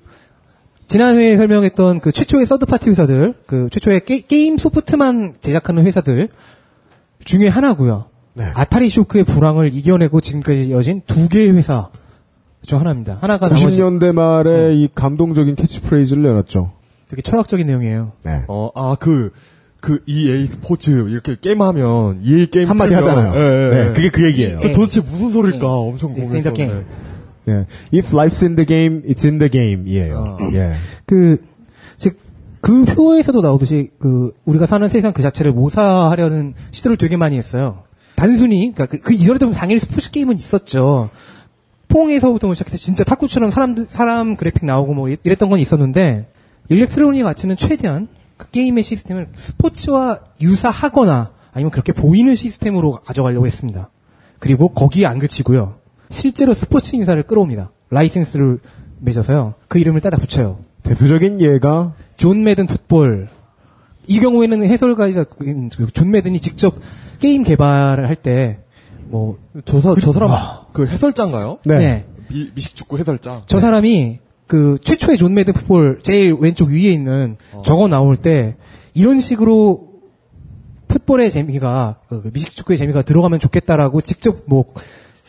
지난 0.86 1.16
회에 1.16 1.36
설명했던 1.36 2.00
그 2.00 2.12
최초의 2.12 2.44
서드파티 2.46 2.90
회사들, 2.90 3.34
그 3.46 3.68
최초의 3.70 4.04
게, 4.04 4.24
임 4.30 4.58
소프트만 4.58 5.34
제작하는 5.40 5.84
회사들 5.86 6.28
중에 7.24 7.48
하나고요. 7.48 8.06
네. 8.34 8.44
아타리 8.54 8.88
쇼크의 8.88 9.24
불황을 9.24 9.72
이겨내고 9.74 10.20
지금까지 10.20 10.66
이어진 10.66 11.02
두 11.06 11.28
개의 11.28 11.52
회사 11.52 11.88
중 12.64 12.78
하나입니다. 12.80 13.18
하나가 13.20 13.48
나머지 13.48 13.80
90년대 13.82 14.12
말에 14.12 14.74
이 14.74 14.88
감동적인 14.94 15.54
캐치프레이즈를 15.56 16.22
내놨죠. 16.22 16.72
되게 17.08 17.22
철학적인 17.22 17.66
내용이에요. 17.66 18.12
네. 18.24 18.42
어, 18.48 18.70
아, 18.74 18.96
그, 18.98 19.32
그 19.80 20.00
EA 20.06 20.46
스포츠 20.46 20.90
이렇게 21.08 21.36
게임하면 21.40 22.20
EA 22.24 22.46
게임 22.50 22.68
한마디 22.68 22.92
틀면- 22.92 22.96
하잖아요. 22.96 23.34
예, 23.34 23.38
예, 23.38 23.70
네, 23.74 23.88
예. 23.88 23.92
그게 23.92 24.10
그 24.10 24.24
얘기예요. 24.26 24.60
그 24.60 24.72
도대체 24.72 25.00
무슨 25.00 25.32
소릴까 25.32 25.58
예. 25.58 25.64
엄청 25.66 26.14
궁금했었는데. 26.14 26.84
예. 27.48 27.66
If 27.92 28.14
it's 28.14 28.42
in 28.42 28.56
the 28.56 28.66
game, 28.66 29.02
it's 29.02 29.24
in 29.24 29.38
the 29.38 29.50
game이에요. 29.50 30.36
아. 30.38 30.52
예. 30.54 30.74
그, 31.06 31.44
즉, 31.96 32.18
그 32.60 32.84
표에서도 32.84 33.40
나오듯이 33.40 33.90
그 33.98 34.32
우리가 34.44 34.66
사는 34.66 34.88
세상 34.88 35.12
그 35.12 35.22
자체를 35.22 35.52
모사하려는 35.52 36.54
시도를 36.70 36.96
되게 36.96 37.16
많이 37.16 37.36
했어요. 37.36 37.82
단순히 38.14 38.72
그러니까 38.72 38.86
그, 38.86 38.98
그 39.00 39.12
이전에도 39.14 39.50
당연히 39.50 39.80
스포츠 39.80 40.12
게임은 40.12 40.38
있었죠. 40.38 41.10
퐁에서부터 41.88 42.54
시작해서 42.54 42.76
진짜 42.76 43.02
탁구처럼 43.04 43.50
사람 43.50 43.74
사람 43.86 44.36
그래픽 44.36 44.64
나오고 44.64 44.94
뭐 44.94 45.08
이랬던 45.08 45.50
건 45.50 45.58
있었는데 45.58 46.28
일렉트로닉 46.68 47.26
아츠는 47.26 47.56
최대한 47.56 48.08
그 48.36 48.48
게임의 48.50 48.84
시스템을 48.84 49.28
스포츠와 49.34 50.20
유사하거나 50.40 51.32
아니면 51.52 51.70
그렇게 51.70 51.92
보이는 51.92 52.34
시스템으로 52.34 52.92
가져가려고 52.92 53.46
했습니다. 53.46 53.90
그리고 54.38 54.68
거기에 54.68 55.06
안 55.06 55.18
그치고요. 55.18 55.81
실제로 56.12 56.54
스포츠 56.54 56.94
인사를 56.94 57.20
끌어옵니다. 57.24 57.70
라이센스를 57.90 58.60
맺어서요. 59.00 59.54
그 59.68 59.78
이름을 59.78 60.00
따다 60.00 60.16
붙여요. 60.18 60.58
대표적인 60.82 61.40
예가 61.40 61.94
존 62.16 62.44
매든 62.44 62.66
풋볼. 62.66 63.28
이 64.06 64.20
경우에는 64.20 64.64
해설가이자 64.64 65.24
존 65.94 66.10
매든이 66.10 66.38
직접 66.40 66.74
게임 67.18 67.42
개발을 67.44 68.08
할 68.08 68.16
때 68.16 68.58
뭐 69.12 69.36
저, 69.66 69.78
사, 69.78 69.94
저 70.00 70.10
사람 70.12 70.30
아. 70.32 70.66
그 70.72 70.86
해설자인가요? 70.86 71.58
네. 71.66 72.06
미, 72.30 72.50
미식 72.54 72.74
축구 72.74 72.98
해설자. 72.98 73.42
저 73.46 73.60
사람이 73.60 74.20
그 74.46 74.78
최초의 74.82 75.18
존 75.18 75.34
매든 75.34 75.52
풋볼 75.52 76.00
제일 76.02 76.34
왼쪽 76.40 76.70
위에 76.70 76.90
있는 76.90 77.36
저거 77.62 77.88
나올 77.88 78.16
때 78.16 78.56
이런 78.94 79.20
식으로 79.20 79.90
풋볼의 80.88 81.30
재미가 81.30 81.96
그 82.08 82.30
미식 82.32 82.54
축구의 82.56 82.78
재미가 82.78 83.02
들어가면 83.02 83.38
좋겠다라고 83.40 84.00
직접 84.00 84.42
뭐 84.46 84.64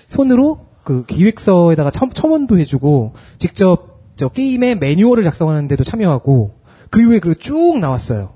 손으로 0.07 0.65
그 0.83 1.05
기획서에다가 1.05 1.91
첨, 1.91 2.11
첨언도 2.11 2.57
해주고 2.57 3.13
직접 3.37 3.99
저 4.15 4.29
게임의 4.29 4.77
매뉴얼을 4.79 5.23
작성하는데도 5.23 5.83
참여하고 5.83 6.55
그 6.89 7.01
이후에 7.01 7.19
그쭉 7.19 7.79
나왔어요. 7.79 8.33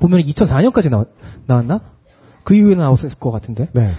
보면 0.00 0.20
2004년까지 0.20 0.90
나왔, 0.90 1.08
나왔나? 1.46 1.80
그 2.44 2.54
이후에 2.54 2.74
나왔을 2.74 3.10
것 3.18 3.30
같은데. 3.30 3.68
네. 3.72 3.92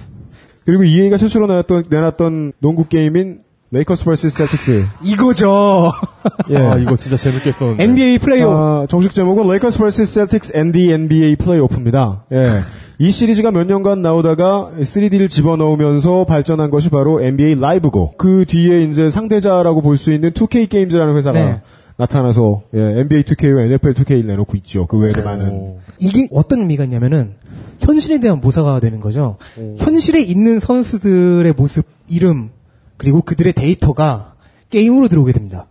그리고 0.66 0.84
EA가 0.84 1.18
최초로 1.18 1.48
내놨던, 1.48 1.86
내놨던 1.90 2.54
농구 2.60 2.88
게임인 2.88 3.42
레이커스 3.72 4.06
vs 4.06 4.30
셀틱스. 4.30 4.86
이거죠. 5.04 5.92
예. 6.50 6.58
아, 6.58 6.78
이거 6.78 6.96
진짜 6.96 7.18
재밌겠었는데. 7.18 7.84
NBA 7.84 8.20
플레이오프. 8.20 8.56
아, 8.56 8.88
정식 8.90 9.14
제목은 9.14 9.48
레이커스 9.48 9.78
vs 9.78 10.06
셀틱스 10.06 10.52
and 10.56 10.92
NBA 10.92 11.36
플레이오프입니다. 11.36 12.26
예. 12.32 12.44
이 13.00 13.12
시리즈가 13.12 13.52
몇 13.52 13.68
년간 13.68 14.02
나오다가 14.02 14.72
3D를 14.80 15.30
집어넣으면서 15.30 16.26
발전한 16.26 16.72
것이 16.72 16.90
바로 16.90 17.22
NBA 17.22 17.60
라이브고 17.60 18.14
그 18.18 18.46
뒤에 18.48 18.84
이제 18.86 19.10
상대자라고 19.12 19.82
볼 19.82 19.98
수 19.98 20.12
있는 20.12 20.32
2K 20.32 20.68
게임즈라는 20.70 21.16
회사가 21.16 21.40
네. 21.40 21.62
나타나서 21.98 22.64
예, 22.76 22.80
NBA 23.02 23.24
2K와 23.24 23.66
NFL 23.66 23.94
2K를 23.94 24.26
내놓고 24.26 24.56
있죠. 24.58 24.88
그 24.88 24.98
외에도 24.98 25.24
많은. 25.24 25.76
이게 26.00 26.28
어떤 26.32 26.60
의미가 26.62 26.86
있냐면은 26.86 27.34
현실에 27.80 28.20
대한 28.20 28.40
모사가 28.42 28.80
되는 28.80 29.00
거죠. 29.00 29.38
현실에 29.78 30.20
있는 30.22 30.60
선수들의 30.60 31.54
모습, 31.56 31.86
이름 32.10 32.50
그리고 32.98 33.22
그들의 33.22 33.54
데이터가 33.54 34.34
게임으로 34.72 35.08
들어오게 35.08 35.34
됩니다. 35.34 35.68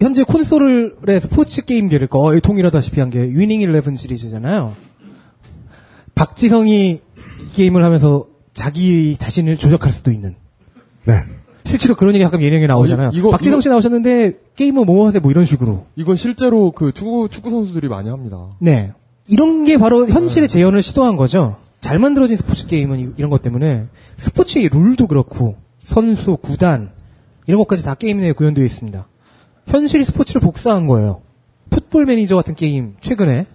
현재 0.00 0.22
콘솔의 0.24 1.20
스포츠 1.20 1.64
게임계를 1.64 2.08
거의 2.08 2.40
통일하다시피 2.40 3.00
한 3.00 3.08
게 3.10 3.20
위닝 3.22 3.62
11 3.62 3.82
시리즈잖아요. 3.96 4.74
박지성이 6.14 6.90
이 6.90 7.00
게임을 7.54 7.84
하면서 7.84 8.26
자기 8.54 9.16
자신을 9.18 9.56
조작할 9.56 9.92
수도 9.92 10.10
있는. 10.10 10.34
네. 11.04 11.22
실제로 11.64 11.94
그런 11.94 12.14
얘기 12.14 12.24
가끔 12.24 12.42
예능에 12.42 12.66
나오잖아요. 12.66 13.08
어, 13.08 13.10
이- 13.14 13.18
이거- 13.18 13.30
박지성 13.30 13.60
씨 13.60 13.68
나오셨는데 13.68 14.38
게임은 14.56 14.84
뭐 14.84 15.06
하세요? 15.06 15.20
뭐 15.20 15.30
이런 15.30 15.44
식으로. 15.44 15.86
이건 15.96 16.16
실제로 16.16 16.72
그 16.72 16.92
축구, 16.92 17.28
축구 17.30 17.50
선수들이 17.50 17.88
많이 17.88 18.08
합니다. 18.08 18.50
네. 18.58 18.92
이런 19.28 19.64
게 19.64 19.78
바로 19.78 20.06
현실의 20.08 20.48
재현을 20.48 20.82
시도한 20.82 21.16
거죠. 21.16 21.56
잘 21.80 21.98
만들어진 21.98 22.36
스포츠 22.36 22.66
게임은 22.66 22.98
이- 23.00 23.12
이런 23.16 23.30
것 23.30 23.42
때문에 23.42 23.86
스포츠의 24.16 24.68
룰도 24.68 25.06
그렇고 25.06 25.56
선수, 25.84 26.36
구단 26.36 26.90
이런 27.46 27.58
것까지 27.60 27.84
다 27.84 27.94
게임 27.94 28.20
내에 28.20 28.32
구현되어 28.32 28.64
있습니다. 28.64 29.06
현실 29.68 30.04
스포츠를 30.04 30.40
복사한 30.40 30.86
거예요. 30.86 31.22
풋볼 31.70 32.04
매니저 32.06 32.36
같은 32.36 32.54
게임 32.54 32.94
최근에 33.00 33.46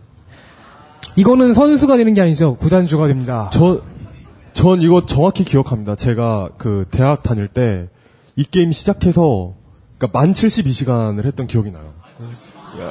이거는 1.18 1.54
선수가 1.54 1.98
되는 1.98 2.14
게 2.14 2.22
아니죠. 2.22 2.56
구단주가 2.56 3.08
됩니다. 3.08 3.50
저, 3.52 3.82
전 4.54 4.82
이거 4.82 5.06
정확히 5.06 5.44
기억합니다. 5.44 5.96
제가 5.96 6.50
그 6.58 6.86
대학 6.90 7.24
다닐 7.24 7.48
때 7.50 7.90
이 8.38 8.46
게임 8.50 8.72
시작해서 8.72 9.54
그러니까 9.98 10.18
만 10.20 10.32
72시간을 10.32 11.26
했던 11.26 11.48
기억이 11.48 11.72
나요. 11.72 11.86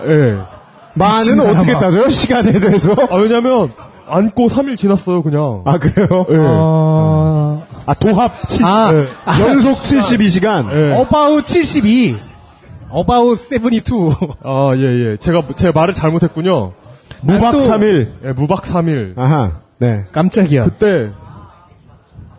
예. 0.09 0.39
많은 0.95 1.41
어떻게 1.41 1.73
따져요? 1.73 2.09
시간에 2.09 2.53
대해서? 2.59 2.93
아, 3.11 3.15
왜냐면 3.15 3.71
안고 4.09 4.49
3일 4.49 4.77
지났어요, 4.77 5.23
그냥. 5.23 5.63
아, 5.65 5.79
그래요? 5.79 6.27
예. 6.31 6.37
어... 6.37 7.65
아, 7.87 7.95
도합 7.95 8.49
70, 8.49 8.65
아, 8.65 8.93
예. 8.93 9.07
연속 9.41 9.77
72시간. 9.77 10.69
예. 10.73 11.01
About 11.01 11.45
72. 11.45 12.17
About 12.93 13.37
72. 13.37 14.11
아, 14.43 14.73
예, 14.75 14.83
예. 15.13 15.17
제가, 15.17 15.43
제가 15.55 15.73
말을 15.79 15.95
잘못했군요. 15.95 16.73
무박 17.23 17.53
또- 17.53 17.59
3일. 17.59 18.09
예, 18.25 18.33
무박 18.33 18.63
3일. 18.63 19.19
아하. 19.19 19.61
네. 19.79 20.05
깜짝이야. 20.13 20.65
그때, 20.65 21.11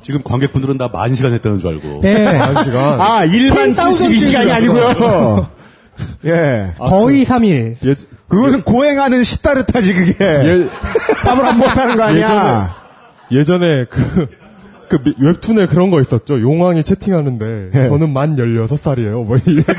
지금 0.02 0.22
관객분들은 0.24 0.78
다 0.78 0.90
만 0.92 1.14
시간 1.16 1.34
했다는 1.34 1.60
줄 1.60 1.70
알고. 1.74 2.02
네. 2.02 2.26
한 2.38 2.64
시간. 2.64 3.00
아, 3.02 3.26
1만 3.26 3.76
72시간이 3.76 4.52
아니고요. 4.52 5.48
예. 6.26 6.74
거의 6.78 7.26
3일. 7.26 7.76
예, 7.84 7.96
그것은 8.28 8.62
고행하는 8.62 9.24
시따르타지, 9.24 9.94
그게. 9.94 10.16
예, 10.24 10.68
밥을 11.24 11.46
안 11.46 11.58
먹다는 11.58 11.98
거 11.98 12.04
아니야. 12.04 12.76
예전에 13.32 13.86
그, 13.90 14.28
그 14.90 15.04
미- 15.04 15.16
웹툰에 15.20 15.66
그런 15.66 15.90
거 15.90 16.00
있었죠. 16.02 16.40
용왕이 16.40 16.84
채팅하는데, 16.84 17.70
예. 17.76 17.84
저는 17.88 18.14
만 18.14 18.36
16살이에요. 18.38 19.26
뭐, 19.26 19.38
이렇게. 19.46 19.74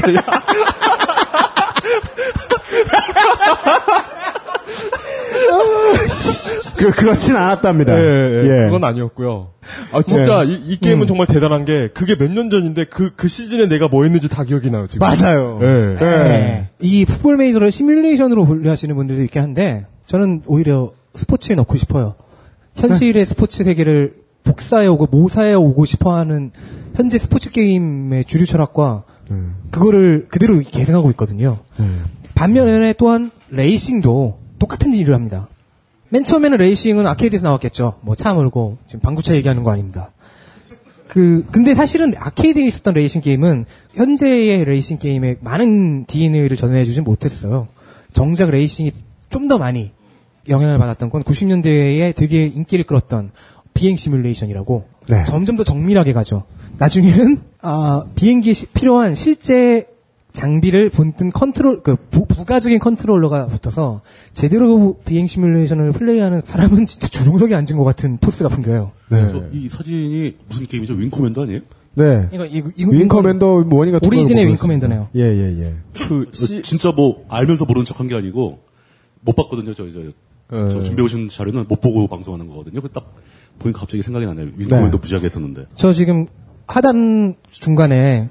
그, 6.76 6.90
그렇진 6.92 7.36
않았답니다. 7.36 7.98
예, 7.98 8.04
예, 8.04 8.42
예. 8.44 8.64
그건 8.66 8.84
아니었고요. 8.84 9.48
아, 9.92 10.02
진짜, 10.02 10.42
이, 10.44 10.54
이 10.54 10.78
게임은 10.78 11.06
정말 11.06 11.26
대단한 11.26 11.64
게, 11.64 11.88
그게 11.92 12.14
몇 12.16 12.30
년 12.30 12.50
전인데, 12.50 12.84
그, 12.84 13.12
그 13.16 13.28
시즌에 13.28 13.66
내가 13.66 13.88
뭐 13.88 14.04
했는지 14.04 14.28
다 14.28 14.44
기억이 14.44 14.70
나요, 14.70 14.86
지금. 14.86 15.06
맞아요. 15.06 15.58
예. 15.62 15.96
네. 15.98 16.68
이 16.80 17.04
풋볼 17.04 17.36
메이저를 17.36 17.70
시뮬레이션으로 17.70 18.44
분류하시는 18.44 18.94
분들도 18.94 19.22
있긴 19.24 19.42
한데 19.42 19.86
저는 20.06 20.42
오히려 20.46 20.92
스포츠에 21.14 21.56
넣고 21.56 21.76
싶어요. 21.76 22.14
현실의 22.76 23.26
스포츠 23.26 23.64
세계를 23.64 24.14
복사해 24.44 24.86
오고 24.86 25.08
모사해 25.10 25.54
오고 25.54 25.84
싶어 25.84 26.14
하는 26.16 26.52
현재 26.94 27.18
스포츠 27.18 27.50
게임의 27.50 28.24
주류 28.24 28.46
철학과 28.46 29.02
그거를 29.70 30.26
그대로 30.30 30.58
계승하고 30.60 31.10
있거든요. 31.10 31.58
반면에 32.34 32.94
또한 32.96 33.30
레이싱도 33.50 34.38
똑같은 34.58 34.92
일을 34.94 35.14
합니다. 35.14 35.48
맨 36.10 36.24
처음에는 36.24 36.58
레이싱은 36.58 37.06
아케이드에서 37.06 37.44
나왔겠죠. 37.44 37.98
뭐 38.02 38.14
차 38.14 38.32
몰고 38.32 38.78
지금 38.86 39.00
방구차 39.00 39.34
얘기하는 39.34 39.62
거 39.62 39.70
아닙니다. 39.70 40.10
그 41.06 41.46
근데 41.50 41.74
사실은 41.74 42.14
아케이드에 42.18 42.66
있었던 42.66 42.94
레이싱 42.94 43.20
게임은 43.22 43.64
현재의 43.94 44.64
레이싱 44.64 44.98
게임에 44.98 45.36
많은 45.40 46.04
DNA를 46.06 46.56
전해주진 46.56 47.04
못했어요. 47.04 47.68
정작 48.12 48.50
레이싱이 48.50 48.92
좀 49.30 49.48
더 49.48 49.58
많이 49.58 49.92
영향을 50.48 50.78
받았던 50.78 51.10
건 51.10 51.22
90년대에 51.24 52.14
되게 52.14 52.46
인기를 52.46 52.84
끌었던 52.86 53.30
비행 53.74 53.96
시뮬레이션이라고 53.96 54.84
네. 55.08 55.24
점점 55.24 55.56
더 55.56 55.64
정밀하게 55.64 56.12
가죠. 56.14 56.44
나중에는 56.78 57.40
아, 57.60 58.04
비행기에 58.14 58.52
시- 58.54 58.66
필요한 58.66 59.14
실제 59.14 59.86
장비를 60.38 60.88
본뜬 60.90 61.32
컨트롤 61.32 61.82
그 61.82 61.96
부, 61.96 62.24
부가적인 62.24 62.78
컨트롤러가 62.78 63.48
붙어서 63.48 64.02
제대로 64.32 64.96
비행 65.04 65.26
시뮬레이션을 65.26 65.90
플레이하는 65.90 66.40
사람은 66.44 66.86
진짜 66.86 67.08
조종석에 67.08 67.56
앉은 67.56 67.76
것 67.76 67.82
같은 67.82 68.18
포스가 68.18 68.48
풍겨요. 68.48 68.92
네. 69.10 69.28
저이 69.30 69.68
사진이 69.68 70.36
무슨 70.48 70.66
게임이죠? 70.66 70.94
윙코맨도 70.94 71.42
아니에요? 71.42 71.60
네. 71.94 72.28
이거 72.30 72.46
이거 72.46 72.70
이거 72.76 72.92
윙커맨더 72.92 73.66
one이 73.68 73.90
같은 73.90 74.06
오리진의 74.06 74.46
윙커맨더네요. 74.46 75.08
예, 75.16 75.22
예, 75.22 75.60
예. 75.60 75.74
그 76.06 76.30
진짜 76.30 76.92
뭐 76.92 77.24
알면서 77.28 77.64
모르는 77.64 77.84
척한 77.84 78.06
게 78.06 78.14
아니고 78.14 78.60
못 79.22 79.34
봤거든요. 79.34 79.74
저, 79.74 79.90
저, 79.90 79.98
저 80.50 80.78
예. 80.78 80.84
준비해 80.84 81.04
오신 81.04 81.30
자료는 81.30 81.66
못 81.68 81.80
보고 81.80 82.06
방송하는 82.06 82.46
거거든요. 82.46 82.80
그딱 82.80 83.12
보니까 83.58 83.80
갑자기 83.80 84.04
생각이 84.04 84.24
나네요. 84.24 84.50
윙코맨도 84.56 84.98
무지하게 84.98 85.24
했었는데. 85.24 85.66
저 85.74 85.92
지금 85.92 86.26
하단 86.68 87.34
중간에 87.50 88.28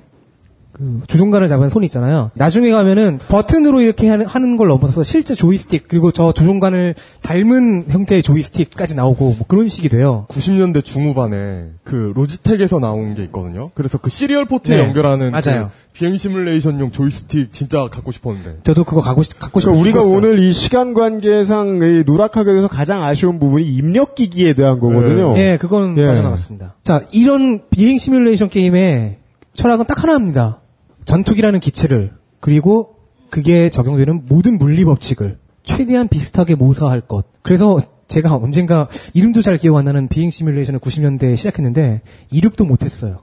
그 0.77 1.01
조종관을 1.07 1.47
잡은 1.47 1.69
손 1.69 1.83
있잖아요. 1.83 2.31
나중에 2.35 2.69
가면은 2.71 3.19
버튼으로 3.27 3.81
이렇게 3.81 4.09
하는, 4.09 4.25
하는 4.25 4.57
걸 4.57 4.67
넘어서 4.67 5.03
실제 5.03 5.35
조이스틱 5.35 5.87
그리고 5.87 6.11
저 6.11 6.31
조종관을 6.31 6.95
닮은 7.23 7.85
형태의 7.89 8.23
조이스틱까지 8.23 8.95
나오고 8.95 9.35
뭐 9.37 9.47
그런 9.47 9.67
식이 9.67 9.89
돼요. 9.89 10.25
90년대 10.29 10.83
중후반에 10.83 11.69
그 11.83 12.13
로지텍에서 12.15 12.79
나온 12.79 13.15
게 13.15 13.23
있거든요. 13.23 13.71
그래서 13.73 13.97
그 13.97 14.09
시리얼 14.09 14.45
포트에 14.45 14.77
네, 14.77 14.83
연결하는 14.83 15.31
맞아요. 15.31 15.71
그 15.73 15.97
비행 15.97 16.15
시뮬레이션용 16.15 16.91
조이스틱 16.91 17.53
진짜 17.53 17.87
갖고 17.89 18.11
싶었는데. 18.11 18.57
저도 18.63 18.83
그거 18.83 19.01
가고 19.01 19.23
싶, 19.23 19.39
갖고 19.39 19.59
싶어 19.59 19.71
그러니까 19.71 20.01
우리가. 20.01 20.15
오늘 20.15 20.37
이 20.37 20.53
시간 20.53 20.93
관계상 20.93 21.79
이 21.81 22.03
누락하게 22.05 22.53
돼서 22.53 22.67
가장 22.67 23.03
아쉬운 23.03 23.39
부분이 23.39 23.65
입력 23.65 24.13
기기에 24.13 24.53
대한 24.53 24.79
거거든요. 24.79 25.35
예, 25.37 25.57
그건 25.57 25.97
예. 25.97 26.05
빠져나갔습니다. 26.05 26.75
자, 26.83 27.01
이런 27.11 27.61
비행 27.71 27.97
시뮬레이션 27.97 28.49
게임의 28.49 29.17
철학은 29.53 29.85
딱 29.87 30.03
하나입니다. 30.03 30.59
전투기라는 31.07 31.61
기체를 31.61 32.11
그리고 32.41 32.95
그게 33.29 33.69
적용되는 33.69 34.25
모든 34.27 34.57
물리 34.57 34.85
법칙을 34.85 35.39
최대한 35.63 36.07
비슷하게 36.07 36.55
모사할 36.55 37.01
것. 37.01 37.25
그래서 37.41 37.79
제가 38.07 38.35
언젠가 38.35 38.88
이름도 39.13 39.41
잘 39.41 39.57
기억 39.57 39.77
안 39.77 39.85
나는 39.85 40.07
비행 40.07 40.29
시뮬레이션을 40.29 40.79
90년대에 40.79 41.35
시작했는데 41.35 42.01
이륙도 42.31 42.65
못했어요. 42.65 43.19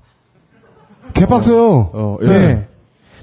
개빡세요. 1.13 1.91
어, 1.93 2.19
예. 2.23 2.27
네. 2.27 2.69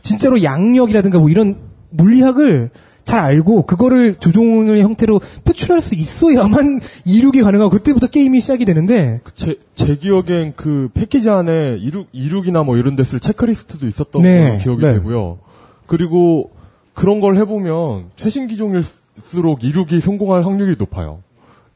진짜로 0.04 0.42
양력이라든가 0.44 1.20
뭐 1.20 1.30
이런 1.30 1.58
물리학을 1.90 2.70
잘 3.04 3.20
알고 3.20 3.66
그거를 3.66 4.16
조종의 4.16 4.82
형태로 4.82 5.20
표출할 5.44 5.82
수 5.82 5.96
있어야만 5.96 6.80
이륙이 7.06 7.42
가능하고 7.42 7.70
그때부터 7.72 8.08
게임이 8.08 8.40
시작이 8.40 8.66
되는데 8.66 9.22
제, 9.36 9.56
제 9.76 9.96
기억엔 9.96 10.54
그 10.56 10.90
패키지 10.94 11.30
안에 11.30 11.78
이륙, 11.80 12.08
이륙이나 12.12 12.64
뭐 12.64 12.78
이런 12.78 12.96
데 12.96 13.04
쓸 13.04 13.20
체크리스트도 13.20 13.88
있었던 13.88 14.22
네. 14.22 14.60
기억이 14.64 14.84
네. 14.86 14.94
되고요. 14.94 15.40
그리고 15.88 16.52
그런 16.94 17.20
걸 17.20 17.36
해보면 17.38 18.12
최신 18.16 18.48
기종일수록 18.48 19.64
이륙이 19.64 20.00
성공할 20.00 20.46
확률이 20.46 20.76
높아요. 20.78 21.24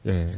예. 0.06 0.30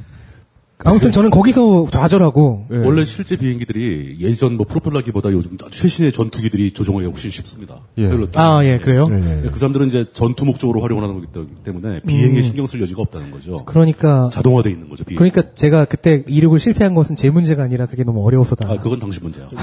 아무튼 0.84 1.10
저는 1.10 1.30
거기서 1.30 1.88
좌절하고 1.90 2.66
네. 2.70 2.78
원래 2.78 3.04
실제 3.04 3.36
비행기들이 3.36 4.18
예전 4.20 4.56
뭐 4.56 4.64
프로펠러기보다 4.68 5.32
요즘 5.32 5.56
최신의 5.70 6.12
전투기들이 6.12 6.72
조종하기 6.72 7.06
훨씬 7.06 7.30
쉽습니다. 7.30 7.80
예. 7.98 8.08
아, 8.34 8.64
예, 8.64 8.78
그래요? 8.78 9.04
그 9.06 9.58
사람들은 9.58 9.88
이제 9.88 10.06
전투 10.12 10.44
목적으로 10.44 10.80
활용을 10.80 11.02
하는 11.02 11.16
거기 11.16 11.26
때문에 11.64 12.00
비행에 12.06 12.36
음. 12.38 12.42
신경 12.42 12.66
쓸 12.68 12.80
여지가 12.80 13.02
없다는 13.02 13.30
거죠. 13.32 13.56
그러니까 13.64 14.30
자동화돼 14.32 14.70
있는 14.70 14.88
거죠. 14.88 15.04
비행. 15.04 15.18
그러니까 15.18 15.54
제가 15.54 15.84
그때 15.84 16.22
이륙을 16.28 16.60
실패한 16.60 16.94
것은 16.94 17.16
제 17.16 17.28
문제가 17.30 17.64
아니라 17.64 17.86
그게 17.86 18.04
너무 18.04 18.24
어려워서다. 18.24 18.68
아, 18.70 18.76
그건 18.80 19.00
당신 19.00 19.22
문제야. 19.24 19.48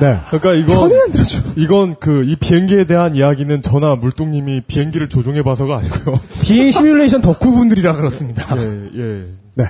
네. 0.00 0.18
그러니까 0.30 0.54
이건 0.54 0.88
편을 0.88 1.00
안 1.02 1.10
들어줘. 1.12 1.38
이건 1.56 1.96
그 2.00 2.24
이 2.24 2.36
비행기에 2.36 2.84
대한 2.84 3.14
이야기는 3.14 3.60
저나 3.60 3.96
물뚱님이 3.96 4.62
비행기를 4.66 5.10
조종해 5.10 5.42
봐서가 5.42 5.76
아니고요. 5.78 6.18
비행 6.42 6.70
시뮬레이션 6.70 7.20
덕후분들이라 7.22 7.96
그렇습니다. 7.96 8.56
예, 8.58 8.88
예. 8.96 9.22
네. 9.54 9.64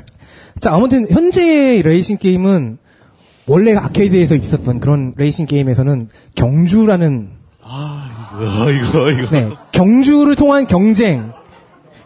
자, 0.57 0.75
아무튼 0.75 1.07
현재의 1.11 1.83
레이싱 1.83 2.19
게임은 2.19 2.79
원래 3.47 3.75
아케이드에서 3.75 4.37
있었던 4.37 4.81
그런 4.81 5.13
레이싱 5.17 5.47
게임에서는 5.47 6.09
경주라는 6.37 7.31
아, 7.65 8.09
이거, 8.71 9.11
이거. 9.11 9.31
네, 9.31 9.51
경주를 9.73 10.37
통한 10.37 10.67
경쟁 10.67 11.33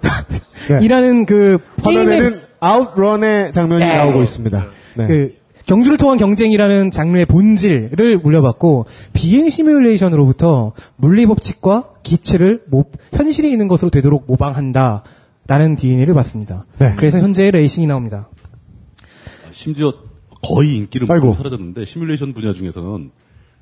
이라는 0.83 1.27
그 1.27 1.59
게임의 1.85 2.41
아웃런의 2.61 3.53
장면이 3.53 3.85
네. 3.85 3.97
나오고 3.97 4.23
있습니다. 4.23 4.67
네. 4.97 5.07
그 5.07 5.35
경주를 5.67 5.99
통한 5.99 6.17
경쟁이라는 6.17 6.91
장르의 6.91 7.27
본질을 7.27 8.19
물려받고 8.23 8.87
비행 9.13 9.51
시뮬레이션으로부터 9.51 10.73
물리 10.97 11.27
법칙과 11.27 11.91
기체를 12.03 12.63
모- 12.69 12.85
현실에 13.13 13.49
있는 13.49 13.67
것으로 13.69 13.91
되도록 13.91 14.25
모방한다 14.27 15.03
라는 15.47 15.77
DNA를 15.77 16.15
받습니다. 16.15 16.67
네. 16.79 16.95
그래서 16.97 17.19
현재 17.19 17.51
레이싱이 17.51 17.87
나옵니다. 17.87 18.29
심지어 19.51 19.95
거의 20.43 20.77
인기를. 20.77 21.07
못 21.21 21.35
사라졌는데 21.35 21.85
시뮬레이션 21.85 22.33
분야 22.33 22.53
중에서는 22.53 23.11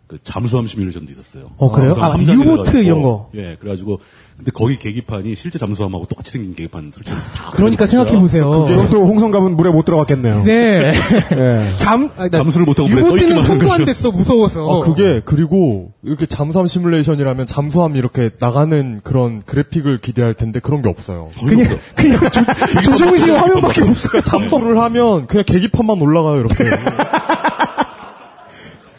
그 0.07 0.19
잠수함 0.23 0.67
시뮬레이션도 0.67 1.13
있었어요. 1.13 1.51
어, 1.57 1.71
그래요? 1.71 1.95
아, 1.99 2.17
유보트 2.19 2.83
이런 2.83 3.03
거. 3.03 3.31
예, 3.35 3.57
그래가지고 3.59 4.01
근데 4.37 4.51
거기 4.53 4.79
계기판이 4.79 5.35
실제 5.37 5.59
잠수함하고 5.59 6.07
똑같이 6.07 6.33
생긴 6.33 6.55
계기판 6.55 6.91
설정. 6.93 7.17
다 7.35 7.51
그러니까 7.53 7.87
생각해 7.87 8.19
보세요. 8.19 8.65
그럼 8.65 8.89
또 8.91 9.07
홍성갑은 9.07 9.57
물에 9.57 9.71
못 9.71 9.85
들어갔겠네요. 9.85 10.43
네. 10.43 10.93
예. 11.33 11.65
잠 11.77 12.11
아니, 12.19 12.31
나 12.31 12.39
잠수를 12.39 12.67
못 12.67 12.79
하고 12.79 12.89
물에 12.89 13.01
떠 13.01 13.07
유보트는 13.09 13.43
손도 13.43 13.73
안. 13.73 13.85
됐어 13.85 14.11
무서워서. 14.11 14.83
아, 14.83 14.85
그게, 14.85 15.21
그리고, 15.25 15.93
이렇게 16.03 16.27
잠수함 16.27 16.67
시뮬레이션이라면 16.67 17.47
잠수함이 17.47 17.99
이렇게 17.99 18.31
나가는 18.41 19.01
그런 19.05 19.41
그래픽을 19.43 19.99
기대할 19.99 20.35
텐데 20.35 20.59
그런 20.59 20.83
게 20.83 20.89
없어요. 20.89 21.31
그냥 21.47 21.79
그냥 21.95 22.19
조, 22.31 22.41
조종식 22.83 23.31
화면밖에 23.31 23.83
없어. 23.83 24.09
그러니까 24.09 24.31
잠수를 24.31 24.79
하면 24.81 25.27
그냥 25.27 25.45
계기판만 25.47 26.01
올라가요, 26.01 26.41
이렇게. 26.41 26.65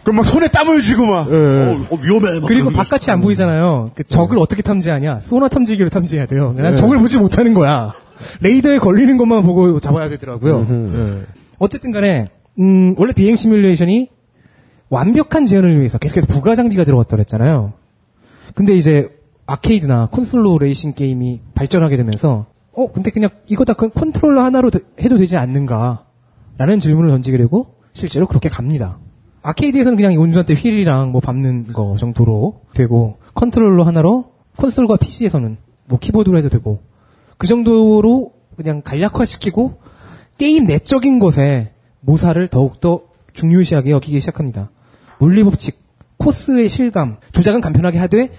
그럼 0.06 0.18
막 0.18 0.26
손에 0.26 0.48
땀을 0.48 0.80
쥐고 0.82 1.06
막. 1.06 1.28
예. 1.30 1.34
어, 1.36 1.88
어, 1.90 1.96
위험해. 2.02 2.40
막 2.40 2.48
그리고 2.48 2.70
그런 2.70 2.74
바깥이 2.74 3.12
안 3.12 3.22
보이잖아요. 3.22 3.92
그 3.96 4.04
적을 4.04 4.38
어떻게 4.38 4.62
탐지하냐? 4.62 5.20
소나 5.20 5.48
탐지기로 5.50 5.90
탐지해야 5.90 6.28
돼요. 6.28 6.54
난 6.56 6.68
네. 6.72 6.76
적을 6.76 7.00
보지 7.00 7.18
못하는 7.18 7.54
거야. 7.54 7.94
레이더에 8.42 8.78
걸리는 8.78 9.18
것만 9.18 9.44
보고 9.44 9.80
잡아야 9.80 10.08
되더라고요. 10.10 10.68
예. 10.70 11.22
어쨌든 11.60 11.92
간에 11.92 12.30
음, 12.60 12.96
원래 12.98 13.12
비행 13.14 13.36
시뮬레이션이 13.36 14.10
완벽한 14.90 15.46
재현을 15.48 15.78
위해서 15.80 15.98
계속해서 15.98 16.28
부가 16.28 16.56
장비가 16.56 16.86
들어갔다고 16.86 17.20
했잖아요. 17.22 17.74
근데 18.54 18.76
이제 18.76 19.10
아케이드나 19.48 20.08
콘솔로 20.12 20.60
레이싱 20.60 20.94
게임이 20.94 21.42
발전하게 21.56 21.98
되면서 21.98 22.46
어 22.74 22.92
근데 22.92 23.10
그냥 23.10 23.30
이거 23.48 23.66
다그 23.66 23.90
컨트롤러 23.90 24.44
하나로 24.44 24.70
되- 24.70 24.80
해도 25.02 25.18
되지 25.18 25.36
않는가 25.38 26.06
라는 26.58 26.80
질문을 26.80 27.10
던지게 27.10 27.38
되고 27.38 27.76
실제로 27.94 28.28
그렇게 28.28 28.50
갑니다. 28.50 29.00
아케이드에서는 29.46 29.96
그냥 29.96 30.20
운전대 30.20 30.56
휠이랑 30.56 31.12
뭐 31.12 31.22
밟는 31.22 31.68
거 31.68 31.96
정도로 32.00 32.62
되고 32.74 33.18
컨트롤러 33.36 33.84
하나로 33.84 34.32
콘솔과 34.58 34.98
PC에서는 34.98 35.58
뭐 35.86 36.00
키보드로 36.00 36.36
해도 36.38 36.50
되고 36.50 36.82
그 37.38 37.46
정도로 37.46 38.34
그냥 38.58 38.82
간략화시키고 38.82 39.80
게임 40.40 40.66
내적인 40.66 41.20
것에 41.20 41.74
모사를 42.00 42.48
더욱더 42.48 43.02
중요시하게 43.34 43.92
여기기 43.92 44.20
시작합니다. 44.20 44.72
물리 45.20 45.44
법칙, 45.44 45.78
코스의 46.18 46.68
실감, 46.68 47.18
조작은 47.32 47.62
간편하게 47.62 48.00
하되 48.00 48.32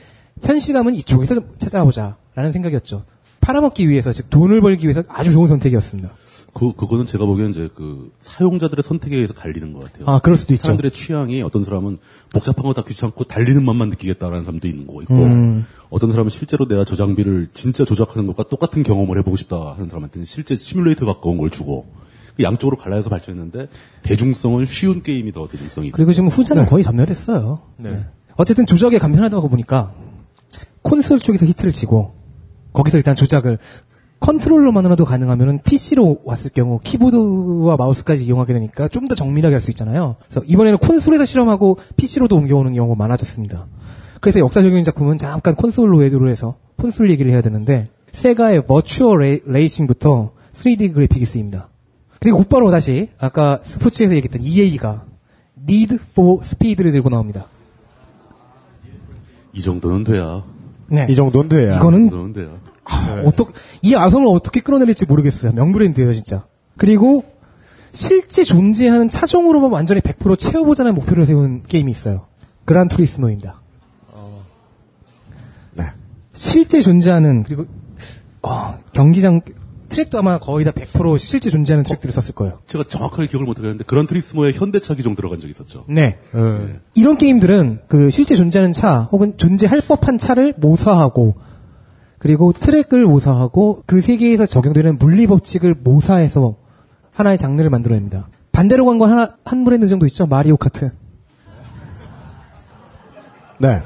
현실감은 0.42 0.94
이쪽에서 0.94 1.34
좀 1.34 1.54
찾아보자라는 1.58 2.52
생각이었죠. 2.52 3.04
팔아먹기 3.40 3.88
위해서 3.88 4.12
즉 4.12 4.28
돈을 4.28 4.60
벌기 4.60 4.86
위해서 4.86 5.04
아주 5.08 5.32
좋은 5.32 5.48
선택이었습니다. 5.48 6.10
그, 6.56 6.72
그거는 6.72 7.04
제가 7.04 7.26
보기엔 7.26 7.50
이제 7.50 7.68
그 7.74 8.10
사용자들의 8.22 8.82
선택에 8.82 9.14
의해서 9.16 9.34
갈리는 9.34 9.74
것 9.74 9.84
같아요. 9.84 10.06
아, 10.06 10.20
그럴 10.20 10.38
수도 10.38 10.54
있죠. 10.54 10.62
사람들의 10.62 10.90
취향이 10.90 11.42
어떤 11.42 11.62
사람은 11.64 11.98
복잡한 12.32 12.64
거 12.64 12.72
다 12.72 12.82
귀찮고 12.82 13.24
달리는 13.24 13.62
맛만 13.62 13.90
느끼겠다라는 13.90 14.42
사람도 14.44 14.66
있는 14.66 14.86
거고 14.86 15.02
있고 15.02 15.14
음. 15.14 15.66
어떤 15.90 16.10
사람은 16.10 16.30
실제로 16.30 16.66
내가 16.66 16.86
저 16.86 16.96
장비를 16.96 17.48
진짜 17.52 17.84
조작하는 17.84 18.26
것과 18.28 18.44
똑같은 18.44 18.82
경험을 18.82 19.18
해보고 19.18 19.36
싶다 19.36 19.72
하는 19.74 19.90
사람한테는 19.90 20.24
실제 20.24 20.56
시뮬레이터 20.56 21.04
가까운 21.04 21.36
걸 21.36 21.50
주고 21.50 21.86
그 22.38 22.42
양쪽으로 22.42 22.78
갈라서 22.78 23.10
발전했는데 23.10 23.68
대중성은 24.02 24.64
쉬운 24.64 25.02
게임이 25.02 25.32
더 25.32 25.46
대중성이 25.48 25.88
있고 25.88 25.96
그리고 25.96 26.14
지금 26.14 26.28
후자는 26.30 26.64
거의 26.66 26.82
전멸했어요. 26.84 27.60
네. 27.76 28.06
어쨌든 28.36 28.64
조작이 28.64 28.98
간편하다고 28.98 29.48
보니까 29.50 29.92
콘솔 30.82 31.20
쪽에서 31.20 31.44
히트를 31.44 31.72
치고 31.72 32.14
거기서 32.72 32.96
일단 32.98 33.14
조작을 33.16 33.58
컨트롤러만으로도 34.27 35.05
가능하면은 35.05 35.61
PC로 35.62 36.23
왔을 36.24 36.51
경우 36.51 36.81
키보드와 36.82 37.77
마우스까지 37.77 38.24
이용하게 38.24 38.55
되니까 38.55 38.89
좀 38.89 39.07
더 39.07 39.15
정밀하게 39.15 39.55
할 39.55 39.61
수 39.61 39.70
있잖아요. 39.70 40.16
그래서 40.28 40.43
이번에는 40.44 40.78
콘솔에서 40.78 41.24
실험하고 41.24 41.78
PC로도 41.97 42.35
옮겨오는 42.35 42.74
경우가 42.74 42.97
많아졌습니다. 42.98 43.66
그래서 44.20 44.40
역사적인 44.40 44.82
작품은 44.82 45.16
잠깐 45.16 45.55
콘솔로 45.55 45.98
외도를 45.98 46.28
해서 46.28 46.57
콘솔 46.77 47.09
얘기를 47.11 47.31
해야 47.31 47.40
되는데 47.40 47.86
세가의 48.11 48.66
버추얼 48.66 49.19
레이, 49.20 49.40
레이싱부터 49.47 50.32
3D 50.55 50.93
그래픽이 50.93 51.24
쓰입니다. 51.24 51.69
그리고 52.19 52.39
곧바로 52.39 52.73
다시 52.73 53.11
아까 53.19 53.61
스포츠에서 53.62 54.16
얘기했던 54.16 54.43
EA가 54.43 55.05
Need 55.69 55.98
for 56.12 56.40
Speed를 56.43 56.90
들고 56.90 57.11
나옵니다. 57.11 57.47
이 59.53 59.61
정도는 59.61 60.03
돼야 60.03 60.43
네. 60.89 61.07
이 61.09 61.15
정도는 61.15 61.48
돼야. 61.48 61.74
이 61.74 61.77
이거는 61.77 62.11
정도는 62.11 62.32
돼야 62.32 62.48
어떻게 63.24 63.53
이 63.86 63.94
아성을 63.94 64.26
어떻게 64.28 64.60
끌어내릴지 64.60 65.06
모르겠어요. 65.06 65.52
명브랜드예요, 65.52 66.12
진짜. 66.12 66.46
그리고 66.76 67.24
실제 67.92 68.42
존재하는 68.44 69.08
차종으로만 69.08 69.70
완전히 69.70 70.00
100% 70.00 70.38
채워보자는 70.38 70.94
목표를 70.94 71.24
세운 71.24 71.62
게임이 71.62 71.90
있어요. 71.90 72.26
그란 72.64 72.88
투리스모입니다. 72.88 73.60
실제 76.36 76.82
존재하는 76.82 77.42
그리고 77.42 77.64
어, 78.42 78.78
경기장 78.92 79.40
트랙도 79.88 80.18
아마 80.18 80.38
거의 80.38 80.64
다 80.64 80.70
100% 80.72 81.16
실제 81.16 81.48
존재하는 81.48 81.82
트랙들을 81.84 82.12
썼을 82.12 82.34
거예요. 82.34 82.58
제가 82.66 82.84
정확하게 82.88 83.28
기억을 83.28 83.46
못하겠는데 83.46 83.84
그란 83.84 84.06
트리스모의 84.06 84.52
현대차 84.52 84.94
기종 84.94 85.14
들어간 85.16 85.40
적이 85.40 85.52
있었죠. 85.52 85.84
네. 85.88 86.18
이런 86.94 87.16
게임들은 87.16 87.80
그 87.88 88.10
실제 88.10 88.34
존재하는 88.34 88.72
차 88.72 89.08
혹은 89.12 89.36
존재할 89.36 89.80
법한 89.80 90.18
차를 90.18 90.54
모사하고 90.58 91.36
그리고 92.18 92.52
트랙을 92.52 93.05
모사하고 93.05 93.82
그 93.86 94.01
세계에서 94.01 94.47
적용되는 94.47 94.98
물리 94.98 95.26
법칙을 95.26 95.74
모사해서 95.82 96.56
하나의 97.12 97.38
장르를 97.38 97.70
만들어냅니다. 97.70 98.28
반대로 98.52 98.86
간 98.86 98.98
건 98.98 99.10
하나 99.10 99.36
한 99.44 99.64
브랜드 99.64 99.86
정도 99.86 100.06
있죠. 100.06 100.26
마리오 100.26 100.56
카트. 100.56 100.90
네. 103.59 103.80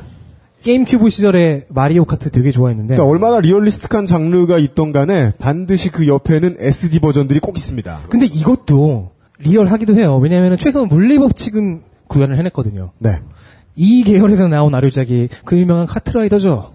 게임 0.62 0.84
큐브 0.84 1.08
시절에 1.08 1.66
마리오 1.70 2.04
카트 2.04 2.30
되게 2.30 2.50
좋아했는데 2.50 2.94
그러니까 2.96 3.10
얼마나 3.10 3.40
realistic한 3.40 4.04
장르가 4.06 4.58
있던 4.58 4.92
간에 4.92 5.32
반드시 5.38 5.90
그 5.90 6.06
옆에는 6.06 6.56
SD 6.58 7.00
버전들이 7.00 7.40
꼭 7.40 7.56
있습니다. 7.56 8.00
근데 8.10 8.26
이것도 8.26 9.12
리얼하기도 9.38 9.94
해요. 9.96 10.18
왜냐하면 10.18 10.58
최소한 10.58 10.88
물리 10.88 11.18
법칙은 11.18 11.82
구현을 12.08 12.36
해냈거든요. 12.38 12.90
네. 12.98 13.20
이 13.74 14.04
계열에서 14.04 14.48
나온 14.48 14.74
아류작이 14.74 15.28
그 15.46 15.58
유명한 15.58 15.86
카트라이더죠. 15.86 16.72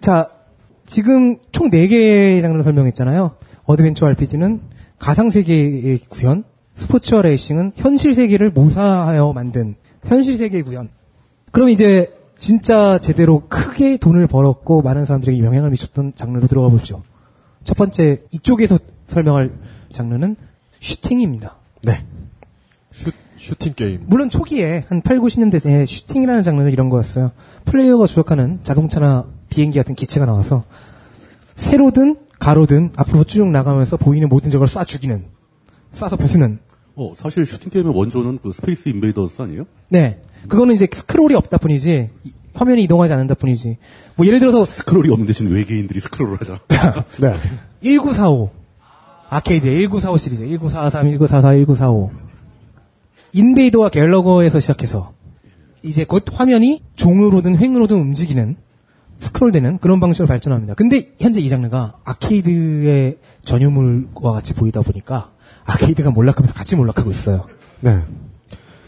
자, 0.00 0.28
지금 0.86 1.38
총 1.52 1.70
4개의 1.70 2.40
장르를 2.42 2.62
설명했잖아요. 2.62 3.36
어드벤처 3.64 4.06
RPG는 4.06 4.60
가상세계의 4.98 5.98
구현, 6.08 6.44
스포츠와 6.76 7.22
레이싱은 7.22 7.72
현실 7.76 8.14
세계를 8.14 8.50
모사하여 8.50 9.32
만든 9.32 9.74
현실 10.04 10.36
세계의 10.36 10.62
구현. 10.62 10.88
그럼 11.50 11.68
이제 11.68 12.12
진짜 12.36 12.98
제대로 12.98 13.44
크게 13.48 13.96
돈을 13.96 14.26
벌었고 14.26 14.82
많은 14.82 15.04
사람들에게 15.04 15.42
영향을 15.42 15.70
미쳤던 15.70 16.12
장르로 16.14 16.46
들어가 16.46 16.68
보죠. 16.68 17.02
첫 17.62 17.76
번째 17.76 18.22
이쪽에서 18.32 18.78
설명할 19.06 19.52
장르는 19.92 20.36
슈팅입니다. 20.80 21.56
네. 21.82 22.04
슈, 22.92 23.10
슈팅 23.38 23.74
게임. 23.74 24.02
물론 24.06 24.28
초기에 24.28 24.84
한 24.88 25.00
8, 25.00 25.18
90년대에 25.18 25.86
슈팅이라는 25.86 26.42
장르는 26.42 26.72
이런 26.72 26.88
거였어요. 26.88 27.30
플레이어가 27.64 28.06
조작하는 28.06 28.60
자동차나 28.62 29.26
비행기 29.54 29.78
같은 29.78 29.94
기체가 29.94 30.26
나와서 30.26 30.64
세로든 31.54 32.16
가로든 32.40 32.90
앞으로 32.96 33.22
쭉 33.24 33.46
나가면서 33.48 33.96
보이는 33.96 34.28
모든 34.28 34.50
적을 34.50 34.66
쏴 34.66 34.84
죽이는 34.86 35.24
쏴서 35.92 36.18
부수는 36.18 36.58
어, 36.96 37.12
사실 37.16 37.46
슈팅 37.46 37.70
게임의 37.70 37.96
원조는 37.96 38.38
그 38.42 38.50
스페이스 38.52 38.88
인베이더스 38.88 39.42
아니에요? 39.42 39.64
네. 39.88 40.20
그거는 40.48 40.74
이제 40.74 40.88
스크롤이 40.92 41.34
없다 41.34 41.58
뿐이지 41.58 42.10
이- 42.24 42.32
화면이 42.54 42.84
이동하지 42.84 43.12
않는다 43.14 43.34
뿐이지. 43.34 43.78
뭐 44.14 44.26
예를 44.26 44.38
들어서 44.38 44.64
스크롤이 44.64 45.10
없는 45.10 45.26
대신 45.26 45.48
외계인들이 45.48 45.98
스크롤을 46.00 46.38
하죠. 46.40 46.60
네. 47.20 47.32
1945 47.82 48.50
아케이드 49.28 49.66
1945 49.66 50.18
시리즈 50.18 50.44
1943, 50.46 51.02
1944, 51.08 51.40
1945 51.52 52.10
인베이더와 53.32 53.88
갤러그에서 53.88 54.60
시작해서 54.60 55.12
이제 55.82 56.04
곧 56.04 56.24
화면이 56.32 56.82
종으로든 56.96 57.56
횡으로든 57.58 57.96
움직이는 57.96 58.56
스크롤되는 59.24 59.78
그런 59.78 60.00
방식으로 60.00 60.26
발전합니다. 60.28 60.74
근데 60.74 61.12
현재 61.18 61.40
이 61.40 61.48
장르가 61.48 61.94
아케이드의 62.04 63.18
전유물과 63.42 64.32
같이 64.32 64.54
보이다 64.54 64.80
보니까 64.82 65.30
아케이드가 65.64 66.10
몰락하면서 66.10 66.54
같이 66.54 66.76
몰락하고 66.76 67.10
있어요. 67.10 67.44
네. 67.80 68.00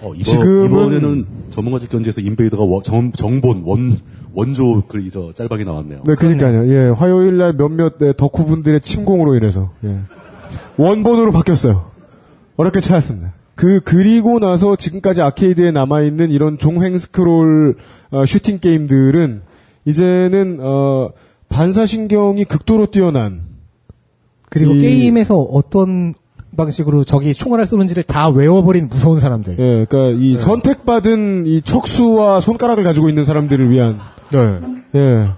어, 0.03 0.13
이번, 0.15 0.21
지금은- 0.23 0.67
이번에는 0.67 1.27
전문가적 1.51 1.89
견지에서 1.91 2.21
인베이더가 2.21 2.63
원- 2.65 2.83
정, 2.83 3.13
정본 3.13 3.63
원 3.65 3.99
원조 4.35 4.83
그저 4.87 5.33
짤방이 5.35 5.65
나왔네요. 5.65 6.03
네, 6.05 6.15
그러니까요. 6.15 6.69
예, 6.69 6.89
화요일 6.91 7.39
날 7.39 7.55
몇몇 7.55 7.99
네, 7.99 8.13
덕후분들의 8.15 8.83
침공으로 8.83 9.35
인해서 9.37 9.71
예. 9.85 9.99
원본으로 10.77 11.33
바뀌었어요. 11.33 11.91
어렵게 12.57 12.81
찾았습니다. 12.81 13.33
그 13.55 13.81
그리고 13.81 14.39
나서 14.39 14.77
지금까지 14.77 15.23
아케이드에 15.23 15.71
남아 15.71 16.03
있는 16.03 16.31
이런 16.31 16.59
종횡 16.59 16.99
스크롤 16.99 17.77
어, 18.11 18.27
슈팅 18.27 18.59
게임들은 18.59 19.41
이제는 19.87 20.59
어, 20.61 21.11
반사신경이 21.49 22.45
극도로 22.45 22.87
뛰어난 22.87 23.43
그리고 24.51 24.75
이- 24.75 24.81
게임에서 24.81 25.37
어떤 25.39 26.15
방식으로 26.57 27.05
적이 27.05 27.35
총알을 27.35 27.67
쏘는지를 27.67 28.03
다 28.05 28.29
외워버린 28.29 28.89
무서운 28.89 29.21
사람들. 29.21 29.57
예, 29.59 29.85
그러니까 29.89 30.19
이 30.21 30.37
선택받은 30.39 31.45
이 31.47 31.61
척수와 31.63 32.41
손가락을 32.41 32.83
가지고 32.83 33.09
있는 33.11 33.25
사람들을 33.25 33.71
위한 33.71 33.99
네. 34.33 34.61
예. 34.95 35.29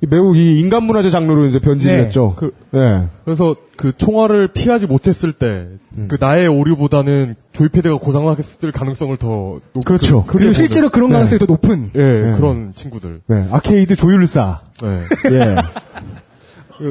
이 0.00 0.06
매우 0.08 0.36
이 0.36 0.60
인간 0.60 0.84
문화재 0.84 1.10
장르로 1.10 1.46
이제 1.46 1.58
변질됐죠. 1.58 2.34
그, 2.36 2.54
예. 2.74 3.08
그래서 3.24 3.56
그 3.76 3.92
총알을 3.96 4.52
피하지 4.52 4.86
못했을 4.86 5.32
때, 5.32 5.66
그 6.06 6.16
나의 6.20 6.46
오류보다는 6.46 7.34
조이패드가 7.52 7.98
고장났을 7.98 8.70
가능성을 8.70 9.16
더 9.16 9.58
높, 9.72 9.84
그렇죠. 9.84 10.24
크게 10.24 10.38
그리고 10.38 10.52
실제로 10.52 10.88
그런 10.90 11.08
네. 11.08 11.14
가능성이 11.14 11.40
더 11.40 11.46
높은. 11.46 11.90
예, 11.96 11.98
네. 11.98 12.32
그런 12.36 12.72
친구들. 12.76 13.22
네, 13.26 13.48
아케이드 13.50 13.96
조율사. 13.96 14.60
네. 14.82 15.00
예. 15.34 15.56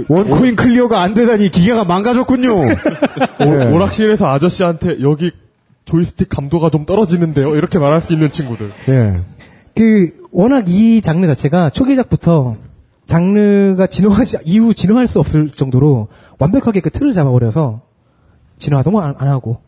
one 0.10 0.30
coin 0.30 0.58
clear가 0.58 1.02
안 1.02 1.14
되다니 1.14 1.50
기계가 1.50 1.86
망가졌군요. 1.86 2.66
예. 3.40 3.66
오락실에서 3.72 4.28
아저씨한테 4.28 5.02
여기 5.02 5.32
조이스틱 5.86 6.28
감도가 6.28 6.70
좀 6.72 6.86
떨어지는데요. 6.86 7.56
이렇게 7.56 7.80
말할 7.80 8.02
수 8.02 8.12
있는 8.12 8.30
친구들. 8.32 8.72
예. 8.90 9.22
그 9.76 10.12
워낙 10.32 10.66
이 10.68 11.02
장르 11.02 11.26
자체가 11.26 11.70
초기작부터 11.70 12.56
장르가 13.08 13.88
진화하지 13.88 14.38
이후 14.44 14.74
진화할 14.74 15.08
수 15.08 15.20
없을 15.20 15.48
정도로 15.50 16.08
완벽하게 16.38 16.82
그 16.82 16.90
틀을 16.92 17.14
잡아버려서 17.14 17.82
진화도 18.60 19.00
안, 19.00 19.16
안 19.18 19.28
하고 19.30 19.60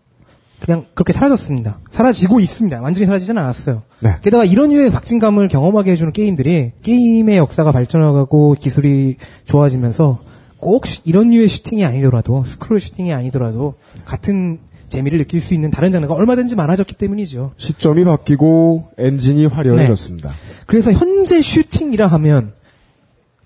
그냥 0.60 0.86
그렇게 0.94 1.14
사라졌습니다. 1.14 1.80
사라지고 1.90 2.42
있습니다. 2.42 2.82
완전히 2.82 3.06
사라지지는 3.08 3.42
않았어요. 3.42 3.84
네. 4.02 4.16
게다가 4.22 4.44
이런 4.44 4.72
류의 4.72 4.92
박진감을 4.92 5.48
경험하게 5.48 5.92
해주는 5.94 6.12
게임들이 6.12 6.74
게임의 6.84 7.38
역사가 7.38 7.72
발전해가고 7.72 8.56
기술이 8.60 9.16
좋아지면서 9.46 10.20
꼭 10.58 10.86
슈- 10.86 11.02
이런 11.06 11.30
류의 11.30 11.48
슈팅이 11.48 11.86
아니더라도 11.86 12.44
스크롤 12.46 12.82
슈팅이 12.82 13.14
아니더라도 13.14 13.76
같은 14.04 14.60
재미를 14.88 15.20
느낄 15.20 15.40
수 15.40 15.54
있는 15.54 15.72
다른 15.72 15.94
장르가 15.94 16.14
얼마든지 16.16 16.58
많아졌기 16.58 16.96
때문이죠. 16.96 17.52
시점이 17.56 18.04
바뀌고 18.04 18.90
엔진이 18.98 19.46
화려해졌습니다. 19.46 20.32
그래서 20.66 20.92
현재 20.92 21.42
슈팅이라 21.42 22.08
하면 22.08 22.52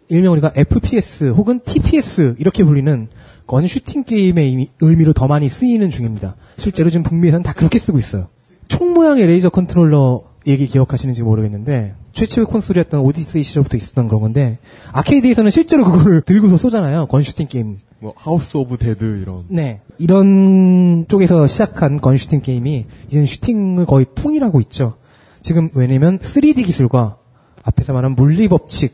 일명 0.09 0.33
우리가 0.33 0.51
FPS 0.55 1.29
혹은 1.29 1.59
TPS 1.65 2.35
이렇게 2.39 2.63
불리는 2.63 3.07
gun 3.47 3.67
슈팅 3.67 4.03
게임의 4.03 4.45
의미- 4.47 4.69
의미 4.81 5.03
로 5.03 5.13
더 5.13 5.27
많이 5.27 5.49
쓰이는 5.49 5.89
중입니다. 5.89 6.35
실제로 6.57 6.89
지금 6.89 7.03
북미에서는 7.03 7.43
다 7.43 7.53
그렇게 7.53 7.79
쓰고 7.79 7.99
있어요. 7.99 8.27
총 8.67 8.93
모양의 8.93 9.27
레이저 9.27 9.49
컨트롤러 9.49 10.23
얘기 10.47 10.67
기억하시는지 10.67 11.23
모르겠는데 11.23 11.95
최초의 12.13 12.45
콘솔이었던 12.47 12.99
오디세이 13.01 13.43
시절부터 13.43 13.77
있었던 13.77 14.07
그런 14.07 14.21
건데 14.21 14.59
아케이드에서는 14.91 15.49
실제로 15.51 15.83
그걸 15.85 16.21
들고서 16.21 16.57
쏘잖아요. 16.57 17.07
gun 17.07 17.23
슈팅 17.23 17.47
게임. 17.47 17.77
뭐 17.99 18.13
하우스 18.17 18.57
오브 18.57 18.77
데드 18.77 19.21
이런. 19.21 19.45
네. 19.47 19.81
이런 19.97 21.05
쪽에서 21.07 21.47
시작한 21.47 21.99
gun 22.01 22.17
슈팅 22.17 22.41
게임이 22.41 22.85
이제는 23.07 23.25
슈팅을 23.25 23.85
거의 23.85 24.05
통일하고 24.15 24.59
있죠. 24.61 24.95
지금 25.41 25.69
왜냐면 25.73 26.19
3D 26.19 26.65
기술과 26.65 27.17
앞에서 27.63 27.93
말한 27.93 28.15
물리 28.15 28.47
법칙 28.47 28.93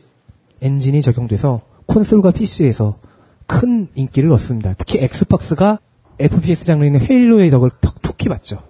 엔진이 0.62 1.02
적용돼서 1.02 1.62
콘솔과 1.86 2.32
PC에서 2.32 2.98
큰 3.46 3.88
인기를 3.94 4.30
얻습니다. 4.32 4.74
특히 4.78 4.98
엑스박스가 5.02 5.78
FPS인 6.18 7.00
헤일로의 7.00 7.50
덕을 7.50 7.70
톡톡히 7.80 8.28
봤죠. 8.28 8.62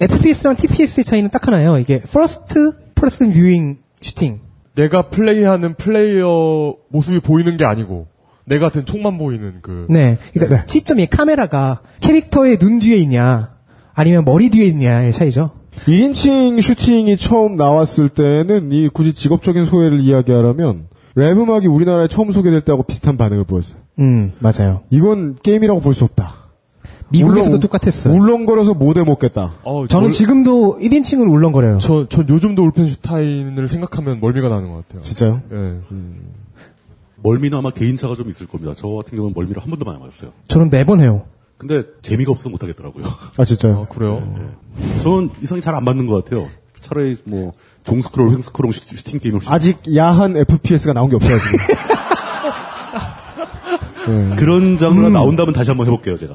FPS랑 0.00 0.56
TPS의 0.56 1.04
차이는 1.04 1.30
딱 1.30 1.46
하나예요. 1.46 1.78
이게 1.78 2.00
first 2.02 2.72
person 2.94 3.32
viewing 3.32 3.78
슈팅. 4.00 4.40
내가 4.74 5.08
플레이하는 5.08 5.74
플레이어 5.74 6.76
모습이 6.88 7.20
보이는 7.20 7.56
게 7.56 7.64
아니고 7.64 8.06
내 8.44 8.58
같은 8.58 8.84
총만 8.84 9.18
보이는 9.18 9.58
그. 9.62 9.86
네. 9.90 10.18
그러니까 10.32 10.62
시점이 10.66 11.06
카메라가 11.06 11.80
캐릭터의 12.00 12.58
눈 12.58 12.78
뒤에 12.78 12.96
있냐 12.96 13.54
아니면 13.94 14.24
머리 14.24 14.50
뒤에 14.50 14.66
있냐의 14.66 15.12
차이죠. 15.12 15.52
2인칭 15.86 16.60
슈팅이 16.60 17.16
처음 17.16 17.56
나왔을 17.56 18.08
때는 18.08 18.72
이 18.72 18.88
굳이 18.88 19.12
직업적인 19.12 19.64
소외를 19.64 20.00
이야기하라면 20.00 20.88
랩 21.18 21.36
음악이 21.38 21.66
우리나라에 21.66 22.08
처음 22.08 22.30
소개될 22.32 22.60
때하고 22.62 22.82
비슷한 22.84 23.16
반응을 23.16 23.44
보였어요. 23.44 23.80
음, 23.98 24.32
맞아요. 24.38 24.82
이건 24.90 25.36
게임이라고 25.42 25.80
볼 25.80 25.94
수 25.94 26.04
없다. 26.04 26.34
미국에서도 27.10 27.56
울렁- 27.56 27.60
똑같았어요. 27.62 28.14
울렁거려서 28.14 28.74
못 28.74 28.96
해 28.98 29.02
먹겠다. 29.02 29.54
어, 29.64 29.86
저는 29.86 30.10
지금도 30.10 30.78
1인칭을 30.78 31.28
울렁거려요. 31.30 31.78
저, 31.78 32.06
전 32.08 32.28
요즘도 32.28 32.62
울펜슈타인을 32.64 33.66
생각하면 33.68 34.20
멀미가 34.20 34.48
나는 34.50 34.70
것 34.70 34.86
같아요. 34.86 35.02
진짜요? 35.02 35.40
예. 35.52 35.80
멀미는 37.22 37.58
아마 37.58 37.70
개인차가 37.70 38.14
좀 38.14 38.28
있을 38.28 38.46
겁니다. 38.46 38.74
저 38.76 38.88
같은 38.88 39.16
경우는 39.16 39.34
멀미를 39.34 39.62
한 39.62 39.70
번도 39.70 39.84
많이 39.84 39.98
맞았어요. 39.98 40.30
저는 40.48 40.70
매번 40.70 41.00
해요. 41.00 41.24
근데 41.56 41.82
재미가 42.02 42.30
없어서 42.30 42.50
못 42.50 42.62
하겠더라고요. 42.62 43.04
아 43.36 43.44
진짜요? 43.44 43.86
그래요? 43.90 44.22
저는 45.02 45.30
이성이 45.42 45.60
잘 45.60 45.74
안 45.74 45.82
맞는 45.84 46.06
것 46.06 46.24
같아요. 46.24 46.46
차라리 46.80 47.16
뭐 47.24 47.50
종스크롤, 47.92 48.30
횡스크롤 48.32 48.72
슈- 48.72 48.96
슈팅 48.96 49.18
게임을 49.18 49.40
아직 49.46 49.78
야한 49.96 50.36
FPS가 50.36 50.92
나온 50.92 51.08
게 51.08 51.16
없어가지고. 51.16 51.56
네. 54.08 54.36
그런 54.36 54.78
장르가 54.78 55.10
나온다면 55.10 55.52
다시 55.52 55.70
한번 55.70 55.86
해볼게요, 55.86 56.16
제가. 56.16 56.34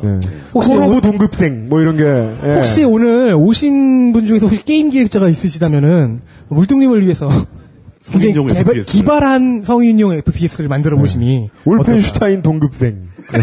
혹시 0.53 0.73
호러브 0.73 1.01
동급생 1.01 1.69
뭐 1.69 1.81
이런 1.81 1.97
게 1.97 2.03
예. 2.03 2.55
혹시 2.55 2.83
오늘 2.83 3.33
오신 3.35 4.13
분 4.13 4.25
중에서 4.27 4.45
혹시 4.45 4.63
게임 4.63 4.89
기획자가 4.91 5.27
있으시다면은 5.27 6.21
물뚱님을 6.49 7.01
위해서 7.03 7.27
굉장히 8.11 8.33
성인용 8.35 8.47
개발- 8.47 8.59
FPS. 8.77 8.91
기발한 8.91 9.63
성인용 9.65 10.13
FPS를 10.13 10.69
만들어 10.69 10.97
보시니 10.97 11.49
울펜슈타인 11.65 12.41
동급생. 12.43 13.01
네. 13.33 13.41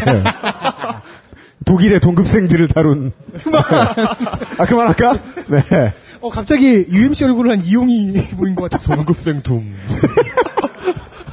독일의 1.64 2.00
동급생들을 2.00 2.68
다룬. 2.68 3.12
아, 4.58 4.64
그만할까? 4.66 5.18
네. 5.48 5.92
어 6.20 6.28
갑자기 6.28 6.86
UMC 6.90 7.24
얼굴을 7.24 7.50
한 7.52 7.64
이용이 7.64 8.12
보인 8.36 8.54
것 8.54 8.64
같아서 8.70 8.94
동급생 8.94 9.40
둠. 9.42 9.72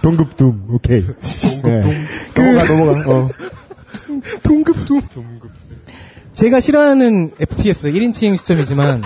동급둠, 0.01 0.65
오케이. 0.69 1.05
동급둠. 1.61 2.07
넘어가, 2.35 2.93
넘어가. 2.93 3.11
어. 3.11 3.29
동급둠. 4.43 5.01
제가 6.31 6.59
싫어하는 6.61 7.31
FPS 7.39 7.91
1인칭 7.91 8.37
시점이지만 8.37 9.03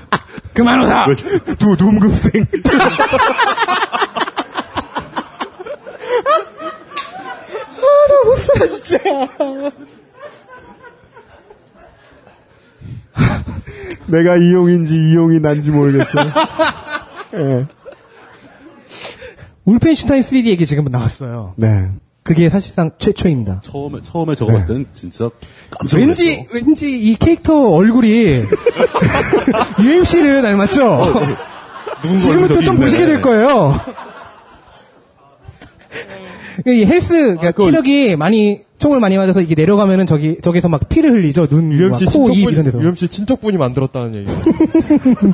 그만 0.52 0.82
웃어. 0.82 1.06
두 1.58 1.76
둠급생. 1.76 2.44
아 7.82 8.08
나 8.08 8.24
못 8.24 8.34
살아 8.36 8.66
진짜. 8.66 8.98
내가 14.06 14.36
이용인지 14.36 14.94
이용이 15.10 15.40
난지 15.40 15.70
모르겠어. 15.70 16.18
예. 17.34 17.66
울펜슈타인 19.64 20.22
3D 20.22 20.46
얘기 20.46 20.66
지금 20.66 20.84
나왔어요. 20.84 21.54
네. 21.56 21.90
그게 22.24 22.48
사실상 22.48 22.90
최초입니다. 22.98 23.62
처음에, 23.64 23.98
처음에 24.04 24.34
저거 24.34 24.52
봤을 24.52 24.68
때는 24.68 24.86
진짜 24.92 25.28
깜짝 25.70 25.96
네. 25.98 26.04
왠지. 26.06 26.46
왠지 26.54 26.98
이 27.00 27.16
캐릭터 27.16 27.70
얼굴이 27.70 28.42
UMC를 29.82 30.42
닮았죠. 30.42 30.82
누군가 32.02 32.18
지금부터 32.18 32.54
저기 32.54 32.64
좀 32.64 32.74
있네. 32.76 32.84
보시게 32.84 33.06
될 33.06 33.20
거예요. 33.22 33.80
이 36.66 36.84
헬스 36.84 37.36
그러니까 37.36 37.52
키력이 37.52 38.16
많이 38.16 38.60
총을 38.78 39.00
많이 39.00 39.16
맞아서 39.16 39.40
이게 39.40 39.54
내려가면은 39.54 40.06
저기 40.06 40.38
저기서 40.40 40.68
막 40.68 40.88
피를 40.88 41.12
흘리죠. 41.12 41.46
눈, 41.46 41.72
UMC 41.72 42.06
코, 42.06 42.30
입 42.30 42.50
이런 42.50 42.64
데서. 42.64 42.80
UMC 42.82 43.08
친척분이 43.08 43.56
만들었다는 43.56 44.14
얘기. 44.16 44.30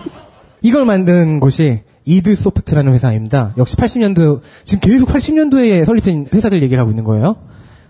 이걸 0.63 0.85
만든 0.85 1.41
곳이 1.41 1.81
이드 2.05 2.35
소프트라는 2.35 2.93
회사입니다. 2.93 3.55
역시 3.59 3.77
80년도 3.77 4.41
지금 4.65 4.81
계속 4.81 5.09
80년도에 5.09 5.85
설립된 5.85 6.27
회사들 6.33 6.63
얘기를 6.63 6.81
하고 6.81 6.91
있는 6.91 7.05
거예요. 7.05 7.37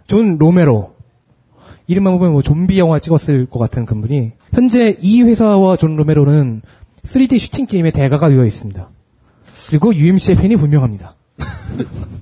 존 0.06 0.38
로메로 0.38 0.92
이름만 1.86 2.18
보면 2.18 2.32
뭐 2.32 2.42
좀비 2.42 2.78
영화 2.78 2.98
찍었을 2.98 3.46
것 3.46 3.58
같은 3.58 3.86
그분이 3.86 4.32
현재 4.52 4.96
이 5.00 5.22
회사와 5.22 5.76
존 5.76 5.96
로메로는 5.96 6.62
3D 7.04 7.38
슈팅 7.38 7.66
게임의 7.66 7.92
대가가 7.92 8.28
되어 8.28 8.44
있습니다. 8.44 8.90
그리고 9.68 9.94
UMC의 9.94 10.36
팬이 10.36 10.56
분명합니다. 10.56 11.16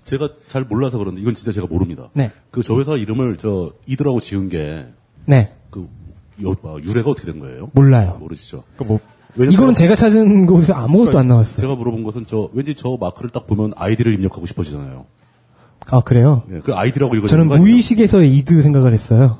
제가 0.05 0.29
잘 0.49 0.65
몰라서 0.65 0.99
그런데 0.99 1.21
이건 1.21 1.35
진짜 1.35 1.53
제가 1.53 1.67
모릅니다. 1.67 2.09
네. 2.15 2.31
그 2.51 2.63
저 2.63 2.79
회사 2.79 2.93
이름을 2.97 3.39
저 3.39 3.73
이드라고 3.87 4.21
지은 4.21 4.49
게 4.49 4.87
네. 5.25 5.53
그 5.71 5.89
여- 6.45 6.51
아, 6.65 6.77
유래가 6.83 7.11
어떻게 7.11 7.31
된 7.31 7.41
거예요? 7.41 7.71
몰라요. 7.73 8.17
모르시죠? 8.21 8.65
뭐 8.85 9.01
왜냐면 9.35 9.53
이거는 9.53 9.75
제가 9.75 9.95
찾은 9.95 10.47
곳에서 10.47 10.75
아무것도 10.75 11.19
안 11.19 11.29
나왔어요. 11.29 11.61
제가 11.63 11.75
물어본 11.75 12.05
것은 12.05 12.25
저 12.27 12.49
왠지 12.53 12.75
저 12.75 12.97
마크를 13.01 13.31
딱 13.31 13.47
보면 13.47 13.73
아이디를 13.77 14.15
입력하고 14.15 14.47
싶어지잖아요. 14.47 15.07
아 15.89 16.01
그래요? 16.01 16.43
예, 16.53 16.61
그 16.61 16.75
아이디라고 16.75 17.15
읽어지는 17.17 17.49
저는? 17.49 17.61
무의식에서의 17.61 18.35
이드 18.37 18.61
생각을 18.63 18.93
했어요. 18.93 19.39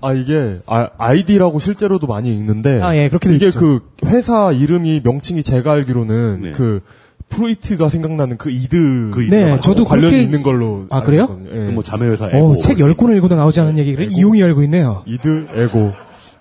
아 0.00 0.12
이게 0.12 0.60
아, 0.66 0.88
아이디라고 0.98 1.58
실제로도 1.58 2.06
많이 2.06 2.34
읽는데 2.34 2.80
아, 2.80 2.96
예, 2.96 3.08
그렇게도 3.08 3.34
이게 3.34 3.46
읽죠. 3.46 3.60
그 3.60 3.80
회사 4.06 4.50
이름이 4.52 5.02
명칭이 5.04 5.42
제가 5.42 5.72
알기로는 5.72 6.40
네. 6.42 6.52
그 6.52 6.80
프로이트가 7.28 7.88
생각나는 7.88 8.36
그 8.36 8.50
이드 8.50 9.10
그 9.12 9.26
네. 9.28 9.58
저도 9.60 9.84
관련이 9.84 10.10
그렇게 10.10 10.22
있는 10.22 10.42
걸로 10.42 10.86
아, 10.90 11.02
그래요? 11.02 11.38
예. 11.52 11.70
뭐 11.70 11.82
자매회사 11.82 12.26
어, 12.26 12.28
에고 12.28 12.58
책 12.58 12.78
10권을 12.78 13.16
읽어도 13.16 13.34
나오지 13.34 13.60
않은 13.60 13.78
얘기를 13.78 14.06
이용이 14.10 14.42
알고 14.42 14.62
있네요. 14.62 15.02
이드 15.06 15.48
에고 15.52 15.92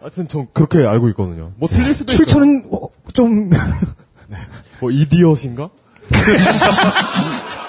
하여튼 0.02 0.28
전 0.28 0.48
그렇게 0.54 0.80
알고 0.80 1.10
있거든요. 1.10 1.52
뭐 1.58 1.68
틀릴 1.68 1.94
수도. 1.94 2.14
출처는 2.14 2.66
어, 2.72 2.90
좀 3.14 3.50
뭐 4.80 4.92
idiot인가? 4.92 5.70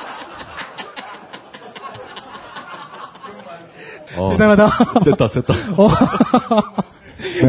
어, 4.16 4.30
대단하다. 4.32 4.68
셌다 5.04 5.28
셌다. 5.28 5.54
어. 5.76 5.88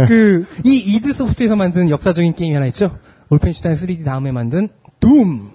그, 0.08 0.46
이 0.64 0.78
이드 0.78 1.14
소프트에서 1.14 1.56
만든 1.56 1.90
역사적인 1.90 2.34
게임이 2.34 2.54
하나 2.54 2.66
있죠? 2.68 2.98
올펜슈타인 3.30 3.76
3D 3.76 4.06
다음에 4.06 4.32
만든 4.32 4.70
둠. 5.00 5.52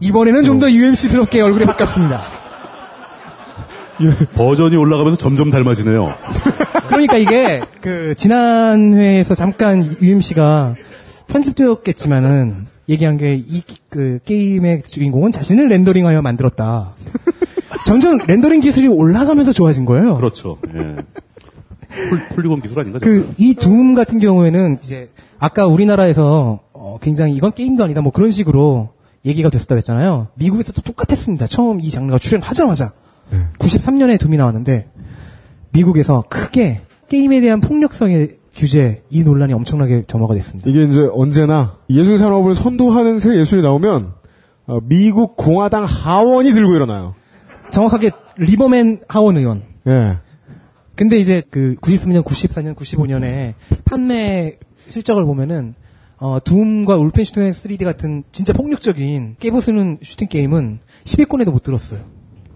이번에는 0.00 0.44
좀 0.44 0.58
더 0.60 0.70
UMC스럽게 0.70 1.40
얼굴이 1.40 1.64
바뀌었습니다. 1.66 2.20
버전이 4.34 4.76
올라가면서 4.76 5.16
점점 5.18 5.50
닮아지네요. 5.50 6.14
그러니까 6.88 7.16
이게, 7.16 7.60
그, 7.80 8.14
지난 8.16 8.94
회에서 8.94 9.34
잠깐 9.34 9.88
UMC가 10.00 10.74
편집되었겠지만은, 11.26 12.66
얘기한 12.88 13.16
게, 13.16 13.34
이, 13.34 13.62
그, 13.88 14.18
게임의 14.24 14.82
주인공은 14.82 15.32
자신을 15.32 15.68
렌더링하여 15.68 16.22
만들었다. 16.22 16.94
점점 17.86 18.18
렌더링 18.26 18.60
기술이 18.60 18.86
올라가면서 18.88 19.52
좋아진 19.52 19.84
거예요. 19.84 20.16
그렇죠. 20.16 20.58
예. 20.74 20.96
폴, 22.10 22.18
폴리곤 22.34 22.60
기술 22.62 22.80
아닌가? 22.80 22.98
그, 23.02 23.32
이 23.36 23.54
둠 23.54 23.94
같은 23.94 24.18
경우에는 24.20 24.78
이제, 24.82 25.10
아까 25.38 25.66
우리나라에서, 25.66 26.60
어, 26.72 26.98
굉장히 27.02 27.34
이건 27.34 27.52
게임도 27.52 27.82
아니다, 27.84 28.00
뭐 28.00 28.12
그런 28.12 28.30
식으로 28.30 28.90
얘기가 29.28 29.50
됐었다 29.50 29.74
그랬잖아요. 29.74 30.28
미국에서도 30.34 30.82
똑같았습니다. 30.82 31.46
처음 31.46 31.80
이 31.80 31.90
장르가 31.90 32.18
출연하자마자. 32.18 32.92
93년에 33.58 34.18
둠이 34.18 34.36
나왔는데, 34.36 34.88
미국에서 35.70 36.24
크게 36.28 36.80
게임에 37.08 37.40
대한 37.40 37.60
폭력성의 37.60 38.38
규제, 38.54 39.02
이 39.10 39.22
논란이 39.22 39.52
엄청나게 39.52 40.02
점화가 40.06 40.34
됐습니다. 40.34 40.68
이게 40.68 40.84
이제 40.84 41.08
언제나 41.12 41.76
예술 41.90 42.18
산업을 42.18 42.54
선도하는 42.54 43.20
새 43.20 43.38
예술이 43.38 43.62
나오면 43.62 44.14
어, 44.66 44.80
미국 44.82 45.36
공화당 45.36 45.84
하원이 45.84 46.52
들고 46.52 46.74
일어나요. 46.74 47.14
정확하게 47.70 48.10
리버맨 48.36 49.00
하원 49.08 49.36
의원. 49.36 49.62
예. 49.86 50.18
근데 50.96 51.16
이제 51.18 51.42
그 51.50 51.76
93년, 51.80 52.24
94년, 52.24 52.74
95년에 52.74 53.54
판매 53.84 54.56
실적을 54.88 55.24
보면은 55.24 55.74
어, 56.18 56.38
둠과 56.42 56.96
울펜슈타인 56.96 57.52
3D 57.52 57.84
같은 57.84 58.24
진짜 58.32 58.52
폭력적인 58.52 59.36
깨부수는 59.38 59.98
슈팅 60.02 60.28
게임은 60.28 60.80
10위권에도 61.04 61.50
못 61.50 61.62
들었어요. 61.62 62.00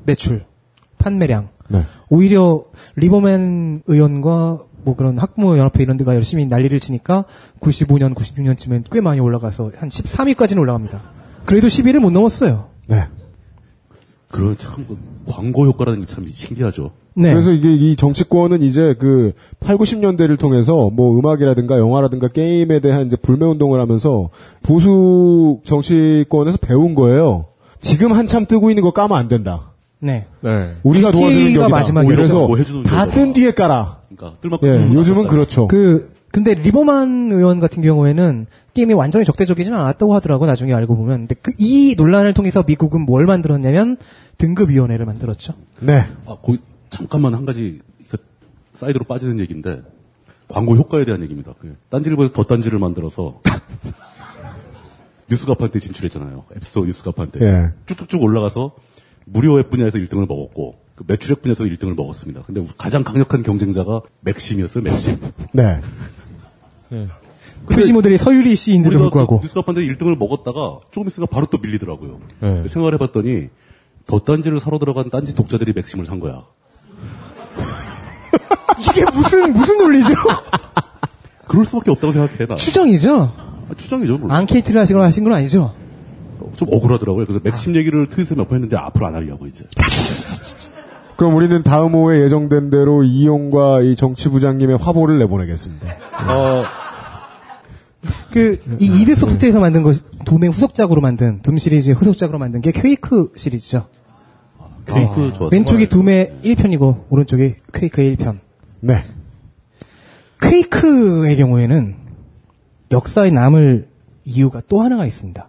매출, 0.05 0.45
판매량. 0.99 1.51
네. 1.69 1.85
오히려 2.09 2.65
리버맨 2.97 3.83
의원과 3.87 4.61
뭐 4.85 4.97
그런 4.97 5.19
학부모 5.19 5.57
연합회 5.57 5.83
이런 5.83 5.97
데가 5.97 6.15
열심히 6.15 6.45
난리를 6.47 6.79
치니까 6.81 7.25
95년, 7.61 8.15
96년쯤엔 8.15 8.85
꽤 8.91 9.01
많이 9.01 9.21
올라가서 9.21 9.73
한 9.77 9.89
13위까지는 9.89 10.59
올라갑니다. 10.59 11.01
그래도 11.45 11.69
10위를 11.69 12.01
못 12.01 12.11
넘었어요. 12.11 12.69
네. 12.89 13.07
그런 14.33 14.57
참그 14.59 14.97
광고 15.27 15.67
효과라는 15.67 16.01
게 16.01 16.07
참 16.07 16.27
신기하죠. 16.27 16.91
네. 17.15 17.31
그래서 17.31 17.53
이게 17.53 17.73
이 17.75 17.95
정치권은 17.95 18.63
이제 18.63 18.95
그 18.99 19.33
8, 19.61 19.77
90년대를 19.77 20.39
통해서 20.39 20.91
뭐 20.91 21.19
음악이라든가 21.19 21.79
영화라든가 21.79 22.29
게임에 22.29 22.81
대한 22.81 23.07
이제 23.07 23.17
불매 23.17 23.45
운동을 23.47 23.79
하면서 23.81 24.31
보수 24.63 25.61
정치권에서 25.65 26.57
배운 26.59 26.95
거예요. 26.95 27.45
지금 27.81 28.13
한참 28.13 28.47
뜨고 28.47 28.71
있는 28.71 28.83
거 28.83 28.93
까면 28.93 29.17
안 29.19 29.29
된다. 29.29 29.73
네. 29.99 30.27
네. 30.41 30.73
우리가 30.83 31.11
도와주는 31.13 31.45
격이다. 31.53 31.69
마지막이라서 31.69 32.17
그래서 32.17 32.47
뭐 32.47 32.57
해주는 32.57 32.83
다 32.85 33.05
거죠. 33.05 33.13
뜬 33.13 33.33
뒤에 33.35 33.51
깔아. 33.53 33.99
그러니까 34.17 34.41
뜰만큼 34.41 34.69
예, 34.69 34.95
요즘은 34.95 35.27
그렇죠. 35.29 35.69
그 35.69 36.11
근데 36.33 36.55
리버맨 36.55 37.31
의원 37.31 37.61
같은 37.61 37.83
경우에는 37.83 38.47
게임이 38.75 38.95
완전히 38.95 39.25
적대적이지는 39.27 39.79
않았다고 39.79 40.15
하더라고 40.15 40.47
나중에 40.47 40.73
알고 40.73 40.97
보면. 40.97 41.21
근데 41.29 41.35
그 41.37 41.53
이 41.59 41.95
논란을 41.97 42.33
통해서 42.35 42.65
미국은 42.67 43.03
뭘 43.03 43.27
만들었냐면 43.27 43.99
등급위원회를 44.39 45.05
만들었죠. 45.07 45.53
네. 45.81 46.07
아, 46.27 46.37
거 46.43 46.57
잠깐만 46.91 47.35
한 47.35 47.45
가지 47.47 47.81
그 48.11 48.17
사이드로 48.75 49.05
빠지는 49.05 49.39
얘기인데 49.41 49.83
광고 50.49 50.75
효과에 50.77 51.05
대한 51.05 51.23
얘기입니다. 51.23 51.53
그 51.61 51.77
딴지일보에서 51.91 52.33
더 52.33 52.45
딴지를 52.45 52.79
만들어서 52.79 53.41
뉴스 55.29 55.47
가판대 55.47 55.79
진출했잖아요. 55.79 56.45
앱스토어 56.57 56.85
뉴스 56.85 57.03
가판대 57.05 57.41
예. 57.43 57.73
쭉쭉쭉 57.87 58.23
올라가서 58.23 58.73
무료 59.25 59.59
앱 59.61 59.71
분야에서 59.71 59.99
1등을 59.99 60.27
먹었고 60.27 60.77
그 60.95 61.05
매출액 61.07 61.43
분야에서 61.43 61.65
1등을 61.65 61.95
먹었습니다. 61.95 62.43
근데 62.47 62.67
가장 62.77 63.05
강력한 63.05 63.43
경쟁자가 63.43 64.03
맥심이었어요. 64.21 64.83
맥심. 64.85 65.19
네. 65.53 65.81
표시 67.71 67.93
모델이 67.93 68.19
서유리 68.19 68.57
씨인데도 68.57 68.95
우리가 68.97 69.03
불구하고. 69.11 69.37
그 69.39 69.43
뉴스가판때 69.43 69.83
1등을 69.83 70.17
먹었다가 70.19 70.79
조금 70.91 71.07
있으니까 71.09 71.31
바로 71.33 71.47
또 71.47 71.59
밀리더라고요. 71.59 72.19
네. 72.41 72.65
생각을 72.69 72.95
해봤더니 72.95 73.49
더 74.07 74.19
딴지를 74.21 74.59
사러 74.61 74.79
들어간 74.79 75.11
딴지 75.11 75.35
독자들이 75.35 75.73
맥심을 75.75 76.05
산 76.07 76.19
거야. 76.21 76.43
이게 78.81 79.05
무슨 79.05 79.53
무슨 79.53 79.79
논리죠? 79.79 80.15
그럴 81.49 81.65
수밖에 81.65 81.91
없다고 81.91 82.13
생각해 82.13 82.47
나. 82.47 82.57
추정이죠. 82.57 83.33
아, 83.71 83.75
추정이죠. 83.77 84.19
물론. 84.19 84.31
앙케이트를 84.37 84.81
하시거나 84.81 85.07
하신 85.07 85.25
건 85.25 85.35
아니죠? 85.35 85.75
좀 86.57 86.69
억울하더라고요. 86.73 87.25
그래서 87.27 87.41
맥심 87.43 87.77
얘기를 87.77 88.07
트윗에 88.07 88.35
몇 88.35 88.49
번 88.49 88.57
했는데 88.57 88.77
앞으로 88.77 89.07
안 89.07 89.15
하려고 89.15 89.47
이제. 89.47 89.65
그럼 91.17 91.37
우리는 91.37 91.63
다음 91.63 91.93
호에 91.93 92.23
예정된 92.25 92.71
대로 92.71 93.05
이용과 93.05 93.83
이 93.83 93.95
정치부장님의 93.95 94.79
화보를 94.79 95.19
내보내겠습니다. 95.21 95.87
어, 96.29 96.65
그, 98.33 98.61
이 98.81 99.03
이드 99.03 99.15
소프트에서 99.15 99.61
만든 99.61 99.83
것, 99.83 100.05
둠의 100.25 100.51
후속작으로 100.51 101.01
만든, 101.01 101.41
둠 101.43 101.59
시리즈의 101.59 101.95
후속작으로 101.95 102.39
만든 102.39 102.61
게 102.61 102.73
퀘이크 102.73 103.33
시리즈죠. 103.37 103.87
퀘이크 104.87 105.21
네. 105.21 105.33
좋았어요. 105.33 105.49
왼쪽이 105.53 105.89
둠의 105.89 106.33
1편이고, 106.43 107.05
오른쪽이 107.11 107.55
퀘이크의 107.73 108.17
1편. 108.17 108.39
네. 108.81 109.05
퀘이크의 110.41 111.37
경우에는 111.37 111.97
역사에 112.91 113.31
남을 113.31 113.89
이유가 114.25 114.61
또 114.69 114.81
하나가 114.81 115.07
있습니다. 115.07 115.49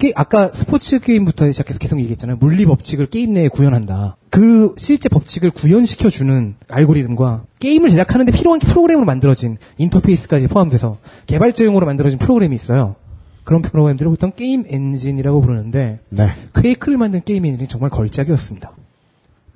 게- 0.00 0.12
아까 0.16 0.48
스포츠 0.48 0.98
게임부터 0.98 1.46
시작해서 1.52 1.78
계속 1.78 2.00
얘기했잖아요. 2.00 2.38
물리 2.40 2.64
법칙을 2.66 3.06
게임 3.06 3.32
내에 3.34 3.46
구현한다. 3.48 4.16
그 4.30 4.74
실제 4.78 5.08
법칙을 5.08 5.50
구현시켜주는 5.52 6.54
알고리즘과 6.68 7.44
게임을 7.60 7.90
제작하는데 7.90 8.32
필요한 8.32 8.58
프로그램으로 8.60 9.04
만들어진 9.06 9.58
인터페이스까지 9.78 10.48
포함돼서 10.48 10.98
개발자용으로 11.26 11.86
만들어진 11.86 12.18
프로그램이 12.18 12.56
있어요. 12.56 12.96
그런 13.44 13.62
프로그램들을 13.62 14.10
보통 14.10 14.32
게임 14.34 14.64
엔진이라고 14.66 15.40
부르는데 15.40 16.00
네. 16.08 16.28
퀘이크를 16.54 16.96
만든 16.98 17.20
게임 17.24 17.44
엔진이 17.44 17.68
정말 17.68 17.90
걸작이었습니다. 17.90 18.72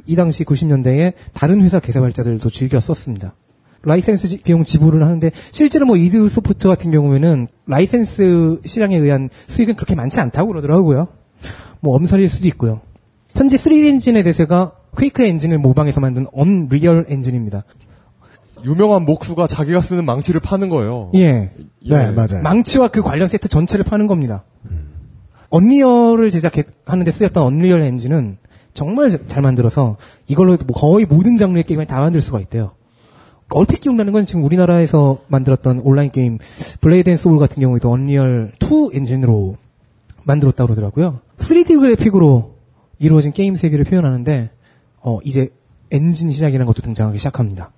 이 0.06 0.16
당시 0.16 0.44
90년대에 0.44 1.14
다른 1.32 1.62
회사 1.62 1.80
개발자들도 1.80 2.50
즐겨 2.50 2.78
썼습니다. 2.80 3.34
라이센스 3.84 4.28
지- 4.28 4.42
비용 4.42 4.64
지불을 4.64 5.02
하는데 5.02 5.30
실제로 5.50 5.86
뭐 5.86 5.96
이드 5.96 6.28
소프트 6.28 6.68
같은 6.68 6.90
경우에는 6.90 7.48
라이센스 7.66 8.60
시장에 8.64 8.96
의한 8.96 9.28
수익은 9.48 9.74
그렇게 9.76 9.94
많지 9.94 10.20
않다고 10.20 10.48
그러더라고요. 10.48 11.08
뭐 11.80 11.96
엄살일 11.96 12.28
수도 12.28 12.46
있고요. 12.48 12.80
현재 13.34 13.56
3D 13.56 13.88
엔진의 13.88 14.22
대세가 14.24 14.72
퀘이크 14.96 15.22
엔진을 15.22 15.58
모방해서 15.58 16.00
만든 16.00 16.26
언리얼 16.32 17.06
엔진입니다. 17.08 17.64
유명한 18.64 19.04
목수가 19.04 19.46
자기가 19.46 19.82
쓰는 19.82 20.04
망치를 20.06 20.40
파는 20.40 20.68
거예요. 20.70 21.10
예. 21.14 21.50
네, 21.86 22.10
맞아요. 22.12 22.42
망치와 22.42 22.88
그 22.88 23.02
관련 23.02 23.28
세트 23.28 23.48
전체를 23.48 23.84
파는 23.84 24.06
겁니다. 24.06 24.44
언리얼을 25.50 26.30
제작하는데 26.30 27.10
쓰였던 27.10 27.42
언리얼 27.42 27.82
엔진은 27.82 28.38
정말 28.72 29.10
자- 29.10 29.18
잘 29.28 29.42
만들어서 29.42 29.96
이걸로 30.26 30.56
뭐 30.66 30.74
거의 30.74 31.04
모든 31.06 31.36
장르의 31.36 31.64
게임을 31.64 31.86
다 31.86 32.00
만들 32.00 32.20
수가 32.20 32.40
있대요. 32.40 32.72
얼핏 33.54 33.80
기억나는 33.80 34.12
건 34.12 34.26
지금 34.26 34.44
우리나라에서 34.44 35.18
만들었던 35.28 35.80
온라인 35.80 36.10
게임 36.10 36.38
블레이드 36.80 37.08
앤 37.08 37.16
소울 37.16 37.38
같은 37.38 37.60
경우에도 37.60 37.90
언리얼 37.90 38.52
2 38.60 38.90
엔진으로 38.96 39.56
만들었다고 40.24 40.66
그러더라고요. 40.66 41.20
3D 41.38 41.78
그래픽으로 41.78 42.54
이루어진 42.98 43.32
게임 43.32 43.54
세계를 43.54 43.84
표현하는데 43.84 44.50
어, 45.00 45.18
이제 45.22 45.50
엔진 45.90 46.32
시작이라는 46.32 46.66
것도 46.66 46.82
등장하기 46.82 47.18
시작합니다. 47.18 47.70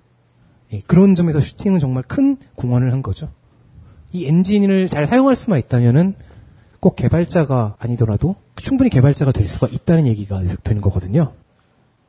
예, 0.73 0.81
그런 0.87 1.13
점에서 1.13 1.39
슈팅은 1.39 1.79
정말 1.79 2.03
큰 2.03 2.37
공헌을 2.55 2.91
한 2.91 3.01
거죠. 3.01 3.29
이 4.11 4.25
엔진을 4.25 4.89
잘 4.89 5.05
사용할 5.05 5.35
수만 5.35 5.59
있다면은 5.59 6.15
꼭 6.79 6.95
개발자가 6.95 7.75
아니더라도 7.79 8.35
충분히 8.55 8.89
개발자가 8.89 9.31
될 9.31 9.47
수가 9.47 9.67
있다는 9.67 10.07
얘기가 10.07 10.41
되는 10.63 10.81
거거든요. 10.81 11.33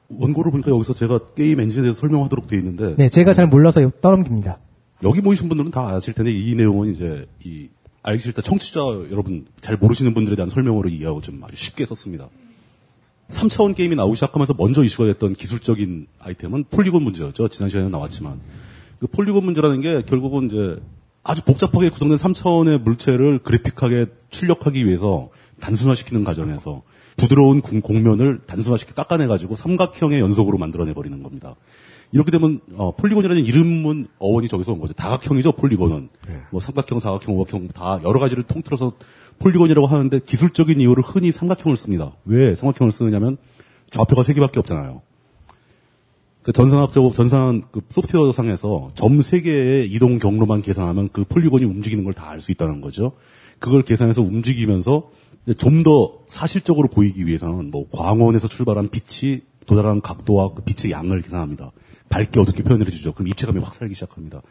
원고를 0.09 0.51
보니까 0.51 0.71
여기서 0.71 0.95
제가 0.95 1.19
게임 1.35 1.61
엔진에 1.61 1.83
대해서 1.83 2.01
설명하도록 2.01 2.49
되어 2.49 2.59
있는데 2.59 2.95
네, 2.97 3.09
제가 3.09 3.33
잘 3.33 3.47
몰라서 3.47 3.89
떠넘깁니다. 4.01 4.59
여기 5.05 5.21
모이신 5.21 5.49
분들은 5.49 5.71
다 5.71 5.89
아실 5.89 6.15
텐데 6.15 6.33
이 6.33 6.55
내용은 6.55 6.91
이제 6.91 7.27
이 7.45 7.69
알기 8.03 8.23
싫다 8.23 8.43
청취자 8.43 8.81
여러분 9.11 9.47
잘 9.61 9.77
모르시는 9.77 10.15
분들에 10.15 10.35
대한 10.35 10.49
설명으로 10.49 10.89
이해하고 10.89 11.21
좀 11.21 11.43
아주 11.45 11.57
쉽게 11.57 11.85
썼습니다. 11.87 12.29
3차원 13.31 13.75
게임이 13.75 13.95
나오기 13.95 14.17
시작하면서 14.17 14.55
먼저 14.57 14.83
이슈가 14.83 15.07
됐던 15.13 15.35
기술적인 15.35 16.07
아이템은 16.19 16.65
폴리곤 16.71 17.03
문제였죠. 17.03 17.49
지난 17.49 17.69
시간에 17.69 17.91
나왔지만 17.91 18.41
그 19.01 19.07
폴리곤 19.07 19.45
문제라는 19.45 19.83
게 19.83 20.03
결국은 20.03 20.47
이제 20.47 20.83
아주 21.23 21.45
복잡하게 21.45 21.91
구성된 21.91 22.17
3차원의 22.17 22.81
물체를 22.81 23.41
그래픽하게 23.41 24.07
출력하기 24.31 24.87
위해서 24.87 25.29
단순화시키는 25.61 26.25
과정에서 26.25 26.83
부드러운 27.19 27.61
공- 27.61 27.81
공면을 27.83 28.41
단순화시켜 28.47 28.95
깎아내가지고 28.95 29.57
삼각형의 29.57 30.21
연속으로 30.21 30.57
만들어내 30.57 30.95
버리는 30.95 31.23
겁니다. 31.23 31.55
이렇게 32.13 32.31
되면 32.31 32.61
어, 32.77 32.95
폴리곤이라는 32.97 33.45
이름은 33.45 34.07
어원이 34.19 34.49
저기서 34.49 34.73
온 34.73 34.81
거죠. 34.81 34.95
다각형이죠. 34.95 35.53
폴리곤은 35.53 36.09
뭐 36.51 36.61
삼각형, 36.61 37.01
사각형, 37.01 37.37
오각형 37.37 37.69
다 37.69 38.01
여러 38.05 38.19
가지를 38.19 38.45
통틀어서 38.45 38.93
폴리곤이라고 39.41 39.87
하는데 39.87 40.19
기술적인 40.25 40.81
이유로 40.81 41.03
흔히 41.03 41.31
삼각형을 41.33 41.77
씁니다. 41.77 42.13
왜 42.25 42.55
삼각형을 42.55 42.93
쓰느냐면 42.93 43.37
좌표가 43.91 44.23
세 44.23 44.33
개밖에 44.33 44.59
없잖아요. 44.61 45.03
그 46.43 46.53
전산학적 46.53 47.13
전산 47.15 47.63
그 47.71 47.83
소프트웨어 47.91 48.33
상에서 48.33 48.89
점 48.95 49.21
세 49.21 49.43
개의 49.43 49.91
이동 49.91 50.19
경로만 50.19 50.63
계산하면 50.63 51.11
그 51.13 51.25
폴리곤이 51.25 51.65
움직이는 51.65 52.05
걸 52.05 52.15
다 52.15 52.31
알 52.31 52.41
수 52.41 52.53
있다는 52.53 52.81
거죠. 52.81 53.13
그걸 53.59 53.83
계산해서 53.83 54.23
움직이면서 54.23 55.11
좀 55.57 55.83
더 55.83 56.19
사실적으로 56.29 56.89
보이기 56.89 57.27
위해서는 57.27 57.71
뭐 57.71 57.89
광원에서 57.91 58.49
출발한 58.49 58.91
빛이 58.91 59.41
도달하는 59.67 60.01
각도와 60.01 60.55
그 60.55 60.63
빛의 60.63 60.93
양을 60.93 61.23
계산합니다. 61.23 61.73
밝게 62.09 62.41
어둡게 62.41 62.63
표현을 62.65 62.87
해주죠. 62.87 63.13
그럼 63.13 63.29
입체감이 63.29 63.61
확 63.61 63.75
살기 63.75 63.95
시작합니다. 63.95 64.43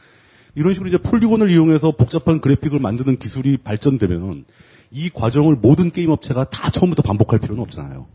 이런 0.56 0.74
식으로 0.74 0.90
이제 0.90 0.98
폴리곤을 0.98 1.52
이용해서 1.52 1.92
복잡한 1.92 2.40
그래픽을 2.40 2.80
만드는 2.80 3.18
기술이 3.18 3.58
발전되면은 3.58 4.46
이 4.92 5.10
과정을 5.10 5.56
모든 5.56 5.92
게임 5.92 6.10
업체가 6.10 6.46
다 6.46 6.70
처음부터 6.72 7.02
반복할 7.04 7.40
필요는 7.40 7.62
없잖아요. 7.64 8.08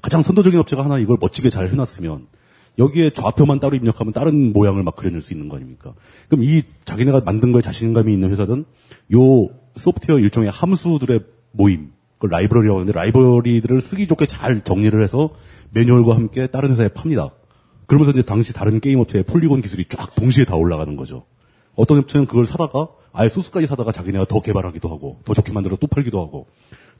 가장 0.00 0.22
선도적인 0.22 0.58
업체가 0.60 0.84
하나 0.84 0.98
이걸 0.98 1.16
멋지게 1.20 1.50
잘 1.50 1.68
해놨으면 1.70 2.26
여기에 2.78 3.10
좌표만 3.10 3.60
따로 3.60 3.76
입력하면 3.76 4.12
다른 4.12 4.52
모양을 4.52 4.82
막 4.82 4.96
그려낼 4.96 5.22
수 5.22 5.32
있는 5.32 5.48
거 5.48 5.56
아닙니까? 5.56 5.94
그럼 6.28 6.44
이 6.44 6.62
자기네가 6.84 7.20
만든 7.20 7.52
거에 7.52 7.62
자신감이 7.62 8.12
있는 8.12 8.30
회사든 8.30 8.64
요 9.14 9.48
소프트웨어 9.76 10.18
일종의 10.18 10.50
함수들의 10.50 11.20
모임, 11.52 11.92
그 12.24 12.28
라이브러리라고 12.30 12.80
하는데 12.80 12.98
라이브러리들을 12.98 13.82
쓰기 13.82 14.06
좋게 14.06 14.24
잘 14.24 14.62
정리를 14.62 15.02
해서 15.02 15.30
매뉴얼과 15.72 16.14
함께 16.14 16.46
다른 16.46 16.70
회사에 16.70 16.88
팝니다. 16.88 17.30
그러면서 17.86 18.12
이제 18.12 18.22
당시 18.22 18.54
다른 18.54 18.80
게임 18.80 18.98
업체의 19.00 19.24
폴리곤 19.24 19.60
기술이 19.60 19.84
쫙 19.90 20.14
동시에 20.14 20.46
다 20.46 20.56
올라가는 20.56 20.96
거죠. 20.96 21.24
어떤 21.74 21.98
업체는 21.98 22.26
그걸 22.26 22.46
사다가 22.46 22.88
아예 23.12 23.28
소스까지 23.28 23.66
사다가 23.66 23.92
자기네가 23.92 24.24
더 24.24 24.40
개발하기도 24.40 24.88
하고 24.88 25.20
더 25.26 25.34
좋게 25.34 25.52
만들어 25.52 25.76
또 25.76 25.86
팔기도 25.86 26.18
하고 26.18 26.46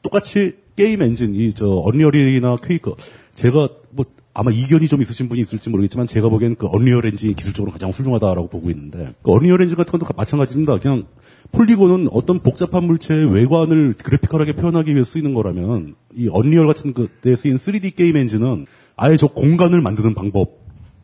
똑같이 0.02 0.58
게임 0.76 1.00
엔진 1.00 1.34
이 1.34 1.54
저 1.54 1.68
언리얼이나 1.68 2.56
퀘이크 2.56 2.92
제가 3.34 3.68
뭐 3.90 4.04
아마 4.34 4.50
이견이 4.50 4.88
좀 4.88 5.00
있으신 5.00 5.30
분이 5.30 5.40
있을지 5.40 5.70
모르겠지만 5.70 6.06
제가 6.06 6.28
보기엔 6.28 6.56
그 6.56 6.66
언리얼 6.66 7.06
엔진이 7.06 7.34
기술적으로 7.34 7.72
가장 7.72 7.88
훌륭하다라고 7.90 8.48
보고 8.48 8.68
있는데 8.68 9.14
그 9.22 9.32
언리얼 9.32 9.62
엔진 9.62 9.76
같은 9.78 9.98
것도 9.98 10.12
마찬가지입니다. 10.14 10.78
그냥 10.80 11.06
폴리곤은 11.54 12.08
어떤 12.10 12.40
복잡한 12.40 12.84
물체의 12.84 13.32
외관을 13.32 13.94
graphical하게 13.94 14.54
표현하기 14.54 14.92
위해 14.92 15.04
쓰이는 15.04 15.34
거라면 15.34 15.94
이 16.16 16.28
언리얼 16.28 16.66
같은 16.66 16.92
그때 16.92 17.36
쓰인 17.36 17.56
3D 17.56 17.94
게임 17.94 18.16
엔진은 18.16 18.66
아예 18.96 19.16
저 19.16 19.28
공간을 19.28 19.80
만드는 19.80 20.14
방법, 20.14 20.58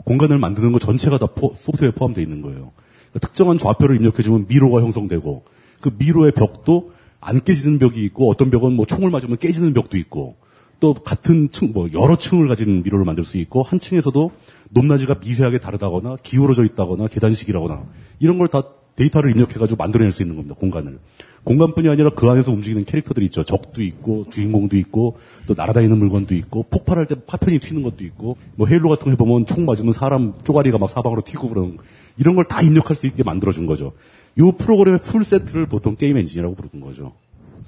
공간을 0.05 0.39
만드는 0.39 0.73
것 0.73 0.81
전체가 0.81 1.19
다 1.19 1.27
포- 1.27 1.53
소프트웨어에 1.55 1.93
포함되어 1.93 2.23
있는 2.23 2.43
거예요. 2.43 2.73
그러니까 3.11 3.29
특정한 3.29 3.59
좌표를 3.59 3.95
입력해주면 3.97 4.47
미로가 4.49 4.81
형성되고 4.83 5.45
그 5.81 5.91
미로의 5.97 6.33
벽도 6.33 6.93
안 7.21 7.43
깨지는 7.45 7.79
벽이 7.79 8.03
있고 8.07 8.29
어떤 8.29 8.51
벽은 8.51 8.73
뭐 8.73 8.87
총을 8.87 9.11
맞으면 9.11 9.37
깨지는 9.39 9.73
벽도 9.73 9.99
있고 9.99 10.37
또 10.81 10.95
같은 10.95 11.51
층, 11.51 11.73
뭐 11.73 11.89
여러 11.93 12.17
층을 12.17 12.49
가진 12.49 12.83
미로를 12.83 13.05
만들 13.05 13.23
수 13.23 13.39
있고 13.39 13.63
한 13.63 13.79
층에서도 13.79 14.31
높낮이가 14.71 15.17
미세하게 15.21 15.59
다르다거나 15.59 16.17
기울어져 16.23 16.65
있다거나 16.65 17.07
계단식이라거나 17.09 17.85
이런 18.19 18.39
걸 18.39 18.55
다 18.55 18.63
데이터를 19.01 19.31
입력해가지고 19.31 19.77
만들어낼 19.77 20.13
수 20.13 20.23
있는 20.23 20.37
겁니다. 20.37 20.55
공간을. 20.59 20.99
공간뿐이 21.43 21.89
아니라 21.89 22.11
그 22.11 22.29
안에서 22.29 22.53
움직이는 22.53 22.85
캐릭터들이 22.85 23.25
있죠. 23.27 23.45
적도 23.45 23.83
있고 23.83 24.27
주인공도 24.31 24.77
있고 24.77 25.17
또 25.47 25.55
날아다니는 25.57 25.97
물건도 25.97 26.35
있고 26.35 26.65
폭발할 26.65 27.07
때 27.07 27.15
파편이 27.27 27.61
튀는 27.61 27.83
것도 27.83 28.05
있고 28.05 28.37
뭐 28.57 28.67
헤일로 28.67 28.91
같은 28.91 29.07
거 29.07 29.11
해보면 29.13 29.47
총 29.47 29.65
맞으면 29.65 29.95
사람 29.95 30.35
쪼가리가 30.45 30.77
막 30.79 30.91
사방으로 30.91 31.23
튀고 31.23 31.49
그런 31.49 31.79
이런 32.19 32.35
걸 32.37 32.45
다 32.45 32.61
입력할 32.61 32.95
수 32.95 33.07
있게 33.07 33.23
만들어준 33.23 33.65
거죠. 33.67 33.93
요 34.39 34.53
프로그램의 34.53 35.01
full 35.01 35.25
set를 35.25 35.67
보통 35.67 35.97
게임 35.97 36.19
엔진이라고 36.19 36.55
부르는 36.55 36.85
거죠. 36.85 37.13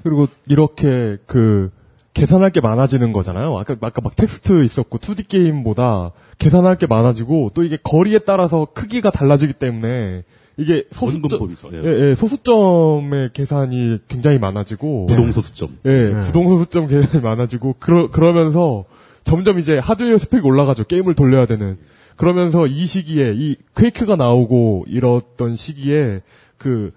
그리고 0.02 0.28
이렇게 0.46 1.16
그 1.26 1.70
계산할 2.12 2.50
게 2.50 2.60
많아지는 2.60 3.12
거잖아요. 3.14 3.56
아까 3.58 3.74
아까 3.80 4.02
막 4.02 4.14
텍스트 4.16 4.64
있었고 4.64 4.98
2D 4.98 5.28
게임보다 5.28 6.10
계산할 6.38 6.76
게 6.76 6.86
많아지고 6.86 7.52
또 7.54 7.62
이게 7.64 7.78
거리에 7.82 8.18
따라서 8.18 8.66
크기가 8.74 9.10
달라지기 9.10 9.54
때문에 9.54 10.24
이게 10.56 10.84
소수점. 10.90 11.54
예. 11.72 11.82
예, 11.82 12.10
예, 12.10 12.14
소수점의 12.14 13.30
계산이 13.32 14.00
굉장히 14.08 14.38
많아지고 14.38 15.06
부동 15.06 15.32
소수점. 15.32 15.78
예, 15.86 16.12
네. 16.12 16.20
부동 16.20 16.48
소수점 16.48 16.86
계산이 16.88 17.22
많아지고 17.22 17.76
그러 17.78 18.10
그러면서 18.10 18.84
점점 19.24 19.58
이제 19.58 19.78
하드웨어 19.78 20.18
스펙이 20.18 20.44
올라가죠. 20.44 20.84
게임을 20.84 21.14
돌려야 21.14 21.46
되는. 21.46 21.78
그러면서 22.16 22.66
이 22.66 22.84
시기에 22.86 23.32
이 23.34 23.56
퀘이크가 23.74 24.16
나오고 24.16 24.84
이랬던 24.88 25.56
시기에 25.56 26.20
그, 26.58 26.92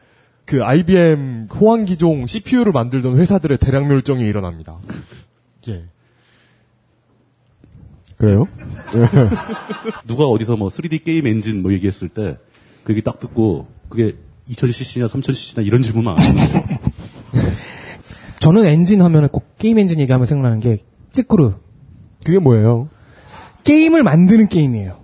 그 0.46 0.64
IBM 0.64 1.48
호환기종 1.54 2.28
CPU를 2.28 2.72
만들던 2.72 3.18
회사들의 3.18 3.58
대량 3.58 3.88
멸종이 3.88 4.24
일어납니다. 4.28 4.78
예. 5.70 5.86
그래요? 8.18 8.48
누가 10.08 10.26
어디서 10.26 10.58
뭐 10.58 10.70
3D 10.70 11.04
게임 11.04 11.28
엔진 11.28 11.62
뭐 11.62 11.74
얘기했을 11.74 12.10
때 12.10 12.38
그게 12.86 13.02
딱 13.02 13.20
듣고 13.20 13.68
그게 13.90 14.16
2000cc냐 14.50 15.08
3000cc냐 15.10 15.66
이런 15.66 15.82
질문만 15.82 16.18
안 16.18 16.24
하는 16.24 16.36
거예요. 16.36 16.80
저는 18.40 18.66
엔진 18.66 19.02
하면은 19.02 19.28
꼭 19.28 19.58
게임 19.58 19.80
엔진 19.80 20.00
얘기하면 20.00 20.28
생각나는 20.28 20.62
게 20.62 20.78
쯔꾸르. 21.12 21.54
그게 22.24 22.40
뭐예요? 22.40 22.88
게임을 23.64 24.04
만드는 24.04 24.48
게임이에요. 24.48 24.98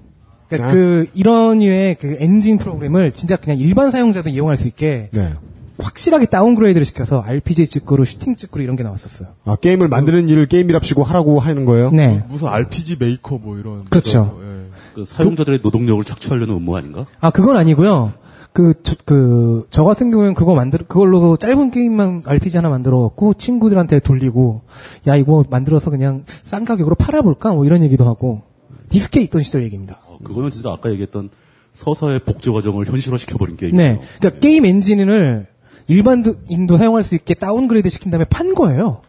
그러니까 0.48 0.70
아. 0.70 0.74
그 0.74 1.08
이런 1.16 1.60
류의 1.60 1.96
그 1.96 2.18
엔진 2.20 2.58
프로그램을 2.58 3.12
진짜 3.14 3.36
그냥 3.36 3.58
일반 3.58 3.90
사용자도 3.90 4.30
이용할 4.30 4.58
수 4.58 4.68
있게 4.68 5.10
네. 5.12 5.34
확실하게 5.80 6.28
downgrade를 6.28 6.86
시켜서 6.86 7.24
RPG 7.26 7.68
쯔꾸루, 7.68 8.06
슈팅 8.06 8.36
쯔꾸루 8.36 8.64
이런 8.64 8.76
게 8.76 8.84
나왔었어요. 8.84 9.30
아, 9.46 9.56
게임을 9.56 9.88
만드는 9.88 10.30
일을 10.30 10.46
게임이랍시고 10.46 11.04
하라고 11.04 11.40
하는 11.40 11.66
거예요? 11.66 11.90
네. 11.92 12.24
무슨 12.30 12.48
RPG 12.50 12.98
Maker 13.00 13.38
뭐 13.38 13.58
이런. 13.58 13.86
그렇죠. 13.86 14.36
거, 14.36 14.42
예. 14.44 14.52
그 14.94 15.06
사용자들의 15.06 15.60
노동력을 15.64 16.04
착취하려는 16.04 16.56
음모 16.56 16.76
아닌가? 16.76 17.06
아 17.20 17.30
그건 17.30 17.58
아니고요. 17.58 18.14
그, 18.54 18.74
저, 18.84 18.96
그, 19.06 19.66
저 19.70 19.84
같은 19.84 20.12
경우에는 20.12 20.34
그거 20.34 20.56
만들, 20.56 20.80
그걸로 20.80 21.38
짧은 21.38 21.72
게임만 21.72 22.24
RPG 22.26 22.58
하나 22.58 22.70
만들어갖고 22.70 23.36
친구들한테 23.36 24.00
돌리고, 24.00 24.62
야, 25.08 25.16
이거 25.16 25.46
만들어서 25.50 25.90
그냥 25.90 26.26
싼 26.44 26.66
가격으로 26.66 26.96
팔아볼까? 26.96 27.54
뭐 27.54 27.66
이런 27.66 27.82
얘기도 27.82 28.06
하고, 28.06 28.42
디스켓 28.90 29.22
있던 29.22 29.44
시절 29.44 29.64
얘기입니다. 29.64 30.00
어, 30.06 30.18
그거는 30.22 30.52
진짜 30.52 30.70
아까 30.70 30.92
얘기했던 30.92 31.30
서사의 31.74 32.20
복제 32.20 32.52
과정을 32.52 32.86
현실화 32.88 33.18
시켜버린 33.18 33.56
게임이에요. 33.56 33.94
네. 33.94 34.02
그러니까 34.20 34.42
게임 34.42 34.66
엔진을 34.66 35.48
일반인도 35.88 36.78
사용할 36.78 37.04
수 37.04 37.16
있게 37.16 37.34
downgrade 37.34 37.88
시킨 37.88 38.12
다음에 38.12 38.26
판 38.26 38.54
거예요. 38.54 39.02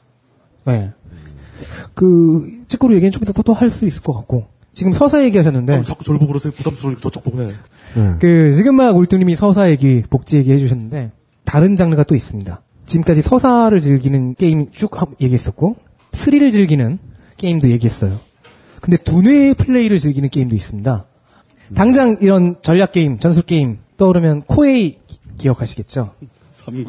네. 0.64 0.92
그, 1.94 2.48
쯔꾸루 2.68 2.94
얘기는 2.94 3.10
좀 3.10 3.22
이따 3.24 3.32
또 3.42 3.56
할 3.56 3.70
수 3.70 3.86
있을 3.86 4.02
것 4.02 4.12
같고. 4.12 4.51
지금 4.72 4.92
서사 4.92 5.22
얘기하셨는데. 5.24 5.74
아, 5.76 5.82
자꾸 5.82 6.04
저를 6.04 6.18
보고 6.18 6.28
그러세요. 6.32 6.52
부담스러우니까 6.56 7.00
저쪽 7.02 7.24
보고 7.24 7.42
해. 7.42 7.48
그 8.20 8.54
지금 8.56 8.76
막 8.76 8.96
울뚱님이 8.96 9.36
서사 9.36 9.70
얘기, 9.70 10.02
복제 10.09 10.36
얘기 10.38 10.50
해주셨는데 10.52 11.10
다른 11.44 11.76
장르가 11.76 12.04
또 12.04 12.14
있습니다. 12.14 12.62
지금까지 12.86 13.20
서사를 13.22 13.78
즐기는 13.80 14.34
게임 14.34 14.70
쭉 14.70 15.00
하- 15.00 15.06
얘기했었고 15.20 15.76
스릴을 16.12 16.52
즐기는 16.52 16.98
게임도 17.36 17.70
얘기했어요. 17.70 18.18
근데 18.80 18.96
두뇌 18.96 19.54
플레이를 19.54 19.98
즐기는 19.98 20.28
게임도 20.28 20.54
있습니다. 20.56 21.04
당장 21.74 22.16
이런 22.20 22.56
전략 22.62 22.92
게임, 22.92 23.18
전술 23.18 23.44
게임 23.44 23.78
떠오르면 23.96 24.42
코에이 24.42 24.98
기- 25.06 25.18
기억하시겠죠? 25.38 26.12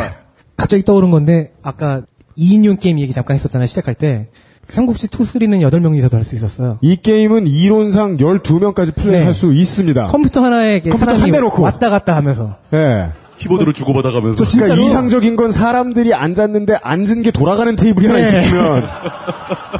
갑자기 0.55 0.83
떠오른 0.83 1.11
건데 1.11 1.51
아까 1.61 2.01
2인용 2.37 2.79
게임 2.79 2.99
얘기 2.99 3.13
잠깐 3.13 3.35
했었잖아요. 3.35 3.67
시작할 3.67 3.93
때 3.93 4.29
삼국지 4.69 5.07
2, 5.07 5.09
3는 5.09 5.61
8명이서도 5.69 6.13
할 6.13 6.23
수 6.23 6.35
있었어요. 6.35 6.77
이 6.81 6.95
게임은 6.97 7.47
이론상 7.47 8.17
12명까지 8.17 8.95
플레이할 8.95 9.33
수 9.33 9.53
있습니다. 9.53 10.07
컴퓨터 10.07 10.43
하나에 10.43 10.81
컴퓨터 10.81 11.05
사람이 11.05 11.21
한대 11.21 11.39
놓고. 11.39 11.61
왔다 11.63 11.89
갔다 11.89 12.15
하면서 12.15 12.57
예. 12.73 13.09
키보드를 13.37 13.73
주고받아가면서. 13.73 14.45
그러니까 14.45 14.75
이상적인 14.75 15.35
건 15.35 15.51
사람들이 15.51 16.13
앉았는데 16.13 16.79
앉은 16.81 17.21
게 17.21 17.31
돌아가는 17.31 17.75
테이블이 17.75 18.07
하나 18.07 18.19
네. 18.19 18.27
있었으면 18.29 18.83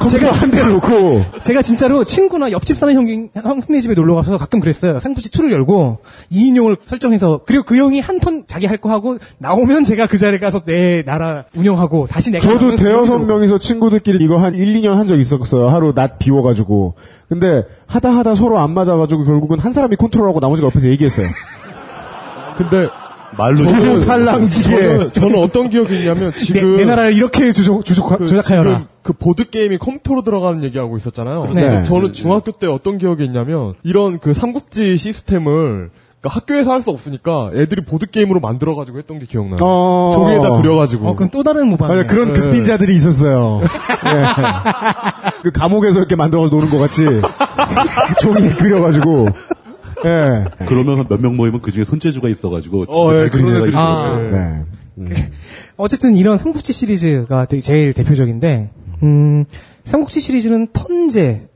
컴퓨터 0.00 0.30
한 0.32 0.50
대 0.50 0.62
놓고 0.62 1.24
제가 1.42 1.60
진짜로 1.62 2.04
친구나 2.04 2.50
옆집 2.52 2.76
사는 2.76 2.94
형이, 2.94 3.28
형네 3.34 3.80
집에 3.80 3.94
놀러 3.94 4.14
가서 4.14 4.38
가끔 4.38 4.60
그랬어요. 4.60 5.00
삼국지 5.00 5.30
2를 5.30 5.50
열고 5.52 5.98
2인용을 6.32 6.78
설정해서 6.86 7.40
그리고 7.46 7.64
그 7.64 7.76
형이 7.76 8.00
한 8.00 8.18
턴 8.20 8.44
자기 8.46 8.66
할 8.66 8.78
거 8.78 8.90
하고 8.90 9.18
나오면 9.38 9.82
제가 9.84 10.06
그 10.06 10.18
자리에 10.18 10.38
가서 10.38 10.60
내 10.64 11.02
나라 11.04 11.44
운영하고 11.56 12.06
다시 12.06 12.30
내가 12.30 12.46
저도 12.48 12.76
대여섯 12.76 13.24
명이서 13.26 13.58
친구들끼리 13.58 14.24
이거 14.24 14.36
한 14.38 14.54
1, 14.54 14.80
2년 14.80 14.94
한 14.94 15.08
적 15.08 15.18
있었어요. 15.18 15.68
하루 15.68 15.94
낮 15.94 16.18
비워가지고. 16.18 16.94
근데 17.28 17.64
하다 17.86 18.10
하다 18.10 18.34
서로 18.34 18.58
안 18.58 18.72
맞아가지고 18.72 19.24
결국은 19.24 19.58
한 19.58 19.72
사람이 19.72 19.96
컨트롤하고 19.96 20.38
나머지가 20.40 20.66
옆에서 20.66 20.88
얘기했어요. 20.88 21.26
근데 22.56 22.88
말로 23.38 23.64
너무 23.64 24.00
탈랑지게. 24.04 24.68
저는, 24.68 25.12
저는 25.12 25.38
어떤 25.42 25.70
기억이 25.70 25.96
있냐면 26.00 26.30
내, 26.32 26.38
지금 26.38 26.76
내 26.76 26.84
나라를 26.84 27.14
이렇게 27.14 27.52
주조, 27.52 27.82
주조, 27.82 28.04
그 28.04 28.26
조작하여라. 28.26 28.88
그 29.02 29.12
보드 29.14 29.48
게임이 29.48 29.78
컴퓨터로 29.78 30.22
들어가는 30.22 30.62
얘기하고 30.64 30.96
있었잖아요. 30.98 31.50
네. 31.54 31.82
저는 31.84 32.12
중학교 32.12 32.52
때 32.52 32.66
어떤 32.66 32.98
기억이 32.98 33.24
있냐면 33.24 33.74
이런 33.84 34.18
그 34.18 34.34
삼국지 34.34 34.96
시스템을 34.98 35.90
그러니까 36.20 36.36
학교에서 36.36 36.72
할 36.72 36.82
수 36.82 36.90
없으니까 36.90 37.50
애들이 37.54 37.84
보드 37.84 38.06
게임으로 38.10 38.40
만들어 38.40 38.74
가지고 38.74 38.98
했던 38.98 39.20
게 39.20 39.26
기억나요. 39.26 39.58
어. 39.62 40.10
종이에다 40.12 40.50
그려가지고. 40.60 41.06
어, 41.08 41.12
그건 41.12 41.30
또 41.30 41.42
다른 41.44 41.68
모방. 41.68 41.88
맞아, 41.88 42.06
그런 42.06 42.32
네. 42.32 42.40
극빈자들이 42.40 42.92
있었어요. 42.94 43.60
예. 43.62 44.24
그 45.44 45.52
감옥에서 45.52 45.98
이렇게 46.00 46.16
만들어서 46.16 46.48
노는 46.50 46.70
것 46.70 46.78
같이 46.78 47.04
종이에 48.20 48.50
그려가지고. 48.50 49.26
예. 50.04 50.44
그러면 50.66 51.06
몇 51.08 51.20
명 51.20 51.36
모이면 51.36 51.60
그 51.62 51.70
중에 51.70 51.84
손재주가 51.84 52.28
있어가지고 52.28 52.86
진짜 52.86 52.98
어, 53.00 53.12
예, 53.12 53.16
잘 53.16 53.30
그리는 53.30 53.66
애가. 53.68 54.64
네. 54.96 55.30
어쨌든 55.76 56.16
이런 56.16 56.38
삼국지 56.38 56.72
시리즈가 56.72 57.44
되게 57.44 57.60
제일 57.60 57.92
대표적인데, 57.92 58.70
음, 59.02 59.44
삼국지 59.84 60.20
시리즈는 60.20 60.68
턴제. 60.72 61.48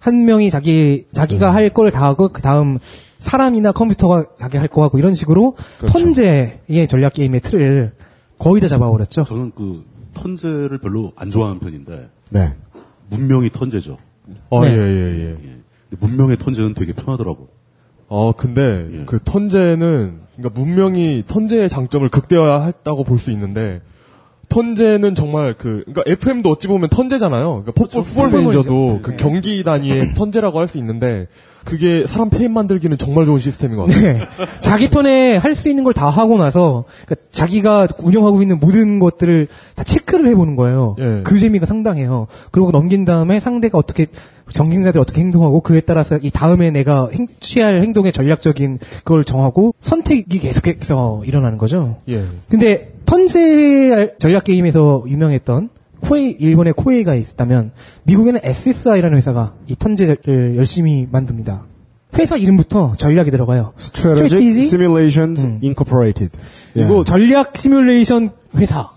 한 0.00 0.24
명이 0.24 0.48
자기, 0.50 1.06
자기가 1.12 1.52
할걸 1.54 1.90
다 1.90 2.06
하고, 2.06 2.30
그 2.30 2.40
다음 2.40 2.78
사람이나 3.18 3.70
컴퓨터가 3.72 4.24
자기 4.36 4.56
할 4.56 4.66
거 4.68 4.82
하고, 4.82 4.98
이런 4.98 5.12
식으로 5.14 5.56
턴제의 5.86 6.88
전략 6.88 7.12
게임의 7.12 7.40
틀을 7.40 7.92
거의 8.38 8.62
다 8.62 8.66
잡아버렸죠. 8.68 9.24
저는 9.24 9.52
그 9.54 9.84
턴제를 10.14 10.78
별로 10.78 11.12
안 11.16 11.28
좋아하는 11.30 11.60
편인데 11.60 12.08
네. 12.30 12.54
문명이 13.10 13.50
턴제죠. 13.50 13.98
어, 14.48 14.64
네. 14.64 14.72
예, 14.72 14.76
예, 14.78 15.24
예. 15.24 15.34
근데 15.90 16.06
문명의 16.06 16.38
턴제는 16.38 16.72
되게 16.74 16.92
편하더라고. 16.94 17.48
어, 18.12 18.32
근데 18.32 18.88
예. 18.92 19.04
그 19.06 19.20
턴제는 19.24 20.20
그러니까 20.36 20.60
문명이 20.60 21.22
턴제의 21.26 21.68
장점을 21.68 22.06
극대화했다고 22.08 23.04
볼 23.04 23.18
수 23.18 23.30
있는데 23.30 23.80
턴제는 24.48 25.14
정말 25.14 25.54
그 25.56 25.84
그러니까 25.86 26.02
FM도 26.06 26.50
어찌 26.50 26.66
보면 26.66 26.88
턴제잖아요. 26.88 27.62
그러니까 27.64 27.72
포- 27.72 27.86
풋볼 27.86 28.30
매니저도 28.32 28.98
그 29.02 29.16
경기 29.16 29.62
단위의 29.62 30.14
턴제라고 30.14 30.58
할 30.58 30.66
수 30.66 30.76
있는데 30.78 31.28
그게 31.64 32.04
사람 32.06 32.30
폐인 32.30 32.52
만들기는 32.52 32.96
정말 32.98 33.26
좋은 33.26 33.38
시스템인 33.38 33.76
것 33.76 33.84
같아요. 33.86 34.12
네. 34.14 34.20
자기 34.62 34.88
turn에 34.90 35.36
할 35.36 35.54
수 35.54 35.68
있는 35.68 35.84
걸 35.84 35.92
다 35.92 36.08
하고 36.08 36.38
나서 36.38 36.84
그러니까 37.04 37.26
자기가 37.32 37.88
운영하고 38.02 38.40
있는 38.42 38.58
모든 38.60 38.98
것들을 38.98 39.48
다 39.74 39.84
체크를 39.84 40.28
해보는 40.30 40.56
거예요. 40.56 40.96
예. 40.98 41.22
그 41.22 41.38
재미가 41.38 41.66
상당해요. 41.66 42.28
그러고 42.50 42.70
넘긴 42.70 43.04
다음에 43.04 43.40
상대가 43.40 43.76
어떻게 43.78 44.06
경쟁자들이 44.54 45.00
어떻게 45.00 45.20
행동하고 45.20 45.60
그에 45.60 45.80
따라서 45.80 46.18
이 46.22 46.30
다음에 46.30 46.70
내가 46.70 47.08
행- 47.12 47.28
취할 47.40 47.80
행동의 47.80 48.12
전략적인 48.12 48.78
그걸 49.04 49.22
정하고 49.24 49.74
선택이 49.80 50.38
계속해서 50.38 51.22
일어나는 51.24 51.58
거죠. 51.58 51.98
예. 52.08 52.24
근데 52.48 52.92
turn제 53.06 54.14
전략 54.18 54.44
게임에서 54.44 55.04
유명했던 55.06 55.68
코에이 56.00 56.36
일본의 56.38 56.72
코에이가 56.74 57.14
있다면 57.14 57.72
미국에는 58.04 58.40
SSI라는 58.42 59.16
회사가 59.16 59.54
이 59.68 59.76
턴제를 59.76 60.54
열심히 60.56 61.06
만듭니다. 61.10 61.64
회사 62.18 62.36
이름부터 62.36 62.92
전략이 62.96 63.30
들어가요. 63.30 63.72
Strategic 63.78 64.26
Strategy? 64.26 64.66
Simulations 64.66 65.44
음. 65.44 65.60
Incorporated. 65.62 66.36
예. 66.76 66.82
이거 66.82 67.04
전략 67.04 67.56
시뮬레이션 67.56 68.30
회사. 68.56 68.90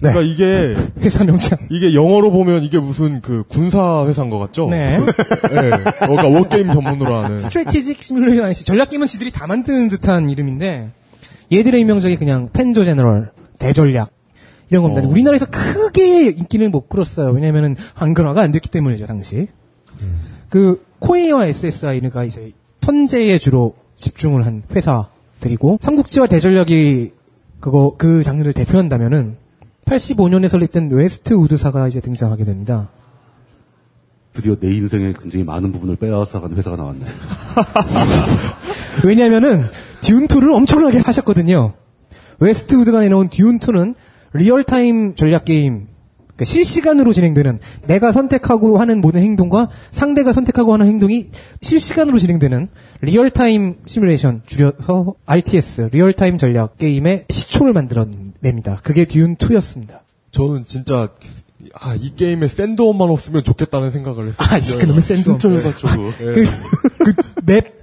네. 0.00 0.12
그러니까 0.12 0.22
이게 0.32 0.76
회사 1.02 1.24
명칭. 1.24 1.56
이게 1.70 1.92
영어로 1.94 2.30
보면 2.30 2.62
이게 2.62 2.78
무슨 2.78 3.20
그 3.20 3.44
군사 3.48 4.06
회사인 4.06 4.30
것 4.30 4.38
같죠? 4.38 4.68
네. 4.70 4.98
예. 5.50 5.64
어, 6.04 6.06
그러니까 6.06 6.28
워게임 6.28 6.72
전문으로 6.72 7.16
하는. 7.16 7.38
스트레티직 7.38 8.02
시뮬레이션 8.02 8.44
아니시 8.46 8.64
전략 8.64 8.90
게임은 8.90 9.06
지들이 9.06 9.30
다 9.30 9.46
만드는 9.46 9.88
듯한 9.88 10.30
이름인데 10.30 10.90
얘들의 11.52 11.80
유명적이 11.80 12.16
그냥 12.16 12.48
펜조 12.52 12.84
제너럴 12.84 13.32
대전략 13.58 14.10
이런 14.70 14.82
겁니다. 14.82 15.06
어. 15.06 15.10
우리나라에서 15.10 15.46
크게 15.46 16.30
인기를 16.30 16.68
못 16.70 16.88
끌었어요. 16.88 17.30
왜냐면은 17.30 17.76
한글화가 17.94 18.40
안 18.40 18.50
됐기 18.50 18.68
때문이죠 18.68 19.06
당시. 19.06 19.48
그 20.48 20.84
코에이와 20.98 21.46
SSI가 21.46 22.24
이제 22.24 22.52
turn제에 22.80 23.38
주로 23.38 23.74
집중을 23.96 24.46
한 24.46 24.62
회사들이고 24.74 25.78
삼국지와 25.80 26.26
대전략이 26.26 27.12
그거 27.60 27.94
그 27.98 28.22
장르를 28.22 28.52
대표한다면은 28.52 29.36
85년에 29.84 30.48
설립된 30.48 30.90
Westwood사가 30.90 31.88
이제 31.88 32.00
등장하게 32.00 32.44
됩니다. 32.44 32.90
드디어 34.32 34.54
내 34.54 34.72
인생의 34.72 35.14
굉장히 35.18 35.44
많은 35.44 35.72
부분을 35.72 35.96
빼앗아간 35.96 36.54
회사가 36.56 36.76
나왔네. 36.76 37.04
왜냐면은 39.04 39.64
Dune 40.00 40.24
2를 40.24 40.54
엄청나게 40.54 40.98
하셨거든요. 40.98 41.74
Westwood가 42.38 43.00
내놓은 43.00 43.30
Dune 43.30 43.58
2는 43.58 43.94
real-time 44.32 45.14
전략 45.14 45.44
게임, 45.44 45.86
그러니까 46.38 46.44
실시간으로 46.44 47.12
진행되는 47.12 47.58
내가 47.86 48.12
선택하고 48.12 48.78
하는 48.78 49.00
모든 49.00 49.22
행동과 49.22 49.70
상대가 49.90 50.32
선택하고 50.32 50.72
하는 50.72 50.86
행동이 50.86 51.26
실시간으로 51.60 52.18
진행되는 52.18 52.68
real-time 53.00 53.78
시뮬레이션, 53.84 54.42
줄여서 54.46 55.14
RTS, 55.26 55.90
real-time 55.92 56.38
전략 56.38 56.78
게임의 56.78 57.26
시초를 57.28 57.72
만들어냅니다. 57.72 58.80
그게 58.84 59.04
Dune 59.04 59.36
2였습니다. 59.36 60.00
저는 60.30 60.64
진짜 60.66 61.08
아, 61.74 61.94
이 61.94 62.14
게임에 62.14 62.46
sandworm만 62.46 63.10
없으면 63.10 63.42
좋겠다는 63.42 63.90
생각을 63.90 64.28
했어요. 64.28 64.48
아, 64.48 64.78
그놈의 64.78 65.02
sandworm. 65.02 65.38
진짜 65.38 65.56
해가지고. 65.56 66.04
예. 66.20 66.32
그, 66.32 66.44
그 67.04 67.12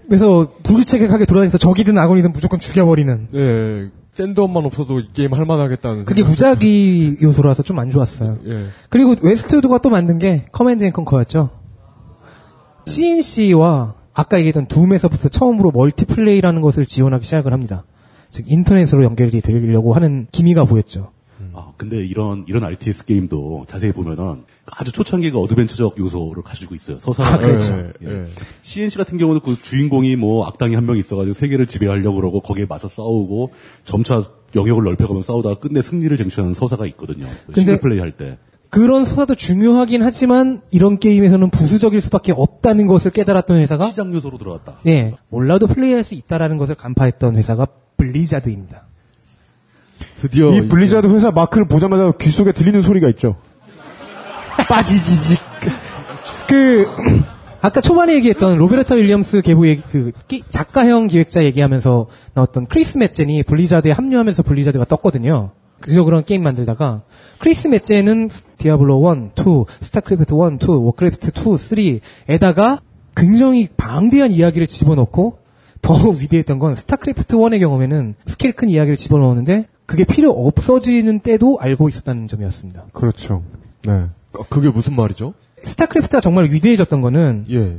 맵에서 0.10 0.54
불규칙하게 0.64 1.26
돌아다니면서 1.26 1.58
적이든 1.58 1.98
아군이든 1.98 2.32
무조건 2.32 2.60
죽여버리는. 2.60 3.28
예. 3.34 3.90
sandworm만 4.16 4.66
없어도 4.66 5.00
이 5.00 5.10
게임 5.14 5.34
할만하겠다는. 5.34 6.06
그게 6.06 6.24
무작위 6.24 7.18
요소라서 7.22 7.64
좀 7.64 7.76
안 7.80 7.90
좋았어요. 7.92 8.38
예. 8.48 8.68
그리고 8.90 9.16
Westwood가 9.22 9.80
또 9.80 9.90
만든 9.90 10.18
게 10.20 10.46
Command & 10.54 10.86
Conquer였죠. 10.86 11.50
CNC와 12.86 13.96
아까 14.14 14.38
얘기했던 14.38 14.68
Doom에서부터 14.68 15.28
처음으로 15.28 15.72
multiplay라는 15.72 16.62
것을 16.62 16.86
지원하기 16.86 17.26
시작을 17.26 17.52
합니다. 17.52 17.84
즉 18.30 18.46
인터넷으로 18.50 19.04
연결이 19.04 19.42
되려고 19.42 19.94
하는 19.94 20.28
기미가 20.32 20.64
보였죠. 20.64 21.12
아, 21.56 21.72
근데 21.78 21.98
이런, 22.06 22.44
이런 22.48 22.64
RTS 22.64 23.06
게임도 23.06 23.66
자세히 23.68 23.92
보면은 23.94 24.44
아주 24.72 24.92
초창기가 24.92 25.38
adventure적 25.40 25.98
요소를 25.98 26.44
가지고 26.44 26.76
있어요. 26.76 27.00
서사가. 27.00 27.34
아, 27.34 27.38
그렇죠. 27.38 27.74
예. 28.04 28.08
예. 28.08 28.28
CNC 28.62 28.98
같은 28.98 29.18
경우는 29.18 29.42
그 29.42 29.56
주인공이 29.62 30.16
뭐 30.18 30.46
악당이 30.46 30.76
한 30.76 30.86
명 30.86 30.98
있어가지고 30.98 31.34
세계를 31.34 31.66
지배하려고 31.68 32.18
그러고 32.18 32.42
거기에 32.42 32.66
맞서 32.68 32.88
싸우고 32.88 33.52
점차 33.86 34.22
영역을 34.56 34.84
넓혀가면 34.84 35.22
싸우다가 35.24 35.60
끝내 35.60 35.82
승리를 35.82 36.16
쟁취하는 36.18 36.54
서사가 36.54 36.86
있거든요. 36.88 37.26
single 37.56 37.80
play 37.80 38.00
할 38.00 38.12
때. 38.18 38.38
그런 38.70 39.06
서사도 39.06 39.36
중요하긴 39.36 40.04
하지만 40.04 40.62
이런 40.72 41.00
게임에서는 41.00 41.50
부수적일 41.50 42.02
수밖에 42.02 42.34
없다는 42.36 42.88
것을 42.88 43.12
깨달았던 43.12 43.58
회사가 43.60 43.86
시장 43.88 44.14
요소로 44.14 44.38
들어갔다. 44.38 44.80
예 44.88 45.14
몰라도 45.30 45.66
플레이할 45.68 46.04
수 46.04 46.14
있다라는 46.14 46.58
것을 46.58 46.76
간파했던 46.76 47.38
회사가 47.38 47.68
Blizzard입니다. 47.98 48.85
드디어 50.26 50.52
이 50.56 50.68
블리자드 50.68 51.06
회사 51.08 51.30
마크를 51.30 51.68
보자마자 51.68 52.12
귀 52.20 52.32
속에 52.32 52.52
들리는 52.52 52.82
소리가 52.82 53.08
있죠. 53.10 53.36
빠지지직. 54.68 55.40
그 56.50 56.88
아까 57.62 57.80
초반에 57.80 58.16
얘기했던 58.16 58.58
로베르타 58.58 58.96
윌리엄스 58.96 59.42
계보 59.42 59.68
얘기, 59.68 59.84
그 59.92 60.12
끼- 60.28 60.42
작가형 60.50 61.08
기획자 61.08 61.44
얘기하면서 61.44 62.08
나왔던 62.34 62.66
크리스 62.68 62.98
맷젠이 62.98 63.44
Blizzard에 63.44 63.92
합류하면서 63.92 64.42
Blizzard가 64.44 64.86
떴거든요. 64.86 65.52
그래서 65.80 66.04
그런 66.04 66.24
게임 66.26 66.42
만들다가 66.42 67.02
크리스 67.38 67.68
맷젠은 67.68 68.30
Diablo 68.58 69.32
1, 69.36 69.44
2, 69.46 69.66
스타크래프트 69.82 70.34
1, 70.34 70.58
2, 70.60 70.66
Warcraft 70.72 71.28
2, 71.30 72.00
3에다가 72.28 72.80
굉장히 73.16 73.68
방대한 73.78 74.32
이야기를 74.32 74.66
집어넣고 74.66 75.38
더 75.84 75.94
위대했던 76.20 76.58
건 76.58 76.74
스타크래프트 76.74 77.36
1의 77.38 77.60
경우에는 77.60 78.16
스케일 78.26 78.56
큰 78.56 78.70
이야기를 78.70 78.98
집어넣었는데 78.98 79.68
그게 79.86 80.04
필요 80.04 80.32
없어지는 80.32 81.20
때도 81.20 81.58
알고 81.60 81.90
있었다는 81.90 82.28
점이었습니다. 82.28 82.86
그렇죠. 82.94 83.44
네. 83.86 83.92
아, 84.34 84.40
그게 84.50 84.70
무슨 84.70 84.96
말이죠? 84.96 85.34
StarCraft가 85.60 86.22
정말 86.22 86.46
위대해졌던 86.46 87.02
거는 87.02 87.46
예. 87.52 87.78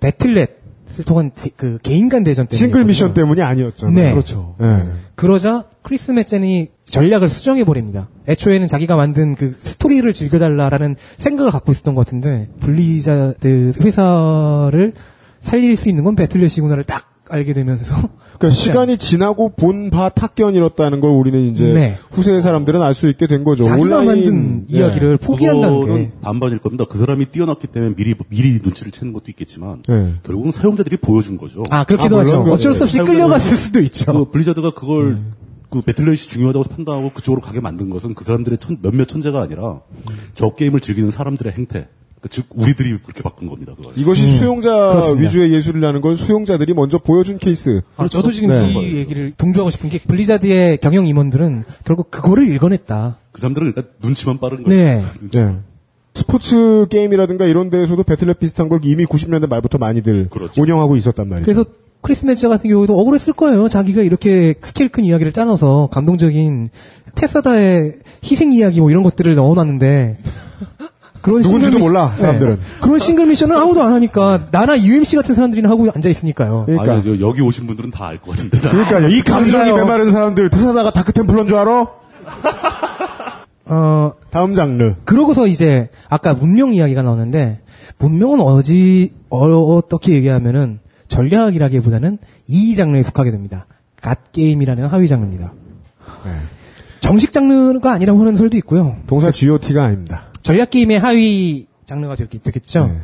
Battle.net을 0.00 1.04
통한 1.06 1.30
대- 1.34 1.50
그 1.56 1.78
개인 1.82 2.08
간 2.08 2.24
대전 2.24 2.46
때문에 2.46 2.58
single 2.58 2.84
mission 2.84 3.14
때문이 3.14 3.40
아니었잖아요. 3.42 3.94
네. 3.94 4.10
그렇죠. 4.10 4.54
네. 4.58 4.86
그러자 5.14 5.64
크리스 5.82 6.10
멧젠이 6.12 6.70
전략을 6.84 7.28
수정해 7.28 7.64
버립니다. 7.64 8.08
애초에는 8.28 8.66
자기가 8.68 8.96
만든 8.96 9.34
그 9.34 9.52
스토리를 9.62 10.10
즐겨달라라는 10.12 10.96
생각을 11.18 11.50
갖고 11.52 11.72
있었던 11.72 11.94
것 11.94 12.04
같은데 12.04 12.48
블리자드 12.60 13.74
회사를 13.80 14.94
살릴 15.40 15.76
수 15.76 15.88
있는 15.88 16.04
건 16.04 16.16
배틀넷이구나를 16.16 16.84
딱 16.84 17.04
알게 17.28 17.52
되면서 17.52 17.94
그러니까 18.38 18.50
시간이 18.50 18.98
지나고 18.98 19.50
본 19.50 19.90
바 19.90 20.08
탁견 20.08 20.54
잃었다는 20.54 21.00
걸 21.00 21.10
우리는 21.10 21.40
이제 21.52 21.72
네. 21.72 21.98
후세 22.10 22.40
사람들은 22.40 22.82
알 22.82 22.94
수 22.94 23.08
있게 23.08 23.26
된 23.26 23.44
거죠. 23.44 23.64
자기가 23.64 23.82
온라인 23.98 24.06
만든 24.06 24.66
네. 24.66 24.78
이야기를 24.78 25.16
포기한다는 25.18 25.80
그거는 25.80 26.02
게 26.04 26.12
반반일 26.20 26.58
겁니다. 26.58 26.84
그 26.88 26.98
사람이 26.98 27.26
뛰어났기 27.26 27.66
때문에 27.68 27.94
미리 27.94 28.14
미리 28.28 28.60
눈치를 28.62 28.92
채는 28.92 29.12
것도 29.12 29.24
있겠지만 29.28 29.82
네. 29.88 30.14
결국은 30.24 30.50
사용자들이 30.52 30.96
보여준 30.98 31.36
거죠. 31.36 31.62
아, 31.70 31.84
그렇기도 31.84 32.16
아, 32.16 32.20
하죠. 32.20 32.40
어쩔 32.50 32.72
수 32.74 32.84
없이 32.84 32.98
사용자들은- 32.98 33.06
끌려갔을 33.06 33.56
수도 33.56 33.80
있죠. 33.80 34.12
그 34.12 34.30
블리자드가 34.32 34.72
그걸 34.74 35.18
그 35.70 35.80
배틀넷이 35.80 36.28
중요하다고 36.28 36.64
판단하고 36.64 37.10
그쪽으로 37.10 37.40
가게 37.42 37.60
만든 37.60 37.90
것은 37.90 38.14
그 38.14 38.24
사람들의 38.24 38.58
천- 38.58 38.78
몇몇 38.80 39.06
천재가 39.06 39.40
아니라 39.42 39.80
저 40.34 40.50
게임을 40.50 40.80
즐기는 40.80 41.10
사람들의 41.10 41.52
행태. 41.56 41.88
그즉 42.24 42.46
우리들이 42.54 42.96
그렇게 43.02 43.22
바꾼 43.22 43.48
겁니다. 43.48 43.74
그걸. 43.76 43.92
이것이 43.96 44.38
수용자 44.38 44.70
음. 44.70 44.92
그렇습니다. 44.92 45.26
위주의 45.26 45.52
예술이라는 45.52 46.00
걸 46.00 46.16
수용자들이 46.16 46.72
먼저 46.72 46.96
보여준 46.96 47.36
케이스. 47.36 47.82
아, 47.98 48.08
저도 48.08 48.30
지금 48.30 48.48
네. 48.48 48.72
이 48.72 48.96
얘기를 48.96 49.34
동조하고 49.36 49.68
싶은 49.68 49.90
게 49.90 49.98
Blizzard의 49.98 50.78
경영 50.78 51.06
임원들은 51.06 51.64
결국 51.84 52.10
그거를 52.10 52.48
읽어냈다. 52.48 53.18
그 53.30 53.40
사람들은 53.42 53.66
일단 53.66 53.84
눈치만 54.02 54.38
빠른 54.38 54.62
거예요. 54.62 55.02
네. 55.02 55.04
네. 55.32 55.56
스포츠 56.14 56.86
게임이라든가 56.88 57.44
이런 57.44 57.68
데에서도 57.68 58.02
Battle.net 58.02 58.38
비슷한 58.38 58.70
걸 58.70 58.80
이미 58.84 59.04
90년대 59.04 59.46
말부터 59.46 59.76
많이들 59.76 60.28
그렇죠. 60.30 60.62
운영하고 60.62 60.96
있었단 60.96 61.28
말이죠. 61.28 61.44
그래서 61.44 61.66
크리스 62.00 62.24
멧젠 62.24 62.48
같은 62.48 62.70
경우에도 62.70 62.98
억울했을 62.98 63.34
거예요. 63.34 63.68
자기가 63.68 64.00
이렇게 64.00 64.54
스케일 64.62 64.88
큰 64.88 65.04
이야기를 65.04 65.32
짜놔서 65.32 65.90
감동적인 65.92 66.70
테사다의 67.16 67.98
희생 68.24 68.50
이야기 68.54 68.80
뭐 68.80 68.90
이런 68.90 69.02
것들을 69.02 69.34
넣어놨는데 69.34 70.18
그런 71.24 71.40
누군지도 71.40 71.70
싱글 71.72 71.78
미션- 71.80 71.82
몰라, 71.82 72.14
사람들은. 72.16 72.56
네. 72.56 72.60
그런 72.82 72.98
싱글 72.98 73.26
미션은 73.26 73.56
아무도 73.56 73.82
안 73.82 73.94
하니까 73.94 74.48
나나 74.50 74.78
UMC 74.78 75.16
같은 75.16 75.34
사람들이나 75.34 75.70
하고 75.70 75.88
앉아 75.94 76.08
있으니까요. 76.10 76.64
그러니까. 76.66 76.92
아니, 76.92 77.02
저 77.02 77.18
여기 77.18 77.40
오신 77.40 77.66
분들은 77.66 77.90
다 77.90 78.08
알 78.08 78.18
것 78.20 78.32
같은데. 78.32 78.58
그러니까요. 78.60 79.08
이 79.08 79.22
감정이. 79.22 79.72
메마른 79.72 80.10
사람들 80.12 80.50
테사다가 80.50 80.90
다크템플러인 80.90 81.48
줄 81.48 81.56
알아? 81.56 81.86
어 83.66 84.12
다음 84.30 84.54
장르. 84.54 84.94
그러고서 85.04 85.46
이제 85.46 85.88
아까 86.10 86.34
문명 86.34 86.74
이야기가 86.74 87.02
나오는데 87.02 87.60
문명은 87.98 88.40
어지 88.40 89.14
어, 89.30 89.80
떻게 89.88 90.12
얘기하면은 90.12 90.80
전략이라기보다는 91.08 92.18
이 92.48 92.74
장르에 92.74 93.02
속하게 93.02 93.30
됩니다. 93.30 93.66
god 94.00 94.32
game이라는 94.32 94.84
하위 94.86 95.08
장르입니다. 95.08 95.52
네. 96.26 96.30
정식 97.00 97.32
장르가 97.32 97.92
아니라고 97.92 98.20
하는 98.20 98.36
설도 98.36 98.56
있고요. 98.58 98.96
동사 99.06 99.30
GOT가 99.30 99.84
아닙니다. 99.84 100.24
전략 100.44 100.68
게임의 100.70 100.98
하위 101.00 101.66
장르가 101.86 102.16
되겠, 102.16 102.42
되겠죠. 102.42 102.86
네. 102.86 103.00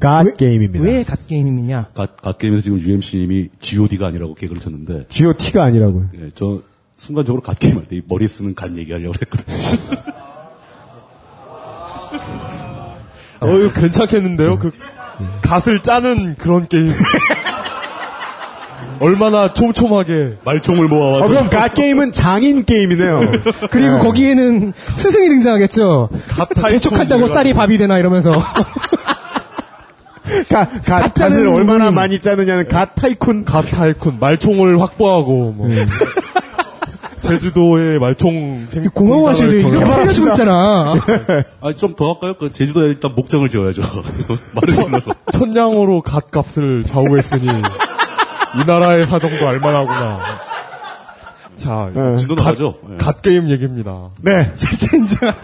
god 0.00 0.36
game입니다. 0.36 0.84
왜 0.84 1.04
god 1.04 1.26
game이냐? 1.28 1.90
god, 1.94 2.16
god 2.20 2.38
game에서 2.38 2.62
지금 2.62 2.80
UMC님이 2.80 3.50
GOD가 3.60 4.08
아니라고 4.08 4.34
개그를 4.34 4.60
쳤는데, 4.60 5.06
GOT가 5.08 5.62
아니라고요. 5.62 6.10
예, 6.18 6.30
저 6.34 6.62
순간적으로 6.96 7.40
갓 7.40 7.58
게임 7.60 7.76
할 7.76 7.84
때 7.84 8.00
머리에 8.06 8.26
쓰는 8.26 8.56
갓 8.56 8.76
얘기하려고 8.76 9.14
했거든요. 9.22 9.56
어, 13.40 13.48
이거 13.58 13.72
괜찮겠는데요? 13.72 14.58
그, 14.58 14.72
갓을 15.42 15.82
짜는 15.84 16.34
그런 16.36 16.66
게임. 16.66 16.90
얼마나 19.00 19.52
촘촘하게. 19.54 20.34
말총을 20.44 20.88
모아와서. 20.88 21.24
어, 21.24 21.28
그럼 21.28 21.50
갓 21.50 21.74
게임은 21.74 22.12
장인 22.12 22.64
게임이네요. 22.64 23.20
그리고 23.70 23.98
거기에는 23.98 24.72
스승이 24.96 25.28
등장하겠죠. 25.28 26.08
갓 26.28 26.48
재촉한다고 26.68 27.28
쌀이 27.28 27.52
밥이 27.54 27.76
되나 27.78 27.98
이러면서. 27.98 28.32
가, 28.32 28.64
갓, 30.48 30.84
가짜는 30.84 31.36
갓을 31.36 31.48
얼마나 31.48 31.84
모임. 31.84 31.94
많이 31.94 32.20
짜느냐는 32.20 32.68
갓 32.68 32.94
타이쿤. 32.94 33.44
갓 33.44 33.62
타이쿤, 33.66 34.18
말총을 34.18 34.80
확보하고, 34.80 35.52
뭐. 35.56 35.68
제주도의 37.20 37.98
말총 38.00 38.66
생 38.70 38.84
경영- 38.94 39.24
팔려주고 39.24 40.28
있잖아. 40.30 40.94
아, 41.62 41.72
좀더 41.72 42.12
할까요? 42.12 42.34
그 42.38 42.52
제주도에 42.52 42.88
일단 42.88 43.14
목장을 43.14 43.48
지어야죠. 43.48 43.80
말을 44.54 44.84
길러서. 44.84 45.12
천냥으로 45.32 46.02
갓 46.02 46.30
값을 46.30 46.84
좌우했으니 46.84 47.46
이 48.60 48.64
나라의 48.66 49.06
사정도 49.06 49.48
알만하구나. 49.48 50.20
자, 51.56 51.90
네. 51.94 52.16
진도. 52.16 52.34
예. 52.92 52.96
god 52.98 53.22
game 53.22 53.48
얘기입니다. 53.48 54.10
네. 54.22 54.52
진짜 54.56 55.34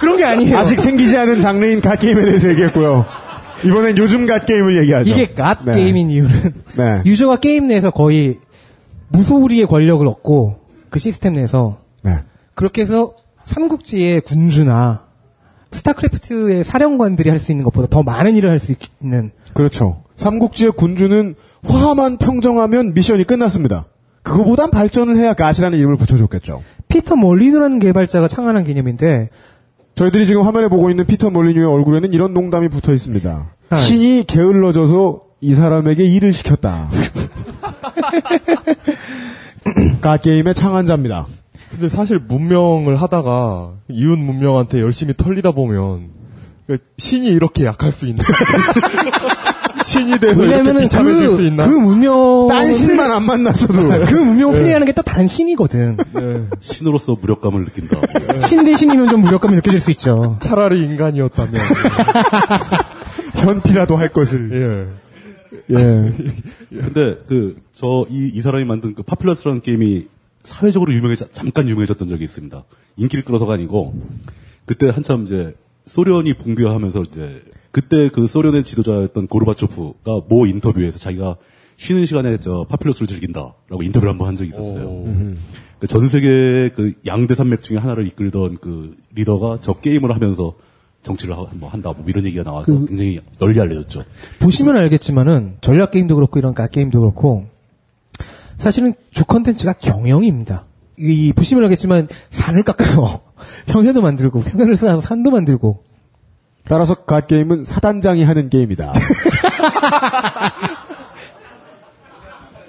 그런 0.00 0.16
게 0.16 0.24
아니에요. 0.24 0.58
아직 0.58 0.78
생기지 0.78 1.16
않은 1.16 1.40
장르인 1.40 1.80
갓 1.80 1.96
게임에 2.00 2.24
대해서 2.24 2.48
얘기했고요. 2.50 3.06
이번엔 3.64 3.96
요즘 3.96 4.26
god 4.26 4.44
game을 4.44 4.76
얘기하죠. 4.82 5.10
이게 5.10 5.32
god 5.34 5.64
네. 5.64 5.72
game인 5.72 6.10
이유는 6.10 6.52
네. 6.76 7.02
유저가 7.06 7.36
게임 7.36 7.68
내에서 7.68 7.90
거의 7.90 8.38
무소불위의 9.08 9.66
권력을 9.66 10.04
얻고 10.06 10.58
그 10.90 10.98
시스템 10.98 11.34
내에서 11.34 11.78
네. 12.02 12.18
그렇게 12.54 12.82
해서 12.82 13.12
삼국지의 13.44 14.20
군주나 14.22 15.02
스타크래프트의 15.70 16.64
사령관들이 16.64 17.30
할 17.30 17.38
수 17.38 17.50
있는 17.52 17.64
것보다 17.64 17.86
더 17.88 18.02
많은 18.02 18.34
일을 18.36 18.50
할 18.50 18.58
수 18.58 18.74
있는 19.00 19.30
그렇죠. 19.54 20.02
삼국지의 20.22 20.72
군주는 20.72 21.34
화만 21.64 22.16
평정하면 22.16 22.94
미션이 22.94 23.24
끝났습니다. 23.24 23.86
그거보단 24.22 24.70
발전을 24.70 25.16
해야 25.16 25.34
가시라는 25.34 25.76
이름을 25.78 25.96
붙여줬겠죠. 25.96 26.62
피터 26.88 27.16
몰리누라는 27.16 27.80
개발자가 27.80 28.28
창안한 28.28 28.62
개념인데 28.64 29.30
저희들이 29.96 30.28
지금 30.28 30.42
화면에 30.42 30.68
보고 30.68 30.90
있는 30.90 31.06
피터 31.06 31.30
몰리뉴의 31.30 31.66
얼굴에는 31.66 32.12
이런 32.12 32.34
농담이 32.34 32.68
붙어 32.68 32.92
있습니다. 32.92 33.50
아. 33.70 33.76
신이 33.76 34.24
게을러져서 34.28 35.22
이 35.40 35.54
사람에게 35.54 36.04
일을 36.04 36.32
시켰다. 36.32 36.88
가게임의 40.00 40.54
창안자입니다. 40.54 41.26
근데 41.70 41.88
사실 41.88 42.20
문명을 42.20 43.00
하다가 43.00 43.72
이웃 43.88 44.18
문명한테 44.18 44.80
열심히 44.80 45.14
털리다 45.16 45.52
보면 45.52 46.10
그러니까 46.66 46.86
신이 46.98 47.28
이렇게 47.28 47.64
약할 47.64 47.90
수 47.90 48.06
있나? 48.06 48.22
신이 49.84 50.18
돼서 50.18 50.40
왜냐면은 50.40 50.82
비참해질 50.82 51.28
수 51.30 51.36
그, 51.38 51.42
있나? 51.46 51.66
그 51.66 51.72
문명 51.74 52.48
딴 52.48 52.72
신만 52.72 53.10
안 53.10 53.24
만났어도 53.24 53.74
그 54.06 54.14
문명을 54.14 54.58
플레이하는 54.60 54.86
게 54.86 54.92
또 54.92 55.00
다른 55.02 55.26
신이거든. 55.26 55.96
신으로서 56.60 57.16
무력감을 57.20 57.64
느낀다. 57.64 57.98
신 58.46 58.64
대신이면 58.64 59.08
좀 59.08 59.20
무력감이 59.22 59.54
느껴질 59.56 59.80
수 59.80 59.90
있죠. 59.92 60.36
차라리 60.40 60.84
인간이었다면 60.84 61.54
현피라도 63.34 63.96
할 63.96 64.08
것을. 64.10 64.88
예. 65.70 65.74
예. 65.74 66.12
근데 66.70 67.18
그 67.28 67.56
저 67.74 68.06
이 68.10 68.30
이 68.34 68.40
사람이 68.42 68.64
만든 68.64 68.94
그 68.94 69.02
파퓰러스라는 69.02 69.60
게임이 69.62 70.06
사회적으로 70.44 70.92
유명해져 70.92 71.26
잠깐 71.32 71.68
유명해졌던 71.68 72.08
적이 72.08 72.24
있습니다. 72.24 72.64
인기를 72.96 73.24
끌어서가 73.24 73.54
아니고 73.54 73.94
그때 74.66 74.88
한참 74.90 75.24
이제 75.24 75.54
소련이 75.86 76.34
붕괴하면서 76.34 77.02
이제 77.02 77.42
그때 77.72 78.08
그 78.10 78.26
소련의 78.26 78.64
지도자였던 78.64 79.26
고르바초프가 79.28 80.22
모 80.28 80.46
인터뷰에서 80.46 80.98
자기가 80.98 81.36
쉬는 81.78 82.06
시간에 82.06 82.36
저 82.38 82.64
파퓰러스를 82.68 83.06
즐긴다라고 83.08 83.82
인터뷰를 83.82 84.10
한 84.12 84.18
번 84.18 84.28
한 84.28 84.36
적이 84.36 84.50
있었어요. 84.50 84.88
그 85.80 85.86
전 85.88 86.06
세계 86.06 86.70
그 86.76 86.92
양대 87.06 87.34
산맥 87.34 87.62
중에 87.62 87.76
하나를 87.78 88.06
이끌던 88.06 88.58
그 88.60 88.94
리더가 89.14 89.58
저 89.62 89.72
게임을 89.74 90.14
하면서 90.14 90.54
정치를 91.02 91.36
하, 91.36 91.44
뭐 91.54 91.68
한다 91.68 91.92
뭐 91.96 92.04
이런 92.06 92.24
얘기가 92.24 92.44
나와서 92.44 92.72
그- 92.72 92.86
굉장히 92.86 93.18
널리 93.40 93.58
알려졌죠. 93.58 94.04
보시면 94.38 94.76
알겠지만은 94.76 95.56
전략 95.60 95.90
게임도 95.90 96.14
그렇고 96.14 96.38
이런 96.38 96.54
god 96.54 96.68
game도 96.68 97.00
그렇고 97.00 97.46
사실은 98.58 98.94
주 99.10 99.24
컨텐츠가 99.24 99.72
경영입니다. 99.74 100.66
이 100.98 101.32
보시면 101.32 101.64
알겠지만 101.64 102.06
산을 102.30 102.62
깎아서 102.62 103.22
평야도 103.66 104.02
만들고 104.02 104.42
평야를 104.42 104.76
쌓아서 104.76 105.00
산도 105.00 105.30
만들고 105.32 105.82
따라서 106.72 106.94
god 106.94 107.16
game은 107.16 107.66
사단장이 107.66 108.24
하는 108.24 108.48
게임이다. 108.48 108.94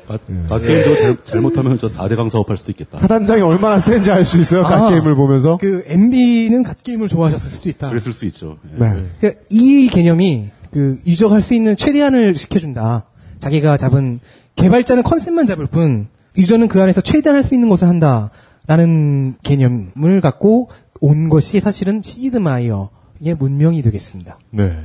아, 0.10 0.18
아, 0.50 0.60
게임 0.60 0.84
저거 0.84 0.96
잘, 0.98 1.18
잘못하면 1.24 1.78
저 1.80 1.88
4대강 1.88 2.30
사업할 2.30 2.58
수도 2.58 2.74
있겠다. 2.74 3.00
사단장이 3.00 3.42
얼마나 3.42 3.80
센지 3.80 4.12
알 4.12 4.26
수 4.26 4.42
있어요. 4.42 4.66
아. 4.66 4.68
god 4.68 4.82
game을 4.82 5.15
보면서. 5.16 5.58
그 5.58 5.86
MB는 5.88 6.64
god 6.64 6.84
game을 6.84 7.07
좋아하셨을 7.08 7.50
수도 7.50 7.70
있다. 7.70 7.88
그랬을 7.88 8.12
수 8.12 8.26
있죠. 8.26 8.58
예. 8.76 8.84
네. 8.84 9.06
그러니까 9.22 9.42
이 9.50 9.88
개념이 9.88 10.50
그 10.74 11.00
유저가 11.08 11.36
할 11.36 11.42
수 11.42 11.54
있는 11.54 11.78
최대한을 11.78 12.36
시켜준다. 12.36 13.06
자기가 13.40 13.78
잡은 13.78 14.20
개발자는 14.58 15.04
컨셉만 15.04 15.46
잡을 15.46 15.66
뿐 15.68 16.10
유저는 16.36 16.68
그 16.68 16.82
안에서 16.82 17.00
최대한 17.00 17.38
할 17.38 17.44
수 17.46 17.54
있는 17.54 17.70
것을 17.70 17.88
한다 17.88 18.32
라는 18.68 19.36
개념을 19.44 20.20
갖고 20.22 20.70
온 21.00 21.30
것이 21.30 21.62
사실은 21.62 22.02
시드 22.02 22.36
마이어의 22.36 23.36
문명이 23.36 23.82
되겠습니다. 23.84 24.38
네. 24.52 24.78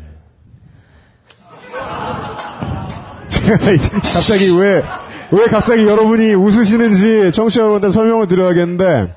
갑자기 3.92 4.56
왜, 4.58 4.82
왜 5.32 5.44
갑자기 5.46 5.84
여러분이 5.86 6.34
웃으시는지 6.34 7.32
청취자 7.32 7.62
여러분한테 7.62 7.92
설명을 7.92 8.28
드려야겠는데, 8.28 9.14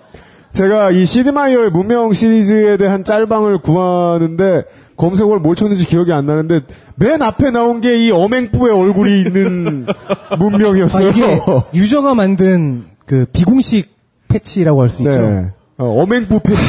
제가 0.53 0.91
이 0.91 1.05
시드마이어의 1.05 1.69
문명 1.71 2.13
시리즈에 2.13 2.77
대한 2.77 3.03
짤방을 3.03 3.59
구하는데, 3.59 4.63
검색어를 4.97 5.39
뭘 5.41 5.55
쳤는지 5.55 5.85
기억이 5.85 6.11
안 6.13 6.25
나는데, 6.25 6.61
맨 6.95 7.21
앞에 7.21 7.51
나온 7.51 7.81
게 7.81 7.95
이 7.95 8.11
어맹뿌의 8.11 8.73
얼굴이 8.73 9.21
있는 9.21 9.85
문명이었어요. 10.39 11.07
아, 11.07 11.11
이게 11.11 11.39
유저가 11.73 12.13
만든 12.15 12.85
그 13.05 13.25
비공식 13.31 13.89
패치라고 14.29 14.81
할 14.81 14.89
수 14.89 15.03
있죠. 15.03 15.19
네. 15.19 15.45
어, 15.77 16.01
어맹뿌 16.03 16.39
패치. 16.39 16.61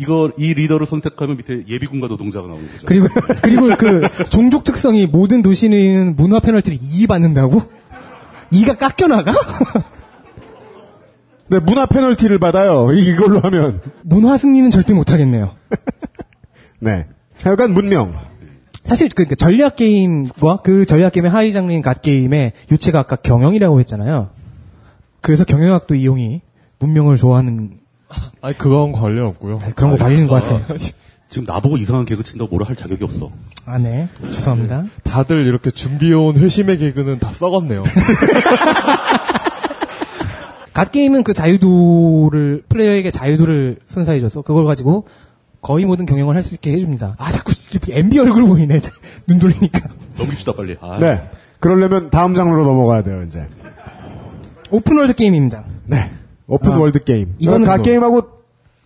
이거 0.00 0.30
이 0.38 0.54
리더를 0.54 0.86
선택하면 0.86 1.36
밑에 1.36 1.64
예비군과 1.68 2.08
노동자가 2.08 2.48
나오는 2.48 2.66
거죠. 2.66 2.86
그리고 2.86 3.06
그리고 3.42 3.68
그 3.76 4.08
종족 4.30 4.64
특성이 4.64 5.06
모든 5.06 5.42
도시는 5.42 6.16
문화 6.16 6.40
페널티를 6.40 6.78
2 6.80 7.06
받는다고? 7.06 7.60
2가 8.50 8.78
깎여 8.78 9.08
나가? 9.08 9.32
네, 11.48 11.58
문화 11.58 11.84
페널티를 11.86 12.38
받아요. 12.38 12.92
이- 12.92 13.08
이걸로 13.10 13.40
하면. 13.40 13.80
문화 14.02 14.36
승리는 14.36 14.70
절대 14.70 14.94
못 14.94 15.10
하겠네요. 15.10 15.54
네. 16.80 17.06
하여간 17.42 17.72
문명. 17.74 18.14
사실 18.84 19.08
그 19.14 19.26
전략 19.36 19.76
게임과 19.76 20.58
그 20.64 20.86
전략 20.86 21.12
게임의 21.12 21.30
하위 21.30 21.52
장르인 21.52 21.82
갓 21.82 22.02
게임의 22.02 22.52
유체가 22.70 23.00
아까 23.00 23.16
경영이라고 23.16 23.78
했잖아요. 23.80 24.30
그래서 25.20 25.44
경영학도 25.44 25.94
이용이 25.94 26.40
문명을 26.78 27.16
좋아하는 27.16 27.78
아니 28.42 28.56
그건 28.58 28.92
관련 28.92 29.26
없고요. 29.26 29.58
그런 29.74 29.92
거 29.92 29.96
관리는 29.96 30.26
것 30.28 30.42
같아요. 30.42 30.78
지금 31.28 31.44
나보고 31.46 31.76
이상한 31.76 32.04
개그 32.06 32.22
친다고 32.24 32.50
뭐라 32.50 32.66
할 32.66 32.74
자격이 32.76 33.04
없어. 33.04 33.30
아, 33.66 33.78
네. 33.78 34.08
죄송합니다. 34.32 34.86
다들 35.04 35.46
이렇게 35.46 35.70
준비해온 35.70 36.36
회심의 36.36 36.78
개그는 36.78 37.20
다 37.20 37.32
썩었네요. 37.32 37.84
god 40.72 40.90
게임은 40.92 41.22
그 41.24 41.32
자유도를 41.34 42.62
플레이어에게 42.68 43.10
자유도를 43.10 43.78
선사해줘서 43.86 44.42
그걸 44.42 44.64
가지고 44.64 45.06
거의 45.60 45.84
모든 45.84 46.06
경영을 46.06 46.34
할 46.36 46.42
수 46.42 46.54
있게 46.54 46.72
해줍니다. 46.72 47.16
아 47.18 47.30
자꾸 47.30 47.52
MB 47.90 48.18
얼굴 48.18 48.46
보이네. 48.46 48.80
눈 49.26 49.38
돌리니까. 49.38 49.88
넘깁시다 50.18 50.52
빨리. 50.54 50.76
아, 50.80 50.98
네. 50.98 51.28
그러려면 51.60 52.10
다음 52.10 52.34
장르로 52.34 52.64
넘어가야 52.64 53.02
돼요, 53.02 53.22
이제. 53.26 53.46
open 54.70 54.90
world 54.90 55.14
게임입니다. 55.14 55.64
네. 55.86 56.10
오픈 56.50 56.72
아, 56.72 56.78
world 56.78 57.02
게임. 57.04 57.34
이거는 57.38 57.66
god 57.66 57.76
뭐- 57.76 57.84
게임하고 57.84 58.22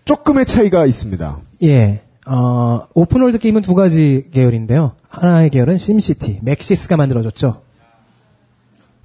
조금의 0.05 0.45
차이가 0.47 0.85
있습니다. 0.87 1.39
예. 1.65 2.03
어, 2.27 2.87
open 2.95 3.23
world 3.23 3.39
게임은 3.39 3.63
두 3.63 3.75
가지 3.75 4.27
계열인데요. 4.33 4.93
하나의 5.09 5.51
계열은 5.51 5.79
심시티, 5.79 6.41
맥시스가 6.43 6.97
만들어졌죠. 6.97 7.63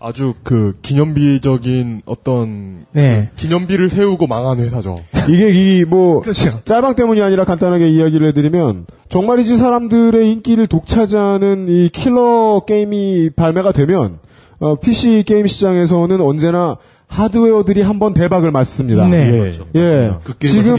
아주 0.02 0.34
그 0.44 0.78
기념비적인 0.82 2.04
어떤 2.06 2.86
네. 2.94 3.30
그 3.32 3.42
기념비를 3.42 3.90
세우고 3.90 4.28
망한 4.28 4.60
회사죠. 4.60 4.96
이게 5.30 5.50
이뭐 5.82 6.22
그렇죠. 6.22 6.64
짤방 6.64 6.96
때문이 6.96 7.22
아니라 7.22 7.44
간단하게 7.44 7.90
이야기를 7.90 8.28
해드리면 8.28 8.86
정말이지 9.10 9.58
사람들의 9.58 10.32
인기를 10.32 10.68
독차지하는 10.68 11.68
이 11.68 11.90
킬러 11.90 12.62
게임이 12.66 13.32
발매가 13.36 13.74
되면 13.74 14.20
어, 14.60 14.76
PC 14.76 15.24
게임 15.28 15.48
시장에서는 15.48 16.22
언제나 16.22 16.78
하드웨어들이 17.10 17.82
한번 17.82 18.14
대박을 18.14 18.52
맞습니다. 18.52 19.08
네. 19.08 19.34
예. 19.34 19.40
그렇죠. 19.40 19.66
예. 19.76 20.12
그 20.24 20.34
지금. 20.48 20.76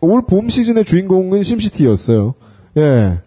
올 0.00 0.22
봄 0.22 0.48
시즌의 0.48 0.84
주인공은 0.84 1.42
심시티였어요. 1.42 2.34
예. 2.78 3.18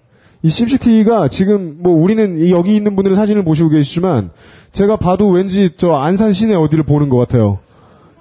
이 0.41 0.49
심시티가 0.49 1.27
지금 1.27 1.77
뭐 1.79 1.93
우리는 1.93 2.39
이 2.39 2.51
여기 2.51 2.75
있는 2.75 2.95
분들은 2.95 3.15
사진을 3.15 3.43
보시고 3.43 3.69
계시지만 3.69 4.29
제가 4.71 4.95
봐도 4.95 5.29
왠지 5.29 5.71
저 5.77 5.91
안산 5.93 6.31
시내 6.31 6.55
어디를 6.55 6.83
보는 6.85 7.09
것 7.09 7.17
같아요. 7.17 7.59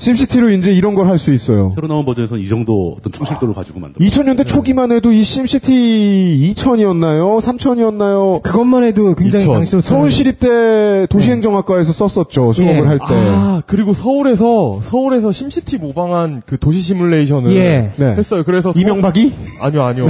심시티로 0.04 0.50
이제 0.50 0.70
이런 0.72 0.94
걸 0.94 1.04
할 1.08 1.18
수 1.18 1.32
있어요. 1.32 1.72
새로 1.74 1.86
나온 1.88 2.04
버전에서는 2.04 2.42
이 2.42 2.48
정도 2.48 2.94
어떤 2.98 3.10
충실도를 3.12 3.54
가지고 3.54 3.80
만든. 3.80 4.00
2000년대 4.04 4.46
초기만 4.46 4.92
해도 4.92 5.10
이 5.12 5.22
심시티 5.22 6.52
2000이었나요? 6.56 7.40
3000이었나요? 7.40 8.42
그것만 8.42 8.84
해도 8.84 9.14
굉장히 9.14 9.44
2000. 9.44 9.54
당시로 9.54 9.80
서울시립대 9.80 11.06
도시행정학과에서 11.08 11.92
썼었죠. 11.92 12.52
수업을 12.52 12.74
예. 12.76 12.80
할 12.80 12.98
때. 12.98 13.04
아 13.10 13.62
그리고 13.66 13.94
서울에서 13.94 14.80
서울에서 14.82 15.32
심시티 15.32 15.78
모방한 15.78 16.42
그 16.44 16.58
도시 16.58 16.80
시뮬레이션을 16.80 17.54
예. 17.54 17.92
네. 17.96 18.06
했어요. 18.16 18.42
그래서 18.44 18.72
서- 18.72 18.78
이명박이? 18.80 19.32
아니요 19.60 19.82
아니요. 19.84 20.06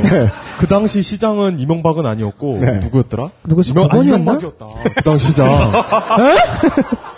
그 0.59 0.67
당시 0.67 1.03
시장은 1.03 1.59
이명박은 1.61 2.05
아니었고 2.07 2.59
네. 2.61 2.79
누구였더라? 2.81 3.31
누구지? 3.47 3.71
이명, 3.73 3.89
아? 3.91 3.97
이명박이었다. 3.99 4.67
그 4.97 5.03
당시 5.05 5.27
시장. 5.29 5.47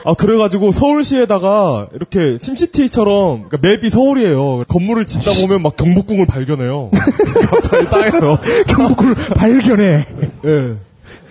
아 0.05 0.15
그래 0.17 0.37
가지고 0.37 0.73
서울시에다가 0.73 1.89
이렇게 1.95 2.39
심시 2.41 2.66
티처럼 2.73 3.49
그러니까 3.49 3.59
맵이 3.61 3.91
서울이에요. 3.91 4.65
건물을 4.69 5.07
짓다 5.07 5.31
보면 5.43 5.63
막 5.63 5.77
경복궁을 5.77 6.27
발견해요. 6.27 6.91
갑자기 7.51 7.89
땅에서 7.89 8.39
경복을 8.69 9.15
발견해. 9.35 10.07
예. 10.45 10.75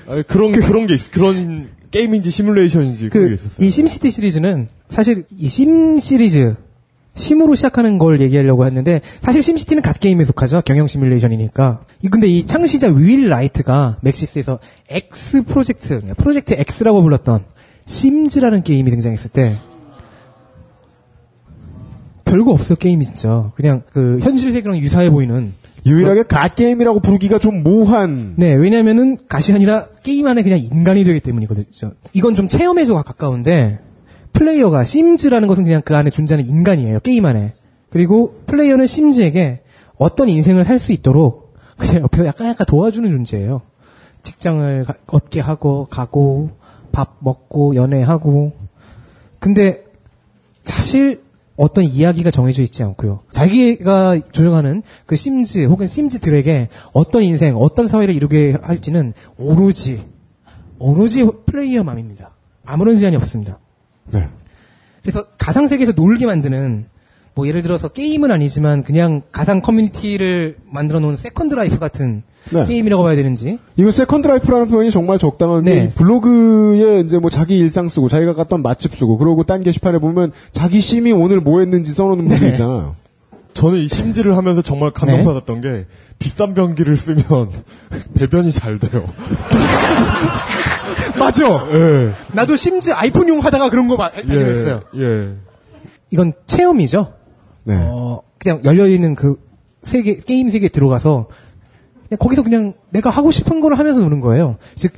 아니, 0.08 0.24
그런 0.24 0.52
그런 0.52 0.86
게 0.88 0.94
있, 0.96 1.12
그런 1.12 1.70
게임인지 1.92 2.30
시뮬레이션인지 2.32 3.04
게 3.06 3.10
그, 3.10 3.34
있었어요. 3.34 3.66
이 3.66 3.70
심시티 3.70 4.12
시리즈는 4.12 4.68
사실 4.90 5.24
이 5.38 5.48
심 5.48 5.98
시리즈, 6.00 6.56
심으로 7.16 7.56
시작하는 7.56 7.98
걸 7.98 8.20
얘기하려고 8.22 8.66
했는데 8.66 9.02
사실 9.22 9.42
심시티는 9.42 9.82
god 9.82 10.00
게임에 10.00 10.26
속하죠. 10.26 10.62
경영 10.66 10.88
시뮬레이션이니까. 10.88 11.82
이- 12.02 12.10
근데 12.10 12.28
이 12.28 12.46
창시자 12.46 12.88
윌 12.90 13.30
라이트가 13.30 13.98
맥시스에서 14.02 14.60
X 14.90 15.44
프로젝트, 15.44 16.02
프로젝트 16.18 16.54
X라고 16.54 17.02
불렀던 17.02 17.46
심즈라는 17.86 18.64
게임이 18.64 18.90
등장했을 18.92 19.32
때 19.32 19.56
별거 22.36 22.52
없어요 22.52 22.76
게임이 22.76 23.06
진짜. 23.06 23.52
그냥 23.56 23.84
그 23.94 24.20
현실 24.22 24.52
세계랑 24.52 24.78
유사해 24.80 25.10
보이는. 25.10 25.54
유일하게 25.86 26.24
god 26.24 26.43
게임이라고 26.43 27.00
부르기가 27.00 27.40
좀 27.40 27.64
모호한. 27.64 28.34
네 28.38 28.54
왜냐면은 28.56 29.18
갓이 29.30 29.54
아니라 29.56 29.86
게임 30.04 30.28
안에 30.28 30.44
그냥 30.44 30.60
인간이 30.60 31.04
되기 31.06 31.20
때문이거든요. 31.22 31.94
이건 32.14 32.36
좀 32.36 32.48
체험에도 32.48 32.96
가까운데 32.96 33.80
플레이어가 34.34 34.84
심즈라는 34.84 35.48
것은 35.48 35.64
그냥 35.64 35.82
그 35.86 35.96
안에 35.96 36.10
존재하는 36.10 36.46
인간이에요 36.50 37.00
게임 37.02 37.26
안에. 37.26 37.54
그리고 37.90 38.42
플레이어는 38.48 38.86
심즈에게 38.88 39.62
어떤 39.98 40.28
인생을 40.28 40.66
살 40.66 40.78
수 40.80 40.92
있도록 40.92 41.54
그냥 41.78 42.02
옆에서 42.04 42.26
약간 42.26 42.48
약간 42.48 42.66
도와주는 42.68 43.10
존재예요. 43.10 43.62
직장을 44.24 44.84
가- 44.86 44.96
얻게 45.08 45.40
하고 45.40 45.88
가고 45.90 46.50
밥 46.92 47.18
먹고 47.20 47.76
연애하고. 47.76 48.54
근데 49.40 49.84
사실 50.64 51.22
어떤 51.56 51.86
이야기가 51.86 52.32
정해져 52.32 52.62
있지 52.64 52.84
않고요. 52.84 53.22
자기가 53.32 54.20
조정하는 54.32 54.84
그 55.06 55.16
심즈 55.16 55.66
혹은 55.66 55.88
심즈들에게 55.88 56.70
어떤 56.92 57.24
인생, 57.24 57.56
어떤 57.58 57.88
사회를 57.88 58.14
이루게 58.16 58.58
할지는 58.62 59.14
오로지 59.38 60.04
오로지 60.78 61.26
플레이어 61.46 61.84
맘입니다. 61.84 62.32
아무런 62.66 62.98
제한이 62.98 63.16
없습니다. 63.16 63.60
네. 64.12 64.28
그래서 65.02 65.24
가상 65.38 65.68
세계에서 65.68 65.94
놀게 65.94 66.26
만드는 66.26 66.88
뭐 67.36 67.48
예를 67.48 67.62
들어서 67.62 67.90
게임은 67.90 68.32
아니지만 68.32 68.82
그냥 68.84 69.22
가상 69.32 69.62
커뮤니티를 69.62 70.56
만들어 70.72 71.00
놓은 71.02 71.16
세컨드 71.18 71.54
라이프 71.54 71.78
같은 71.80 72.24
네. 72.52 72.64
게임이라고 72.64 73.04
봐야 73.04 73.16
되는지 73.16 73.60
이거 73.76 73.92
세컨드 73.92 74.26
라이프라는 74.28 74.68
표현이 74.68 74.90
정말 74.92 75.20
적당한 75.20 75.64
게 75.66 75.76
네. 75.76 75.90
블로그에 75.90 77.02
이제 77.02 77.18
뭐 77.18 77.30
자기 77.30 77.58
일상 77.58 77.90
쓰고 77.90 78.08
자기가 78.08 78.34
갔던 78.36 78.62
맛집 78.62 78.96
쓰고 78.96 79.18
그러고 79.18 79.44
딴 79.44 79.64
게시판에 79.64 79.98
보면 80.00 80.32
자기 80.54 80.80
심이 80.80 81.12
오늘 81.12 81.42
뭐 81.42 81.60
했는지 81.60 81.92
써놓는 81.94 82.26
분들 82.26 82.40
네. 82.40 82.52
있잖아요. 82.52 82.96
저는 83.54 83.80
이 83.80 83.88
심즈를 83.88 84.36
하면서 84.38 84.62
정말 84.62 84.92
감동받았던 84.92 85.62
게 85.62 85.86
비싼 86.20 86.54
변기를 86.54 86.96
쓰면 86.98 87.24
배변이 88.16 88.52
잘 88.52 88.80
돼요. 88.80 89.06
맞아. 91.20 91.46
예. 91.74 92.12
나도 92.34 92.56
심즈 92.56 92.92
아이폰용 92.94 93.40
하다가 93.40 93.70
그런 93.70 93.88
거 93.88 93.98
발- 93.98 94.12
발견했어요. 94.14 94.82
예. 94.98 95.30
이건 96.12 96.34
체험이죠. 96.48 97.14
네. 97.66 97.76
어, 97.78 98.22
그냥 98.38 98.62
열려 98.64 98.88
있는 98.88 99.16
그 99.16 99.40
세계, 99.82 100.18
게임 100.18 100.50
세계에 100.50 100.70
들어가서, 100.70 101.28
그냥 102.08 102.18
거기서 102.20 102.44
그냥 102.44 102.74
내가 102.92 103.10
하고 103.10 103.32
싶은 103.32 103.60
걸 103.60 103.74
하면서 103.74 104.02
노는 104.02 104.20
거예요. 104.20 104.58
즉, 104.76 104.94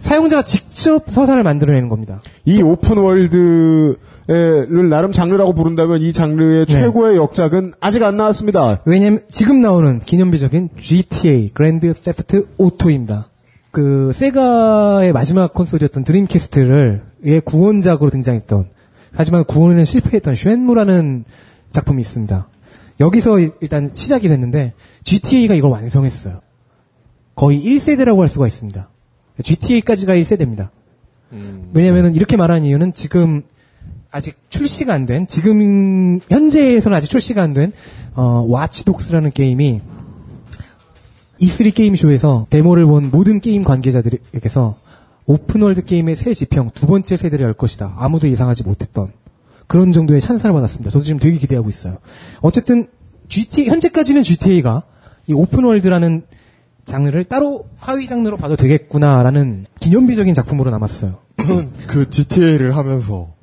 사용자가 0.00 0.42
직접 0.42 1.10
서사를 1.10 1.42
만들어내는 1.42 1.88
겁니다. 1.88 2.20
이 2.44 2.62
open 2.62 2.98
world를 2.98 4.88
나름 4.88 5.12
장르라고 5.12 5.54
부른다면 5.54 6.02
이 6.02 6.12
장르의 6.12 6.66
네. 6.66 6.72
최고의 6.72 7.16
역작은 7.16 7.74
아직 7.80 8.02
안 8.02 8.16
나왔습니다. 8.16 8.80
왜냐면 8.84 9.20
지금 9.30 9.60
나오는 9.60 9.98
기념비적인 9.98 10.70
GTA, 10.78 11.50
그랜드 11.54 11.92
세프트 11.94 12.46
오토입니다. 12.58 13.28
그, 13.70 14.12
세가의 14.12 15.12
마지막 15.12 15.52
콘솔이었던 15.54 16.04
드림캐스트를, 16.04 17.02
의 17.24 17.40
구원작으로 17.40 18.10
등장했던, 18.10 18.68
하지만 19.12 19.44
구원에는 19.44 19.84
실패했던 19.84 20.34
쉔무라는 20.34 21.24
작품이 21.70 22.00
있습니다. 22.00 22.48
여기서 23.00 23.40
이- 23.40 23.50
일단 23.60 23.90
시작이 23.92 24.28
됐는데, 24.28 24.72
GTA가 25.04 25.54
이걸 25.54 25.70
완성했어요. 25.70 26.40
거의 27.34 27.60
1세대라고 27.64 28.18
할 28.20 28.28
수가 28.28 28.46
있습니다. 28.46 28.88
GTA까지가 29.42 30.14
1세대입니다. 30.14 30.70
왜냐면은 31.74 32.14
이렇게 32.14 32.36
말하는 32.36 32.64
이유는 32.64 32.92
지금 32.94 33.42
아직 34.10 34.36
출시가 34.50 34.92
안 34.94 35.06
된, 35.06 35.26
지금 35.26 36.18
현재에서는 36.28 36.96
아직 36.96 37.08
출시가 37.10 37.42
안 37.42 37.52
된, 37.52 37.72
어, 38.14 38.44
와치독스라는 38.48 39.30
게임이 39.30 39.80
E3 41.40 41.72
게임쇼에서 41.74 42.46
데모를 42.50 42.86
본 42.86 43.10
모든 43.12 43.40
게임 43.40 43.62
관계자들에게서 43.62 44.76
open 45.26 45.52
world 45.52 45.84
게임의 45.84 46.16
새 46.16 46.34
지평 46.34 46.70
두 46.74 46.86
번째 46.86 47.16
세대를 47.16 47.46
열 47.46 47.52
것이다. 47.52 47.94
아무도 47.96 48.28
예상하지 48.28 48.64
못했던 48.64 49.12
그런 49.68 49.92
정도의 49.92 50.20
찬사를 50.20 50.52
받았습니다. 50.52 50.90
저도 50.90 51.04
지금 51.04 51.20
되게 51.20 51.38
기대하고 51.38 51.68
있어요. 51.68 51.98
어쨌든 52.40 52.88
GTA 53.28 53.66
현재까지는 53.68 54.22
GTA가 54.24 54.82
이 55.28 55.32
open 55.34 55.58
world라는 55.58 56.22
장르를 56.84 57.24
따로 57.24 57.64
하위 57.78 58.06
장르로 58.06 58.38
봐도 58.38 58.56
되겠구나라는 58.56 59.66
기념비적인 59.78 60.32
작품으로 60.34 60.70
남았어요. 60.70 61.18
그 61.86 62.08
GTA를 62.10 62.76
하면서 62.76 63.34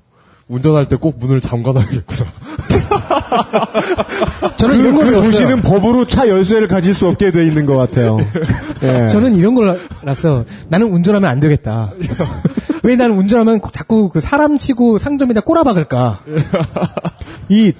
운전할 0.48 0.90
때 0.90 0.96
꼭 0.98 1.18
문을 1.20 1.42
잠가놔야겠구나. 1.42 2.30
저는 4.58 4.78
그, 4.78 4.82
이런 4.82 4.96
걸그 4.96 5.12
배웠어요. 5.12 5.32
도시는 5.32 5.62
법으로 5.62 6.08
차 6.08 6.28
열쇠를 6.28 6.68
가질 6.68 6.94
수 6.94 7.08
없게 7.08 7.32
돼 7.32 7.46
있는 7.46 7.66
것 7.66 7.76
같아요. 7.78 8.18
예. 8.84 9.08
저는 9.08 9.36
이런 9.36 9.56
걸 9.56 9.80
알았어. 10.02 10.46
나는 10.70 10.88
운전하면 10.88 11.30
안 11.30 11.40
되겠다. 11.40 11.92
왜 12.84 12.96
나는 12.96 13.18
운전하면 13.18 13.62
자꾸 13.72 14.10
그 14.10 14.22
사람 14.22 14.58
치고 14.58 14.98
상점에다 14.98 15.42
꼬라박을까? 15.42 16.20
이 17.50 17.74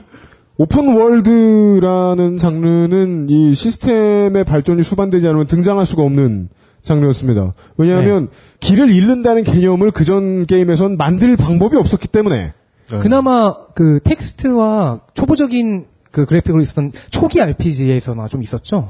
오픈 0.58 0.96
월드라는 0.96 2.38
장르는 2.38 3.28
이 3.30 3.54
시스템의 3.54 4.46
발전이 4.46 4.84
수반되지 4.84 5.28
않으면 5.28 5.48
등장할 5.48 5.86
수가 5.86 6.04
없는 6.04 6.50
장르였습니다. 6.82 7.54
왜냐하면 7.78 8.30
길을 8.62 8.90
잃는다는 8.90 9.44
개념을 9.44 9.92
그전 9.92 10.46
게임에선 10.46 10.98
만들 10.98 11.36
방법이 11.36 11.76
없었기 11.76 12.08
때문에 12.08 12.54
그나마 12.88 13.56
그 13.74 14.00
텍스트와 14.04 15.02
초보적인 15.14 15.86
그 16.12 16.26
그래픽으로 16.26 16.62
있었던 16.62 16.92
초기 17.10 17.42
RPG에서나 17.42 18.28
좀 18.28 18.42
있었죠. 18.44 18.90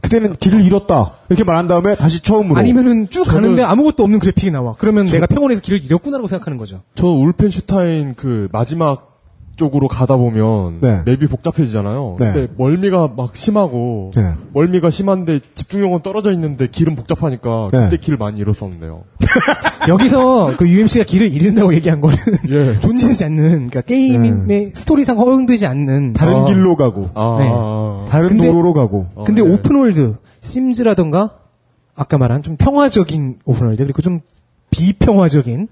그때는 0.00 0.36
길을 0.36 0.64
잃었다 0.64 1.14
이렇게 1.28 1.42
말한 1.44 1.66
다음에 1.68 1.94
다시 1.94 2.22
처음으로 2.22 2.56
아니면은 2.56 3.08
쭉 3.10 3.24
저는- 3.24 3.32
가는데 3.32 3.62
아무것도 3.64 4.02
없는 4.04 4.20
그래픽이 4.20 4.50
나와. 4.50 4.74
그러면 4.78 5.06
내가 5.06 5.26
평원에서 5.26 5.60
길을 5.60 5.84
잃었구나라고 5.84 6.28
생각하는 6.28 6.56
거죠. 6.56 6.82
저 6.94 7.06
울펜슈타인 7.08 8.14
그 8.14 8.48
마지막 8.52 9.17
쪽으로 9.58 9.88
가다 9.88 10.16
보면 10.16 10.78
네. 10.80 11.02
맵이 11.04 11.26
복잡해지잖아요. 11.26 12.16
네. 12.18 12.32
근데 12.32 12.52
멀미가 12.56 13.10
막 13.16 13.36
심하고 13.36 14.12
네. 14.14 14.32
멀미가 14.54 14.88
심한데 14.88 15.40
집중력은 15.54 16.00
떨어져 16.02 16.32
있는데 16.32 16.68
길은 16.68 16.94
복잡하니까 16.94 17.68
네. 17.72 17.78
그때 17.84 17.96
길 17.98 18.16
많이 18.16 18.38
잃었었는데요. 18.38 19.02
여기서 19.88 20.56
그 20.56 20.66
UMC가 20.68 21.04
길을 21.04 21.32
잃는다고 21.32 21.74
얘기한 21.74 22.00
거는 22.00 22.16
예. 22.48 22.80
존재하지 22.80 23.24
않는, 23.24 23.48
그러니까 23.68 23.80
게임의 23.82 24.72
스토리상 24.74 25.18
허용되지 25.18 25.66
않는 25.66 26.12
다른 26.14 26.34
아. 26.36 26.44
길로 26.46 26.76
가고 26.76 27.10
아, 27.14 27.36
네. 27.40 27.48
아, 27.52 28.06
다른 28.08 28.28
근데- 28.30 28.46
도로로 28.46 28.72
가고 28.72 29.06
아. 29.16 29.24
근데 29.24 29.42
어, 29.42 29.44
네. 29.44 29.50
open 29.52 29.77
world, 29.77 30.14
심즈라던가, 30.40 31.38
아까 31.96 32.16
말한 32.16 32.42
좀 32.42 32.56
평화적인 32.56 33.40
open 33.44 33.59
world, 33.59 33.82
그리고 33.82 34.02
좀 34.02 34.20
비평화적인, 34.70 35.68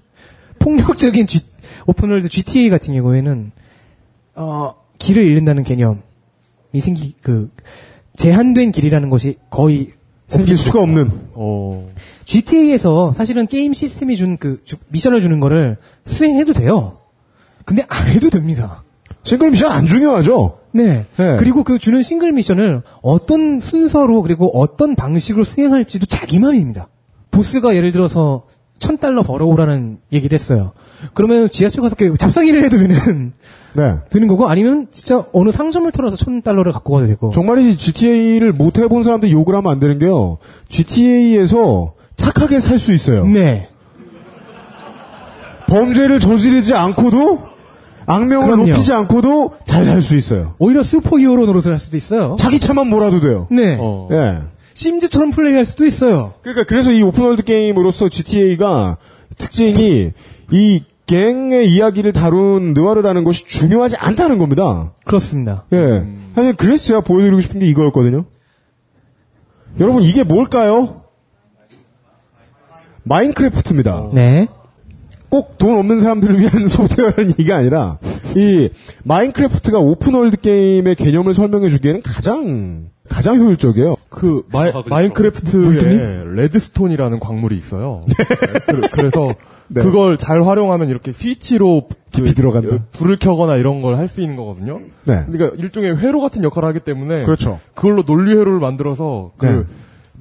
폭력적인 0.59 1.27
G- 1.27 1.45
open 1.85 2.04
world 2.04 2.27
GTA 2.27 2.69
같은 2.69 2.93
경우에는, 2.93 3.51
어, 4.37 4.75
길을 4.99 5.23
잃는다는 5.23 5.63
개념이 5.63 5.97
생기, 6.79 7.15
그, 7.21 7.49
제한된 8.15 8.71
길이라는 8.71 9.09
것이 9.09 9.37
거의 9.49 9.91
생길 10.27 10.57
수가 10.57 10.81
없는 10.81 11.29
어. 11.33 11.89
GTA에서 12.25 13.13
사실은 13.13 13.47
게임 13.47 13.73
시스템이 13.73 14.15
준 14.15 14.37
그 14.37 14.61
미션을 14.89 15.21
주는 15.21 15.39
거를 15.39 15.77
수행해도 16.05 16.53
돼요. 16.53 16.99
근데 17.65 17.83
안 17.87 18.07
해도 18.07 18.29
됩니다. 18.29 18.83
싱글 19.23 19.51
미션 19.51 19.71
안 19.71 19.85
중요하죠. 19.87 20.59
네. 20.71 21.05
네. 21.17 21.35
그리고 21.37 21.63
그 21.63 21.79
주는 21.79 22.01
싱글 22.03 22.31
미션을 22.31 22.81
어떤 23.01 23.59
순서로 23.59 24.21
그리고 24.21 24.47
어떤 24.59 24.95
방식으로 24.95 25.43
수행할지도 25.43 26.05
자기 26.05 26.39
맘입니다. 26.39 26.87
보스가 27.31 27.75
예를 27.75 27.91
들어서 27.91 28.45
천 28.77 28.97
달러 28.97 29.23
벌어오라는 29.23 29.99
얘기를 30.13 30.37
했어요. 30.37 30.73
그러면 31.13 31.49
지하철 31.49 31.81
가서 31.81 31.95
그 31.95 32.17
잡상일을 32.17 32.63
해도 32.65 32.77
되는 32.77 33.33
네. 33.73 33.95
되는 34.09 34.27
거고 34.27 34.47
아니면 34.47 34.87
진짜 34.91 35.23
어느 35.33 35.51
상점을 35.51 35.91
털어서 35.91 36.15
천 36.15 36.41
달러를 36.41 36.71
갖고 36.71 36.93
가도 36.95 37.07
되고. 37.07 37.31
정말이지 37.31 37.77
GTA를 37.77 38.51
못 38.53 38.77
해본 38.79 39.03
사람들 39.03 39.29
욕을 39.31 39.55
하면 39.55 39.71
안 39.71 39.79
되는 39.79 39.99
게요. 39.99 40.37
GTA에서 40.69 41.93
착하게 42.15 42.59
살 42.59 42.79
수 42.79 42.93
있어요. 42.93 43.25
네. 43.27 43.69
범죄를 45.67 46.19
저지르지 46.19 46.73
않고도 46.73 47.41
악명을 48.05 48.45
그럼요. 48.45 48.67
높이지 48.67 48.93
않고도 48.93 49.51
잘 49.65 49.83
살 49.85 50.01
수 50.01 50.15
있어요. 50.15 50.53
오히려 50.59 50.81
슈퍼히어로 50.81 51.45
노릇을 51.45 51.71
할 51.73 51.79
수도 51.79 51.97
있어요. 51.97 52.37
자기 52.39 52.59
차만 52.59 52.87
몰아도 52.89 53.19
돼요. 53.19 53.47
네. 53.51 53.77
어. 53.79 54.07
예. 54.11 54.39
심즈처럼 54.73 55.31
플레이할 55.31 55.65
수도 55.65 55.85
있어요. 55.85 56.33
그러니까 56.41 56.63
그래서 56.65 56.91
이 56.91 57.01
open 57.01 57.20
world 57.20 57.43
게임으로서 57.43 58.07
GTA가 58.09 58.97
특징이 59.37 60.11
이 60.51 60.83
갱의 61.05 61.69
이야기를 61.69 62.11
다룬 62.13 62.73
느와르라는 62.73 63.23
것이 63.23 63.45
중요하지 63.47 63.95
않다는 63.97 64.37
겁니다. 64.39 64.91
그렇습니다. 65.05 65.63
예. 65.71 66.05
사실 66.35 66.53
그래서 66.55 66.83
제가 66.83 67.01
보여드리고 67.01 67.39
싶은 67.41 67.59
게 67.61 67.67
이거였거든요. 67.67 68.25
여러분 69.79 70.03
이게 70.03 70.23
뭘까요? 70.23 71.03
마인크래프트입니다. 73.03 74.09
네. 74.13 74.47
꼭 75.29 75.57
돈 75.57 75.77
없는 75.77 75.99
사람들을 76.01 76.39
위한 76.39 76.67
소프트웨어라는 76.69 77.31
얘기가 77.31 77.57
아니라 77.57 77.97
이 78.35 78.69
마인크래프트가 79.03 79.79
open 79.79 80.05
world 80.05 80.37
게임의 80.37 80.95
개념을 80.95 81.33
설명해 81.33 81.69
주기에는 81.69 82.01
가장 82.01 82.89
가장 83.09 83.37
효율적이에요. 83.39 83.95
그 84.09 84.43
마이, 84.51 84.71
마인크래프트에 84.89 86.23
redstone이라는 86.33 87.19
광물이 87.19 87.57
있어요. 87.57 88.03
그, 88.91 89.01
래서 89.01 89.33
네. 89.69 89.81
그걸 89.81 90.17
잘 90.17 90.43
활용하면 90.43 90.87
이렇게 90.89 91.11
스위치로 91.11 91.87
깊이 92.11 92.33
들어간다. 92.33 92.85
불을 92.93 93.17
켜거나 93.17 93.55
이런 93.57 93.81
걸 93.81 93.95
할 93.95 94.07
수 94.07 94.21
있는 94.21 94.35
거거든요. 94.37 94.79
네. 95.05 95.23
그러니까 95.29 95.55
일종의 95.61 95.97
회로 95.97 96.21
같은 96.21 96.43
역할을 96.43 96.69
하기 96.69 96.79
때문에 96.81 97.23
그렇죠. 97.23 97.59
그걸로 97.73 98.03
논리 98.03 98.31
회로를 98.31 98.59
만들어서 98.59 99.31
그 99.37 99.45
네. 99.45 99.63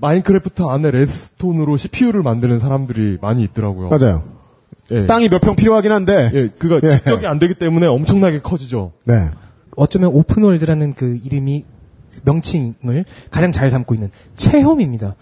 마인크래프트 0.00 0.62
안에 0.62 0.90
redstone으로 0.90 1.76
CPU를 1.76 2.22
만드는 2.22 2.58
사람들이 2.58 3.18
많이 3.22 3.42
있더라고요. 3.44 3.88
맞아요. 3.88 4.24
예. 4.90 5.06
땅이 5.06 5.28
몇 5.28 5.40
평 5.40 5.56
필요하긴 5.56 5.90
한데. 5.92 6.30
예, 6.34 6.48
그가 6.48 6.80
예. 6.82 6.88
집적이 6.90 7.26
안 7.26 7.38
되기 7.38 7.54
때문에 7.54 7.86
엄청나게 7.86 8.40
커지죠. 8.40 8.92
네. 9.04 9.30
어쩌면 9.76 10.10
open 10.12 10.34
world라는 10.34 10.92
그 10.94 11.18
이름이 11.24 11.64
명칭을 12.24 13.04
가장 13.30 13.52
잘 13.52 13.70
담고 13.70 13.94
있는 13.94 14.10
체험입니다. 14.36 15.14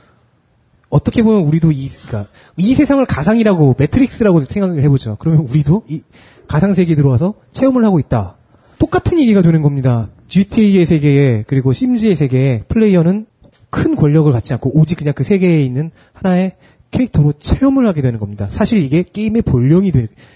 어떻게 0.95 1.23
보면 1.25 1.43
우리도 1.43 1.73
이, 1.73 1.89
그러니까 1.89 2.31
이 2.57 2.73
세상을 2.75 3.05
가상이라고 3.05 3.75
매트릭스라고 3.79 4.45
생각을 4.45 4.81
해보죠. 4.85 5.16
그러면 5.19 5.41
우리도 5.49 5.83
이 5.89 6.03
가상 6.47 6.73
세계에 6.73 6.95
들어와서 6.95 7.35
체험을 7.53 7.85
하고 7.85 7.99
있다. 7.99 8.37
똑같은 8.79 9.19
얘기가 9.19 9.43
되는 9.43 9.61
겁니다. 9.61 10.09
GTA의 10.29 10.87
세계에 10.87 11.45
그리고 11.49 11.73
심즈의 11.73 12.15
세계에 12.15 12.62
플레이어는 12.69 13.27
큰 13.71 13.97
권력을 13.97 14.31
갖지 14.33 14.53
않고 14.53 14.71
오직 14.79 14.97
그냥 14.99 15.15
그 15.16 15.25
세계에 15.25 15.62
있는 15.62 15.91
하나의 16.12 16.53
캐릭터로 16.93 17.33
체험을 17.41 17.87
하게 17.89 18.01
되는 18.01 18.21
겁니다. 18.21 18.47
사실 18.49 18.79
이게 18.79 19.03
게임의 19.03 19.43
본령이 19.43 19.91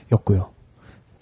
되었고요. 0.09 0.51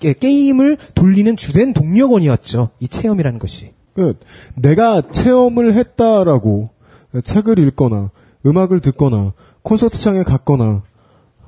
게- 0.01 0.15
게임을 0.15 0.79
돌리는 0.95 1.37
주된 1.37 1.75
동력원이었죠. 1.75 2.71
이 2.81 2.89
체험이라는 2.89 3.39
것이. 3.39 3.73
그 3.95 4.15
내가 4.55 5.03
체험을 5.11 5.75
했다라고 5.75 6.71
책을 7.23 7.59
읽거나 7.59 8.11
음악을 8.47 8.81
듣거나 8.81 9.33
콘서트장에 9.63 10.23
갔거나 10.23 10.83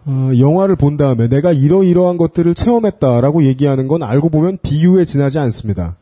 어, 0.06 0.30
영화를 0.38 0.76
본 0.76 0.96
다음에 0.96 1.28
내가 1.28 1.52
이러이러한 1.52 2.16
것들을 2.16 2.54
체험했다라고 2.54 3.44
얘기하는 3.44 3.88
건 3.88 4.02
알고 4.02 4.30
보면 4.30 4.58
비유에 4.62 5.04
지나지 5.04 5.38
않습니다. 5.38 5.96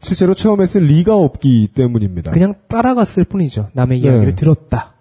실제로 0.00 0.34
체험했을 0.34 0.82
리가 0.82 1.16
없기 1.16 1.68
때문입니다. 1.74 2.32
그냥 2.32 2.54
따라갔을 2.68 3.24
뿐이죠. 3.24 3.68
남의 3.72 4.00
네. 4.00 4.08
이야기를 4.08 4.34
들었다. 4.34 4.94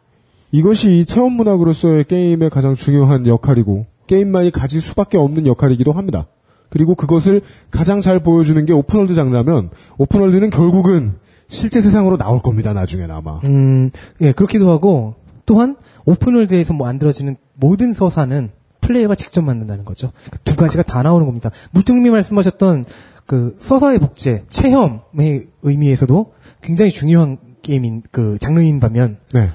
이것이 0.52 1.00
이 1.00 1.06
체험 1.06 1.34
문학으로서의 1.34 2.04
게임의 2.04 2.52
가장 2.52 2.76
중요한 2.76 3.26
역할이고 3.26 3.88
게임만이 4.08 4.52
가질 4.52 4.82
수밖에 4.82 5.18
없는 5.18 5.48
역할이기도 5.48 5.92
합니다. 5.92 6.28
그리고 6.70 6.96
그것을 6.96 7.42
가장 7.70 8.02
잘 8.02 8.20
보여주는 8.20 8.64
게 8.66 8.74
open 8.74 8.92
world 8.92 9.14
장르면 9.16 9.72
open 9.98 10.14
world는 10.14 10.50
결국은 10.52 11.16
실제 11.52 11.82
세상으로 11.82 12.18
나올 12.18 12.42
겁니다. 12.42 12.74
나중에는 12.74 13.14
아마. 13.14 13.40
음, 13.44 13.92
예, 14.22 14.32
그렇기도 14.32 14.72
하고, 14.72 15.16
또한, 15.46 15.76
open 16.06 16.27
world에서 16.27 16.74
뭐 16.74 16.88
만들어지는 16.88 17.36
모든 17.56 17.94
서사는 17.94 18.50
플레이어가 18.80 19.16
직접 19.16 19.42
만든다는 19.42 19.86
거죠. 19.86 20.12
그 20.32 20.46
두 20.46 20.56
가지가 20.56 20.84
다 20.84 21.04
나오는 21.04 21.26
겁니다. 21.26 21.52
물뚱님이 21.72 22.10
말씀하셨던 22.10 22.86
그 23.26 23.56
서사의 23.60 24.00
복제, 24.00 24.46
체험의 24.50 25.48
의미에서도 25.62 26.34
굉장히 26.62 26.90
중요한 26.92 27.38
게임인, 27.62 28.04
그 28.12 28.38
장르인 28.40 28.80
반면, 28.80 29.18
네. 29.34 29.50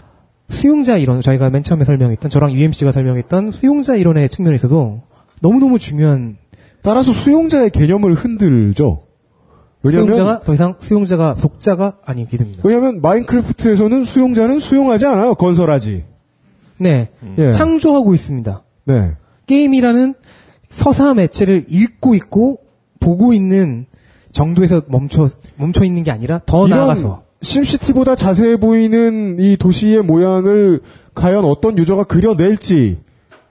수용자 0.50 0.98
이론, 0.98 1.22
저희가 1.22 1.50
맨 1.50 1.62
처음에 1.62 1.84
설명했던, 1.84 2.30
저랑 2.30 2.52
UMC가 2.52 2.92
설명했던 2.92 3.50
수용자 3.50 3.96
이론의 3.96 4.28
측면에서도 4.28 5.02
너무너무 5.40 5.78
중요한 5.78 6.36
따라서 6.82 7.12
수용자의 7.12 7.70
개념을 7.70 8.12
흔들죠. 8.12 9.05
왜냐면 9.86 10.14
수용자가 10.14 10.40
더 10.40 10.54
이상 10.54 10.74
수용자가 10.78 11.36
독자가 11.36 11.98
아니게 12.04 12.36
됩니다. 12.36 12.62
왜냐하면 12.64 13.00
마인크래프트에서는 13.00 14.04
수용자는 14.04 14.58
수용하지 14.58 15.06
않아요. 15.06 15.34
건설하지. 15.34 16.04
네. 16.78 17.08
예. 17.38 17.50
창조하고 17.50 18.14
있습니다. 18.14 18.62
네. 18.84 19.12
게임이라는 19.46 20.14
서사 20.68 21.14
매체를 21.14 21.66
읽고 21.68 22.14
있고 22.14 22.58
보고 23.00 23.32
있는 23.32 23.86
정도에서 24.32 24.82
멈춰 24.88 25.28
멈춰 25.56 25.84
있는 25.84 26.02
게 26.02 26.10
아니라 26.10 26.40
더 26.44 26.66
나아가서 26.66 27.22
심시티보다 27.42 28.16
자세해 28.16 28.56
보이는 28.56 29.36
이 29.38 29.56
도시의 29.56 30.02
모양을 30.02 30.80
과연 31.14 31.44
어떤 31.44 31.78
유저가 31.78 32.04
그려낼지 32.04 32.98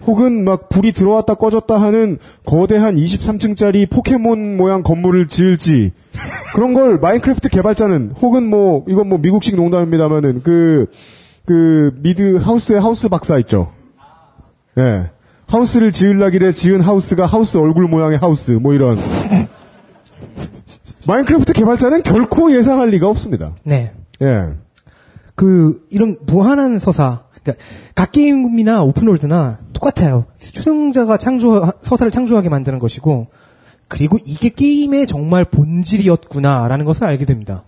혹은 0.06 0.44
막 0.44 0.70
불이 0.70 0.92
들어왔다 0.92 1.36
꺼졌다 1.36 1.80
하는 1.80 2.20
거대한 2.46 2.96
23층짜리 2.96 3.90
포켓몬 3.90 4.58
모양 4.58 4.84
건물을 4.84 5.28
지을지 5.28 5.94
그런 6.54 6.74
걸 6.74 7.00
마인크래프트 7.00 7.50
개발자는 7.50 8.16
혹은 8.22 8.48
뭐 8.48 8.86
이건 8.88 9.10
뭐 9.10 9.18
미국식 9.18 9.56
농담입니다만은 9.56 10.44
그그 10.44 11.94
미드 12.02 12.38
하우스의 12.38 12.80
하우스 12.80 13.10
박사 13.10 13.38
있죠. 13.40 13.72
예. 14.78 15.10
하우스를 15.48 15.92
지으려길래 15.92 16.52
지은 16.52 16.82
하우스가 16.82 17.26
하우스 17.26 17.58
얼굴 17.58 17.88
모양의 17.88 18.18
하우스 18.18 18.52
뭐 18.52 18.74
이런 18.74 18.98
마인크래프트 21.08 21.54
개발자는 21.54 22.04
결코 22.04 22.52
예상할 22.52 22.90
리가 22.90 23.08
없습니다. 23.08 23.56
네. 23.64 23.94
예. 24.22 24.56
그 25.36 25.86
이런 25.90 26.18
무한한 26.26 26.80
서사 26.80 27.26
그러니까 27.44 27.64
각 27.94 28.12
게임이나 28.12 28.84
오픈월드나 28.84 29.60
똑같아요. 29.76 30.26
수용자가 30.38 31.18
창조 31.18 31.72
서사를 31.82 32.12
창조하게 32.12 32.50
만드는 32.50 32.80
것이고 32.80 33.28
그리고 33.88 34.18
이게 34.26 34.50
게임의 34.50 35.06
정말 35.06 35.46
본질이었구나라는 35.46 36.86
것을 36.86 37.04
알게 37.04 37.26
됩니다. 37.26 37.64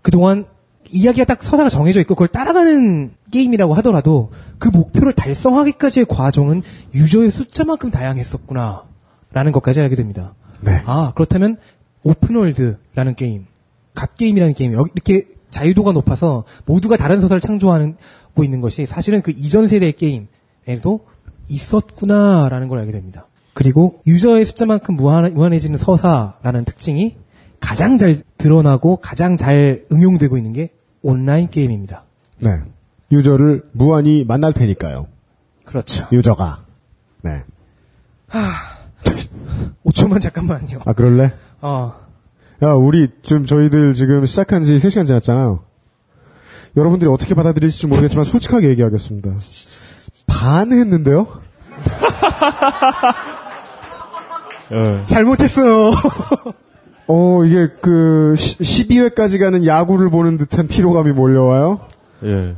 그동안 0.00 0.46
이야기가 0.90 1.24
딱 1.24 1.42
서사가 1.42 1.68
정해져 1.68 2.00
있고 2.00 2.14
그걸 2.14 2.28
따라가는 2.28 3.12
게임이라고 3.30 3.74
하더라도 3.74 4.30
그 4.58 4.68
목표를 4.68 5.12
달성하기까지의 5.12 6.06
과정은 6.06 6.62
유저의 6.94 7.30
숫자만큼 7.30 7.90
다양했었구나 7.90 8.84
라는 9.32 9.52
것까지 9.52 9.80
알게 9.80 9.96
됩니다. 9.96 10.34
네. 10.60 10.82
아 10.86 11.12
그렇다면 11.14 11.56
오픈월드라는 12.04 13.14
게임, 13.16 13.46
갓게임이라는 13.94 14.54
게임 14.54 14.72
이렇게 14.72 15.26
자유도가 15.50 15.92
높아서 15.92 16.44
모두가 16.66 16.96
다른 16.96 17.20
서사를 17.20 17.40
창조하고 17.40 18.44
있는 18.44 18.60
것이 18.60 18.86
사실은 18.86 19.22
그 19.22 19.30
이전 19.30 19.68
세대의 19.68 19.92
게임에도 19.94 21.06
있었구나라는 21.48 22.68
걸 22.68 22.78
알게 22.80 22.92
됩니다. 22.92 23.26
그리고 23.52 24.00
유저의 24.06 24.44
숫자만큼 24.44 24.96
무한, 24.96 25.32
무한해지는 25.32 25.78
서사라는 25.78 26.64
특징이 26.64 27.16
가장 27.60 27.96
잘 27.98 28.16
드러나고 28.36 28.96
가장 28.96 29.36
잘 29.36 29.84
응용되고 29.90 30.36
있는 30.36 30.52
게 30.52 30.70
온라인 31.02 31.48
게임입니다. 31.48 32.04
네. 32.40 32.50
유저를 33.12 33.68
무한히 33.72 34.24
만날 34.24 34.52
테니까요. 34.52 35.06
그렇죠. 35.64 36.06
유저가. 36.12 36.64
네. 37.22 37.42
5초만 39.84 40.20
잠깐만요. 40.20 40.80
아, 40.84 40.92
그럴래? 40.92 41.32
어. 41.60 41.94
야, 42.62 42.72
우리 42.72 43.08
지금 43.22 43.46
저희들 43.46 43.94
지금 43.94 44.24
시작한 44.26 44.64
지 44.64 44.74
3시간 44.74 45.06
지났잖아요. 45.06 45.64
여러분들이 46.76 47.10
어떻게 47.10 47.34
받아들일지 47.34 47.86
모르겠지만 47.86 48.24
솔직하게 48.24 48.68
얘기하겠습니다. 48.70 49.36
반 50.26 50.72
했는데요? 50.72 51.26
잘못했어요. 55.06 55.90
어, 57.06 57.44
이게 57.44 57.68
그 57.80 58.34
12회까지 58.36 59.38
가는 59.38 59.66
야구를 59.66 60.10
보는 60.10 60.38
듯한 60.38 60.68
피로감이 60.68 61.12
몰려와요. 61.12 61.80
예. 62.24 62.54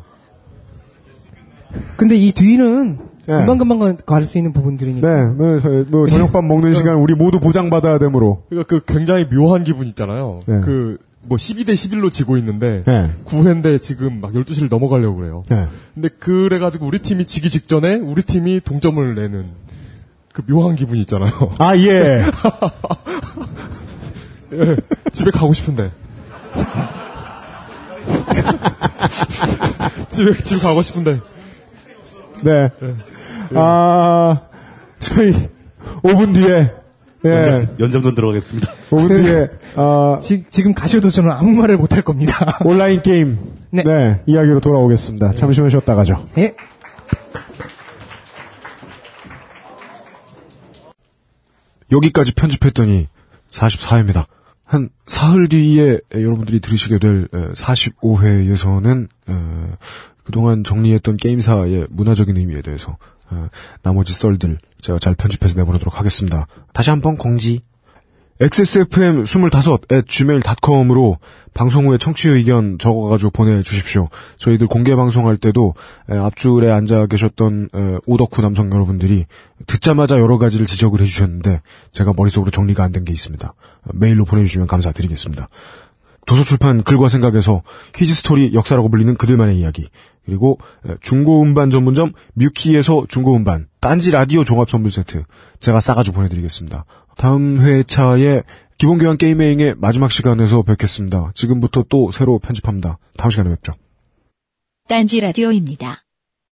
근데 1.97 2.15
이 2.15 2.33
뒤는 2.33 2.99
예. 3.29 3.33
금방금방 3.33 3.97
갈 4.07 4.25
수 4.25 4.39
있는 4.39 4.53
부분들이니까. 4.53 5.07
네, 5.15 5.27
뭐, 5.27 5.59
저- 5.61 5.85
뭐 5.89 6.07
저녁밥 6.07 6.45
먹는 6.45 6.75
시간 6.75 6.95
우리 6.97 7.15
모두 7.15 7.41
보장받아야 7.41 7.99
되므로. 7.99 8.43
그러니까 8.49 8.69
그 8.79 8.85
굉장히 8.87 9.29
묘한 9.29 9.65
기분 9.65 9.89
있잖아요. 9.89 10.39
네. 10.47 10.61
그 10.61 10.99
뭐 11.29 11.37
12대 11.37 11.71
11로 11.71 12.11
지고 12.11 12.37
있는데 12.37 12.83
네. 12.85 13.11
9회인데 13.25 13.83
지금 13.83 14.21
막 14.21 14.33
12시를 14.33 14.69
넘어가려고 14.71 15.17
그래요. 15.17 15.43
네. 15.49 15.67
근데 15.95 16.09
그래 16.09 16.59
가지고 16.59 16.87
우리 16.87 17.01
팀이 17.01 17.25
지기 17.27 17.51
직전에 17.51 17.97
우리 17.97 18.23
팀이 18.23 18.61
동점을 18.61 19.15
내는 19.15 19.51
그 20.33 20.43
묘한 20.47 20.77
기분 20.77 20.99
있잖아요. 20.99 21.55
아, 21.59 21.77
예. 21.77 22.25
예, 24.53 24.77
집에 25.13 25.31
가고 25.31 25.53
싶은데. 25.53 25.91
집에 30.09 30.33
집 30.43 30.63
가고 30.63 30.83
싶은데. 30.83 31.19
네. 32.43 32.71
아, 33.55 34.43
저희 35.01 35.33
5분 36.03 36.35
뒤에 36.35 36.73
예. 37.25 37.31
연장, 37.31 37.77
연장 37.81 38.03
전 38.03 38.15
들어가겠습니다. 38.15 38.73
5분 38.91 39.23
뒤에 39.25 39.49
아, 39.77 40.19
지, 40.21 40.45
지금 40.49 40.75
가셔도 40.75 41.11
저는 41.11 41.31
아무 41.31 41.53
말을 41.53 41.77
못할 41.77 42.03
겁니다. 42.03 42.59
온라인 42.65 43.03
게임 43.03 43.39
네. 43.71 44.21
이야기로 44.27 44.61
돌아오겠습니다. 44.61 45.35
잠시만 45.35 45.71
쉬었다 45.71 45.95
가죠. 45.95 46.25
예. 46.39 46.55
여기까지 51.91 52.35
편집했더니 52.35 53.07
44회입니다. 53.51 54.27
한 54.65 54.89
사흘 55.07 55.49
뒤에 55.49 56.01
여러분들이 56.13 56.59
들으시게 56.59 56.99
될 56.99 57.29
45회에서는 57.29 59.09
그동안 60.25 60.65
정리했던 60.65 61.17
게임사의 61.19 61.87
문화적인 61.91 62.37
의미에 62.37 62.63
대해서 62.63 62.97
어, 63.31 63.49
나머지 63.83 64.13
썰들 64.13 64.59
제가 64.81 64.99
잘 64.99 65.15
편집해서 65.15 65.59
내보내도록 65.59 65.99
하겠습니다. 65.99 66.47
다시 66.73 66.91
한번 66.91 67.17
공지. 67.17 67.63
XSFM 68.39 69.23
25 69.25 69.79
at 69.91 70.03
gmail.com으로 70.09 71.17
방송 71.55 71.87
후에 71.89 71.97
청취 71.97 72.29
의견 72.29 72.77
적어가지고 72.79 73.31
보내주십시오. 73.31 74.11
저희들 74.37 74.67
공개 74.67 74.95
방송할 74.95 75.39
때도 75.39 75.73
에, 76.11 76.17
앞줄에 76.19 76.71
앉아 76.71 77.07
계셨던 77.07 77.71
에, 77.75 77.99
오덕후 78.05 78.43
남성 78.43 78.71
여러분들이 78.71 79.25
듣자마자 79.67 80.19
여러 80.21 80.37
가지를 80.37 80.67
지적을 80.67 81.01
해주셨는데 81.01 81.63
제가 81.93 82.13
머릿속으로 82.15 82.51
정리가 82.51 82.85
안 82.85 82.93
된 82.93 83.07
게 83.07 83.13
있습니다. 83.15 83.49
어, 83.49 83.91
메일로 83.95 84.27
보내주시면 84.27 84.67
감사드리겠습니다. 84.67 85.49
도서출판 86.27 86.83
글과 86.83 87.09
생각에서 87.09 87.63
히지스토리 87.97 88.53
역사라고 88.53 88.89
불리는 88.91 89.15
그들만의 89.17 89.59
이야기 89.59 89.89
그리고 90.25 90.59
중고음반 91.01 91.71
전문점 91.71 92.13
뮤키에서 92.35 93.07
중고음반 93.09 93.69
딴지 93.81 94.11
라디오 94.11 94.45
종합 94.45 94.69
선물 94.69 94.91
세트 94.91 95.23
제가 95.61 95.81
싸가지고 95.81 96.17
보내드리겠습니다. 96.17 96.85
다음 97.17 97.61
회차에 97.61 98.43
기본교양 98.79 99.17
게임회행의 99.17 99.77
마지막 99.79 100.13
시간에서 100.13 100.63
뵙겠습니다. 100.63 101.31
지금부터 101.35 101.85
또 101.89 102.11
새로 102.11 102.39
편집합니다. 102.39 102.99
다음 103.17 103.31
시간에 103.31 103.51
뵙죠. 103.51 103.73
딴지 104.89 105.21
라디오입니다. 105.21 106.06